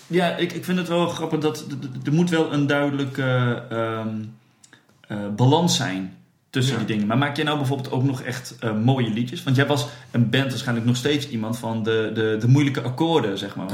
ja, 0.07 0.37
ik, 0.37 0.53
ik 0.53 0.65
vind 0.65 0.79
het 0.79 0.89
wel 0.89 1.07
grappig 1.07 1.41
dat 1.41 1.67
er 2.05 2.13
moet 2.13 2.31
wel 2.31 2.53
een 2.53 2.67
duidelijke 2.67 3.63
eh, 3.71 5.19
balans 5.37 5.77
zijn 5.77 6.17
tussen 6.53 6.76
die 6.78 6.86
dingen. 6.86 7.07
Maar 7.07 7.18
maak 7.18 7.36
jij 7.36 7.44
nou 7.44 7.57
bijvoorbeeld 7.59 7.90
ook 7.90 8.03
nog 8.03 8.22
echt 8.22 8.55
eh, 8.61 8.72
mooie 8.74 9.11
liedjes? 9.11 9.42
Want 9.42 9.57
jij 9.57 9.66
was 9.66 9.86
een 10.11 10.30
band 10.30 10.48
waarschijnlijk 10.50 10.86
nog 10.86 10.96
steeds 10.96 11.28
iemand 11.28 11.59
van 11.59 11.82
de, 11.82 12.11
de, 12.14 12.36
de 12.40 12.48
moeilijke 12.48 12.80
akkoorden, 12.82 13.38
zeg 13.38 13.57
maar. 13.57 13.66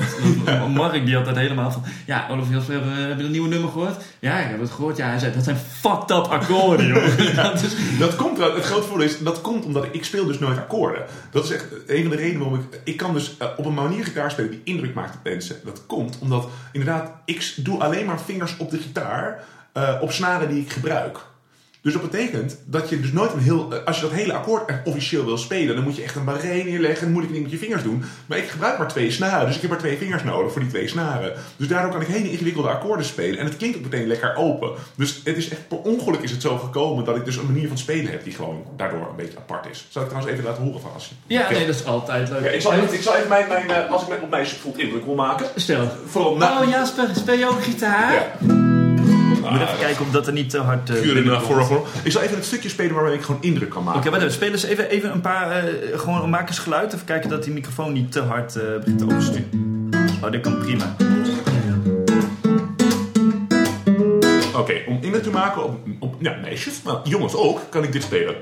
Want 0.45 0.75
Mark 0.75 1.05
die 1.07 1.15
had 1.15 1.25
dat 1.25 1.37
helemaal 1.37 1.71
van... 1.71 1.83
Ja, 2.07 2.27
Olaf 2.31 2.51
Jasper, 2.51 2.75
heb 2.75 2.85
je- 2.85 3.01
heb 3.01 3.17
je 3.17 3.23
dat 3.23 3.33
nieuwe 3.33 3.49
nummer 3.49 3.71
gehoord? 3.71 4.05
Ja, 4.19 4.39
ik 4.39 4.51
heb 4.51 4.61
het 4.61 4.71
gehoord. 4.71 4.97
Ja, 4.97 5.09
hij 5.09 5.19
zei, 5.19 5.33
dat 5.35 5.45
zijn 5.45 5.57
fucked 5.57 6.11
up 6.11 6.25
akkoorden, 6.25 6.87
joh. 6.87 7.35
Dat 7.37 7.63
is- 7.63 7.99
Dat 7.99 8.17
komt, 8.17 8.39
wel- 8.39 8.55
het 8.55 8.65
grote 8.65 8.87
voordeel 8.87 9.07
is, 9.07 9.19
dat 9.19 9.41
komt 9.41 9.65
omdat 9.65 9.85
ik, 9.85 9.95
ik 9.95 10.05
speel 10.05 10.27
dus 10.27 10.39
nooit 10.39 10.59
akkoorden. 10.59 11.03
Dat 11.31 11.45
is 11.45 11.51
echt 11.51 11.67
een 11.87 12.01
van 12.01 12.11
de 12.11 12.17
redenen 12.17 12.39
waarom 12.41 12.59
ik... 12.71 12.81
Ik 12.85 12.97
kan 12.97 13.13
dus 13.13 13.37
eh, 13.39 13.49
op 13.57 13.65
een 13.67 13.75
manier 13.75 14.05
gitaar 14.05 14.31
spelen 14.31 14.51
die 14.51 14.61
indruk 14.65 14.95
maakt 14.95 15.15
op 15.17 15.21
mensen. 15.25 15.57
Dat 15.65 15.83
komt 15.87 16.19
omdat, 16.21 16.49
inderdaad, 16.73 17.11
ik 17.25 17.55
doe 17.57 17.81
alleen 17.83 18.07
maar 18.07 18.21
vingers 18.21 18.57
op 18.57 18.71
de 18.71 18.79
gitaar 18.79 19.45
eh, 19.73 19.95
op 20.01 20.13
snaren 20.13 20.49
die 20.49 20.61
ik 20.61 20.73
gebruik. 20.73 21.19
Dus 21.89 22.01
dat 22.01 22.11
betekent 22.11 22.59
dat 22.65 22.89
je 22.89 23.01
dus 23.01 23.13
nooit 23.13 23.33
een 23.33 23.39
heel... 23.41 23.73
eh, 23.73 23.85
Als 23.85 23.97
je 23.97 24.03
dat 24.03 24.13
hele 24.13 24.33
akkoord 24.33 24.69
echt 24.69 24.79
officieel 24.85 25.25
wil 25.25 25.39
spelen, 25.39 25.75
dan 25.75 25.85
moet 25.85 25.97
je 25.97 26.03
echt 26.03 26.15
een 26.17 26.25
barré 26.25 26.63
neerleggen 26.63 27.07
en 27.07 27.13
moeilijke 27.13 27.37
dingen 27.37 27.51
met 27.51 27.61
je 27.61 27.67
vingers 27.67 27.83
doen. 27.83 28.05
Maar 28.27 28.39
ik 28.39 28.49
gebruik 28.49 28.79
maar 28.79 28.89
twee 28.89 29.11
snaren, 29.11 29.47
dus 29.47 29.55
ik 29.55 29.61
heb 29.61 29.71
maar 29.71 29.79
twee 29.79 29.97
vingers 29.97 30.23
nodig 30.25 30.53
voor 30.53 30.61
die 30.61 30.71
twee 30.71 30.89
snaren. 30.89 31.33
Dus 31.57 31.69
daardoor 31.69 31.91
kan 31.91 32.01
ik 32.01 32.07
hele 32.07 32.31
ingewikkelde 32.31 32.69
akkoorden 32.69 33.07
spelen. 33.07 33.39
En 33.39 33.45
het 33.45 33.57
klinkt 33.57 33.77
ook 33.77 33.83
meteen 33.83 34.07
lekker 34.07 34.35
open. 34.37 34.71
Dus 34.95 35.21
het 35.25 35.37
is 35.37 35.49
echt 35.49 35.69
per 35.69 35.79
ongeluk 35.79 36.21
is 36.21 36.31
het 36.31 36.43
zo 36.43 36.57
gekomen 36.59 37.05
dat 37.05 37.17
ik 37.17 37.25
dus 37.25 37.37
een 37.37 37.47
manier 37.47 37.69
van 37.69 37.79
spelen 37.79 38.11
heb 38.11 38.25
die 38.25 38.33
gewoon 38.33 38.65
daardoor 38.77 39.01
een 39.11 39.17
beetje 39.17 39.39
apart 39.39 39.67
is. 39.71 39.87
Zal 39.89 40.03
ik 40.03 40.09
trouwens 40.09 40.35
even 40.37 40.49
laten 40.49 40.63
horen 40.63 40.81
van 40.81 40.91
als 40.95 41.09
je... 41.09 41.35
Ja, 41.35 41.51
nee, 41.51 41.67
dat 41.67 41.75
is 41.75 41.85
altijd 41.85 42.29
leuk. 42.29 42.45
Ja, 42.45 42.51
ik, 42.51 42.61
zal 42.61 42.73
even, 42.73 42.95
ik 42.95 43.03
zal 43.03 43.15
even 43.15 43.29
mijn, 43.29 43.49
mijn, 43.49 43.71
eh, 43.71 43.91
als 43.91 44.03
ik 44.03 44.09
met 44.09 44.21
op 44.21 44.31
mij 44.31 44.47
voelt 44.47 44.79
indruk 44.79 45.05
wil 45.05 45.15
maken. 45.15 45.47
Stel. 45.57 45.89
Vooral 46.07 46.37
na... 46.37 46.63
Oh, 46.63 46.69
Jasper, 46.69 47.09
speel 47.15 47.35
je 47.35 47.47
ook 47.47 47.63
gitaar? 47.63 48.13
Ja. 48.13 48.78
Ik 49.49 49.59
moet 49.59 49.69
even 49.69 49.79
kijken 49.79 50.05
of 50.07 50.11
dat 50.11 50.27
er 50.27 50.33
niet 50.33 50.51
te 50.51 50.59
hard... 50.59 50.91
for. 51.43 51.87
Ik 52.03 52.13
zal 52.13 52.23
even 52.23 52.37
het 52.37 52.45
stukje 52.45 52.69
spelen 52.69 52.95
waarmee 52.95 53.15
ik 53.15 53.23
gewoon 53.23 53.43
indruk 53.43 53.71
kan 53.71 53.85
maken. 53.85 54.01
Oké, 54.01 54.11
wacht 54.11 54.23
even. 54.23 54.35
Spelen 54.35 54.53
eens 54.53 54.65
even, 54.65 54.89
even 54.91 55.13
een 55.13 55.21
paar... 55.21 55.51
eh, 55.51 55.99
gewoon 55.99 56.31
maak 56.31 56.49
eens 56.49 56.59
geluid. 56.59 56.93
Even 56.93 57.07
kijken 57.07 57.31
dat 57.31 57.45
die 57.45 57.53
microfoon 57.53 57.93
niet 57.93 58.13
te 58.13 58.21
hard 58.21 58.57
eh, 58.57 58.63
begint 58.79 58.99
te 58.99 59.05
oversturen. 59.05 59.91
Oh, 60.23 60.31
dit 60.31 60.41
kan 60.41 60.59
prima. 60.59 60.97
Oké, 64.55 64.75
om 64.87 64.99
indruk 65.01 65.23
te 65.23 65.31
maken 65.31 65.65
op, 65.65 65.79
op 65.99 66.15
ja, 66.19 66.37
meisjes, 66.43 66.83
maar 66.83 66.97
jongens 67.05 67.35
ook, 67.35 67.61
kan 67.69 67.85
ik 67.85 67.93
dit 67.93 68.03
spelen. 68.03 68.35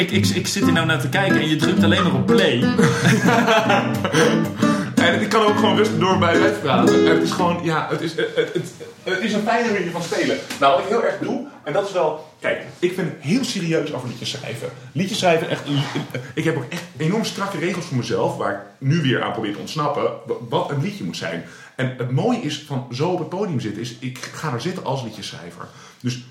Ik, 0.00 0.10
ik, 0.10 0.26
ik 0.26 0.46
zit 0.46 0.64
hier 0.64 0.72
nou 0.72 0.86
naar 0.86 1.00
te 1.00 1.08
kijken 1.08 1.40
en 1.40 1.48
je 1.48 1.56
drukt 1.56 1.82
alleen 1.82 2.02
maar 2.02 2.14
op 2.14 2.26
play. 2.26 2.64
En 5.00 5.20
ik 5.20 5.28
kan 5.28 5.46
ook 5.46 5.56
gewoon 5.56 5.76
rustig 5.76 5.98
door 5.98 6.18
bij 6.18 6.36
blijven 6.36 6.60
praten. 6.60 7.06
En 7.06 7.14
het 7.14 7.22
is 7.22 7.30
gewoon, 7.30 7.60
ja, 7.62 7.86
het 7.90 8.00
is, 8.00 8.16
het, 8.16 8.36
het, 8.36 8.52
het, 8.52 8.72
het 9.02 9.20
is 9.20 9.32
een 9.32 9.42
fijne 9.42 9.72
manier 9.72 9.90
van 9.90 10.02
spelen. 10.02 10.38
Nou, 10.60 10.72
wat 10.72 10.82
ik 10.82 10.88
heel 10.88 11.04
erg 11.04 11.18
doe, 11.18 11.46
en 11.64 11.72
dat 11.72 11.86
is 11.86 11.92
wel... 11.92 12.28
Kijk, 12.40 12.62
ik 12.78 12.92
vind 12.94 13.08
het 13.08 13.16
heel 13.20 13.44
serieus 13.44 13.92
over 13.92 14.08
liedjes 14.08 14.30
schrijven. 14.30 14.68
Liedjes 14.92 15.18
schrijven, 15.18 15.48
echt... 15.48 15.62
Ik 16.34 16.44
heb 16.44 16.56
ook 16.56 16.64
echt 16.68 16.82
enorm 16.96 17.24
strakke 17.24 17.58
regels 17.58 17.84
voor 17.84 17.96
mezelf, 17.96 18.36
waar 18.36 18.52
ik 18.52 18.58
nu 18.78 19.02
weer 19.02 19.22
aan 19.22 19.32
probeer 19.32 19.52
te 19.52 19.58
ontsnappen, 19.58 20.10
wat 20.48 20.70
een 20.70 20.82
liedje 20.82 21.04
moet 21.04 21.16
zijn. 21.16 21.44
En 21.76 21.94
het 21.96 22.10
mooie 22.10 22.40
is 22.40 22.64
van 22.66 22.86
zo 22.92 23.08
op 23.08 23.18
het 23.18 23.28
podium 23.28 23.60
zitten, 23.60 23.82
is 23.82 23.96
ik 23.98 24.18
ga 24.18 24.52
er 24.52 24.60
zitten 24.60 24.84
als 24.84 25.02
liedjeschrijver. 25.02 25.68
Dus 26.00 26.24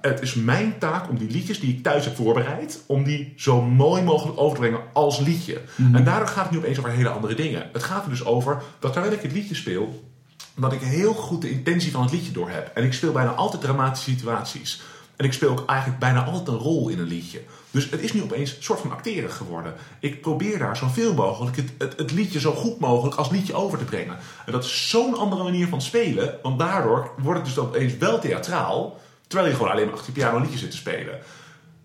Het 0.00 0.22
is 0.22 0.34
mijn 0.34 0.78
taak 0.78 1.08
om 1.08 1.18
die 1.18 1.30
liedjes 1.30 1.60
die 1.60 1.74
ik 1.74 1.82
thuis 1.82 2.04
heb 2.04 2.16
voorbereid, 2.16 2.82
om 2.86 3.04
die 3.04 3.32
zo 3.36 3.62
mooi 3.62 4.02
mogelijk 4.02 4.38
over 4.38 4.54
te 4.54 4.60
brengen 4.60 4.80
als 4.92 5.18
liedje. 5.18 5.60
En 5.92 6.04
daardoor 6.04 6.28
gaat 6.28 6.44
het 6.44 6.52
nu 6.52 6.58
opeens 6.58 6.78
over 6.78 6.90
hele 6.90 7.08
andere 7.08 7.34
dingen. 7.34 7.70
Het 7.72 7.82
gaat 7.82 8.04
er 8.04 8.10
dus 8.10 8.24
over 8.24 8.62
dat 8.78 8.92
terwijl 8.92 9.12
ik 9.12 9.22
het 9.22 9.32
liedje 9.32 9.54
speel, 9.54 10.10
dat 10.54 10.72
ik 10.72 10.80
heel 10.80 11.14
goed 11.14 11.42
de 11.42 11.50
intentie 11.50 11.90
van 11.90 12.02
het 12.02 12.12
liedje 12.12 12.32
door 12.32 12.50
heb. 12.50 12.70
En 12.74 12.84
ik 12.84 12.92
speel 12.92 13.12
bijna 13.12 13.30
altijd 13.30 13.62
dramatische 13.62 14.10
situaties. 14.10 14.82
En 15.16 15.24
ik 15.24 15.32
speel 15.32 15.50
ook 15.50 15.64
eigenlijk 15.66 16.00
bijna 16.00 16.24
altijd 16.24 16.48
een 16.48 16.62
rol 16.62 16.88
in 16.88 16.98
een 16.98 17.06
liedje. 17.06 17.42
Dus 17.70 17.90
het 17.90 18.00
is 18.00 18.12
nu 18.12 18.22
opeens 18.22 18.56
een 18.56 18.62
soort 18.62 18.80
van 18.80 18.90
acteren 18.90 19.30
geworden. 19.30 19.74
Ik 20.00 20.20
probeer 20.20 20.58
daar 20.58 20.76
zoveel 20.76 21.14
mogelijk 21.14 21.56
het, 21.56 21.70
het, 21.78 21.98
het 21.98 22.12
liedje 22.12 22.40
zo 22.40 22.52
goed 22.52 22.78
mogelijk 22.78 23.16
als 23.16 23.30
liedje 23.30 23.54
over 23.54 23.78
te 23.78 23.84
brengen. 23.84 24.16
En 24.46 24.52
dat 24.52 24.64
is 24.64 24.88
zo'n 24.88 25.16
andere 25.16 25.42
manier 25.42 25.68
van 25.68 25.82
spelen. 25.82 26.38
Want 26.42 26.58
daardoor 26.58 27.10
wordt 27.18 27.38
het 27.38 27.48
dus 27.48 27.58
opeens 27.58 27.96
wel 27.96 28.18
theatraal. 28.18 29.00
Terwijl 29.26 29.50
je 29.50 29.56
gewoon 29.56 29.72
alleen 29.72 29.84
maar 29.84 29.94
achter 29.94 30.12
je 30.14 30.20
piano 30.20 30.38
liedjes 30.38 30.60
zit 30.60 30.70
te 30.70 30.76
spelen. 30.76 31.18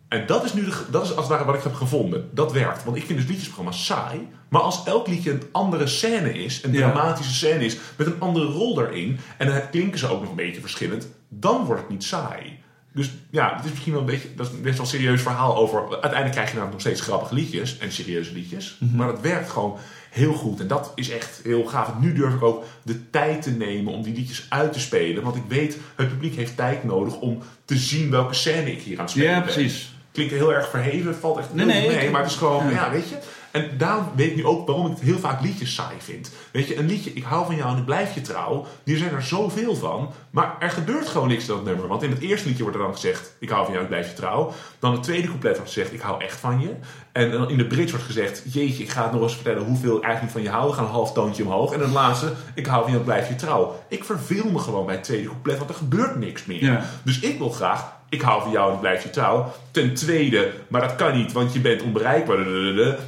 En 0.08 0.26
dat 0.26 0.44
is 0.44 0.54
nu 0.54 0.64
de, 0.66 0.86
dat 0.90 1.04
is 1.04 1.10
als 1.10 1.20
het 1.20 1.28
ware 1.28 1.46
wat 1.46 1.56
ik 1.56 1.64
heb 1.64 1.74
gevonden. 1.74 2.30
Dat 2.34 2.52
werkt. 2.52 2.84
Want 2.84 2.98
ik 2.98 3.06
vind 3.06 3.20
dus 3.20 3.28
liedjesprogramma's 3.28 3.86
saai. 3.86 4.28
Maar 4.50 4.62
als 4.62 4.84
elk 4.86 5.08
liedje 5.08 5.32
een 5.32 5.44
andere 5.52 5.88
scène 5.88 6.34
is, 6.34 6.64
een 6.64 6.72
dramatische 6.72 7.34
scène 7.34 7.66
is, 7.66 7.78
met 7.96 8.08
een 8.08 8.20
andere 8.20 8.46
rol 8.46 8.82
erin, 8.82 9.20
en 9.38 9.48
dan 9.48 9.70
klinken 9.70 10.00
ze 10.00 10.08
ook 10.08 10.22
nog 10.22 10.30
een 10.30 10.36
beetje 10.36 10.62
verschillend, 10.62 11.08
dan 11.30 11.66
wordt 11.66 11.82
het 11.82 11.90
niet 11.90 12.04
saai. 12.04 12.60
Dus 12.94 13.12
ja, 13.30 13.56
het 13.56 13.66
is 13.66 13.70
misschien 13.70 13.92
wel 13.92 14.02
een 14.02 14.08
beetje, 14.08 14.36
dat 14.36 14.46
is 14.46 14.62
best 14.62 14.78
wel 14.78 14.86
een 14.86 14.92
serieus 14.92 15.22
verhaal 15.22 15.56
over. 15.56 15.82
Uiteindelijk 15.82 16.32
krijg 16.32 16.48
je 16.48 16.56
namelijk 16.56 16.72
nog 16.72 16.82
steeds 16.82 17.02
grappige 17.02 17.34
liedjes 17.34 17.78
en 17.78 17.92
serieuze 17.92 18.34
liedjes. 18.34 18.78
Maar 18.96 19.08
het 19.08 19.22
werkt 19.22 19.50
gewoon 19.50 19.78
heel 20.12 20.34
goed. 20.34 20.60
En 20.60 20.68
dat 20.68 20.92
is 20.96 21.10
echt 21.10 21.40
heel 21.44 21.64
gaaf. 21.66 21.88
En 21.88 21.96
nu 22.00 22.14
durf 22.14 22.34
ik 22.34 22.42
ook 22.44 22.64
de 22.84 23.10
tijd 23.10 23.42
te 23.42 23.52
nemen 23.52 23.94
om 23.94 24.02
die 24.04 24.14
liedjes 24.16 24.46
uit 24.50 24.74
te 24.74 24.80
spelen. 24.80 25.24
Want 25.24 25.36
ik 25.36 25.44
weet, 25.48 25.78
het 25.96 26.10
publiek 26.10 26.36
heeft 26.36 26.56
tijd 26.58 26.84
nodig 26.84 27.20
om 27.20 27.42
te 27.66 27.78
zien 27.78 28.10
welke 28.12 28.34
scène 28.34 28.72
ik 28.72 28.82
hier 28.82 28.98
aan 28.98 29.04
het 29.04 29.12
spelen 29.12 29.30
Ja, 29.30 29.42
ben. 29.44 29.54
precies. 29.54 29.94
Klinkt 30.12 30.34
heel 30.34 30.54
erg 30.54 30.70
verheven, 30.70 31.16
valt 31.16 31.38
echt 31.38 31.54
Nee, 31.54 31.66
mee. 31.66 32.10
maar 32.10 32.22
het 32.22 32.32
is 32.32 32.38
gewoon, 32.38 32.64
ja. 32.66 32.72
ja. 32.72 32.92
weet 32.92 33.10
je. 33.10 33.16
En 33.52 33.78
daarom 33.78 34.06
weet 34.16 34.30
ik 34.30 34.36
nu 34.36 34.46
ook 34.46 34.68
waarom 34.68 34.86
ik 34.86 34.92
het 34.92 35.02
heel 35.02 35.20
vaak 35.20 35.42
liedjes 35.42 35.74
saai 35.74 35.96
vind. 35.98 36.32
Weet 36.52 36.68
je, 36.68 36.78
een 36.78 36.86
liedje, 36.86 37.14
ik 37.14 37.24
hou 37.24 37.46
van 37.46 37.56
jou 37.56 37.72
en 37.72 37.78
ik 37.78 37.86
blijf 37.86 38.14
je 38.14 38.22
trouw. 38.22 38.66
Die 38.84 38.98
zijn 38.98 39.14
er 39.14 39.24
zoveel 39.24 39.76
van. 39.76 40.14
Maar 40.30 40.56
er 40.60 40.70
gebeurt 40.70 41.08
gewoon 41.08 41.28
niks 41.28 41.48
in 41.48 41.56
dat 41.56 41.64
nummer. 41.64 41.88
Want 41.88 42.04
in 42.04 42.10
het 42.10 42.20
eerste 42.20 42.48
liedje 42.48 42.64
wordt 42.64 42.78
er 42.78 42.84
dan 42.84 42.94
gezegd, 42.94 43.36
ik 43.40 43.50
hou 43.50 43.64
van 43.66 43.74
jou 43.74 43.86
en 43.86 43.92
ik 43.92 43.98
blijf 43.98 44.10
je 44.10 44.22
trouw. 44.22 44.52
Dan 44.80 44.92
het 44.92 45.04
tweede 45.04 45.28
couplet 45.28 45.56
wordt 45.56 45.72
gezegd, 45.72 45.94
ik 45.94 46.02
hou 46.02 46.24
echt 46.24 46.40
van 46.40 46.62
je. 46.62 46.76
En 47.12 47.32
dan 47.32 47.50
in 47.50 47.58
de 47.58 47.68
bridge 47.68 47.90
wordt 47.90 48.06
gezegd, 48.06 48.44
jeetje, 48.54 48.84
ik 48.84 48.90
ga 48.90 49.04
het 49.04 49.12
nog 49.12 49.22
eens 49.22 49.34
vertellen 49.34 49.64
hoeveel 49.64 49.98
ik 49.98 50.04
eigenlijk 50.04 50.34
van 50.34 50.42
je 50.42 50.50
hou. 50.50 50.70
We 50.70 50.76
gaan 50.76 50.86
een 50.86 50.92
half 50.92 51.14
toontje 51.14 51.44
omhoog. 51.44 51.74
En 51.74 51.80
het 51.80 51.92
laatste, 51.92 52.34
ik 52.54 52.66
hou 52.66 52.82
van 52.82 52.92
jou 52.92 53.04
en 53.04 53.10
ik 53.10 53.14
blijf 53.14 53.28
je 53.28 53.36
trouw. 53.36 53.80
Ik 53.88 54.04
verveel 54.04 54.50
me 54.52 54.60
gewoon 54.60 54.86
bij 54.86 54.96
het 54.96 55.04
tweede 55.04 55.28
couplet, 55.28 55.58
want 55.58 55.70
er 55.70 55.76
gebeurt 55.76 56.16
niks 56.16 56.46
meer. 56.46 56.64
Ja. 56.64 56.86
Dus 57.04 57.20
ik 57.20 57.38
wil 57.38 57.50
graag, 57.50 57.94
ik 58.12 58.22
hou 58.22 58.42
van 58.42 58.52
jou 58.52 58.68
en 58.70 58.74
ik 58.74 58.80
blijf 58.80 59.04
je 59.04 59.10
trouw. 59.10 59.54
Ten 59.72 59.94
tweede, 59.94 60.52
maar 60.68 60.82
dat 60.82 60.96
kan 60.96 61.18
niet, 61.18 61.32
want 61.32 61.54
je 61.54 61.60
bent 61.60 61.82
onbereikbaar. 61.82 62.38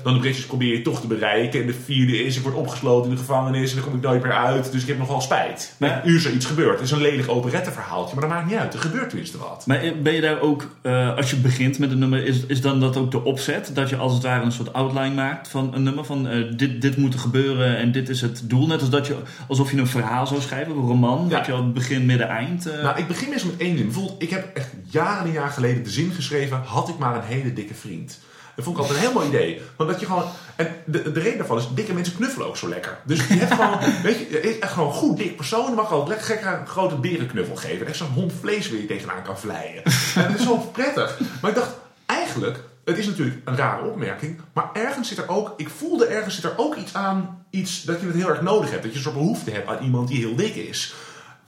Dan 0.03 0.21
de 0.21 0.43
probeer 0.47 0.77
je 0.77 0.81
toch 0.81 1.01
te 1.01 1.07
bereiken. 1.07 1.61
En 1.61 1.67
de 1.67 1.73
vierde 1.73 2.23
is, 2.23 2.37
ik 2.37 2.43
word 2.43 2.55
opgesloten 2.55 3.09
in 3.09 3.15
de 3.15 3.21
gevangenis 3.21 3.69
en 3.69 3.75
dan 3.75 3.85
kom 3.85 3.95
ik 3.95 4.01
nooit 4.01 4.23
meer 4.23 4.33
uit. 4.33 4.71
Dus 4.71 4.81
ik 4.81 4.87
heb 4.87 4.97
nogal 4.97 5.21
spijt. 5.21 5.75
Maar- 5.79 6.01
nu 6.05 6.15
is 6.15 6.25
er 6.25 6.31
iets 6.31 6.45
gebeurd. 6.45 6.73
Het 6.73 6.81
is 6.81 6.91
een 6.91 7.01
lelijk 7.01 7.29
operetteverhaaltje, 7.29 8.15
maar 8.15 8.23
dat 8.29 8.33
maakt 8.33 8.49
niet 8.49 8.59
uit. 8.59 8.73
Er 8.73 8.79
gebeurt 8.79 9.09
tenminste 9.09 9.37
wat. 9.37 9.63
Maar 9.67 9.81
ben 10.03 10.13
je 10.13 10.21
daar 10.21 10.39
ook, 10.41 10.67
eh, 10.81 11.15
als 11.15 11.29
je 11.29 11.35
begint 11.35 11.79
met 11.79 11.91
een 11.91 11.99
nummer, 11.99 12.25
is, 12.25 12.45
is 12.45 12.61
dan 12.61 12.79
dat 12.79 12.97
ook 12.97 13.11
de 13.11 13.23
opzet? 13.23 13.71
Dat 13.73 13.89
je 13.89 13.95
als 13.95 14.13
het 14.13 14.23
ware 14.23 14.43
een 14.45 14.51
soort 14.51 14.73
outline 14.73 15.15
maakt 15.15 15.47
van 15.47 15.71
een 15.73 15.83
nummer? 15.83 16.05
Van 16.05 16.27
eh, 16.27 16.43
dit, 16.57 16.81
dit 16.81 16.97
moet 16.97 17.13
er 17.13 17.19
gebeuren 17.19 17.77
en 17.77 17.91
dit 17.91 18.09
is 18.09 18.21
het 18.21 18.41
doel. 18.43 18.67
Net 18.67 18.79
als 18.81 18.89
dat 18.89 19.07
je, 19.07 19.15
alsof 19.47 19.71
je 19.71 19.77
een 19.77 19.87
verhaal 19.87 20.27
zou 20.27 20.41
schrijven, 20.41 20.75
een 20.75 20.87
roman. 20.87 21.25
Ja. 21.29 21.37
Dat 21.37 21.45
je 21.45 21.51
al 21.51 21.71
begin, 21.71 22.05
midden, 22.05 22.27
eind. 22.27 22.65
eh, 22.71 22.83
Nou, 22.83 22.97
ik 22.99 23.07
begin 23.07 23.29
meestal 23.29 23.49
met 23.49 23.59
één 23.59 23.77
zin. 23.77 23.85
Bijvoorbeeld, 23.85 24.21
ik 24.21 24.29
heb 24.29 24.55
echt 24.57 24.69
jaren 24.93 25.25
en 25.25 25.31
jaren 25.31 25.51
geleden 25.51 25.83
de 25.83 25.89
zin 25.89 26.11
geschreven... 26.11 26.61
had 26.65 26.89
ik 26.89 26.97
maar 26.97 27.15
een 27.15 27.23
hele 27.23 27.53
dikke 27.53 27.73
vriend. 27.73 28.19
Dat 28.55 28.65
vond 28.65 28.77
ik 28.77 28.81
altijd 28.81 28.99
een 28.99 29.05
heel 29.05 29.19
mooi 29.19 29.27
idee. 29.27 29.61
Want 29.75 29.89
dat 29.89 29.99
je 29.99 30.05
gewoon... 30.05 30.25
En 30.55 30.75
de, 30.85 31.11
de 31.11 31.19
reden 31.19 31.37
daarvan 31.37 31.57
is, 31.57 31.67
dikke 31.73 31.93
mensen 31.93 32.15
knuffelen 32.15 32.47
ook 32.47 32.57
zo 32.57 32.69
lekker. 32.69 32.97
Dus 33.05 33.27
je 33.27 33.33
hebt 33.33 33.53
gewoon... 33.53 33.79
weet 34.03 34.19
je, 34.19 34.41
is 34.41 34.59
echt 34.59 34.71
gewoon 34.71 34.87
een 34.87 34.93
goed 34.93 35.17
dik 35.17 35.35
persoon... 35.35 35.73
mag 35.73 35.87
gewoon 35.87 36.07
lekker 36.07 36.25
gek 36.25 36.41
een 36.41 36.67
grote 36.67 36.95
berenknuffel 36.95 37.55
geven. 37.55 37.87
Echt 37.87 37.97
zo'n 37.97 38.07
hond 38.07 38.33
vlees 38.39 38.69
waar 38.69 38.79
je 38.79 38.85
tegenaan 38.85 39.23
kan 39.23 39.39
vleien. 39.39 39.83
En 40.15 40.31
dat 40.31 40.39
is 40.39 40.45
zo 40.45 40.57
prettig. 40.57 41.19
Maar 41.41 41.51
ik 41.51 41.57
dacht, 41.57 41.71
eigenlijk... 42.05 42.59
Het 42.85 42.97
is 42.97 43.05
natuurlijk 43.05 43.37
een 43.43 43.55
rare 43.55 43.85
opmerking, 43.85 44.39
maar 44.53 44.69
ergens 44.73 45.07
zit 45.07 45.17
er 45.17 45.29
ook, 45.29 45.53
ik 45.57 45.69
voelde 45.69 46.05
ergens 46.05 46.35
zit 46.35 46.43
er 46.43 46.53
ook 46.57 46.75
iets 46.75 46.93
aan, 46.93 47.45
iets 47.49 47.83
dat 47.83 47.99
je 47.99 48.05
het 48.05 48.15
heel 48.15 48.29
erg 48.29 48.41
nodig 48.41 48.69
hebt. 48.69 48.83
Dat 48.83 48.91
je 48.91 48.97
een 48.97 49.03
soort 49.03 49.15
behoefte 49.15 49.51
hebt 49.51 49.67
aan 49.67 49.83
iemand 49.83 50.07
die 50.07 50.17
heel 50.17 50.35
dik 50.35 50.55
is. 50.55 50.93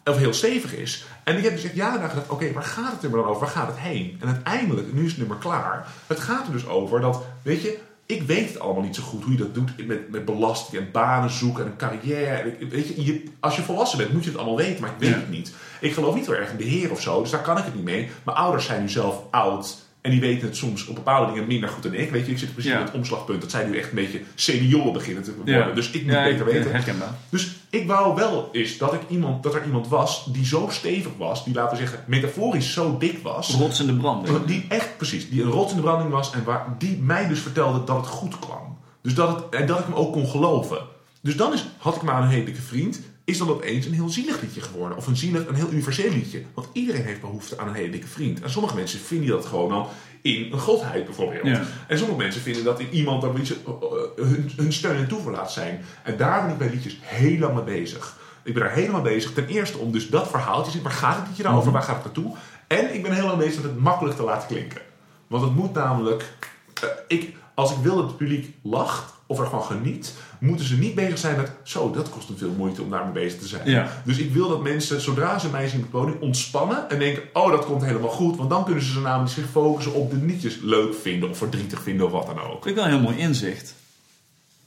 Of 0.05 0.17
heel 0.17 0.33
stevig 0.33 0.75
is. 0.75 1.05
En 1.23 1.37
ik 1.37 1.43
heb 1.43 1.53
dus 1.55 1.63
echt 1.63 1.75
jaren 1.75 1.99
na 2.01 2.07
gedacht, 2.07 2.29
oké, 2.29 2.51
waar 2.53 2.63
gaat 2.63 2.91
het 2.91 3.01
nummer 3.01 3.19
dan 3.19 3.29
over? 3.29 3.41
Waar 3.41 3.49
gaat 3.55 3.67
het 3.67 3.77
heen? 3.77 4.17
En 4.21 4.27
uiteindelijk, 4.27 4.93
nu 4.93 5.03
is 5.03 5.09
het 5.09 5.17
nummer 5.17 5.37
klaar. 5.37 5.87
Het 6.07 6.19
gaat 6.19 6.45
er 6.47 6.51
dus 6.53 6.67
over 6.67 7.01
dat, 7.01 7.23
weet 7.41 7.61
je, 7.61 7.77
ik 8.05 8.21
weet 8.23 8.47
het 8.47 8.59
allemaal 8.59 8.83
niet 8.83 8.95
zo 8.95 9.03
goed 9.03 9.23
hoe 9.23 9.31
je 9.31 9.37
dat 9.37 9.53
doet 9.53 9.87
met, 9.87 10.09
met 10.09 10.25
belasting 10.25 10.81
en 10.81 10.91
banen 10.91 11.29
zoeken 11.29 11.63
en 11.65 11.71
een 11.71 11.77
carrière. 11.77 12.55
Weet 12.69 12.87
je, 12.87 13.05
je, 13.05 13.23
als 13.39 13.55
je 13.55 13.61
volwassen 13.61 13.97
bent 13.97 14.13
moet 14.13 14.23
je 14.23 14.29
het 14.29 14.37
allemaal 14.39 14.57
weten, 14.57 14.81
maar 14.81 14.89
ik 14.89 14.99
weet 14.99 15.09
Ja. 15.09 15.15
het 15.15 15.29
niet. 15.29 15.53
Ik 15.79 15.93
geloof 15.93 16.15
niet 16.15 16.25
heel 16.25 16.35
erg 16.35 16.51
in 16.51 16.57
de 16.57 16.63
Heer 16.63 16.91
of 16.91 17.01
zo, 17.01 17.21
dus 17.21 17.31
daar 17.31 17.41
kan 17.41 17.57
ik 17.57 17.63
het 17.65 17.75
niet 17.75 17.83
mee. 17.83 18.09
Mijn 18.23 18.37
ouders 18.37 18.65
zijn 18.65 18.81
nu 18.81 18.89
zelf 18.89 19.21
oud 19.31 19.75
en 20.05 20.11
die 20.11 20.19
weten 20.19 20.47
het 20.47 20.57
soms 20.57 20.87
op 20.87 20.95
bepaalde 20.95 21.31
dingen 21.31 21.47
minder 21.47 21.69
goed 21.69 21.83
dan 21.83 21.93
ik. 21.93 22.09
Weet 22.11 22.25
je, 22.25 22.31
ik 22.31 22.37
zit 22.37 22.53
precies 22.53 22.71
Ja. 22.71 22.79
op 22.79 22.85
het 22.85 22.95
omslagpunt 22.95 23.41
dat 23.41 23.51
zij 23.51 23.65
nu 23.65 23.77
echt 23.77 23.89
een 23.89 23.95
beetje 23.95 24.21
senioren 24.35 24.93
beginnen 24.93 25.23
te 25.23 25.35
worden. 25.35 25.55
ja. 25.55 25.71
Dus 25.71 25.91
ik 25.91 26.03
moet 26.03 26.11
Ja, 26.13 26.23
beter 26.23 26.45
weten. 26.45 26.71
Herkenbaar. 26.71 27.13
Dus 27.29 27.55
ik 27.69 27.87
wou 27.87 28.15
wel 28.15 28.49
eens 28.51 28.77
dat, 28.77 28.93
ik 28.93 29.01
iemand, 29.09 29.43
dat 29.43 29.55
er 29.55 29.65
iemand 29.65 29.87
was 29.87 30.25
die 30.31 30.45
zo 30.45 30.67
stevig 30.71 31.11
was, 31.17 31.43
die 31.45 31.53
laten 31.53 31.77
we 31.77 31.83
zeggen 31.83 32.03
metaforisch 32.07 32.73
zo 32.73 32.97
dik 32.97 33.19
was. 33.23 33.51
Rots 33.55 33.79
in 33.79 33.85
de 33.87 33.93
brand. 33.95 34.47
Die 34.47 34.65
echt 34.69 34.97
precies, 34.97 35.29
die 35.29 35.41
een 35.43 35.49
rots 35.49 35.69
in 35.71 35.75
de 35.77 35.83
branding 35.83 36.11
was 36.11 36.31
en 36.33 36.43
waar, 36.43 36.75
die 36.77 36.97
mij 37.01 37.27
dus 37.27 37.39
vertelde 37.39 37.83
dat 37.83 37.95
het 37.97 38.07
goed 38.07 38.39
kwam. 38.39 38.77
Dus 39.01 39.13
dat, 39.13 39.29
het, 39.35 39.61
en 39.61 39.67
dat 39.67 39.79
ik 39.79 39.85
hem 39.85 39.93
ook 39.93 40.13
kon 40.13 40.27
geloven. 40.27 40.77
Dus 41.21 41.35
dan 41.35 41.53
is, 41.53 41.65
had 41.77 41.95
ik 41.95 42.01
maar 42.01 42.21
een 42.21 42.27
hele 42.29 42.45
dikke 42.45 42.61
vriend, 42.61 43.01
is 43.25 43.37
dan 43.37 43.49
opeens 43.49 43.85
een 43.85 43.93
heel 43.93 44.09
zielig 44.09 44.41
liedje 44.41 44.61
geworden. 44.61 44.97
Of 44.97 45.07
een 45.07 45.17
zielig, 45.17 45.47
een 45.47 45.55
heel 45.55 45.71
universeel 45.71 46.11
liedje. 46.11 46.41
Want 46.53 46.67
iedereen 46.71 47.03
heeft 47.03 47.21
behoefte 47.21 47.57
aan 47.57 47.67
een 47.67 47.73
hele 47.73 47.89
dikke 47.89 48.07
vriend. 48.07 48.41
En 48.41 48.49
sommige 48.49 48.75
mensen 48.75 48.99
vinden 48.99 49.29
dat 49.29 49.45
gewoon 49.45 49.71
al 49.71 49.89
in 50.21 50.51
een 50.51 50.59
godheid 50.59 51.05
bijvoorbeeld. 51.05 51.45
Ja. 51.45 51.63
En 51.87 51.97
sommige 51.97 52.19
mensen 52.19 52.41
vinden 52.41 52.63
dat 52.63 52.79
in 52.79 52.89
iemand 52.91 53.21
dat 53.21 53.37
iets, 53.37 53.51
eh, 53.51 53.57
eh, 53.57 54.25
hun, 54.25 54.51
hun 54.55 54.73
steun 54.73 54.95
en 54.95 55.07
toeverlaat 55.07 55.51
zijn. 55.51 55.85
En 56.03 56.17
daar 56.17 56.41
ben 56.41 56.51
ik 56.51 56.57
bij 56.57 56.69
liedjes 56.69 56.97
heel 57.01 57.39
lang 57.39 57.55
mee 57.55 57.63
bezig. 57.63 58.17
Ik 58.43 58.53
ben 58.53 58.63
daar 58.63 58.73
helemaal 58.73 59.01
bezig. 59.01 59.33
Ten 59.33 59.47
eerste 59.47 59.77
om 59.77 59.91
dus 59.91 60.09
dat 60.09 60.29
verhaal 60.29 60.63
te 60.63 60.71
zien. 60.71 60.81
Waar 60.81 60.91
gaat 60.91 61.17
het 61.17 61.27
liedje 61.27 61.43
nou 61.43 61.55
over? 61.55 61.71
Waar 61.71 61.83
gaat 61.83 61.95
het 61.95 62.05
naartoe? 62.05 62.35
En 62.67 62.93
ik 62.93 63.03
ben 63.03 63.11
heel 63.11 63.25
lang 63.25 63.37
bezig 63.37 63.61
met 63.61 63.71
het 63.71 63.79
makkelijk 63.79 64.15
te 64.15 64.23
laten 64.23 64.47
klinken. 64.47 64.81
Want 65.27 65.43
het 65.43 65.55
moet 65.55 65.73
namelijk... 65.73 66.33
eh, 66.81 66.89
ik, 67.07 67.35
als 67.53 67.71
ik 67.71 67.77
wil 67.77 67.95
dat 67.95 68.07
het 68.07 68.17
publiek 68.17 68.55
lacht 68.61 69.13
of 69.25 69.39
er 69.39 69.45
gewoon 69.45 69.63
geniet... 69.63 70.13
moeten 70.39 70.65
ze 70.65 70.77
niet 70.77 70.95
bezig 70.95 71.17
zijn 71.17 71.37
met... 71.37 71.51
Zo, 71.63 71.91
dat 71.91 72.09
kost 72.09 72.27
hem 72.27 72.37
veel 72.37 72.53
moeite 72.57 72.81
om 72.81 72.89
daarmee 72.89 73.13
bezig 73.13 73.39
te 73.39 73.47
zijn. 73.47 73.69
Ja. 73.69 74.01
Dus 74.03 74.17
ik 74.17 74.33
wil 74.33 74.49
dat 74.49 74.63
mensen, 74.63 75.01
zodra 75.01 75.39
ze 75.39 75.49
mij 75.49 75.67
zien 75.67 75.77
op 75.77 75.91
het 75.91 76.01
podium, 76.01 76.21
ontspannen 76.21 76.89
en 76.89 76.99
denken: 76.99 77.23
oh, 77.33 77.51
dat 77.51 77.65
komt 77.65 77.85
helemaal 77.85 78.09
goed. 78.09 78.37
Want 78.37 78.49
dan 78.49 78.65
kunnen 78.65 78.83
ze 78.83 78.99
namelijk 78.99 79.31
zich 79.31 79.49
focussen 79.49 79.93
op 79.93 80.11
de 80.11 80.17
liedjes 80.17 80.57
leuk 80.61 80.95
vinden 80.95 81.29
of 81.29 81.37
verdrietig 81.37 81.81
vinden 81.81 82.05
of 82.05 82.11
wat 82.11 82.25
dan 82.25 82.39
ook. 82.39 82.63
Vind 82.63 82.65
ik 82.65 82.75
wel 82.75 82.85
een 82.85 82.91
heel 82.91 83.01
mooi 83.01 83.17
inzicht. 83.17 83.75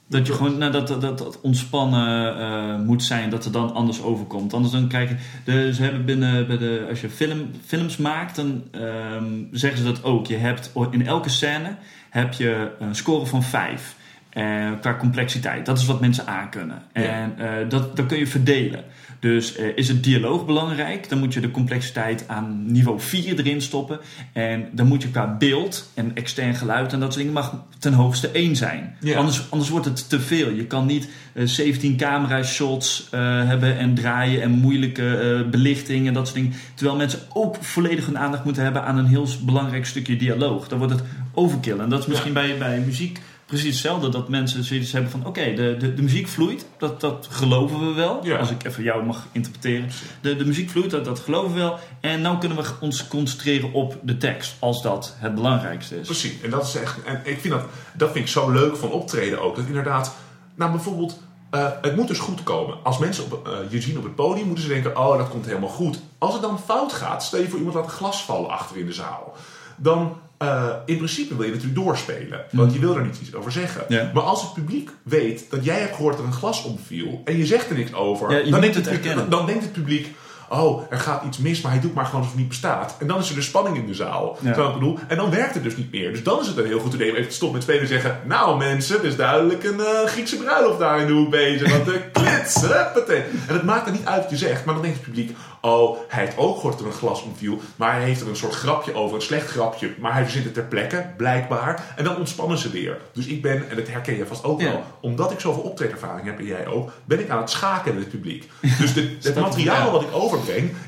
Dat 0.06 0.26
je 0.26 0.32
gewoon, 0.32 0.58
nou, 0.58 0.72
dat, 0.72 0.88
dat, 0.88 1.18
dat, 1.18 1.40
ontspannen 1.40 2.38
eh, 2.38 2.78
moet 2.86 3.02
zijn, 3.02 3.30
dat 3.30 3.44
er 3.44 3.52
dan 3.52 3.74
anders 3.74 4.02
overkomt. 4.02 4.52
Anders 4.52 4.72
dan 4.72 4.88
kijken, 4.88 5.18
de, 5.44 5.74
ze 5.74 5.82
hebben 5.82 6.04
binnen, 6.04 6.46
bij 6.46 6.58
de, 6.58 6.86
als 6.88 7.00
je 7.00 7.10
film, 7.10 7.50
films 7.66 7.96
maakt, 7.96 8.36
dan 8.36 8.62
ehm, 8.70 9.24
zeggen 9.50 9.78
ze 9.78 9.84
dat 9.84 10.04
ook. 10.04 10.26
Je 10.26 10.36
hebt 10.36 10.72
in 10.90 11.06
elke 11.06 11.28
scène 11.28 11.76
heb 12.10 12.32
je 12.32 12.70
een 12.78 12.94
score 12.94 13.26
van 13.26 13.42
5. 13.42 13.96
Eh, 14.28 14.70
qua 14.80 14.96
complexiteit. 14.96 15.66
Dat 15.66 15.78
is 15.78 15.86
wat 15.86 16.00
mensen 16.00 16.26
aankunnen. 16.26 16.82
Ja. 16.92 17.02
En 17.02 17.34
eh, 17.38 17.68
dat, 17.68 17.96
dat 17.96 18.06
kun 18.06 18.18
je 18.18 18.26
verdelen. 18.26 18.84
Dus 19.20 19.56
eh, 19.56 19.66
is 19.74 19.88
het 19.88 20.04
dialoog 20.04 20.46
belangrijk, 20.46 21.08
dan 21.08 21.18
moet 21.18 21.34
je 21.34 21.40
de 21.40 21.50
complexiteit 21.50 22.24
aan 22.28 22.72
niveau 22.72 23.00
4 23.00 23.38
erin 23.38 23.62
stoppen. 23.62 23.98
En 24.32 24.68
dan 24.72 24.86
moet 24.86 25.02
je 25.02 25.10
qua 25.10 25.36
beeld 25.36 25.90
en 25.94 26.10
extern 26.14 26.54
geluid 26.54 26.92
en 26.92 27.00
dat 27.00 27.12
soort 27.12 27.24
dingen 27.24 27.40
mag 27.40 27.64
ten 27.78 27.92
hoogste 27.92 28.30
1 28.30 28.56
zijn. 28.56 28.96
Ja. 29.00 29.16
Anders, 29.16 29.50
anders 29.50 29.70
wordt 29.70 29.86
het 29.86 30.08
te 30.08 30.20
veel. 30.20 30.50
Je 30.50 30.66
kan 30.66 30.86
niet 30.86 31.08
eh, 31.32 31.46
17 31.46 31.96
camera 31.96 32.42
shots 32.42 33.08
hebben 33.10 33.78
en 33.78 33.94
draaien 33.94 34.42
en 34.42 34.50
moeilijke 34.50 35.46
belichting 35.50 36.06
en 36.06 36.14
dat 36.14 36.26
soort 36.26 36.38
dingen. 36.38 36.56
Terwijl 36.74 36.96
mensen 36.96 37.20
ook 37.32 37.56
volledig 37.60 38.06
hun 38.06 38.18
aandacht 38.18 38.44
moeten 38.44 38.62
hebben 38.62 38.84
aan 38.84 38.98
een 38.98 39.06
heel 39.06 39.26
belangrijk 39.44 39.86
stukje 39.86 40.16
dialoog. 40.16 40.68
Dan 40.68 40.78
wordt 40.78 40.92
het 40.92 41.02
overkill. 41.32 41.78
En 41.78 41.88
dat 41.88 42.00
is 42.00 42.06
misschien 42.06 42.32
bij, 42.32 42.58
bij 42.58 42.80
muziek 42.80 43.20
precies 43.48 43.72
hetzelfde. 43.72 44.08
Dat 44.08 44.28
mensen 44.28 44.64
zoiets 44.64 44.92
hebben 44.92 45.10
van 45.10 45.26
oké, 45.26 45.54
de, 45.54 45.76
de, 45.78 45.94
de 45.94 46.02
muziek 46.02 46.28
vloeit. 46.28 46.66
Dat, 46.78 47.00
dat 47.00 47.28
geloven 47.30 47.88
we 47.88 47.92
wel. 47.94 48.20
Ja. 48.22 48.38
Als 48.38 48.50
ik 48.50 48.64
even 48.64 48.82
jou 48.82 49.04
mag 49.04 49.26
interpreteren. 49.32 49.88
De, 50.20 50.36
de 50.36 50.44
muziek 50.44 50.70
vloeit, 50.70 50.90
dat, 50.90 51.04
dat 51.04 51.18
geloven 51.18 51.52
we 51.52 51.58
wel. 51.58 51.78
En 52.00 52.20
nou 52.20 52.38
kunnen 52.38 52.58
we 52.58 52.70
ons 52.80 53.08
concentreren 53.08 53.72
op 53.72 53.98
de 54.02 54.16
tekst. 54.16 54.56
Als 54.58 54.82
dat 54.82 55.16
het 55.18 55.34
belangrijkste 55.34 56.00
is. 56.00 56.06
Precies, 56.06 56.40
en 56.42 56.50
dat 56.50 56.66
is 56.66 56.74
echt. 56.74 57.02
En 57.04 57.20
ik 57.24 57.40
vind 57.40 57.54
dat, 57.54 57.64
dat 57.94 58.12
vind 58.12 58.24
ik 58.24 58.30
zo 58.30 58.50
leuk 58.50 58.76
van 58.76 58.90
optreden 58.90 59.42
ook. 59.42 59.56
Dat 59.56 59.66
inderdaad, 59.66 60.14
nou 60.54 60.70
bijvoorbeeld, 60.70 61.20
eh, 61.50 61.68
het 61.82 61.96
moet 61.96 62.08
dus 62.08 62.18
goed 62.18 62.42
komen. 62.42 62.76
Als 62.82 62.98
mensen 62.98 63.24
op, 63.24 63.46
eh, 63.46 63.52
je 63.68 63.80
zien 63.80 63.98
op 63.98 64.04
het 64.04 64.14
podium, 64.14 64.46
moeten 64.46 64.64
ze 64.64 64.70
denken: 64.70 64.96
oh, 64.96 65.18
dat 65.18 65.28
komt 65.28 65.46
helemaal 65.46 65.68
goed. 65.68 66.00
Als 66.18 66.32
het 66.32 66.42
dan 66.42 66.60
fout 66.60 66.92
gaat, 66.92 67.22
stel 67.22 67.40
je 67.40 67.48
voor 67.48 67.58
iemand 67.58 67.76
laat 67.76 67.84
een 67.84 67.90
glas 67.90 68.24
vallen 68.24 68.50
achter 68.50 68.76
in 68.76 68.86
de 68.86 68.92
zaal. 68.92 69.34
Dan 69.76 70.16
eh, 70.38 70.72
in 70.84 70.96
principe 70.96 71.36
wil 71.36 71.44
je 71.44 71.52
natuurlijk 71.52 71.80
doorspelen. 71.80 72.44
Want 72.50 72.72
je 72.72 72.78
wil 72.78 72.96
er 72.96 73.04
niet 73.04 73.18
iets 73.22 73.34
over 73.34 73.52
zeggen. 73.52 73.84
Ja. 73.88 74.10
Maar 74.14 74.22
als 74.22 74.42
het 74.42 74.52
publiek 74.52 74.90
weet 75.02 75.44
dat 75.50 75.64
jij 75.64 75.80
hebt 75.80 75.94
gehoord 75.94 76.16
dat 76.16 76.24
er 76.24 76.30
een 76.30 76.38
glas 76.38 76.64
omviel. 76.64 77.20
en 77.24 77.36
je 77.36 77.46
zegt 77.46 77.70
er 77.70 77.76
niks 77.76 77.94
over. 77.94 78.44
Ja, 78.44 78.50
dan, 78.50 78.60
denkt 78.60 78.76
het 78.76 79.30
dan 79.30 79.46
denkt 79.46 79.62
het 79.62 79.72
publiek. 79.72 80.14
Oh, 80.50 80.82
er 80.90 80.98
gaat 80.98 81.24
iets 81.24 81.38
mis, 81.38 81.60
maar 81.60 81.72
hij 81.72 81.80
doet 81.80 81.94
maar 81.94 82.04
gewoon 82.04 82.20
alsof 82.20 82.32
het 82.32 82.40
niet 82.40 82.48
bestaat. 82.50 82.96
En 83.00 83.06
dan 83.06 83.18
is 83.18 83.28
er 83.28 83.34
dus 83.34 83.46
spanning 83.46 83.76
in 83.76 83.86
de 83.86 83.94
zaal. 83.94 84.36
Ja. 84.40 84.50
Ik 84.66 84.72
bedoel, 84.72 84.98
en 85.08 85.16
dan 85.16 85.30
werkt 85.30 85.54
het 85.54 85.62
dus 85.62 85.76
niet 85.76 85.92
meer. 85.92 86.10
Dus 86.12 86.22
dan 86.22 86.40
is 86.40 86.46
het 86.46 86.56
een 86.56 86.66
heel 86.66 86.80
goed 86.80 86.94
idee 86.94 87.10
om 87.10 87.16
even 87.16 87.28
te 87.28 87.34
stoppen 87.34 87.56
met 87.56 87.66
spelen 87.66 87.82
en 87.82 87.88
zeggen... 87.88 88.20
Nou 88.24 88.58
mensen, 88.58 88.98
er 88.98 89.04
is 89.04 89.16
duidelijk 89.16 89.64
een 89.64 89.80
eh, 89.80 90.04
Griekse 90.06 90.36
bruiloft 90.36 90.78
daar 90.78 91.00
in 91.00 91.06
de 91.06 91.12
hoek 91.12 91.30
bezig. 91.30 91.70
Want 91.70 91.84
de 91.84 92.00
klits, 92.12 92.60
huppatee. 92.60 93.22
En 93.48 93.54
het 93.54 93.62
maakt 93.64 93.86
er 93.86 93.92
niet 93.92 94.06
uit 94.06 94.20
wat 94.22 94.30
je 94.30 94.36
zegt. 94.36 94.64
Maar 94.64 94.74
dan 94.74 94.82
denkt 94.82 94.98
het 94.98 95.06
publiek... 95.06 95.36
Oh, 95.60 95.96
hij 96.08 96.24
heeft 96.24 96.36
ook 96.36 96.54
gehoord 96.56 96.72
dat 96.78 96.86
er 96.86 96.92
een 96.92 96.98
glas 96.98 97.22
omviel. 97.22 97.60
Maar 97.76 97.92
hij 97.94 98.02
heeft 98.04 98.20
er 98.20 98.28
een 98.28 98.36
soort 98.36 98.54
grapje 98.54 98.94
over, 98.94 99.16
een 99.16 99.22
slecht 99.22 99.50
grapje. 99.50 99.90
Maar 99.98 100.12
hij 100.12 100.22
verzint 100.22 100.44
het 100.44 100.54
ter 100.54 100.62
plekke, 100.64 101.06
blijkbaar. 101.16 101.84
En 101.96 102.04
dan 102.04 102.16
ontspannen 102.16 102.58
ze 102.58 102.70
weer. 102.70 102.98
Dus 103.12 103.26
ik 103.26 103.42
ben, 103.42 103.70
en 103.70 103.76
dat 103.76 103.88
herken 103.88 104.16
je 104.16 104.26
vast 104.26 104.44
ook 104.44 104.60
Ja. 104.60 104.70
wel... 104.70 104.82
Omdat 105.00 105.30
ik 105.30 105.40
zoveel 105.40 105.62
optreedervaring 105.62 106.26
heb, 106.26 106.38
en 106.38 106.44
jij 106.44 106.66
ook... 106.66 106.90
Ben 107.04 107.20
ik 107.20 107.28
aan 107.30 107.40
het 107.40 107.50
schaken 107.50 107.94
met 107.94 108.02
het 108.02 108.12
publiek. 108.12 108.48
Dus 108.78 108.94
de, 108.94 109.16
het 109.22 109.34
materiaal 109.34 109.90
wat 109.90 110.02
ik 110.02 110.08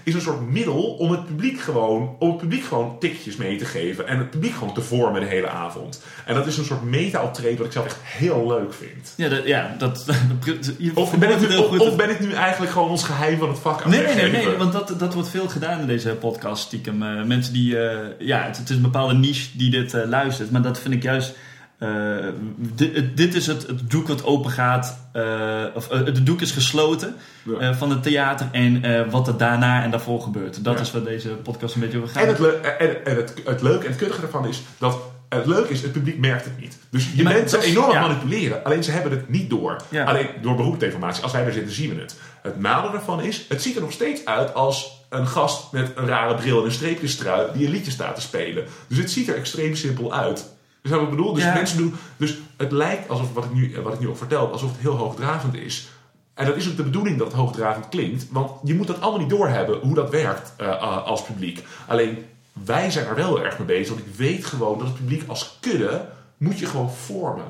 Is 0.03 0.15
een 0.15 0.21
soort 0.21 0.51
middel 0.51 0.83
om 0.83 1.11
het 1.11 1.27
publiek 1.27 1.61
gewoon... 1.61 2.17
Om 2.19 2.29
het 2.29 2.39
publiek 2.39 2.65
gewoon 2.65 2.99
tikjes 2.99 3.37
mee 3.37 3.57
te 3.57 3.65
geven. 3.65 4.07
En 4.07 4.19
het 4.19 4.31
publiek 4.31 4.55
gewoon 4.55 4.75
te 4.75 4.83
vormen 4.83 5.21
de 5.21 5.27
hele 5.27 5.49
avond. 5.49 6.03
En 6.25 6.35
dat 6.35 6.47
is 6.47 6.59
een 6.59 6.65
soort 6.65 6.83
meta-optreden 6.83 7.57
wat 7.57 7.67
ik 7.67 7.73
zelf 7.73 7.87
echt 7.87 7.99
heel 8.03 8.47
leuk 8.47 8.75
vind. 8.75 9.13
Ja, 9.17 9.29
dat, 9.29 9.47
ja, 9.47 9.75
dat, 9.79 10.07
je 10.79 10.91
Of 10.95 11.19
ben, 11.19 11.31
ik 11.31 11.41
nu, 11.41 11.47
heel 11.47 11.63
of, 11.63 11.69
goed. 11.69 11.81
of 11.81 11.97
ben 11.97 12.11
ik 12.11 12.21
nu 12.21 12.33
eigenlijk 12.33 12.73
gewoon 12.73 12.89
ons 12.89 13.05
geheim 13.05 13.39
van 13.39 13.49
het 13.49 13.59
vak 13.59 13.83
aan 13.83 13.91
Nee, 13.91 14.03
nee, 14.03 14.15
nee, 14.15 14.31
nee, 14.31 14.57
want 14.57 14.73
dat, 14.73 14.95
dat 14.99 15.15
wordt 15.15 15.29
veel 15.29 15.49
gedaan 15.49 15.81
in 15.81 15.87
deze 15.87 16.09
podcast 16.09 16.63
stiekem. 16.63 17.03
Eh, 17.03 17.25
mensen 17.25 17.53
die, 17.53 17.79
eh, 17.79 17.99
ja, 18.19 18.43
het, 18.43 18.57
het 18.57 18.71
is 18.71 18.77
een 18.77 18.83
bepaalde 18.83 19.15
niche 19.15 19.57
die 19.57 19.71
dit 19.71 19.95
eh, 19.95 20.09
luistert, 20.09 20.51
maar 20.51 20.63
dat 20.63 20.81
vind 20.81 20.95
ik 20.95 21.03
juist. 21.03 21.35
Eh, 21.81 23.09
dit 23.15 23.35
is 23.35 23.47
het, 23.47 23.67
het 23.67 23.91
doek 23.91 24.09
wat 24.09 24.25
open 24.25 24.51
gaat, 24.51 25.09
eh, 25.13 25.65
of 25.75 25.89
eh, 25.91 26.05
het 26.05 26.27
doek 26.27 26.41
is 26.41 26.51
gesloten 26.51 27.15
Ja. 27.61 27.75
van 27.75 27.91
het 27.91 28.03
theater 28.03 28.49
en 28.53 29.11
wat 29.11 29.29
er 29.29 29.37
daarna 29.37 29.83
en 29.83 29.91
daarvoor 29.91 30.21
gebeurt. 30.21 30.65
Dat 30.65 30.75
Ja. 30.75 30.81
is 30.81 30.91
wat 30.91 31.05
deze 31.05 31.29
podcast 31.29 31.75
een 31.75 31.81
beetje 31.81 31.99
over 31.99 32.09
gaat. 32.11 32.23
En, 32.23 32.29
het, 32.29 32.61
en, 32.79 33.05
en 33.05 33.17
het, 33.17 33.35
het 33.45 33.63
leuke 33.63 33.85
en 33.85 33.91
het 33.91 34.01
kuttige 34.01 34.23
ervan 34.23 34.49
is 34.49 34.63
dat 34.79 34.99
het 35.29 35.47
leuke 35.47 35.73
is, 35.73 35.83
het 35.83 35.93
publiek 35.93 36.19
merkt 36.19 36.45
het 36.45 36.61
niet. 36.61 36.79
Dus 36.91 37.13
je 37.15 37.23
bent 37.23 37.51
ze 37.51 37.63
enorm 37.63 37.93
ja. 37.93 38.01
manipuleren, 38.01 38.65
alleen 38.65 38.85
ze 38.85 38.91
hebben 38.91 39.13
het 39.13 39.29
niet 39.29 39.51
door. 39.51 39.77
Ja. 39.89 40.05
Alleen 40.05 40.27
door 40.43 40.55
beroepsdeformatie, 40.57 41.23
als 41.23 41.33
wij 41.33 41.45
er 41.45 41.53
zitten, 41.53 41.73
zien 41.73 41.95
we 41.95 42.01
het. 42.01 42.17
Het 42.43 42.61
nadeel 42.61 42.91
daarvan 42.91 43.23
is, 43.23 43.45
het 43.49 43.63
ziet 43.63 43.75
er 43.75 43.81
nog 43.81 43.93
steeds 43.93 44.25
uit 44.25 44.55
als 44.55 45.05
een 45.09 45.27
gast 45.27 45.73
met 45.73 45.93
een 45.95 46.07
rare 46.07 46.35
bril 46.35 46.59
en 46.59 46.65
een 46.65 46.73
streepjestrui 46.73 47.47
die 47.55 47.67
een 47.67 47.73
liedje 47.73 47.91
staat 47.91 48.15
te 48.15 48.21
spelen. 48.21 48.65
Dus 48.89 48.99
het 48.99 49.11
ziet 49.11 49.29
er 49.29 49.35
extreem 49.37 49.77
simpel 49.77 50.13
uit. 50.15 50.59
Dus 50.83 50.91
wat 50.91 51.03
ik 51.03 51.11
bedoel, 51.11 51.33
dus 51.35 51.43
Ja. 51.45 51.55
mensen 51.55 51.77
doen, 51.79 51.95
dus 52.17 52.39
het 52.57 52.73
lijkt 52.73 53.09
alsof 53.09 53.33
wat 53.35 53.45
ik 53.45 53.53
nu, 53.53 53.77
wat 53.83 53.93
ik 53.95 54.01
nu 54.01 54.09
ook 54.09 54.17
vertel, 54.17 54.53
alsof 54.53 54.71
het 54.71 54.81
heel 54.81 54.97
hoogdravend 54.97 55.55
is. 55.55 55.89
En 56.35 56.47
dat 56.47 56.57
is 56.57 56.69
ook 56.69 56.77
de 56.77 56.83
bedoeling 56.83 57.19
dat 57.19 57.27
het 57.27 57.37
hoogdravend 57.37 57.89
klinkt. 57.89 58.27
Want 58.31 58.51
je 58.65 58.75
moet 58.75 58.87
dat 58.87 59.01
allemaal 59.01 59.21
niet 59.21 59.31
doorhebben 59.31 59.79
hoe 59.79 59.95
dat 59.95 60.11
werkt 60.11 60.53
eh, 60.57 60.67
uh, 60.67 61.07
als 61.07 61.23
publiek. 61.23 61.65
Alleen 61.87 62.25
wij 62.53 62.91
zijn 62.91 63.07
er 63.07 63.15
wel 63.15 63.41
erg 63.45 63.59
mee 63.59 63.67
bezig. 63.67 63.95
Want 63.95 64.07
ik 64.07 64.15
weet 64.15 64.45
gewoon 64.45 64.79
dat 64.79 64.87
het 64.87 64.97
publiek 64.97 65.23
als 65.29 65.57
kudde 65.61 66.09
moet 66.37 66.59
je 66.59 66.67
gewoon 66.67 66.91
vormen. 66.91 67.45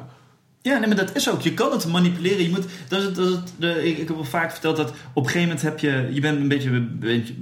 Ja, 0.62 0.78
nee, 0.78 0.86
maar 0.88 0.96
dat 0.96 1.16
is 1.16 1.30
ook. 1.30 1.40
Je 1.40 1.54
kan 1.54 1.72
het 1.72 1.86
manipuleren. 1.86 2.42
Je 2.42 2.48
moet, 2.48 2.64
dat 2.88 3.00
is 3.02 3.14
dat 3.14 3.28
is 3.28 3.34
de, 3.58 3.88
ik, 3.88 3.98
ik 3.98 4.08
heb 4.08 4.16
al 4.16 4.24
vaak 4.24 4.50
verteld 4.52 4.76
dat 4.76 4.88
op 5.12 5.24
een 5.24 5.30
gegeven 5.30 5.48
moment 5.48 5.62
heb 5.62 5.78
je, 5.78 6.08
je 6.12 6.20
bent 6.20 6.38
een 6.40 6.48
beetje, 6.48 6.70
een 6.70 6.98
beetje- 6.98 7.34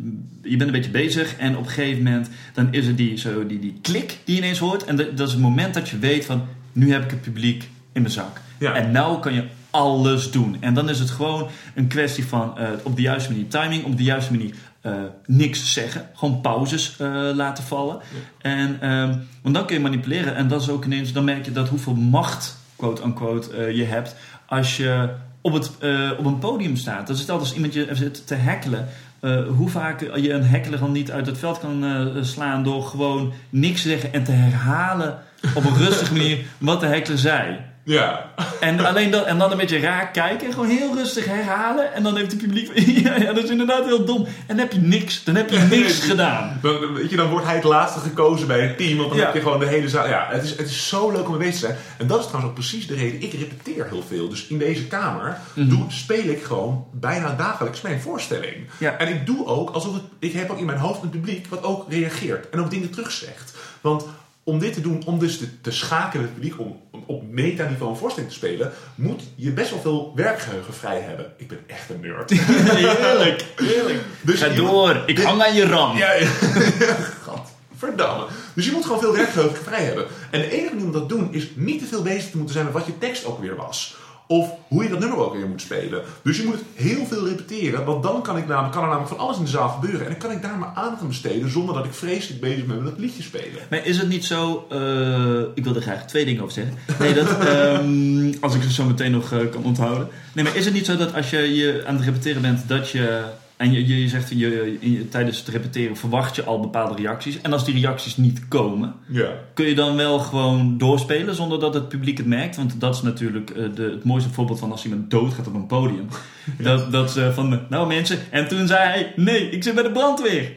je 0.42 0.56
bent 0.56 0.62
een 0.62 0.76
beetje 0.76 0.90
bezig 0.90 1.36
en 1.36 1.56
op 1.56 1.64
een 1.64 1.70
gegeven 1.70 2.02
moment 2.02 2.28
dan 2.54 2.68
is 2.70 2.86
er 2.86 2.96
die, 2.96 3.16
zo, 3.18 3.46
die, 3.46 3.58
die 3.58 3.78
klik 3.82 4.18
die 4.24 4.34
je 4.34 4.40
ineens 4.40 4.58
hoort 4.58 4.84
en 4.84 4.96
dat, 4.96 5.16
dat 5.16 5.26
is 5.26 5.32
het 5.32 5.42
moment 5.42 5.74
dat 5.74 5.88
je 5.88 5.98
weet 5.98 6.24
van 6.24 6.42
nu 6.72 6.92
heb 6.92 7.04
ik 7.04 7.10
het 7.10 7.20
publiek 7.22 7.68
in 7.92 8.02
mijn 8.02 8.12
zak. 8.14 8.40
Ja. 8.58 8.72
En 8.74 8.90
nou 8.90 9.20
kan 9.20 9.34
je 9.34 9.44
alles 9.70 10.30
doen. 10.30 10.56
En 10.60 10.74
dan 10.74 10.88
is 10.88 10.98
het 10.98 11.10
gewoon 11.10 11.48
een 11.74 11.86
kwestie 11.88 12.26
van 12.26 12.58
eh, 12.58 12.68
op 12.82 12.96
de 12.96 13.02
juiste 13.02 13.30
manier 13.30 13.48
timing, 13.48 13.84
op 13.84 13.96
de 13.96 14.02
juiste 14.02 14.32
manier 14.32 14.54
eh, 14.80 14.92
niks 15.26 15.72
zeggen. 15.72 16.08
Gewoon 16.14 16.40
pauzes 16.40 16.94
eh, 16.98 17.08
laten 17.34 17.64
vallen. 17.64 17.98
En, 18.38 18.80
ehm, 18.80 19.14
want 19.42 19.54
dan 19.54 19.66
kun 19.66 19.76
je 19.76 19.82
manipuleren. 19.82 20.34
En 20.36 20.48
dat 20.48 20.62
is 20.62 20.68
ook 20.68 20.84
ineens, 20.84 21.12
dan 21.12 21.24
merk 21.24 21.44
je 21.44 21.52
dat 21.52 21.68
hoeveel 21.68 21.94
macht, 21.94 22.56
quote 22.78 23.02
unquote, 23.02 23.56
eh, 23.56 23.76
je 23.76 23.84
hebt 23.84 24.16
als 24.46 24.76
je 24.76 25.08
op, 25.40 25.52
het, 25.52 25.70
eh, 25.78 26.10
op 26.18 26.24
een 26.24 26.38
podium 26.38 26.76
staat. 26.76 27.06
Dat 27.06 27.08
is 27.08 27.16
hetzelfde 27.16 27.44
als 27.44 27.54
iemand 27.54 27.72
je 27.72 27.88
zit 27.92 28.26
te 28.26 28.36
hackelen. 28.36 28.88
Eh, 29.20 29.46
hoe 29.46 29.68
vaak 29.68 30.00
je 30.00 30.32
een 30.32 30.44
heckler 30.44 30.78
dan 30.78 30.92
niet 30.92 31.10
uit 31.10 31.26
het 31.26 31.38
veld 31.38 31.58
kan 31.58 31.84
slaan 32.20 32.62
door 32.62 32.82
gewoon 32.82 33.32
niks 33.50 33.82
te 33.82 33.88
zeggen 33.88 34.12
en 34.12 34.24
te 34.24 34.32
herhalen 34.32 35.18
op 35.54 35.64
een 35.64 35.76
rustige 35.76 36.12
manier 36.16 36.38
wat 36.58 36.80
de 36.80 36.86
heckler 36.86 37.18
zei. 37.18 37.58
Ja. 37.88 38.30
En, 38.60 38.80
alleen 38.86 39.10
dat, 39.10 39.24
en 39.26 39.38
dan 39.38 39.50
een 39.50 39.56
beetje 39.56 39.80
raar 39.80 40.10
kijken 40.10 40.46
en 40.46 40.52
gewoon 40.52 40.68
heel 40.68 40.94
rustig 40.94 41.24
herhalen. 41.24 41.94
En 41.94 42.02
dan 42.02 42.16
heeft 42.16 42.30
het 42.32 42.40
publiek 42.40 42.66
van, 42.66 42.94
ja, 43.02 43.16
ja, 43.16 43.32
dat 43.32 43.44
is 43.44 43.50
inderdaad 43.50 43.84
heel 43.84 44.04
dom. 44.04 44.24
En 44.24 44.32
dan 44.46 44.58
heb 44.58 44.72
je 44.72 44.78
niks, 44.80 45.24
dan 45.24 45.34
heb 45.34 45.50
je 45.50 45.58
niks 45.58 46.00
gedaan. 46.00 46.58
Dan, 46.62 46.94
weet 46.94 47.10
je, 47.10 47.16
dan 47.16 47.28
wordt 47.30 47.46
hij 47.46 47.54
het 47.54 47.64
laatste 47.64 48.00
gekozen 48.00 48.46
bij 48.46 48.68
een 48.68 48.76
team. 48.76 48.96
Want 48.96 49.08
dan 49.08 49.18
Ja. 49.18 49.24
heb 49.24 49.34
je 49.34 49.40
gewoon 49.40 49.58
de 49.58 49.66
hele 49.66 49.88
zaal. 49.88 50.08
Ja, 50.08 50.26
het 50.30 50.44
is, 50.44 50.50
het 50.50 50.68
is 50.68 50.88
zo 50.88 51.10
leuk 51.10 51.24
om 51.24 51.30
mee 51.30 51.38
bezig 51.38 51.54
te 51.60 51.66
zijn. 51.66 51.76
En 51.98 52.06
dat 52.06 52.18
is 52.20 52.24
trouwens 52.26 52.50
ook 52.50 52.58
precies 52.58 52.86
de 52.86 52.94
reden. 52.94 53.22
Ik 53.22 53.32
repeteer 53.32 53.86
heel 53.90 54.02
veel. 54.08 54.28
Dus 54.28 54.46
in 54.46 54.58
deze 54.58 54.86
kamer 54.86 55.38
doe, 55.54 55.84
speel 55.88 56.24
ik 56.28 56.42
gewoon 56.42 56.86
bijna 56.92 57.34
dagelijks 57.34 57.80
mijn 57.80 58.00
voorstelling. 58.00 58.54
Ja. 58.78 58.96
En 58.96 59.08
ik 59.08 59.26
doe 59.26 59.46
ook 59.46 59.70
alsof 59.70 59.94
het. 59.94 60.02
Ik 60.18 60.32
heb 60.32 60.50
ook 60.50 60.58
in 60.58 60.66
mijn 60.66 60.78
hoofd 60.78 61.02
een 61.02 61.10
publiek 61.10 61.46
wat 61.46 61.62
ook 61.62 61.84
reageert. 61.92 62.48
En 62.50 62.60
ook 62.60 62.70
dingen 62.70 62.90
terugzegt. 62.90 63.54
Want 63.80 64.04
om 64.48 64.58
dit 64.58 64.72
te 64.72 64.80
doen, 64.80 65.02
om 65.06 65.18
dus 65.18 65.38
te, 65.38 65.60
te 65.60 65.70
schakelen 65.70 66.24
met 66.24 66.34
het 66.34 66.40
publiek, 66.40 66.60
om, 66.60 66.80
om 66.90 67.02
op 67.06 67.22
metaniveau 67.30 67.90
een 67.90 67.98
voorstelling 67.98 68.32
te 68.32 68.38
spelen, 68.38 68.72
moet 68.94 69.22
je 69.34 69.50
best 69.50 69.70
wel 69.70 69.80
veel 69.80 70.12
werkgeheugen 70.14 70.74
vrij 70.74 71.00
hebben. 71.00 71.32
Ik 71.36 71.48
ben 71.48 71.58
echt 71.66 71.90
een 71.90 72.00
nerd. 72.00 72.30
Heerlijk, 72.40 73.44
heerlijk. 73.56 74.00
Dus 74.20 74.40
Ga 74.40 74.48
door, 74.48 75.02
ik 75.06 75.18
hang 75.18 75.42
aan 75.42 75.54
je 75.54 75.66
ram. 75.66 75.96
ja, 75.96 76.12
ja. 76.12 76.26
Gadverdamme. 77.24 78.26
Dus 78.54 78.64
je 78.64 78.72
moet 78.72 78.84
gewoon 78.84 79.00
veel 79.00 79.12
werkgeheugen 79.12 79.64
vrij 79.64 79.84
hebben. 79.84 80.06
En 80.30 80.40
de 80.40 80.50
enige 80.50 80.74
manier 80.74 80.86
om 80.86 80.92
dat 80.92 81.08
te 81.08 81.14
doen 81.14 81.32
is 81.32 81.50
niet 81.54 81.78
te 81.78 81.86
veel 81.86 82.02
bezig 82.02 82.30
te 82.30 82.36
moeten 82.36 82.54
zijn 82.54 82.64
met 82.64 82.74
wat 82.74 82.86
je 82.86 82.98
tekst 82.98 83.24
ook 83.24 83.40
weer 83.40 83.56
was. 83.56 83.96
Of 84.30 84.50
hoe 84.68 84.82
je 84.82 84.88
dat 84.88 84.98
nummer 84.98 85.18
ook 85.18 85.34
weer 85.34 85.48
moet 85.48 85.60
spelen. 85.60 86.02
Dus 86.22 86.36
je 86.36 86.44
moet 86.44 86.54
het 86.54 86.64
heel 86.74 87.06
veel 87.06 87.28
repeteren. 87.28 87.84
Want 87.84 88.02
dan 88.02 88.22
kan, 88.22 88.36
ik 88.36 88.46
namelijk, 88.46 88.72
kan 88.72 88.82
er 88.82 88.88
namelijk 88.88 89.14
van 89.14 89.26
alles 89.26 89.38
in 89.38 89.44
de 89.44 89.50
zaal 89.50 89.68
gebeuren. 89.68 90.00
En 90.00 90.10
dan 90.10 90.18
kan 90.18 90.30
ik 90.30 90.42
daar 90.42 90.58
mijn 90.58 90.70
aandacht 90.74 91.00
aan 91.00 91.08
besteden 91.08 91.50
zonder 91.50 91.74
dat 91.74 91.84
ik 91.84 91.92
vreselijk 91.92 92.40
bezig 92.40 92.66
ben 92.66 92.82
met 92.82 92.92
het 92.92 93.00
liedje 93.00 93.22
spelen. 93.22 93.62
Maar 93.70 93.86
is 93.86 93.98
het 93.98 94.08
niet 94.08 94.24
zo, 94.24 94.66
eh, 94.70 95.40
ik 95.54 95.64
wil 95.64 95.74
er 95.74 95.82
graag 95.82 96.06
twee 96.06 96.24
dingen 96.24 96.42
over 96.42 96.54
zeggen. 96.54 96.74
Nee, 96.98 97.14
dat, 97.14 97.38
ehm, 97.38 98.32
als 98.40 98.54
ik 98.54 98.62
ze 98.62 98.72
zo 98.72 98.84
meteen 98.84 99.10
nog 99.10 99.32
eh, 99.32 99.38
kan 99.50 99.64
onthouden. 99.64 100.08
Nee, 100.32 100.44
maar 100.44 100.56
is 100.56 100.64
het 100.64 100.74
niet 100.74 100.86
zo 100.86 100.96
dat 100.96 101.14
als 101.14 101.30
je, 101.30 101.54
je 101.54 101.82
aan 101.86 101.96
het 101.96 102.04
repeteren 102.04 102.42
bent, 102.42 102.68
dat 102.68 102.90
je, 102.90 103.22
en 103.58 103.72
je, 103.72 104.00
je 104.00 104.08
zegt 104.08 104.28
je, 104.28 104.76
in 104.80 104.92
je- 104.92 105.08
tijdens 105.08 105.38
het 105.38 105.48
repeteren 105.48 105.96
verwacht 105.96 106.36
je 106.36 106.44
al 106.44 106.60
bepaalde 106.60 107.02
reacties. 107.02 107.40
En 107.40 107.52
als 107.52 107.64
die 107.64 107.80
reacties 107.80 108.16
niet 108.16 108.48
komen, 108.48 108.94
Ja. 109.08 109.28
kun 109.54 109.66
je 109.66 109.74
dan 109.74 109.96
wel 109.96 110.18
gewoon 110.18 110.78
doorspelen 110.78 111.34
zonder 111.34 111.60
dat 111.60 111.74
het 111.74 111.88
publiek 111.88 112.16
het 112.18 112.26
merkt? 112.26 112.56
Want 112.56 112.80
dat 112.80 112.94
is 112.94 113.02
natuurlijk 113.02 113.50
eh, 113.50 113.64
de, 113.74 113.82
het 113.82 114.04
mooiste 114.04 114.30
voorbeeld 114.30 114.58
van 114.58 114.70
als 114.70 114.84
iemand 114.84 115.10
doodgaat 115.10 115.46
op 115.46 115.54
een 115.54 115.66
podium. 115.66 116.08
Dat, 116.58 116.92
dat 116.92 117.10
ze 117.10 117.30
van, 117.34 117.60
nou 117.68 117.86
mensen, 117.88 118.18
en 118.30 118.48
toen 118.48 118.66
zei 118.66 118.80
hij, 118.88 119.12
nee, 119.16 119.50
ik 119.50 119.62
zit 119.62 119.74
bij 119.74 119.82
de 119.82 119.90
brandweer. 119.92 120.52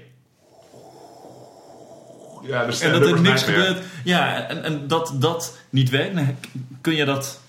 Ja, 2.47 2.62
En 2.82 2.91
dat 2.91 3.08
er 3.08 3.22
niks 3.22 3.43
gebeurt. 3.43 3.78
Ja, 4.04 4.47
en, 4.49 4.64
en 4.64 4.88
dat 4.88 5.16
dat 5.20 5.58
niet 5.70 5.89
werkt, 5.89 6.16
dan 6.16 6.36
kun 6.82 6.95
je, 6.95 7.06
dat, 7.06 7.41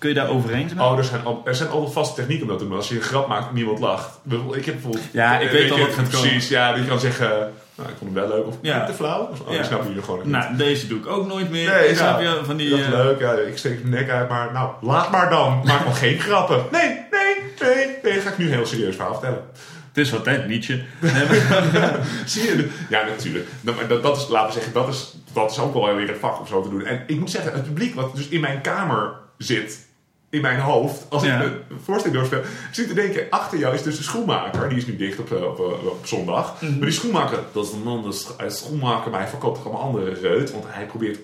kun 0.00 0.08
je 0.08 0.14
daar 0.14 0.28
overheen 0.28 0.68
zijn? 0.68 0.80
Oh, 0.80 0.98
er 0.98 1.04
zijn, 1.04 1.24
al, 1.24 1.42
er 1.44 1.54
zijn 1.54 1.68
al 1.68 1.88
vaste 1.88 2.14
technieken 2.14 2.42
om 2.44 2.48
dat 2.50 2.58
te 2.58 2.64
doen. 2.68 2.76
Als 2.76 2.88
je 2.88 2.94
een 2.94 3.00
grap 3.02 3.28
maakt 3.28 3.48
en 3.48 3.54
niemand 3.54 3.78
lacht. 3.78 4.18
Ik 4.52 4.64
heb 4.64 4.74
bijvoorbeeld... 4.74 5.04
Ja, 5.12 5.38
ik 5.38 5.46
eh, 5.46 5.52
weet 5.52 5.70
al 5.70 5.78
wat 5.78 5.88
gaat 5.88 6.08
komen. 6.10 6.28
Precies, 6.28 6.48
ja. 6.48 6.70
Dat 6.72 6.80
je 6.80 6.86
kan 6.88 7.00
zeggen... 7.00 7.28
Nou, 7.74 7.88
ik 7.88 7.94
vond 7.98 8.14
hem 8.14 8.28
wel 8.28 8.36
leuk. 8.36 8.46
Of 8.46 8.54
Ja. 8.62 8.86
te 8.86 8.92
flauw. 8.92 9.28
Of, 9.32 9.40
oh, 9.40 9.52
Ja. 9.52 9.58
ik 9.58 9.64
snap 9.64 9.86
jullie 9.86 10.02
gewoon 10.02 10.20
niet. 10.22 10.28
Nou, 10.28 10.56
deze 10.56 10.86
doe 10.86 10.98
ik 10.98 11.06
ook 11.06 11.26
nooit 11.26 11.50
meer. 11.50 11.70
Nee, 11.70 11.88
Ik 11.88 11.96
snap 11.96 12.20
je 12.20 12.40
van 12.44 12.56
die... 12.56 12.70
Dat 12.70 12.78
is 12.78 12.84
eh, 12.84 12.90
leuk, 12.92 13.20
ja, 13.20 13.32
ik 13.32 13.58
steek 13.58 13.82
mijn 13.84 13.94
nek 13.94 14.10
uit, 14.10 14.28
maar 14.28 14.52
nou, 14.52 14.70
laat 14.80 15.10
maar 15.10 15.30
dan. 15.30 15.60
Maak 15.64 15.84
nog 15.84 15.98
geen 15.98 16.18
grappen. 16.26 16.64
Nee, 16.72 16.88
nee, 17.10 17.36
nee, 17.60 17.96
nee, 18.02 18.20
ga 18.20 18.30
ik 18.30 18.38
nu 18.38 18.44
een 18.44 18.52
heel 18.52 18.66
serieus 18.66 18.94
verhaal 18.94 19.12
vertellen. 19.12 19.42
het 19.88 19.96
is 19.98 20.10
wat, 20.10 20.26
hè, 20.26 20.46
Nietzsche. 20.46 20.82
Zie 22.24 22.42
je? 22.42 22.68
Ja, 22.88 23.04
natuurlijk. 23.04 23.46
Dat, 23.60 23.74
dat, 23.88 24.02
dat 24.02 24.16
is, 24.16 24.28
laten 24.28 24.46
we 24.46 24.52
zeggen, 24.52 24.72
dat 24.72 24.88
is, 24.88 25.14
dat 25.32 25.50
is 25.50 25.58
ook 25.58 25.74
wel 25.74 25.94
weer 25.94 26.08
het 26.08 26.18
vak 26.18 26.38
om 26.40 26.46
zo 26.46 26.62
te 26.62 26.68
doen. 26.70 26.84
En 26.84 27.02
ik 27.06 27.18
moet 27.18 27.30
zeggen, 27.30 27.52
het 27.52 27.64
publiek 27.64 27.94
wat 27.94 28.16
dus 28.16 28.28
in 28.28 28.40
mijn 28.40 28.60
kamer 28.60 29.12
zit, 29.38 29.88
in 30.30 30.40
mijn 30.40 30.60
hoofd, 30.60 31.06
als 31.08 31.22
Ja. 31.22 31.40
ik 31.40 31.52
de 31.68 31.74
voorstelling 31.84 32.18
doorspeel, 32.18 32.38
ik 32.38 32.68
zit 32.74 32.88
te 32.88 32.94
denken, 32.94 33.26
achter 33.30 33.58
jou 33.58 33.74
is 33.74 33.82
dus 33.82 33.96
de 33.96 34.02
schoenmaker, 34.02 34.68
die 34.68 34.78
is 34.78 34.86
nu 34.86 34.96
dicht 34.96 35.18
op, 35.18 35.32
eh, 35.32 35.42
op, 35.42 35.58
eh, 35.58 35.86
op 35.86 36.06
zondag. 36.06 36.54
Mhm. 36.60 36.70
Maar 36.72 36.80
die 36.80 36.90
schoenmaker, 36.90 37.38
dat 37.52 37.64
is 37.64 37.70
de 37.70 37.76
man, 37.76 38.14
schoenmaker, 38.46 39.10
maar 39.10 39.20
hij 39.20 39.28
verkoopt 39.28 39.56
toch 39.56 39.64
allemaal 39.64 39.82
andere 39.86 40.14
reut, 40.20 40.52
want 40.52 40.64
hij 40.68 40.86
probeert, 40.86 41.18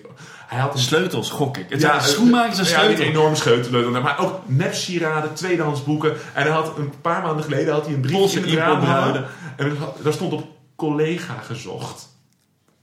hij 0.47 0.59
had 0.59 0.73
een 0.73 0.79
Sleutels, 0.79 1.29
gok 1.29 1.57
ik. 1.57 1.65
Het 1.69 1.81
ja, 1.81 1.99
zijn 1.99 2.13
schoenmakers 2.13 2.57
en 2.57 2.63
ja, 2.63 2.69
sleutels. 2.69 2.97
die 2.99 3.07
enorme 3.09 3.35
sleutel. 3.35 4.01
Maar 4.01 4.19
ook 4.19 4.39
nepsieraden, 4.45 5.33
tweedehands 5.33 5.83
boeken. 5.83 6.11
En 6.33 6.41
hij 6.41 6.51
had 6.51 6.77
een 6.77 6.93
paar 7.01 7.21
maanden 7.21 7.43
geleden 7.43 7.73
had 7.73 7.85
hij 7.85 7.93
een 7.93 8.01
briefje 8.01 8.39
in 8.39 8.45
het 8.45 8.53
raam 8.53 8.81
hangen. 8.81 9.25
En 9.57 9.77
daar 10.03 10.13
stond 10.13 10.33
op 10.33 10.45
collega 10.75 11.33
gezocht. 11.45 12.15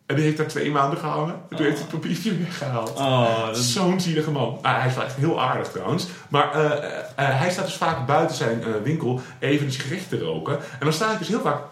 En 0.07 0.15
die 0.15 0.25
heeft 0.25 0.37
daar 0.37 0.47
twee 0.47 0.71
maanden 0.71 0.99
gehangen. 0.99 1.35
En 1.35 1.57
toen 1.57 1.67
heeft 1.67 1.79
hij 1.79 1.87
het 1.91 2.01
papiertje 2.01 2.39
weggehaald. 2.39 2.95
Oh, 2.95 3.47
dat. 3.47 3.57
Zo'n 3.57 4.01
zielige 4.01 4.31
man. 4.31 4.59
Ah, 4.63 4.79
hij 4.79 4.89
is 4.89 4.95
wel 4.95 5.05
echt 5.05 5.17
heel 5.17 5.41
aardig 5.41 5.69
trouwens. 5.69 6.07
Maar 6.29 6.53
eh, 6.53 6.89
eh, 7.17 7.41
hij 7.41 7.51
staat 7.51 7.65
dus 7.65 7.75
vaak 7.75 8.07
buiten 8.07 8.37
zijn 8.37 8.63
eh, 8.63 8.69
winkel 8.83 9.21
even 9.39 9.67
een 9.67 9.73
sigaret 9.73 10.09
te 10.09 10.19
roken. 10.19 10.57
En 10.57 10.79
dan 10.81 10.93
sta 10.93 11.13
ik 11.13 11.19
dus 11.19 11.29
heel 11.29 11.41
vaak 11.41 11.63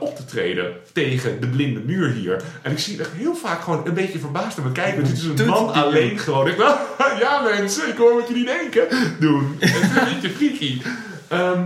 op 0.00 0.16
te 0.16 0.24
treden 0.24 0.72
tegen 0.92 1.40
de 1.40 1.48
blinde 1.48 1.80
muur 1.80 2.12
hier. 2.12 2.42
En 2.62 2.72
ik 2.72 2.78
zie 2.78 3.00
echt 3.00 3.12
heel 3.12 3.34
vaak 3.34 3.60
gewoon 3.60 3.86
een 3.86 3.94
beetje 3.94 4.18
verbaasd 4.18 4.56
naar 4.56 4.66
me 4.66 4.72
kijken. 4.72 4.94
Want 4.94 5.06
dit 5.06 5.16
is 5.16 5.40
een 5.40 5.46
man 5.46 5.72
alleen 5.72 6.18
gewoon. 6.18 6.48
Ik, 6.48 6.56
wel, 6.56 6.76
ja 7.20 7.40
mensen, 7.42 7.88
ik 7.88 7.96
hoor 7.96 8.14
wat 8.14 8.28
jullie 8.28 8.44
denken. 8.44 8.88
Doen. 9.20 9.56
Het 9.58 9.70
is 9.70 9.96
een 9.96 10.04
beetje 10.04 10.30
freaky. 10.30 10.82
Ehm, 11.28 11.64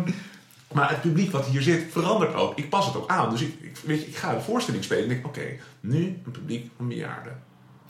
maar 0.74 0.90
het 0.90 1.00
publiek 1.00 1.30
wat 1.30 1.46
hier 1.46 1.62
zit 1.62 1.84
verandert 1.90 2.34
ook. 2.34 2.58
Ik 2.58 2.68
pas 2.68 2.86
het 2.86 2.96
ook 2.96 3.10
aan. 3.10 3.30
Dus 3.30 3.40
ik, 3.40 3.54
weet 3.84 4.00
je, 4.00 4.06
ik 4.06 4.16
ga 4.16 4.34
de 4.34 4.40
voorstelling 4.40 4.84
spelen 4.84 5.02
en 5.02 5.08
denk, 5.08 5.26
oké, 5.26 5.46
nu 5.80 6.04
een 6.04 6.32
publiek 6.32 6.70
van 6.76 6.88
bejaarden. 6.88 7.42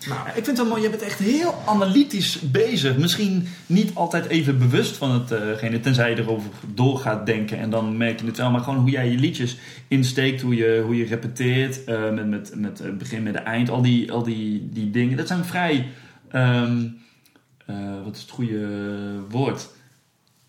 Nou, 0.09 0.27
ik 0.27 0.33
vind 0.33 0.47
het 0.47 0.57
wel 0.57 0.67
mooi, 0.67 0.83
je 0.83 0.91
bent 0.91 1.03
echt 1.03 1.19
heel 1.19 1.55
analytisch 1.67 2.41
bezig. 2.41 2.97
Misschien 2.97 3.47
niet 3.67 3.95
altijd 3.95 4.27
even 4.27 4.59
bewust 4.59 4.97
van 4.97 5.11
hetgene, 5.11 5.81
tenzij 5.81 6.11
je 6.11 6.17
erover 6.17 6.51
door 6.75 6.99
gaat 6.99 7.27
denken. 7.27 7.59
En 7.59 7.71
dan 7.71 7.97
merk 7.97 8.21
je 8.21 8.27
het 8.27 8.37
wel. 8.37 8.51
Maar 8.51 8.61
gewoon 8.61 8.79
hoe 8.79 8.91
jij 8.91 9.11
je 9.11 9.19
liedjes 9.19 9.57
insteekt, 9.89 10.41
hoe 10.41 10.55
je, 10.55 10.83
hoe 10.85 10.97
je 10.97 11.05
repeteert. 11.05 11.85
eh, 11.85 12.11
met, 12.11 12.27
met, 12.27 12.53
met 12.57 12.79
het 12.79 12.99
begin, 12.99 13.23
met 13.23 13.35
het 13.35 13.45
eind. 13.45 13.71
Al 13.71 13.83
die, 13.83 14.13
al 14.13 14.23
die, 14.23 14.69
die 14.73 14.91
dingen. 14.91 15.17
Dat 15.17 15.27
zijn 15.27 15.45
vrij... 15.45 15.89
ehm, 16.31 16.87
eh, 17.67 18.05
wat 18.05 18.15
is 18.17 18.21
het 18.21 18.31
goede 18.31 18.69
woord? 19.29 19.69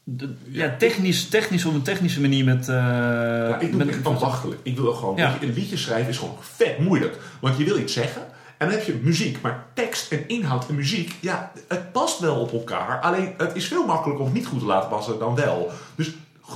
De- 0.08 0.34
ja, 0.48 0.76
technisch, 0.78 1.28
technisch 1.30 1.66
op 1.66 1.74
een 1.74 1.82
technische 1.82 2.22
manier 2.22 2.46
met... 2.46 2.70
eh, 2.70 2.76
Ja, 2.76 3.60
ik 3.60 3.72
doe 3.72 3.80
het 3.82 3.90
echt 3.90 4.06
ambachtelijk. 4.06 4.60
Ik 4.64 4.78
wil 4.78 4.94
gewoon, 4.94 5.16
Ja. 5.16 5.38
een 5.42 5.54
liedje 5.54 5.78
schrijven 5.78 6.10
is 6.10 6.18
gewoon 6.18 6.36
vet 6.40 6.80
moeilijk. 6.80 7.18
Want 7.42 7.58
je 7.58 7.64
wil 7.64 7.78
iets 7.78 7.94
zeggen 7.94 8.22
en 8.58 8.68
dan 8.70 8.78
heb 8.78 8.86
je 8.86 9.00
muziek. 9.02 9.42
Maar 9.42 9.66
tekst 9.74 10.12
en 10.12 10.28
inhoud 10.28 10.70
en 10.70 10.76
muziek, 10.76 11.16
ja, 11.22 11.52
het 11.68 11.92
past 11.92 12.20
wel 12.20 12.36
op 12.36 12.52
elkaar. 12.52 13.00
Alleen 13.02 13.34
het 13.38 13.56
is 13.56 13.68
veel 13.68 13.86
makkelijker 13.86 14.26
om 14.26 14.30
het 14.32 14.40
niet 14.40 14.48
goed 14.48 14.60
te 14.60 14.66
laten 14.66 14.90
passen 14.90 15.20
dan 15.20 15.36
wel. 15.36 15.72
Dus 15.96 16.12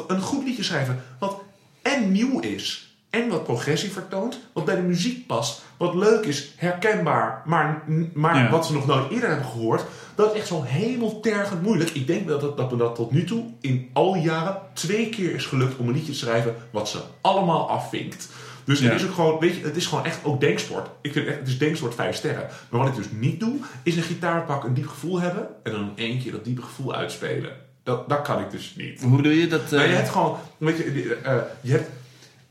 een 0.08 0.22
goed 0.22 0.44
liedje 0.44 0.64
schrijven 0.64 1.04
wat 1.20 1.42
en 1.82 2.12
nieuw 2.12 2.40
is 2.40 2.89
en 3.10 3.28
wat 3.30 3.44
progressie 3.44 3.92
vertoont, 3.92 4.40
wat 4.54 4.66
bij 4.66 4.76
de 4.76 4.82
muziek 4.82 5.28
past, 5.28 5.62
wat 5.78 5.96
leuk 5.96 6.26
is, 6.26 6.54
herkenbaar, 6.56 7.42
maar, 7.46 7.84
maar 8.14 8.36
Ja. 8.36 8.50
wat 8.50 8.66
ze 8.66 8.74
nog 8.74 8.86
nooit 8.86 9.12
eerder 9.12 9.30
hebben 9.30 9.48
gehoord, 9.48 9.84
dat 10.16 10.32
is 10.34 10.40
echt 10.40 10.48
zo 10.48 10.64
hemeltergend 10.64 11.62
moeilijk. 11.62 11.90
Ik 11.90 12.08
denk 12.08 12.28
dat, 12.28 12.42
het, 12.42 12.58
dat 12.58 12.72
me 12.72 12.78
dat 12.78 12.96
tot 12.96 13.12
nu 13.12 13.24
toe 13.24 13.44
in 13.62 13.90
al 13.94 14.14
die 14.14 14.22
jaren 14.22 14.58
twee 14.74 15.10
keer 15.10 15.36
is 15.36 15.46
gelukt 15.46 15.78
om 15.78 15.88
een 15.88 15.94
liedje 15.94 16.12
te 16.12 16.18
schrijven 16.18 16.56
wat 16.72 16.90
ze 16.90 17.00
allemaal 17.22 17.70
afvinkt. 17.70 18.28
Dus 18.64 18.80
Ja. 18.80 18.90
het 18.90 19.02
is 19.02 19.08
ook 19.08 19.14
gewoon, 19.14 19.40
weet 19.40 19.56
je, 19.56 19.64
het 19.64 19.76
is 19.76 19.86
gewoon 19.86 20.06
echt 20.06 20.20
ook 20.24 20.40
denksport. 20.42 20.88
Ik 21.02 21.14
vind 21.14 21.28
echt, 21.28 21.40
het 21.40 21.48
is 21.48 21.58
denksport 21.58 21.96
vijf 21.96 22.16
sterren. 22.16 22.48
Maar 22.70 22.80
wat 22.80 22.90
ik 22.90 22.96
dus 22.96 23.08
niet 23.12 23.40
doe, 23.40 23.56
is 23.84 23.96
een 23.96 24.04
gitaar 24.04 24.44
pakken, 24.44 24.70
een 24.70 24.76
diep 24.76 24.88
gevoel 24.88 25.20
hebben 25.20 25.48
en 25.64 25.72
dan 25.72 25.82
in 25.96 26.04
één 26.06 26.20
keer 26.22 26.32
dat 26.32 26.44
diepe 26.46 26.62
gevoel 26.62 26.96
uitspelen. 26.96 27.52
Dat, 27.84 28.10
dat 28.10 28.22
kan 28.22 28.40
ik 28.40 28.52
dus 28.52 28.74
niet. 28.78 29.02
Hoe 29.02 29.22
doe 29.22 29.40
je 29.40 29.48
dat? 29.48 29.62
eh, 29.64 29.72
Nou, 29.72 29.88
je 29.90 29.94
hebt 29.96 30.10
gewoon, 30.10 30.38
weet 30.58 30.78
je, 30.78 30.94
die, 30.94 31.16
eh, 31.16 31.36
je 31.62 31.72
hebt, 31.72 31.90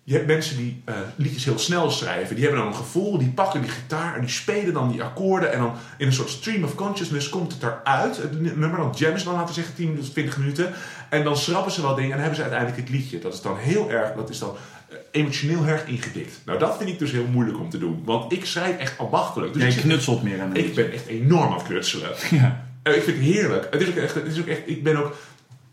je 0.09 0.15
hebt 0.15 0.27
mensen 0.27 0.57
die 0.57 0.83
eh, 0.85 0.95
liedjes 1.17 1.45
heel 1.45 1.59
snel 1.59 1.91
schrijven. 1.91 2.35
Die 2.35 2.45
hebben 2.45 2.63
dan 2.63 2.73
een 2.73 2.79
gevoel, 2.79 3.19
die 3.19 3.29
pakken 3.29 3.61
die 3.61 3.71
gitaar 3.71 4.15
en 4.15 4.21
die 4.21 4.31
spelen 4.31 4.73
dan 4.73 4.91
die 4.91 5.03
akkoorden. 5.03 5.53
En 5.53 5.59
dan 5.59 5.73
in 5.99 6.07
een 6.07 6.13
soort 6.13 6.29
stream 6.29 6.65
of 6.65 6.75
consciousness 6.75 7.29
komt 7.29 7.53
het 7.53 7.63
eruit. 7.63 8.17
Het 8.17 8.41
nummer 8.41 8.77
dan 8.77 8.95
jammen 8.97 9.19
ze 9.19 9.25
dan, 9.25 9.35
laten 9.35 9.49
we 9.49 9.55
zeggen, 9.55 9.75
10 9.75 9.97
tot 9.97 10.13
20 10.13 10.39
minuten. 10.39 10.73
En 11.11 11.25
dan 11.25 11.37
schrappen 11.37 11.73
ze 11.73 11.83
wat 11.83 11.97
dingen 11.97 12.11
en 12.11 12.17
dan 12.17 12.27
hebben 12.27 12.37
ze 12.37 12.43
uiteindelijk 12.43 12.81
het 12.81 12.91
liedje. 12.91 13.19
Dat 13.19 13.35
is 13.35 13.41
dan 13.41 13.57
heel 13.57 13.91
erg, 13.91 14.13
dat 14.13 14.31
is 14.31 14.39
dan 14.39 14.57
eh, 14.89 14.97
emotioneel 15.11 15.65
erg 15.65 15.87
ingedikt. 15.87 16.41
Nou, 16.45 16.59
dat 16.59 16.77
vind 16.77 16.91
ik 16.91 16.99
dus 16.99 17.13
heel 17.13 17.27
moeilijk 17.33 17.59
om 17.59 17.71
te 17.71 17.79
doen. 17.79 18.03
Want 18.05 18.33
ik 18.33 18.45
schrijf 18.45 18.77
echt 18.79 18.99
ambachtelijk. 18.99 19.53
Dus 19.53 19.63
jij 19.63 19.73
ik, 19.73 19.79
knutselt 19.79 20.23
meer 20.23 20.41
aan 20.41 20.57
ik 20.57 20.75
ben 20.75 20.93
echt 20.93 21.07
enorm 21.07 21.51
aan 21.51 21.59
het 21.59 21.63
knutselen. 21.63 22.11
Ja. 22.31 22.67
Eh, 22.83 22.97
ik 22.97 23.03
vind 23.03 23.17
het 23.17 23.27
heerlijk. 23.27 23.69
Het 23.71 23.81
is 23.81 23.89
ook 23.89 23.97
echt, 23.97 24.15
het 24.15 24.27
is 24.27 24.41
ook 24.41 24.47
echt 24.47 24.63
ik 24.67 24.83
ben 24.83 24.97
ook... 24.97 25.17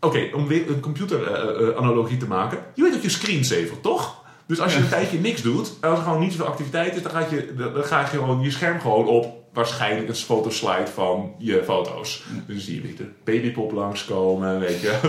Oké, 0.00 0.28
om 0.34 0.46
weer 0.46 0.70
een 0.70 0.80
computeranalogie 0.80 2.16
te 2.16 2.26
maken. 2.26 2.58
Je 2.74 2.82
weet 2.82 2.92
dat 2.92 3.02
je 3.02 3.08
screensaver, 3.08 3.80
toch? 3.80 4.24
Dus 4.46 4.60
als 4.60 4.74
je 4.74 4.78
een 4.78 4.88
tijdje 4.88 5.20
niks 5.20 5.42
doet, 5.42 5.72
en 5.80 5.90
als 5.90 5.98
er 5.98 6.04
gewoon 6.04 6.20
niet 6.20 6.32
zoveel 6.32 6.46
activiteit 6.46 6.96
is, 6.96 7.02
dan, 7.02 7.10
gaat 7.10 7.30
je, 7.30 7.54
dan 7.56 7.84
ga 7.84 8.00
je 8.00 8.06
gewoon 8.06 8.40
je 8.40 8.50
scherm 8.50 8.80
gewoon 8.80 9.06
op 9.06 9.44
waarschijnlijk 9.56 10.08
een 10.08 10.14
fotoslide 10.14 10.86
van 10.94 11.34
je 11.38 11.62
foto's. 11.64 12.24
Dus 12.28 12.42
dan 12.46 12.58
zie 12.58 12.74
je 12.74 12.80
weer 12.80 12.96
de 12.96 13.08
babypop 13.24 13.72
langskomen, 13.72 14.58
weet 14.58 14.80
je. 14.80 14.94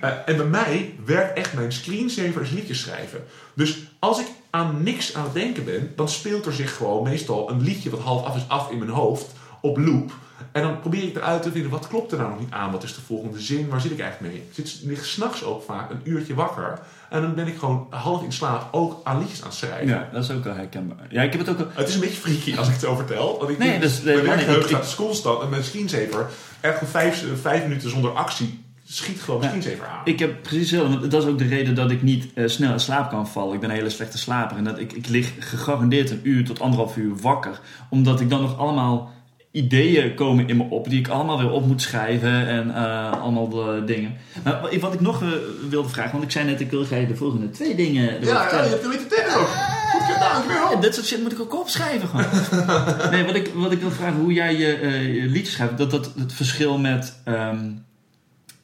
Eh, 0.00 0.10
en 0.26 0.36
bij 0.36 0.46
mij 0.46 0.94
werkt 1.04 1.36
echt 1.36 1.54
mijn 1.54 1.72
screensaver 1.72 2.40
als 2.40 2.50
liedjes 2.50 2.80
schrijven. 2.80 3.24
Dus 3.54 3.78
als 3.98 4.20
ik 4.20 4.26
aan 4.50 4.82
niks 4.82 5.14
aan 5.14 5.24
het 5.24 5.32
denken 5.32 5.64
ben, 5.64 5.92
dan 5.96 6.08
speelt 6.08 6.46
er 6.46 6.52
zich 6.52 6.76
gewoon 6.76 7.02
meestal 7.02 7.50
een 7.50 7.62
liedje 7.62 7.90
wat 7.90 8.00
half 8.00 8.24
af 8.24 8.36
is 8.36 8.48
af 8.48 8.70
in 8.70 8.78
mijn 8.78 8.90
hoofd 8.90 9.32
op 9.60 9.76
loop. 9.76 10.12
En 10.52 10.62
dan 10.62 10.80
probeer 10.80 11.02
ik 11.02 11.16
eruit 11.16 11.42
te 11.42 11.52
vinden, 11.52 11.70
wat 11.70 11.88
klopt 11.88 12.12
er 12.12 12.18
nou 12.18 12.30
nog 12.30 12.38
niet 12.40 12.50
aan? 12.50 12.70
Wat 12.72 12.82
is 12.82 12.94
de 12.94 13.00
volgende 13.00 13.40
zin? 13.40 13.68
Waar 13.68 13.80
zit 13.80 13.90
ik 13.90 14.00
eigenlijk 14.00 14.32
mee? 14.32 14.42
Ik 14.42 14.54
zit, 14.54 14.80
lig 14.84 15.04
s'nachts 15.04 15.44
ook 15.44 15.62
vaak 15.62 15.90
een 15.90 16.00
uurtje 16.04 16.34
wakker. 16.34 16.78
En 17.10 17.22
dan 17.22 17.34
ben 17.34 17.46
ik 17.46 17.58
gewoon 17.58 17.86
half 17.90 18.22
in 18.22 18.32
slaap 18.32 18.68
ook 18.74 19.00
aan 19.04 19.18
liedjes 19.18 19.40
aan 19.42 19.48
het 19.48 19.56
schrijven. 19.56 19.86
ja, 19.88 20.08
dat 20.12 20.22
is 20.24 20.30
ook 20.30 20.44
wel 20.44 20.54
herkenbaar. 20.54 21.06
Ja, 21.10 21.22
ik 21.22 21.32
heb 21.32 21.40
het 21.46 21.50
ook 21.50 21.58
al... 21.58 21.66
Het 21.72 21.88
is 21.88 21.94
een 21.94 22.00
beetje 22.00 22.16
freaky 22.20 22.56
als 22.56 22.66
ik 22.66 22.72
het 22.72 22.82
zo 22.82 22.94
vertel. 22.94 23.38
Want 23.38 23.50
ik 23.50 23.58
Nee, 23.58 23.78
dat 23.78 23.90
is- 23.90 24.02
mijn 24.02 24.16
nee, 24.16 24.24
werkgeheugen 24.26 24.60
ik- 24.62 24.68
staat 24.68 24.78
ik- 24.80 24.84
de 24.86 24.90
schoolstand 24.92 25.42
en 25.42 25.48
mijn 25.48 25.64
screensaver. 25.64 26.26
Echt 26.60 26.78
vijf, 26.84 27.24
vijf 27.40 27.62
minuten 27.62 27.90
zonder 27.90 28.10
actie 28.10 28.64
schiet 28.84 29.20
gewoon 29.22 29.40
mijn 29.40 29.62
Ja. 29.62 29.68
aan. 29.70 30.00
Ik 30.04 30.18
heb 30.18 30.42
precies 30.42 30.70
hetzelfde. 30.70 31.08
Dat 31.08 31.22
is 31.22 31.28
ook 31.28 31.38
de 31.38 31.46
reden 31.46 31.74
dat 31.74 31.90
ik 31.90 32.02
niet 32.02 32.32
eh, 32.34 32.48
snel 32.48 32.72
in 32.72 32.80
slaap 32.80 33.10
kan 33.10 33.28
vallen. 33.28 33.54
Ik 33.54 33.60
ben 33.60 33.70
een 33.70 33.76
hele 33.76 33.90
slechte 33.90 34.18
slaper. 34.18 34.56
En 34.56 34.64
dat 34.64 34.78
ik, 34.78 34.92
ik 34.92 35.08
lig 35.08 35.32
gegarandeerd 35.38 36.10
een 36.10 36.20
uur 36.22 36.44
tot 36.44 36.60
anderhalf 36.60 36.96
uur 36.96 37.16
wakker. 37.16 37.60
Omdat 37.90 38.20
ik 38.20 38.30
dan 38.30 38.40
nog 38.40 38.58
allemaal 38.58 39.12
ideeën 39.52 40.14
komen 40.14 40.48
in 40.48 40.56
me 40.56 40.64
op. 40.68 40.88
Die 40.88 40.98
ik 40.98 41.08
allemaal 41.08 41.38
weer 41.38 41.50
op 41.50 41.66
moet 41.66 41.82
schrijven. 41.82 42.46
En 42.46 42.74
eh, 42.74 43.12
allemaal 43.22 43.48
de 43.48 43.82
dingen. 43.86 44.16
Maar 44.44 44.60
wat 44.80 44.94
ik- 44.94 45.00
nog 45.00 45.22
wilde 45.68 45.88
vragen. 45.88 46.12
Want 46.12 46.24
ik 46.24 46.30
zei 46.30 46.44
net, 46.46 46.60
ik 46.60 46.70
wil 46.70 46.84
graag 46.84 47.06
de 47.06 47.16
volgende 47.16 47.50
twee 47.50 47.74
dingen 47.74 48.04
ja, 48.04 48.10
ja, 48.20 48.40
vertellen. 48.40 48.64
je 48.64 48.70
hebt 48.70 48.82
er 48.82 48.88
weer 48.88 49.06
tijd 49.08 49.36
ook. 49.36 49.48
Goed 49.92 50.14
gedaan, 50.14 50.80
dit 50.80 50.94
soort 50.94 51.06
shit 51.06 51.22
moet 51.22 51.32
ik 51.32 51.40
ook 51.40 51.60
opschrijven 51.60 52.08
gewoon. 52.08 52.26
nee, 53.12 53.24
wat 53.24 53.34
ik, 53.34 53.50
wat 53.54 53.72
ik 53.72 53.80
wil 53.80 53.90
vragen, 53.90 54.20
hoe 54.20 54.32
jij 54.32 54.56
je, 54.56 54.78
je 55.12 55.26
liedjes 55.28 55.52
schrijft. 55.52 55.78
Dat, 55.78 55.90
dat 55.90 56.12
het 56.18 56.32
verschil 56.32 56.78
met, 56.78 57.20
ehm, 57.24 57.70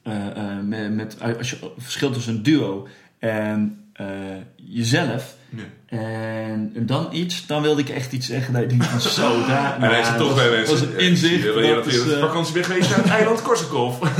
eh, 0.03 0.13
met, 0.63 0.91
met... 0.95 1.17
Als 1.37 1.49
je 1.49 1.57
verschil 1.77 2.11
tussen 2.11 2.35
een 2.35 2.43
duo 2.43 2.87
en 3.19 3.78
eh, 3.99 4.07
jezelf... 4.55 5.37
Ja. 5.49 5.97
En 5.97 6.73
dan 6.75 7.07
iets, 7.11 7.45
dan 7.45 7.61
wilde 7.61 7.81
ik 7.81 7.89
echt 7.89 8.11
iets 8.11 8.27
zeggen 8.27 8.53
dat 8.53 8.61
ik 8.61 8.69
denk 8.69 8.83
van 8.83 8.99
zo, 8.99 9.39
daar... 9.47 9.75
En 9.75 9.89
hij 9.89 9.99
is 9.99 10.07
er 10.07 10.17
toch 10.17 10.35
bij 10.35 10.49
mensen. 10.49 10.75
Dat 10.79 10.87
is 10.87 10.93
een 10.93 10.99
inzicht. 10.99 11.43
Je 11.43 11.81
dat 11.83 11.93
je 11.93 12.13
eh, 12.15 12.19
vakantie 12.19 12.53
weg 12.53 12.65
geweest 12.65 12.89
naar 12.89 12.97
het 13.03 13.09
eiland 13.09 13.41
Korsakoff. 13.41 13.99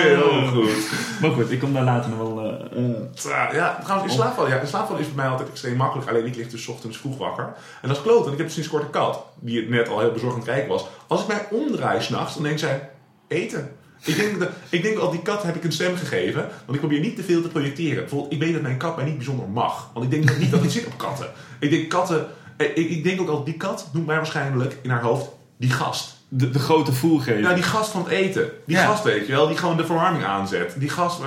Heel 0.00 0.46
goed. 0.46 0.90
maar 1.20 1.30
goed, 1.30 1.50
ik 1.50 1.58
kom 1.58 1.72
daar 1.72 1.84
later 1.84 2.10
nog 2.10 2.18
wel... 2.18 2.66
Tra- 3.14 3.52
Ja, 3.52 3.78
trouwens, 3.82 4.12
in 4.12 4.18
slaapvallen, 4.18 4.50
ja, 4.50 4.60
in 4.60 4.66
slaapvallen 4.66 5.00
is 5.00 5.06
bij 5.06 5.16
mij 5.16 5.28
altijd 5.28 5.48
extreem 5.48 5.76
makkelijk. 5.76 6.08
Alleen 6.08 6.26
ik 6.26 6.36
lig 6.36 6.48
dus 6.48 6.66
ochtends 6.68 6.98
vroeg 6.98 7.18
wakker. 7.18 7.44
En 7.82 7.88
dat 7.88 7.96
is 7.96 8.02
kloot, 8.02 8.20
want 8.20 8.32
ik 8.32 8.38
heb 8.38 8.50
sinds 8.50 8.68
kort 8.68 8.82
een 8.82 8.90
kat. 8.90 9.24
Die 9.40 9.60
het 9.60 9.68
net 9.68 9.88
al 9.88 10.00
heel 10.00 10.12
bezorgd 10.12 10.34
aan 10.34 10.40
het 10.40 10.50
kijken 10.50 10.68
was. 10.68 10.86
Als 11.06 11.20
ik 11.20 11.26
mij 11.26 11.46
omdraai 11.50 12.02
s'nachts, 12.02 12.34
dan 12.34 12.42
denkt 12.42 12.60
zij, 12.60 12.88
eten. 13.28 13.76
Ik 14.04 14.16
denk, 14.16 14.38
dat, 14.38 14.48
ik 14.68 14.82
denk 14.82 14.98
al 14.98 15.10
die 15.10 15.22
kat 15.22 15.42
heb 15.42 15.56
ik 15.56 15.64
een 15.64 15.72
stem 15.72 15.96
gegeven. 15.96 16.40
Want 16.42 16.72
ik 16.72 16.78
probeer 16.78 17.00
niet 17.00 17.16
te 17.16 17.22
veel 17.22 17.42
te 17.42 17.48
projecteren. 17.48 17.98
Bijvoorbeeld, 18.00 18.32
ik 18.32 18.38
weet 18.38 18.52
dat 18.52 18.62
mijn 18.62 18.76
kat 18.76 18.96
mij 18.96 19.04
niet 19.04 19.16
bijzonder 19.16 19.48
mag. 19.48 19.90
Want 19.94 20.04
ik 20.04 20.10
denk 20.24 20.38
niet 20.38 20.50
dat 20.50 20.62
ik 20.64 20.70
zit 20.70 20.86
op 20.86 20.98
katten. 20.98 21.26
Ik 21.60 21.70
denk 21.70 21.88
katten... 21.88 22.26
eh, 22.56 22.66
Ik, 22.76 22.90
ik 22.90 23.04
denk 23.04 23.20
ook 23.20 23.28
al, 23.28 23.44
die 23.44 23.54
kat 23.54 23.88
noemt 23.92 24.06
mij 24.06 24.16
waarschijnlijk 24.16 24.76
in 24.82 24.90
haar 24.90 25.02
hoofd 25.02 25.28
die 25.56 25.70
gast. 25.70 26.16
de, 26.28 26.50
de 26.50 26.58
grote 26.58 26.92
voelgever. 26.92 27.40
Nou, 27.40 27.54
die 27.54 27.62
gast 27.64 27.90
van 27.90 28.02
het 28.02 28.10
eten. 28.10 28.50
Die 28.66 28.76
Ja. 28.76 28.86
gast, 28.86 29.02
weet 29.04 29.26
je 29.26 29.32
wel, 29.32 29.46
die 29.48 29.56
gewoon 29.56 29.76
de 29.76 29.86
verwarming 29.86 30.24
aanzet. 30.24 30.74
Die 30.76 30.88
gast, 30.88 31.20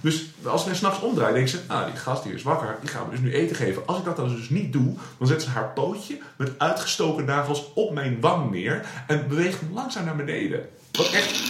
dus 0.00 0.24
als 0.42 0.64
mij 0.64 0.74
s'nachts 0.74 1.00
omdraai, 1.00 1.34
denk 1.34 1.48
ze, 1.48 1.58
nou, 1.68 1.90
die 1.90 2.00
gast 2.00 2.24
hier 2.24 2.34
is 2.34 2.42
wakker, 2.42 2.76
die 2.80 2.88
gaan 2.90 3.04
we 3.04 3.10
dus 3.10 3.20
nu 3.20 3.32
eten 3.34 3.56
geven. 3.56 3.82
Als 3.86 3.98
ik 3.98 4.04
dat 4.04 4.16
dan 4.16 4.28
dus 4.36 4.48
niet 4.50 4.72
doe, 4.72 4.94
dan 5.18 5.26
zet 5.28 5.42
ze 5.42 5.50
haar 5.50 5.70
pootje 5.74 6.18
met 6.36 6.52
uitgestoken 6.58 7.24
nagels 7.24 7.72
op 7.74 7.92
mijn 7.92 8.16
wang 8.20 8.50
neer 8.50 8.86
en 9.06 9.24
beweegt 9.28 9.60
hem 9.60 9.70
langzaam 9.74 10.04
naar 10.04 10.16
beneden. 10.16 10.68
Wat 10.92 11.10
echt 11.10 11.42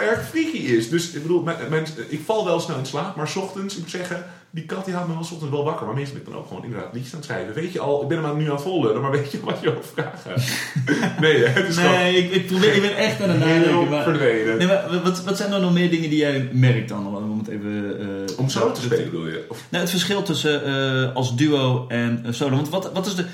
heel 0.00 0.08
erg 0.10 0.28
freaky 0.28 0.56
is. 0.56 0.88
Dus 0.88 1.10
ik 1.12 1.22
bedoel, 1.22 1.42
mijn, 1.42 1.56
mijn- 1.70 1.86
ik 2.08 2.20
val 2.24 2.44
wel 2.44 2.60
snel 2.60 2.78
in 2.78 2.86
slaap, 2.86 3.16
maar 3.16 3.28
's 3.28 3.36
ochtends, 3.36 3.74
ik 3.74 3.80
moet 3.80 3.90
zeggen, 3.90 4.24
die 4.50 4.64
kat 4.64 4.84
die 4.84 4.94
houdt 4.94 5.08
me 5.08 5.14
wel 5.14 5.22
ochtends 5.22 5.48
wel 5.50 5.64
wakker. 5.64 5.86
Maar 5.86 5.94
meestal 5.94 6.14
ben 6.14 6.22
ik 6.26 6.30
dan 6.32 6.38
ook 6.40 6.48
gewoon 6.48 6.64
inderdaad 6.64 6.92
liedjes 6.92 7.12
aan 7.12 7.18
het 7.18 7.28
schrijven. 7.28 7.54
Weet 7.54 7.72
je 7.72 7.80
al, 7.80 8.02
ik 8.02 8.08
ben 8.08 8.24
hem 8.24 8.36
nu 8.36 8.44
aan 8.46 8.50
het 8.54 8.62
volgen, 8.62 9.00
maar 9.00 9.10
weet 9.10 9.32
je 9.32 9.40
wat 9.44 9.58
je 9.62 9.70
over 9.70 9.84
vragen? 9.94 10.42
nee, 11.24 11.36
hè, 11.44 11.46
het 11.60 11.68
is 11.68 11.76
Nee, 11.76 12.16
ik, 12.16 12.30
ik, 12.32 12.46
probeer, 12.46 12.74
ik 12.74 12.80
ben 12.82 12.96
echt 12.96 13.22
aan 13.22 13.28
het 13.30 13.38
nadenken. 13.38 13.88
Maar, 13.88 14.02
verdwenen. 14.02 14.58
nee, 14.58 14.66
maar 14.66 15.00
wat, 15.04 15.24
wat 15.24 15.36
zijn 15.36 15.52
er 15.52 15.60
nog 15.60 15.72
meer 15.72 15.90
dingen 15.90 16.10
die 16.10 16.18
jij 16.18 16.48
merkt 16.52 16.88
dan? 16.88 17.16
Om 17.16 17.38
het 17.38 17.48
even... 17.48 17.96
eh, 18.28 18.38
Om 18.38 18.48
solo 18.48 18.72
te 18.72 18.80
spelen 18.80 19.04
bedoel 19.04 19.26
je? 19.26 19.44
Of, 19.48 19.64
Nou, 19.68 19.82
het 19.82 19.90
verschil 19.92 20.22
tussen 20.22 20.64
eh, 20.64 21.14
als 21.16 21.36
duo 21.36 21.84
en 21.88 22.22
eh, 22.26 22.32
solo. 22.32 22.54
Want 22.56 22.68
wat, 22.68 22.90
wat 22.92 23.06
is 23.06 23.14
de. 23.14 23.24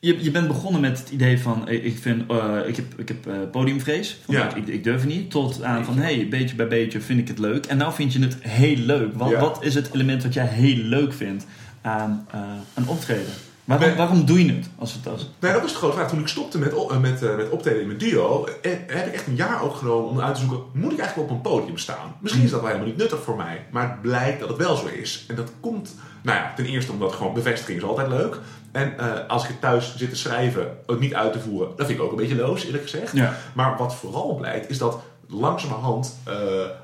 Je, 0.00 0.22
je 0.24 0.30
bent 0.30 0.46
begonnen 0.46 0.80
met 0.80 0.98
het 0.98 1.10
idee 1.10 1.40
van: 1.40 1.68
eh, 1.68 1.84
ik, 1.84 1.98
vind, 1.98 2.30
eh, 2.30 2.56
ik 2.66 2.76
heb, 2.76 2.84
ik 2.96 3.08
heb 3.08 3.26
eh, 3.26 3.34
podiumvrees. 3.52 4.18
Van, 4.24 4.34
Ja. 4.34 4.54
ik, 4.54 4.66
ik, 4.66 4.84
durf 4.84 5.06
niet. 5.06 5.30
Tot 5.30 5.62
aan 5.62 5.84
van: 5.84 5.98
hey, 5.98 6.26
beetje 6.30 6.56
bij 6.56 6.68
beetje 6.68 7.00
vind 7.00 7.20
ik 7.20 7.28
het 7.28 7.38
leuk. 7.38 7.66
En 7.66 7.76
nou 7.76 7.92
vind 7.92 8.12
je 8.12 8.20
het 8.20 8.36
heel 8.40 8.76
leuk. 8.76 9.14
Wat, 9.14 9.30
Ja. 9.30 9.40
wat 9.40 9.58
is 9.64 9.74
het 9.74 9.90
element 9.94 10.22
wat 10.22 10.34
jij 10.34 10.46
heel 10.46 10.76
leuk 10.76 11.12
vindt 11.12 11.46
aan, 11.82 12.26
aan 12.74 12.88
optreden? 12.88 13.32
Waarom, 13.64 13.86
Nee. 13.88 13.96
waarom 13.96 14.24
doe 14.24 14.44
je 14.46 14.52
het? 14.52 14.68
Als 14.78 14.92
het 14.94 15.06
als, 15.08 15.30
Nee, 15.40 15.52
dat 15.52 15.60
was 15.62 15.72
de 15.72 15.78
grote 15.78 15.96
vraag. 15.96 16.08
Toen 16.08 16.18
ik 16.20 16.28
stopte 16.28 16.58
met, 16.58 16.72
met, 17.00 17.20
met 17.36 17.50
optreden 17.50 17.80
in 17.80 17.86
mijn 17.86 17.98
duo, 17.98 18.46
heb 18.62 18.90
ik 19.06 19.12
echt 19.12 19.26
een 19.26 19.36
jaar 19.36 19.62
ook 19.62 19.74
genomen 19.74 20.10
om 20.10 20.20
uit 20.20 20.34
te 20.34 20.40
zoeken, 20.40 20.60
moet 20.72 20.92
ik 20.92 20.98
eigenlijk 20.98 21.30
op 21.30 21.36
een 21.36 21.42
podium 21.42 21.78
staan? 21.78 22.14
Misschien 22.20 22.44
is 22.44 22.50
dat 22.50 22.60
wel 22.60 22.68
helemaal 22.68 22.90
niet 22.90 22.98
nuttig 22.98 23.22
voor 23.22 23.36
mij, 23.36 23.64
maar 23.70 23.90
het 23.90 24.00
blijkt 24.02 24.40
dat 24.40 24.48
het 24.48 24.58
wel 24.58 24.76
zo 24.76 24.86
is. 24.86 25.24
En 25.28 25.34
dat 25.34 25.52
komt, 25.60 25.94
nou 26.22 26.38
ja, 26.38 26.52
ten 26.56 26.64
eerste 26.64 26.92
omdat 26.92 27.12
gewoon 27.12 27.34
bevestiging 27.34 27.78
is 27.78 27.84
altijd 27.84 28.08
leuk. 28.08 28.38
En 28.78 28.98
eh, 28.98 29.28
als 29.28 29.42
ik 29.42 29.48
het 29.48 29.60
thuis 29.60 29.96
zit 29.96 30.10
te 30.10 30.16
schrijven, 30.16 30.76
het 30.86 31.00
niet 31.00 31.14
uit 31.14 31.32
te 31.32 31.40
voeren, 31.40 31.68
dat 31.76 31.86
vind 31.86 31.98
ik 31.98 32.04
ook 32.04 32.10
een 32.10 32.16
beetje 32.16 32.36
loos, 32.36 32.64
eerlijk 32.64 32.82
gezegd. 32.82 33.12
Ja. 33.16 33.36
Maar 33.54 33.76
wat 33.76 33.94
vooral 33.94 34.34
blijkt, 34.34 34.70
is 34.70 34.78
dat 34.78 35.00
langzamerhand, 35.28 36.18
eh, 36.24 36.34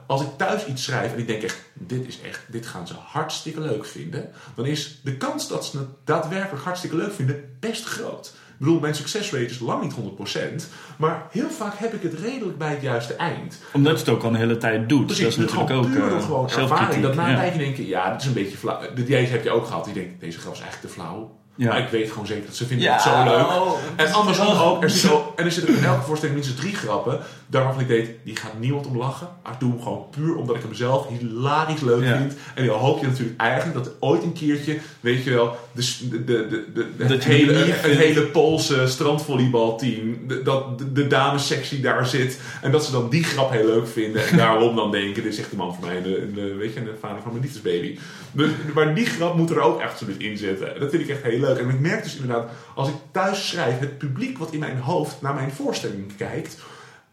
als 0.06 0.22
ik 0.22 0.28
thuis 0.36 0.66
iets 0.66 0.84
schrijf 0.84 1.12
en 1.12 1.18
ik 1.18 1.26
denk 1.26 1.42
echt, 1.42 1.62
dit 1.72 2.06
is 2.06 2.20
echt, 2.20 2.40
dit 2.48 2.66
gaan 2.66 2.86
ze 2.86 2.94
hartstikke 2.94 3.60
leuk 3.60 3.84
vinden, 3.84 4.30
dan 4.54 4.66
is 4.66 5.00
de 5.02 5.16
kans 5.16 5.48
dat 5.48 5.64
ze 5.64 5.78
het 5.78 5.88
daadwerkelijk 6.04 6.64
hartstikke 6.64 6.96
leuk 6.96 7.12
vinden 7.12 7.56
best 7.60 7.84
groot. 7.84 8.34
Ik 8.52 8.60
bedoel, 8.60 8.80
mijn 8.80 8.94
succesrate 8.94 9.44
is 9.44 9.58
lang 9.58 9.82
niet 9.82 9.94
100%, 9.94 10.68
maar 10.96 11.26
heel 11.30 11.50
vaak 11.50 11.74
heb 11.76 11.92
ik 11.92 12.02
het 12.02 12.20
redelijk 12.20 12.58
bij 12.58 12.70
het 12.70 12.82
juiste 12.82 13.14
eind. 13.14 13.58
Omdat 13.72 13.92
je 13.92 13.98
het 13.98 14.08
ook 14.08 14.22
al 14.22 14.28
een 14.28 14.34
hele 14.34 14.56
tijd 14.56 14.88
doet. 14.88 15.06
Precies, 15.06 15.24
dat 15.24 15.32
is 15.32 15.38
natuurlijk 15.38 15.70
ook 15.70 15.90
puur 15.90 16.08
door 16.08 16.20
gewoon 16.20 16.50
ervaring. 16.50 17.02
Dat 17.02 17.14
na 17.14 17.24
een 17.24 17.30
ja. 17.30 17.36
tijdje 17.36 17.58
denk 17.58 17.76
je, 17.76 17.86
ja, 17.86 18.12
dit 18.12 18.20
is 18.20 18.26
een 18.26 18.32
beetje 18.32 18.56
flauw. 18.56 18.80
De 18.94 19.04
deze 19.04 19.32
heb 19.32 19.44
je 19.44 19.50
ook 19.50 19.66
gehad. 19.66 19.84
Die 19.84 19.94
denkt, 19.94 20.20
deze 20.20 20.38
grap 20.38 20.52
is 20.52 20.60
eigenlijk 20.60 20.92
te 20.92 21.00
flauw. 21.00 21.42
Ja. 21.56 21.68
Maar 21.68 21.78
ik 21.78 21.88
weet 21.88 22.10
gewoon 22.10 22.26
zeker 22.26 22.46
dat 22.46 22.54
ze 22.56 22.66
vinden 22.66 22.86
Ja, 22.86 22.92
het 22.92 23.02
zo 23.02 23.24
leuk. 23.24 23.46
oh. 23.46 23.72
En 23.96 24.12
andersom 24.12 24.46
Oh. 24.46 24.66
ook. 24.68 24.82
Er 24.84 25.12
ook. 25.12 25.38
En 25.38 25.44
er 25.44 25.52
zitten 25.52 25.76
in 25.76 25.84
elke 25.84 26.02
voorstelling 26.04 26.36
minstens 26.38 26.60
drie 26.60 26.74
grappen. 26.74 27.18
Waarvan 27.46 27.80
ik 27.80 27.86
weet, 27.86 28.10
die 28.24 28.36
gaat 28.36 28.58
niemand 28.58 28.86
om 28.86 28.96
lachen. 28.96 29.28
Maar 29.42 29.52
ik 29.52 29.60
doe 29.60 29.70
hem 29.70 29.82
gewoon 29.82 30.06
puur 30.10 30.36
omdat 30.36 30.56
ik 30.56 30.62
hem 30.62 30.74
zelf 30.74 31.06
hilarisch 31.08 31.80
leuk 31.80 32.04
Ja. 32.04 32.16
vind. 32.16 32.34
En 32.54 32.66
dan 32.66 32.78
hoop 32.78 33.00
je 33.00 33.06
natuurlijk 33.06 33.40
eigenlijk 33.40 33.84
dat 33.84 33.92
ooit 34.00 34.22
een 34.22 34.32
keertje, 34.32 34.78
weet 35.00 35.24
je 35.24 35.30
wel, 35.30 35.56
de, 35.72 35.96
de, 36.10 36.24
de, 36.24 36.64
de, 36.96 37.04
het, 37.04 37.24
hele, 37.24 37.52
het 37.52 37.80
vindt. 37.80 37.98
hele 37.98 38.22
Poolse 38.22 38.86
strandvolleybalteam, 38.86 40.18
de, 40.26 40.42
dat 40.42 40.78
de, 40.78 40.92
de 40.92 41.06
damessectie 41.06 41.80
daar 41.80 42.06
zit. 42.06 42.38
En 42.62 42.70
dat 42.72 42.84
ze 42.84 42.92
dan 42.92 43.08
die 43.08 43.24
grap 43.24 43.50
heel 43.50 43.66
leuk 43.66 43.86
vinden. 43.88 44.28
En 44.28 44.36
daarom 44.36 44.76
dan 44.76 44.90
denken, 44.90 45.22
dit 45.22 45.32
is 45.32 45.38
echt 45.38 45.50
de 45.50 45.56
man 45.56 45.74
voor 45.74 45.84
mij, 45.86 46.02
de, 46.02 46.30
de, 46.34 46.54
weet 46.54 46.74
je, 46.74 46.84
de 46.84 46.94
vader 47.00 47.22
van 47.22 47.30
mijn 47.32 47.42
liefdesbaby. 47.44 47.98
Dus, 48.32 48.50
maar 48.74 48.94
die 48.94 49.06
grap 49.06 49.36
moet 49.36 49.50
er 49.50 49.60
ook 49.60 49.82
absoluut 49.82 50.20
in 50.20 50.36
zitten. 50.38 50.80
Dat 50.80 50.90
vind 50.90 51.02
ik 51.02 51.08
echt 51.08 51.22
heel 51.22 51.43
leuk. 51.44 51.58
En 51.58 51.68
ik 51.68 51.80
merk 51.80 52.02
dus 52.02 52.16
inderdaad, 52.16 52.50
als 52.74 52.88
ik 52.88 52.94
thuis 53.12 53.48
schrijf, 53.48 53.78
het 53.78 53.98
publiek 53.98 54.38
wat 54.38 54.52
in 54.52 54.58
mijn 54.58 54.78
hoofd 54.78 55.22
naar 55.22 55.34
mijn 55.34 55.52
voorstelling 55.52 56.16
kijkt, 56.16 56.56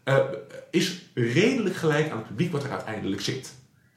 eh, 0.04 0.16
is 0.70 1.02
redelijk 1.14 1.76
gelijk 1.76 2.10
aan 2.10 2.16
het 2.16 2.26
publiek 2.26 2.52
wat 2.52 2.64
er 2.64 2.70
uiteindelijk 2.70 3.20
zit. 3.20 3.52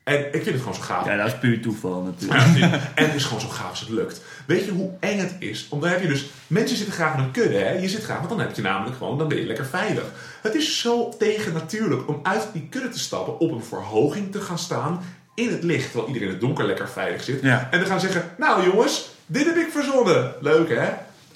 En 0.05 0.25
ik 0.25 0.31
vind 0.31 0.45
het 0.45 0.59
gewoon 0.59 0.75
zo 0.75 0.81
gaaf. 0.81 1.05
Ja, 1.05 1.17
dat 1.17 1.27
is 1.27 1.37
puur 1.37 1.61
toeval 1.61 2.01
natuurlijk. 2.01 2.57
Ja, 2.57 2.71
en 2.95 3.05
het 3.05 3.15
is 3.15 3.23
gewoon 3.23 3.41
zo 3.41 3.47
gaaf 3.47 3.69
als 3.69 3.79
het 3.79 3.89
lukt. 3.89 4.21
Weet 4.45 4.65
je 4.65 4.71
hoe 4.71 4.91
eng 4.99 5.17
het 5.17 5.35
is? 5.39 5.67
Omdat 5.69 5.89
heb 5.89 6.01
je 6.01 6.07
dus... 6.07 6.25
Mensen 6.47 6.77
zitten 6.77 6.95
graag 6.95 7.17
in 7.17 7.23
een 7.23 7.31
kudde, 7.31 7.57
hè? 7.57 7.71
Je 7.71 7.89
zit 7.89 8.03
graag, 8.03 8.17
want 8.17 8.29
dan 8.29 8.39
heb 8.39 8.55
je 8.55 8.61
namelijk 8.61 8.97
gewoon... 8.97 9.17
Dan 9.17 9.27
ben 9.27 9.37
je 9.37 9.45
lekker 9.45 9.65
veilig. 9.65 10.03
Het 10.41 10.55
is 10.55 10.79
zo 10.79 11.13
tegennatuurlijk 11.17 12.07
om 12.07 12.19
uit 12.23 12.47
die 12.53 12.67
kudde 12.69 12.89
te 12.89 12.99
stappen... 12.99 13.39
op 13.39 13.51
een 13.51 13.63
verhoging 13.63 14.31
te 14.31 14.41
gaan 14.41 14.59
staan... 14.59 15.01
in 15.35 15.49
het 15.49 15.63
licht, 15.63 15.85
terwijl 15.85 16.07
iedereen 16.07 16.27
in 16.27 16.33
het 16.33 16.43
donker 16.43 16.65
lekker 16.65 16.89
veilig 16.89 17.23
zit. 17.23 17.41
Ja. 17.41 17.67
En 17.71 17.79
dan 17.79 17.87
gaan 17.87 17.99
zeggen... 17.99 18.23
Nou 18.37 18.63
jongens, 18.63 19.09
dit 19.25 19.45
heb 19.45 19.55
ik 19.55 19.69
verzonnen. 19.71 20.31
Leuk, 20.41 20.69
hè? 20.69 20.89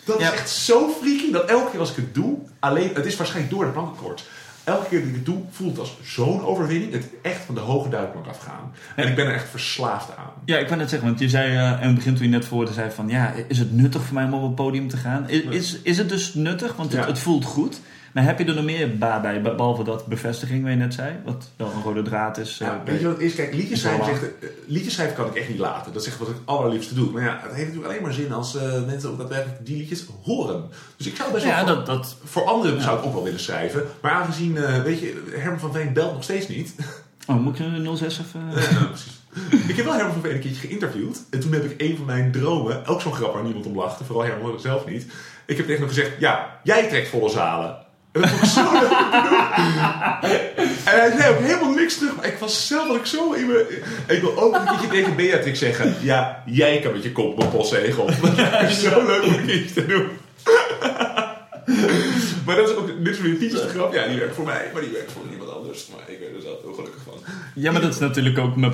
Dat 0.06 0.20
Ja. 0.20 0.28
is 0.34 0.40
echt 0.40 0.50
zo 0.50 0.90
freaky 1.02 1.32
dat 1.32 1.50
elke 1.50 1.72
keer 1.72 1.80
als 1.80 1.90
ik 1.90 1.96
het 1.96 2.14
doe... 2.14 2.38
Alleen, 2.60 2.92
het 2.94 3.06
is 3.06 3.16
waarschijnlijk 3.16 3.54
door 3.56 3.66
de 3.66 3.72
plankenkoord. 3.72 4.24
Elke 4.64 4.88
keer 4.88 5.00
dat 5.00 5.08
ik 5.10 5.16
het 5.16 5.26
doe, 5.26 5.38
voelt 5.52 5.70
het 5.72 5.80
als 5.80 5.98
zo'n 6.04 6.46
overwinning. 6.46 6.92
Het 6.94 7.06
echt 7.22 7.42
van 7.46 7.56
de 7.56 7.62
hoge 7.62 7.90
duikplank 7.90 8.28
afgaan. 8.28 8.72
En 8.96 9.08
ik 9.08 9.16
ben 9.16 9.26
er 9.26 9.34
echt 9.34 9.50
verslaafd 9.50 10.10
aan. 10.18 10.32
Ja, 10.46 10.58
ik 10.58 10.68
wou 10.68 10.80
net 10.80 10.90
zeggen, 10.90 11.08
want 11.08 11.20
je 11.20 11.30
zei 11.30 11.56
eh, 11.58 11.82
in 11.82 11.88
het 11.88 11.96
begin 11.96 12.16
toen 12.16 12.24
je 12.24 12.30
net 12.32 12.46
voorde, 12.46 12.74
zei 12.74 12.92
van 12.92 13.08
ja, 13.10 13.34
is 13.48 13.60
het 13.60 13.72
nuttig 13.74 14.02
voor 14.04 14.14
mij 14.14 14.24
om 14.24 14.34
op 14.34 14.44
een 14.44 14.54
podium 14.54 14.88
te 14.88 14.98
gaan? 14.98 15.30
Is, 15.30 15.42
is, 15.42 15.78
is 15.84 15.98
het 15.98 16.10
dus 16.10 16.34
nuttig? 16.34 16.76
Want 16.76 16.92
het, 16.92 17.02
Ja. 17.02 17.08
het 17.08 17.20
voelt 17.20 17.46
goed. 17.46 17.80
Maar 18.14 18.24
heb 18.24 18.40
je 18.40 18.46
er 18.46 18.56
nog 18.56 18.64
meer 18.64 18.98
baat 18.98 19.22
bij, 19.22 19.42
be- 19.42 19.56
behalve 19.56 19.84
dat 19.84 20.06
bevestiging 20.06 20.62
wat 20.62 20.72
je 20.72 20.78
net 20.78 20.94
zei? 20.94 21.16
Wat 21.26 21.50
wel 21.56 21.72
een 21.76 21.82
rode 21.84 22.02
draad 22.02 22.38
is. 22.38 22.60
eh, 22.60 22.68
Ja, 22.68 22.82
bij- 22.84 22.94
weet 22.94 23.02
je 23.02 23.08
wat 23.08 23.20
is? 23.20 23.36
Kijk, 23.36 23.54
liedjes 23.54 23.80
schrijven, 23.80 24.06
waar. 24.06 24.10
zegt, 24.16 24.24
eh, 24.40 24.50
liedjes 24.68 24.94
schrijven 24.94 25.16
kan 25.16 25.26
ik 25.28 25.36
echt 25.36 25.50
niet 25.50 25.60
laten. 25.60 25.94
Dat 25.94 26.02
is 26.02 26.08
echt 26.08 26.18
wat 26.20 26.28
ik 26.28 26.34
het 26.34 26.46
allerliefste 26.46 26.94
doe. 26.94 27.12
Maar 27.12 27.24
ja, 27.24 27.32
het 27.42 27.42
heeft 27.54 27.58
natuurlijk 27.68 27.86
alleen 27.86 28.02
maar 28.02 28.14
zin 28.14 28.32
als 28.32 28.56
eh, 28.56 28.84
mensen 28.86 29.10
ook 29.10 29.18
daadwerkelijk 29.18 29.66
die 29.66 29.78
liedjes 29.78 30.06
horen. 30.24 30.64
Dus 30.98 31.08
ik 31.08 31.16
zou 31.16 31.32
best 31.32 31.44
wel 31.44 31.54
ja, 31.54 31.60
voor, 31.60 31.68
dat, 31.76 31.86
dat, 31.86 32.16
voor 32.24 32.44
anderen 32.46 32.82
zou 32.82 33.00
ik 33.00 33.06
ook 33.06 33.14
wel 33.14 33.24
willen 33.24 33.40
schrijven. 33.40 33.84
Maar 34.02 34.12
aangezien, 34.12 34.58
eh, 34.58 34.82
weet 34.82 35.00
je, 35.00 35.24
Herman 35.36 35.60
van 35.60 35.74
Veen 35.74 35.94
belt 35.94 36.14
nog 36.14 36.24
steeds 36.24 36.48
niet. 36.48 36.74
oh, 37.28 37.36
moet 37.40 37.60
ik 37.60 37.66
een 37.66 37.98
06 37.98 38.20
even... 38.20 38.42
Eh, 38.56 38.72
nou, 38.72 38.86
precies. 38.86 39.18
Ik 39.68 39.76
heb 39.76 39.86
wel 39.86 39.94
Herman 39.94 40.14
van 40.14 40.22
Veen 40.22 40.34
een 40.34 40.40
keertje 40.40 40.68
geïnterviewd. 40.68 41.22
En 41.30 41.40
toen 41.40 41.52
heb 41.54 41.64
ik 41.64 41.82
een 41.82 41.96
van 41.98 42.06
mijn 42.06 42.32
dromen, 42.32 42.86
ook 42.86 43.02
zo'n 43.02 43.14
grap 43.14 43.34
waar 43.34 43.44
niemand 43.44 43.66
om 43.66 43.76
lachte, 43.76 44.04
vooral 44.04 44.26
Herman 44.26 44.60
zelf 44.60 44.86
niet. 44.86 45.06
Ik 45.46 45.58
heb 45.58 45.66
tegen 45.66 45.80
hem 45.82 45.88
gezegd, 45.90 46.12
ja, 46.20 46.60
jij 46.64 46.88
trekt 46.88 47.08
volle 47.10 47.30
zalen. 47.30 47.78
Vond 48.12 48.26
ik 48.26 48.50
zo 48.50 48.72
leuk 48.72 48.92
om 48.92 49.12
te 49.12 49.22
doen. 49.30 50.68
En 50.86 51.00
hij 51.00 51.12
zei 51.18 51.34
ook 51.34 51.40
helemaal 51.40 51.74
niks 51.74 51.98
terug. 51.98 52.16
Maar 52.16 52.26
ik 52.26 52.38
was 52.38 52.68
zelf 52.68 52.88
dat 52.88 52.96
ik 52.96 53.06
zo 53.06 53.32
in 53.32 53.48
me... 53.48 53.82
Ik 54.08 54.22
wil 54.22 54.38
ook 54.38 54.56
een 54.56 54.66
keertje 54.66 54.88
tegen 54.88 55.16
Beatrix 55.16 55.60
zeggen... 55.60 55.96
Ja, 56.02 56.44
jij 56.46 56.80
kan 56.80 56.92
met 56.92 57.04
je 57.04 57.12
kop 57.12 57.32
op 57.32 57.44
een 57.44 57.50
postzegel. 57.50 58.10
Is 58.10 58.82
zo 58.84 59.06
leuk 59.06 59.24
om 59.24 59.46
keertje 59.46 59.74
te 59.74 59.86
doen. 59.86 60.08
Maar 62.46 62.56
dat 62.56 62.70
is 62.70 62.76
ook... 62.76 62.88
Dit 63.04 63.14
is 63.14 63.22
weer 63.22 63.32
een 63.32 63.38
typische 63.38 63.68
grap. 63.68 63.94
Ja, 63.94 64.08
die 64.08 64.20
werkt 64.20 64.36
voor 64.36 64.46
mij. 64.46 64.70
Maar 64.74 64.82
die 64.82 64.92
werkt 64.92 65.12
voor 65.12 65.22
iemand 65.32 65.52
anders. 65.52 65.88
Maar 65.88 66.10
ik 66.10 66.20
ben 66.20 66.36
er 66.36 66.42
zelf 66.42 66.62
heel 66.62 66.74
gelukkig 66.74 67.02
van. 67.04 67.34
Ja, 67.56 67.72
maar 67.72 67.82
dat 67.82 67.94
is 67.94 68.00
natuurlijk 68.00 68.38
ook 68.38 68.56
een 68.56 68.64
een 68.64 68.74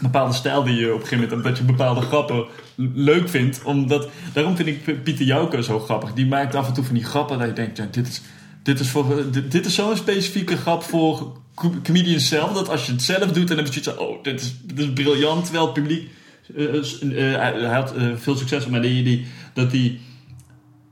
bepaalde 0.00 0.34
stijl 0.34 0.62
die 0.64 0.74
je 0.74 0.86
op 0.94 1.00
een 1.00 1.06
gegeven 1.06 1.24
moment... 1.24 1.44
dat 1.44 1.58
je 1.58 1.64
bepaalde 1.64 2.00
grappen 2.00 2.46
leuk 2.94 3.28
vindt. 3.28 3.62
Omdat, 3.62 4.08
daarom 4.32 4.56
vind 4.56 4.68
ik 4.68 5.02
Pieter 5.02 5.24
Jouke 5.24 5.62
zo 5.62 5.78
grappig. 5.80 6.12
Die 6.12 6.26
maakt 6.26 6.54
af 6.54 6.66
en 6.66 6.72
toe 6.72 6.84
van 6.84 6.94
die 6.94 7.04
grappen 7.04 7.38
dat 7.38 7.46
je 7.46 7.52
denkt... 7.52 7.76
Ja, 7.76 7.88
dit 7.90 8.08
is, 8.08 8.20
dit 8.62 8.80
is, 8.80 8.88
voor, 8.88 9.24
dit, 9.48 9.66
is 9.66 9.74
zo'n 9.74 9.96
specifieke 9.96 10.56
grap 10.56 10.82
voor 10.82 11.32
co- 11.54 11.74
comedians 11.82 12.28
zelf... 12.28 12.52
dat 12.52 12.68
als 12.68 12.86
je 12.86 12.92
het 12.92 13.02
zelf 13.02 13.32
doet, 13.32 13.48
dan 13.48 13.56
heb 13.56 13.66
je 13.66 13.72
zoiets 13.72 13.88
van... 13.88 14.06
oh, 14.06 14.22
dit 14.22 14.40
is, 14.40 14.54
dit 14.64 14.78
is 14.78 14.92
briljant. 14.92 15.44
Terwijl 15.44 15.64
het 15.64 15.74
publiek... 15.74 16.10
eh, 16.56 16.64
eh, 16.64 17.34
eh, 17.34 17.60
hij 17.60 17.74
had 17.74 17.94
veel 18.16 18.36
succes, 18.36 18.66
maar 18.66 18.82
die, 18.82 19.02
die, 19.02 19.26
dat 19.54 19.70
die 19.70 20.00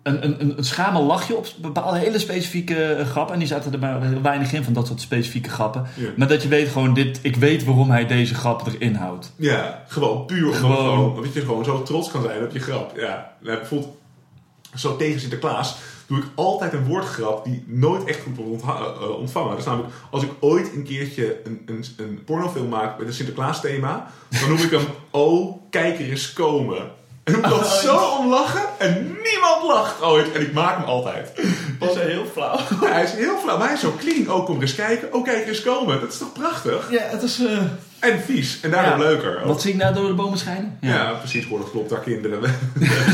een, 0.07 0.24
een, 0.24 0.59
een, 0.59 0.65
schamel 0.65 1.05
lachje 1.05 1.37
op 1.37 1.47
bepaalde 1.61 1.99
hele 1.99 2.19
specifieke 2.19 3.05
grappen. 3.11 3.35
En 3.35 3.39
die 3.39 3.49
zaten 3.49 3.73
er 3.73 3.78
maar 3.78 4.03
heel 4.03 4.23
weinig 4.23 4.53
in 4.53 4.65
van 4.65 4.73
dat 4.73 4.87
soort 4.87 5.01
specifieke 5.01 5.51
grappen. 5.51 5.87
Ja. 5.95 6.09
Maar 6.16 6.28
dat 6.28 6.43
je 6.43 6.49
weet 6.49 6.69
gewoon, 6.69 6.95
dit, 6.95 7.19
ik 7.23 7.37
weet 7.37 7.65
waarom 7.65 7.91
hij 7.91 8.07
deze 8.07 8.35
grap 8.35 8.66
erin 8.66 8.95
houdt. 8.95 9.33
Ja, 9.37 9.85
gewoon 9.89 10.27
puur 10.27 10.55
Gewoon. 10.55 10.77
gewoon. 10.77 11.23
dat 11.23 11.33
je 11.33 11.41
gewoon 11.41 11.65
zo 11.65 11.83
trots 11.83 12.11
kan 12.11 12.23
zijn 12.23 12.45
op 12.45 12.51
je 12.51 12.61
grap. 12.61 12.93
Ja, 12.97 13.33
bijvoorbeeld 13.43 13.97
zo 14.74 14.97
tegen 14.97 15.20
Sinterklaas 15.20 15.77
doe 16.07 16.19
ik 16.19 16.24
altijd 16.35 16.73
een 16.73 16.85
woordgrap 16.85 17.45
die 17.45 17.65
nooit 17.66 18.05
echt 18.05 18.20
goed 18.20 18.37
wordt 18.37 18.62
eh, 18.62 19.19
ontvangen. 19.19 19.51
Dat 19.51 19.59
is 19.59 19.65
namelijk, 19.65 19.95
als 20.11 20.23
ik 20.23 20.31
ooit 20.41 20.73
een 20.74 20.85
keertje 20.85 21.41
een, 21.45 21.62
een, 21.66 21.85
een 21.97 22.24
pornofilm 22.24 22.69
maak 22.69 22.99
met 22.99 23.07
een 23.07 23.15
Sinterklaas 23.15 23.61
thema, 23.61 24.11
dan 24.41 24.49
noem 24.49 24.59
ik 24.59 24.70
hem 24.70 24.87
Oh, 25.11 25.57
kijk 25.70 25.99
er 25.99 26.11
eens 26.11 26.33
komen. 26.33 26.91
En 27.27 27.35
ik 27.35 27.40
moet 27.47 27.51
dat 27.51 27.66
zo 27.69 27.97
om 28.19 28.28
lachen 28.28 28.62
en 28.78 29.03
niemand 29.03 29.62
lacht 29.66 30.03
ooit. 30.03 30.32
En 30.32 30.40
ik 30.40 30.53
maak 30.53 30.77
hem 30.77 30.85
altijd. 30.86 31.32
Dat 31.81 31.97
is 31.97 32.03
heel 32.03 32.24
flauw. 32.32 32.59
Ja, 32.81 32.93
hij 32.93 33.03
is 33.05 33.11
heel 33.12 33.39
flauw, 33.39 33.57
maar 33.59 33.66
hij 33.66 33.74
is 33.74 33.81
zo 33.81 33.94
clean. 33.98 34.31
Oh, 34.32 34.44
kom 34.44 34.57
er 34.57 34.62
eens 34.62 34.74
kijken. 34.74 35.15
Oh, 35.15 35.24
kijk 35.24 35.47
eens 35.47 35.62
komen. 35.62 36.01
Dat 36.01 36.12
is 36.12 36.19
toch 36.19 36.32
prachtig? 36.32 36.89
Ja, 36.90 37.03
het 37.03 37.23
is... 37.23 37.44
eh, 37.44 37.59
En 38.11 38.20
vies. 38.20 38.59
En 38.62 38.70
daardoor 38.70 39.05
Ja. 39.05 39.11
leuker. 39.11 39.39
ook. 39.40 39.47
Wat 39.47 39.61
zie 39.61 39.73
ik 39.73 39.77
nou 39.77 39.94
door 39.94 40.07
de 40.07 40.15
bomen 40.15 40.39
schijnen? 40.39 40.78
Ja, 40.81 41.12
precies. 41.12 41.44
Gewoon 41.44 41.70
klopt 41.70 41.90
daar 41.90 42.01
kinderen. 42.01 42.40
Dat 42.43 42.48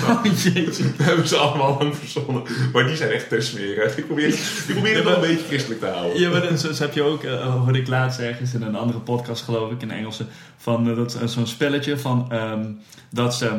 hebben 0.05 0.37
ze- 0.37 0.51
Oh, 0.57 0.97
dat 0.97 1.07
hebben 1.07 1.29
ze 1.29 1.37
allemaal 1.37 1.77
lang 1.79 1.97
verzonnen. 1.97 2.43
Maar 2.73 2.87
die 2.87 2.97
zijn 2.97 3.11
echt 3.11 3.29
te 3.29 3.41
smerig. 3.41 3.97
Ik 3.97 4.07
probeer, 4.07 4.29
ik 4.29 4.65
probeer 4.69 4.95
het 4.95 5.05
wel 5.05 5.15
een 5.15 5.21
beetje 5.21 5.47
christelijk 5.47 5.81
te 5.81 5.87
houden. 5.87 6.21
Ja, 6.21 6.31
maar 6.31 6.41
dat, 6.41 6.61
zo, 6.61 6.73
zo 6.73 6.83
heb 6.83 6.95
je 6.95 7.03
ook, 7.03 7.23
eh, 7.23 7.55
hoorde 7.63 7.79
ik 7.79 7.89
laatst 7.89 8.19
ergens 8.19 8.55
in 8.55 8.63
een 8.63 8.77
andere 8.77 8.99
podcast 8.99 9.43
geloof 9.45 9.71
ik, 9.71 9.83
in 9.83 9.91
Engelse, 9.91 10.25
van 10.57 10.91
eh, 10.91 10.97
dat, 10.97 11.19
zo'n 11.25 11.47
spelletje 11.47 11.99
van 11.99 12.27
ehm, 12.31 12.65
dat 13.11 13.35
ze... 13.35 13.51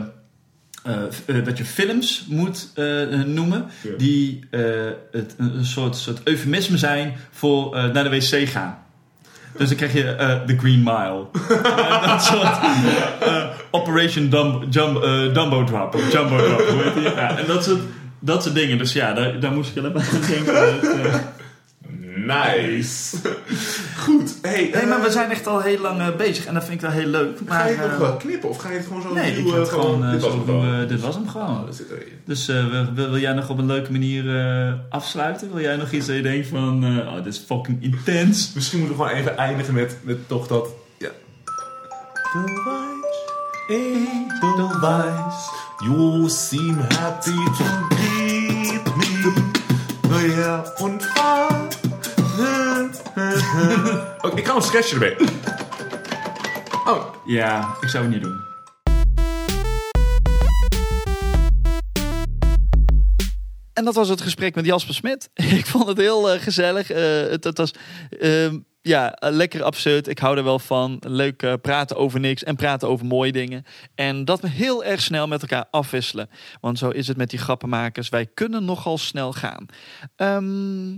eh, 0.83 0.93
eh, 1.37 1.45
dat 1.45 1.57
je 1.57 1.65
films 1.65 2.25
moet 2.29 2.69
eh, 2.75 2.85
noemen 3.25 3.65
Ja. 3.81 3.89
die 3.97 4.39
het, 5.11 5.35
een, 5.37 5.65
soort, 5.65 5.95
soort 5.95 6.21
eufemisme 6.23 6.77
zijn 6.77 7.13
voor 7.31 7.69
naar 7.93 8.03
de 8.03 8.09
wc 8.09 8.49
gaan. 8.49 8.77
Dus 9.57 9.67
dan 9.67 9.77
krijg 9.77 9.93
je 9.93 10.03
eh 10.03 10.41
The 10.41 10.57
Green 10.57 10.83
Mile. 10.83 11.25
Dat 12.07 12.23
soort 12.23 12.57
Operation 13.71 14.29
Dumb, 14.29 14.63
Jump, 14.69 15.03
eh, 15.03 15.33
Dumbo 15.33 15.63
Drop. 15.63 15.95
Of 15.95 16.11
Jumbo 16.11 16.37
Drop, 16.37 16.67
hoe 16.67 16.81
heet 16.83 16.93
die? 16.93 17.03
Ja, 17.03 17.37
en 17.37 17.47
dat 17.47 17.63
soort, 17.63 17.79
dat 18.19 18.43
soort 18.43 18.55
dingen. 18.55 18.77
Dus 18.77 18.93
ja, 18.93 19.13
daar, 19.13 19.39
daar 19.39 19.51
moest 19.51 19.71
ik 19.71 19.77
alleen 19.77 19.91
maar 19.93 20.09
aan 20.13 20.21
denken. 20.29 20.53
Dat, 21.11 21.21
Nice. 22.15 23.17
Goed. 24.05 24.35
Hey, 24.41 24.69
Nee, 24.73 24.85
maar 24.85 24.99
we 25.01 25.05
eh, 25.07 25.11
zijn 25.11 25.31
echt 25.31 25.47
al 25.47 25.59
heel 25.61 25.79
lang 25.79 25.99
eh, 25.99 26.15
bezig 26.15 26.45
en 26.45 26.53
dat 26.53 26.63
vind 26.63 26.75
ik 26.75 26.81
wel 26.81 26.91
heel 26.91 27.07
leuk. 27.07 27.37
Ga 27.37 27.43
Maar, 27.47 27.69
je 27.69 27.75
het 27.75 27.81
nog 27.83 27.91
eh, 27.91 27.99
wel 27.99 28.17
knippen 28.17 28.49
of 28.49 28.57
ga 28.57 28.69
je 28.69 28.77
het 28.77 28.85
gewoon 28.85 29.01
zo 29.01 29.13
nee, 29.13 29.35
nieuw, 29.35 29.45
ik 29.45 29.47
ga 29.51 29.53
eh, 29.53 29.59
het 29.59 29.69
gewoon, 29.69 30.11
dit 30.11 30.21
was 30.21 30.31
zo 30.33 30.45
hem 30.45 30.81
eh, 30.81 30.87
dit 30.87 31.01
was 31.01 31.15
hem 31.15 31.27
gewoon. 31.27 31.49
Oh, 31.59 31.65
dat 31.65 31.75
zit 31.75 31.89
erin. 31.89 32.07
Dus 32.25 32.47
eh, 32.47 32.87
wil, 32.93 33.17
jij 33.17 33.33
nog 33.33 33.49
op 33.49 33.57
een 33.57 33.65
leuke 33.65 33.91
manier 33.91 34.39
eh, 34.39 34.73
afsluiten? 34.89 35.53
Wil 35.53 35.61
jij 35.61 35.75
nog 35.75 35.91
iets 35.91 36.05
dat 36.07 36.15
je 36.15 36.21
denkt 36.21 36.47
van, 36.47 36.83
eh, 36.83 37.07
oh, 37.13 37.23
dit 37.23 37.33
is 37.33 37.43
fucking 37.47 37.83
intens? 37.83 38.51
Misschien 38.53 38.79
moeten 38.79 38.97
we 38.97 39.03
gewoon 39.03 39.19
even 39.19 39.37
eindigen 39.37 39.73
met, 39.73 39.97
met 40.01 40.27
toch 40.27 40.47
dat... 40.47 40.67
Ja. 40.97 41.09
Edelweiss, 43.69 45.49
you 45.85 46.29
seem 46.29 46.77
happy 46.89 47.31
to 47.31 47.63
keep 47.89 48.95
me 48.95 50.61
und. 50.77 51.12
Oké, 54.25 54.37
ik 54.37 54.43
kan 54.43 54.55
een 54.55 54.61
sketchje 54.61 54.93
erbij. 54.93 55.17
Oh, 56.85 57.15
Ja, 57.25 57.75
ik 57.81 57.87
zou 57.87 58.03
het 58.03 58.13
niet 58.13 58.23
doen. 58.23 58.51
En 63.73 63.85
dat 63.85 63.95
was 63.95 64.09
het 64.09 64.21
gesprek 64.21 64.55
met 64.55 64.65
Jasper 64.65 64.93
Smit. 64.93 65.29
Ik 65.59 65.65
vond 65.65 65.87
het 65.87 65.97
heel 65.97 66.31
eh, 66.31 66.41
gezellig. 66.41 66.91
Eh, 66.91 67.01
het, 67.29 67.43
het 67.43 67.57
was 67.57 67.73
ehm, 68.19 68.59
ja, 68.81 69.15
lekker 69.19 69.63
absurd. 69.63 70.07
Ik 70.07 70.19
hou 70.19 70.37
er 70.37 70.43
wel 70.43 70.59
van. 70.59 70.97
Leuk 70.99 71.43
eh, 71.43 71.53
praten 71.61 71.97
over 71.97 72.19
niks 72.19 72.43
en 72.43 72.55
praten 72.55 72.87
over 72.87 73.05
mooie 73.05 73.31
dingen. 73.31 73.63
En 73.95 74.25
dat 74.25 74.41
we 74.41 74.49
heel 74.49 74.83
erg 74.83 75.01
snel 75.01 75.27
met 75.27 75.41
elkaar 75.41 75.65
afwisselen. 75.71 76.29
Want 76.61 76.77
zo 76.77 76.89
is 76.89 77.07
het 77.07 77.17
met 77.17 77.29
die 77.29 77.39
grappenmakers. 77.39 78.09
Wij 78.09 78.25
kunnen 78.25 78.65
nogal 78.65 78.97
snel 78.97 79.33
gaan. 79.33 79.65
Ehm, 80.15 80.91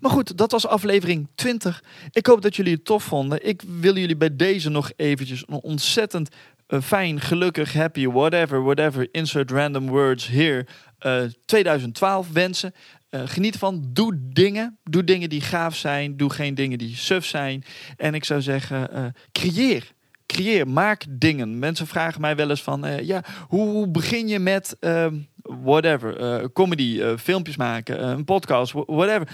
maar 0.00 0.10
goed, 0.10 0.36
dat 0.38 0.50
was 0.50 0.66
aflevering 0.66 1.28
20. 1.34 1.82
Ik 2.10 2.26
hoop 2.26 2.42
dat 2.42 2.56
jullie 2.56 2.72
het 2.74 2.84
tof 2.84 3.04
vonden. 3.04 3.46
Ik 3.46 3.62
wil 3.80 3.96
jullie 3.96 4.16
bij 4.16 4.36
deze 4.36 4.68
nog 4.70 4.90
eventjes 4.96 5.44
een 5.46 5.60
ontzettend 5.62 6.28
eh, 6.66 6.80
fijn, 6.80 7.20
gelukkig, 7.20 7.72
happy, 7.72 8.06
whatever, 8.06 8.62
whatever, 8.62 9.08
insert 9.12 9.50
random 9.50 9.88
words 9.88 10.26
here, 10.28 10.66
eh, 10.98 11.22
2012 11.44 12.28
wensen. 12.32 12.72
Eh, 13.10 13.22
geniet 13.24 13.52
ervan. 13.52 13.84
Doe 13.88 14.18
dingen. 14.32 14.78
Doe 14.84 15.04
dingen 15.04 15.28
die 15.28 15.40
gaaf 15.40 15.76
zijn. 15.76 16.16
Doe 16.16 16.30
geen 16.30 16.54
dingen 16.54 16.78
die 16.78 16.96
suf 16.96 17.24
zijn. 17.24 17.64
En 17.96 18.14
ik 18.14 18.24
zou 18.24 18.40
zeggen, 18.42 18.92
eh, 18.92 19.04
creëer. 19.32 19.92
Creëer, 20.26 20.68
maak 20.68 21.04
dingen. 21.08 21.58
Mensen 21.58 21.86
vragen 21.86 22.20
mij 22.20 22.36
wel 22.36 22.50
eens 22.50 22.62
van, 22.62 22.84
eh, 22.84 23.06
ja, 23.06 23.24
hoe, 23.48 23.88
begin 23.88 24.28
je 24.28 24.38
met 24.38 24.76
ehm, 24.80 25.16
whatever, 25.42 26.16
eh, 26.16 26.44
comedy, 26.52 27.00
eh, 27.00 27.12
filmpjes 27.18 27.56
maken, 27.56 27.98
eh, 28.00 28.08
een 28.08 28.24
podcast, 28.24 28.72
wh- 28.72 28.86
whatever. 28.86 29.28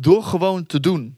Door 0.00 0.22
gewoon 0.22 0.66
te 0.66 0.80
doen. 0.80 1.16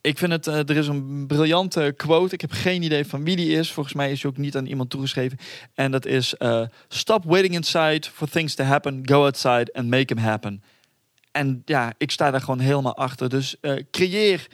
Ik 0.00 0.18
vind 0.18 0.32
het, 0.32 0.46
eh, 0.46 0.58
er 0.58 0.76
is 0.76 0.86
een 0.86 1.26
briljante 1.26 1.94
quote. 1.96 2.34
Ik 2.34 2.40
heb 2.40 2.52
geen 2.52 2.82
idee 2.82 3.06
van 3.06 3.24
wie 3.24 3.36
die 3.36 3.56
is. 3.56 3.72
Volgens 3.72 3.94
mij 3.94 4.10
is 4.10 4.22
hij 4.22 4.30
ook 4.30 4.36
niet 4.36 4.56
aan 4.56 4.66
iemand 4.66 4.90
toegeschreven. 4.90 5.38
En 5.74 5.90
dat 5.90 6.06
is: 6.06 6.36
eh, 6.36 6.62
Stop 6.88 7.24
waiting 7.24 7.54
inside 7.54 8.10
for 8.12 8.28
things 8.28 8.54
to 8.54 8.64
happen. 8.64 9.00
Go 9.04 9.22
outside 9.22 9.72
and 9.72 9.88
make 9.88 10.04
them 10.04 10.18
happen. 10.18 10.62
En 11.30 11.62
ja, 11.64 11.92
ik 11.98 12.10
sta 12.10 12.30
daar 12.30 12.40
gewoon 12.40 12.58
helemaal 12.58 12.96
achter. 12.96 13.28
Dus 13.28 13.60
eh, 13.60 13.74
creëer. 13.90 14.46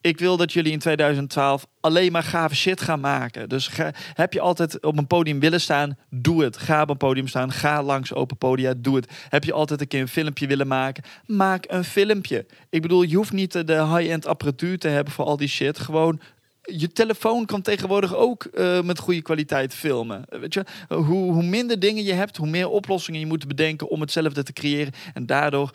Ik 0.00 0.18
wil 0.18 0.36
dat 0.36 0.52
jullie 0.52 0.72
in 0.72 0.78
2012 0.78 1.66
alleen 1.80 2.12
maar 2.12 2.22
gave 2.22 2.54
shit 2.54 2.80
gaan 2.80 3.00
maken. 3.00 3.48
Dus 3.48 3.66
ga- 3.68 3.92
heb 4.14 4.32
je 4.32 4.40
altijd 4.40 4.82
op 4.84 4.98
een 4.98 5.06
podium 5.06 5.40
willen 5.40 5.60
staan, 5.60 5.96
doe 6.10 6.42
het. 6.44 6.56
Ga 6.56 6.82
op 6.82 6.90
een 6.90 6.96
podium 6.96 7.28
staan, 7.28 7.52
ga 7.52 7.82
langs 7.82 8.14
open 8.14 8.36
podia, 8.36 8.74
doe 8.76 8.96
het. 8.96 9.12
Heb 9.28 9.44
je 9.44 9.52
altijd 9.52 9.80
een 9.80 9.86
keer 9.86 10.00
een 10.00 10.08
filmpje 10.08 10.46
willen 10.46 10.66
maken, 10.66 11.04
maak 11.26 11.64
een 11.68 11.84
filmpje. 11.84 12.46
Ik 12.70 12.82
bedoel, 12.82 13.02
je 13.02 13.16
hoeft 13.16 13.32
niet 13.32 13.54
eh, 13.54 13.64
de 13.64 13.86
high-end 13.86 14.26
apparatuur 14.26 14.78
te 14.78 14.88
hebben 14.88 15.12
voor 15.12 15.24
al 15.24 15.36
die 15.36 15.48
shit. 15.48 15.78
Gewoon 15.78 16.20
je 16.62 16.92
telefoon 16.92 17.46
kan 17.46 17.62
tegenwoordig 17.62 18.14
ook 18.14 18.44
eh, 18.44 18.82
met 18.82 18.98
goede 18.98 19.22
kwaliteit 19.22 19.74
filmen. 19.74 20.24
Weet 20.28 20.54
je, 20.54 20.64
hoe, 20.88 21.32
hoe 21.32 21.42
minder 21.42 21.78
dingen 21.78 22.04
je 22.04 22.12
hebt, 22.12 22.36
hoe 22.36 22.48
meer 22.48 22.68
oplossingen 22.68 23.20
je 23.20 23.26
moet 23.26 23.48
bedenken 23.48 23.88
om 23.88 24.00
hetzelfde 24.00 24.42
te 24.42 24.52
creëren. 24.52 24.92
En 25.14 25.26
daardoor 25.26 25.70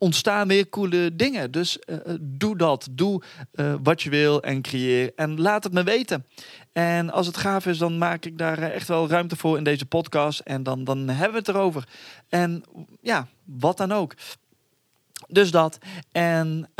ontstaan 0.00 0.48
weer 0.48 0.68
coole 0.68 1.16
dingen. 1.16 1.50
Dus 1.50 1.78
eh, 1.78 1.96
eh, 1.96 2.14
doe 2.20 2.56
dat. 2.56 2.88
Doe 2.90 3.22
eh, 3.52 3.74
wat 3.82 4.02
je 4.02 4.10
wil 4.10 4.42
en 4.42 4.62
creëer. 4.62 5.12
En 5.16 5.40
laat 5.40 5.64
het 5.64 5.72
me 5.72 5.82
weten. 5.82 6.26
En 6.72 7.10
als 7.10 7.26
het 7.26 7.36
gaaf 7.36 7.66
is, 7.66 7.78
dan 7.78 7.98
maak 7.98 8.24
ik 8.24 8.38
daar 8.38 8.58
echt 8.58 8.88
wel 8.88 9.08
ruimte 9.08 9.36
voor 9.36 9.56
in 9.56 9.64
deze 9.64 9.86
podcast. 9.86 10.40
En 10.40 10.62
dan, 10.62 10.84
dan 10.84 11.08
hebben 11.08 11.32
we 11.32 11.38
het 11.38 11.48
erover. 11.48 11.88
En 12.28 12.62
ja, 13.00 13.28
wat 13.44 13.76
dan 13.76 13.92
ook. 13.92 14.14
Dus 15.28 15.50
dat. 15.50 15.78
En 16.12 16.70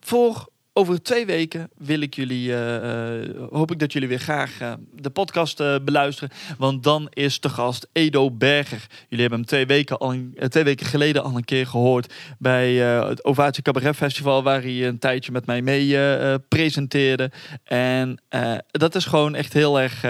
voor 0.00 0.48
over 0.78 1.02
twee 1.02 1.26
weken 1.26 1.70
wil 1.76 2.00
ik 2.00 2.14
jullie, 2.14 2.52
eh, 2.52 3.16
eh, 3.16 3.30
hoop 3.50 3.70
ik 3.70 3.78
dat 3.78 3.92
jullie 3.92 4.08
weer 4.08 4.18
graag 4.18 4.60
eh, 4.60 4.72
de 4.92 5.10
podcast 5.10 5.56
beluisteren. 5.84 6.30
Want 6.58 6.82
dan 6.82 7.06
is 7.10 7.38
te 7.38 7.48
gast 7.48 7.88
Edo 7.92 8.30
Berger. 8.30 8.86
Jullie 9.08 9.20
hebben 9.20 9.38
hem 9.38 9.48
twee 9.48 9.66
weken, 9.66 9.98
al 9.98 10.14
twee 10.48 10.64
weken 10.64 10.86
geleden 10.86 11.22
al 11.22 11.36
een 11.36 11.44
keer 11.44 11.66
gehoord 11.66 12.14
bij 12.38 12.74
het 12.74 13.24
Ovatie 13.24 13.62
Cabaret 13.62 13.96
Festival. 13.96 14.42
Waar 14.42 14.62
hij 14.62 14.86
een 14.86 14.98
tijdje 14.98 15.32
met 15.32 15.46
mij 15.46 15.62
mee 15.62 15.98
presenteerde. 16.38 17.30
En 17.64 18.22
dat 18.70 18.94
is 18.94 19.04
gewoon 19.04 19.34
echt 19.34 19.52
heel 19.52 19.80
erg 19.80 20.00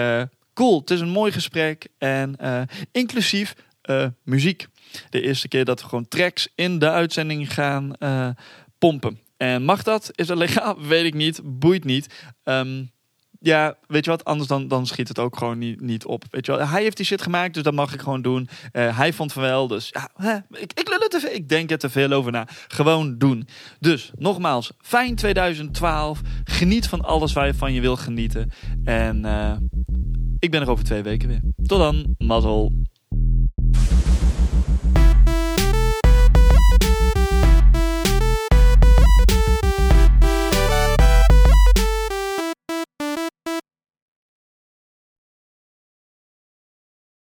cool. 0.53 0.79
Het 0.79 0.91
is 0.91 0.99
een 0.99 1.09
mooi 1.09 1.31
gesprek 1.31 1.87
en 1.97 2.35
inclusief 2.91 3.55
muziek. 4.23 4.67
De 5.09 5.21
eerste 5.21 5.47
keer 5.47 5.65
dat 5.65 5.81
we 5.81 5.87
gewoon 5.87 6.07
tracks 6.07 6.47
in 6.55 6.79
de 6.79 6.89
uitzending 6.89 7.53
gaan 7.53 7.91
pompen. 8.77 9.26
En 9.37 9.63
mag 9.63 9.83
dat? 9.83 10.11
Is 10.15 10.27
dat 10.27 10.37
legaal? 10.37 10.81
Weet 10.87 11.05
ik 11.05 11.13
niet. 11.13 11.41
Boeit 11.43 11.83
niet. 11.83 12.07
Ehm, 12.43 12.83
ja, 13.39 13.77
weet 13.87 14.05
je 14.05 14.11
wat? 14.11 14.25
Anders 14.25 14.49
dan, 14.49 14.67
dan 14.67 14.85
schiet 14.85 15.07
het 15.07 15.19
ook 15.19 15.37
gewoon 15.37 15.57
niet, 15.57 15.81
niet 15.81 16.05
op. 16.05 16.23
Weet 16.29 16.45
je 16.45 16.51
wel? 16.51 16.67
Hij 16.67 16.81
heeft 16.81 16.97
die 16.97 17.05
shit 17.05 17.21
gemaakt, 17.21 17.53
dus 17.53 17.63
dat 17.63 17.73
mag 17.73 17.93
ik 17.93 18.01
gewoon 18.01 18.21
doen. 18.21 18.49
Eh, 18.71 18.97
hij 18.97 19.13
vond 19.13 19.33
van 19.33 19.41
wel, 19.41 19.67
dus 19.67 19.89
ja, 19.91 20.09
hè, 20.15 20.35
ik, 20.51 20.73
ik 20.73 20.89
lul 20.89 21.01
er 21.01 21.09
te 21.09 21.19
veel. 21.19 21.31
Ik 21.31 21.49
denk 21.49 21.71
er 21.71 21.77
te 21.77 21.89
veel 21.89 22.11
over 22.11 22.31
na. 22.31 22.47
Gewoon 22.67 23.17
doen. 23.17 23.47
Dus, 23.79 24.11
nogmaals, 24.15 24.71
fijn 24.77 25.15
2012. 25.15 26.21
Geniet 26.43 26.87
van 26.87 27.01
alles 27.01 27.33
waar 27.33 27.45
je 27.45 27.53
van 27.53 27.73
je 27.73 27.81
wil 27.81 27.95
genieten. 27.95 28.51
En 28.83 29.25
eh, 29.25 29.57
ik 30.39 30.51
ben 30.51 30.61
er 30.61 30.69
over 30.69 30.83
twee 30.83 31.01
weken 31.01 31.27
weer. 31.27 31.41
Tot 31.65 31.79
dan, 31.79 32.15
mazzel. 32.17 32.73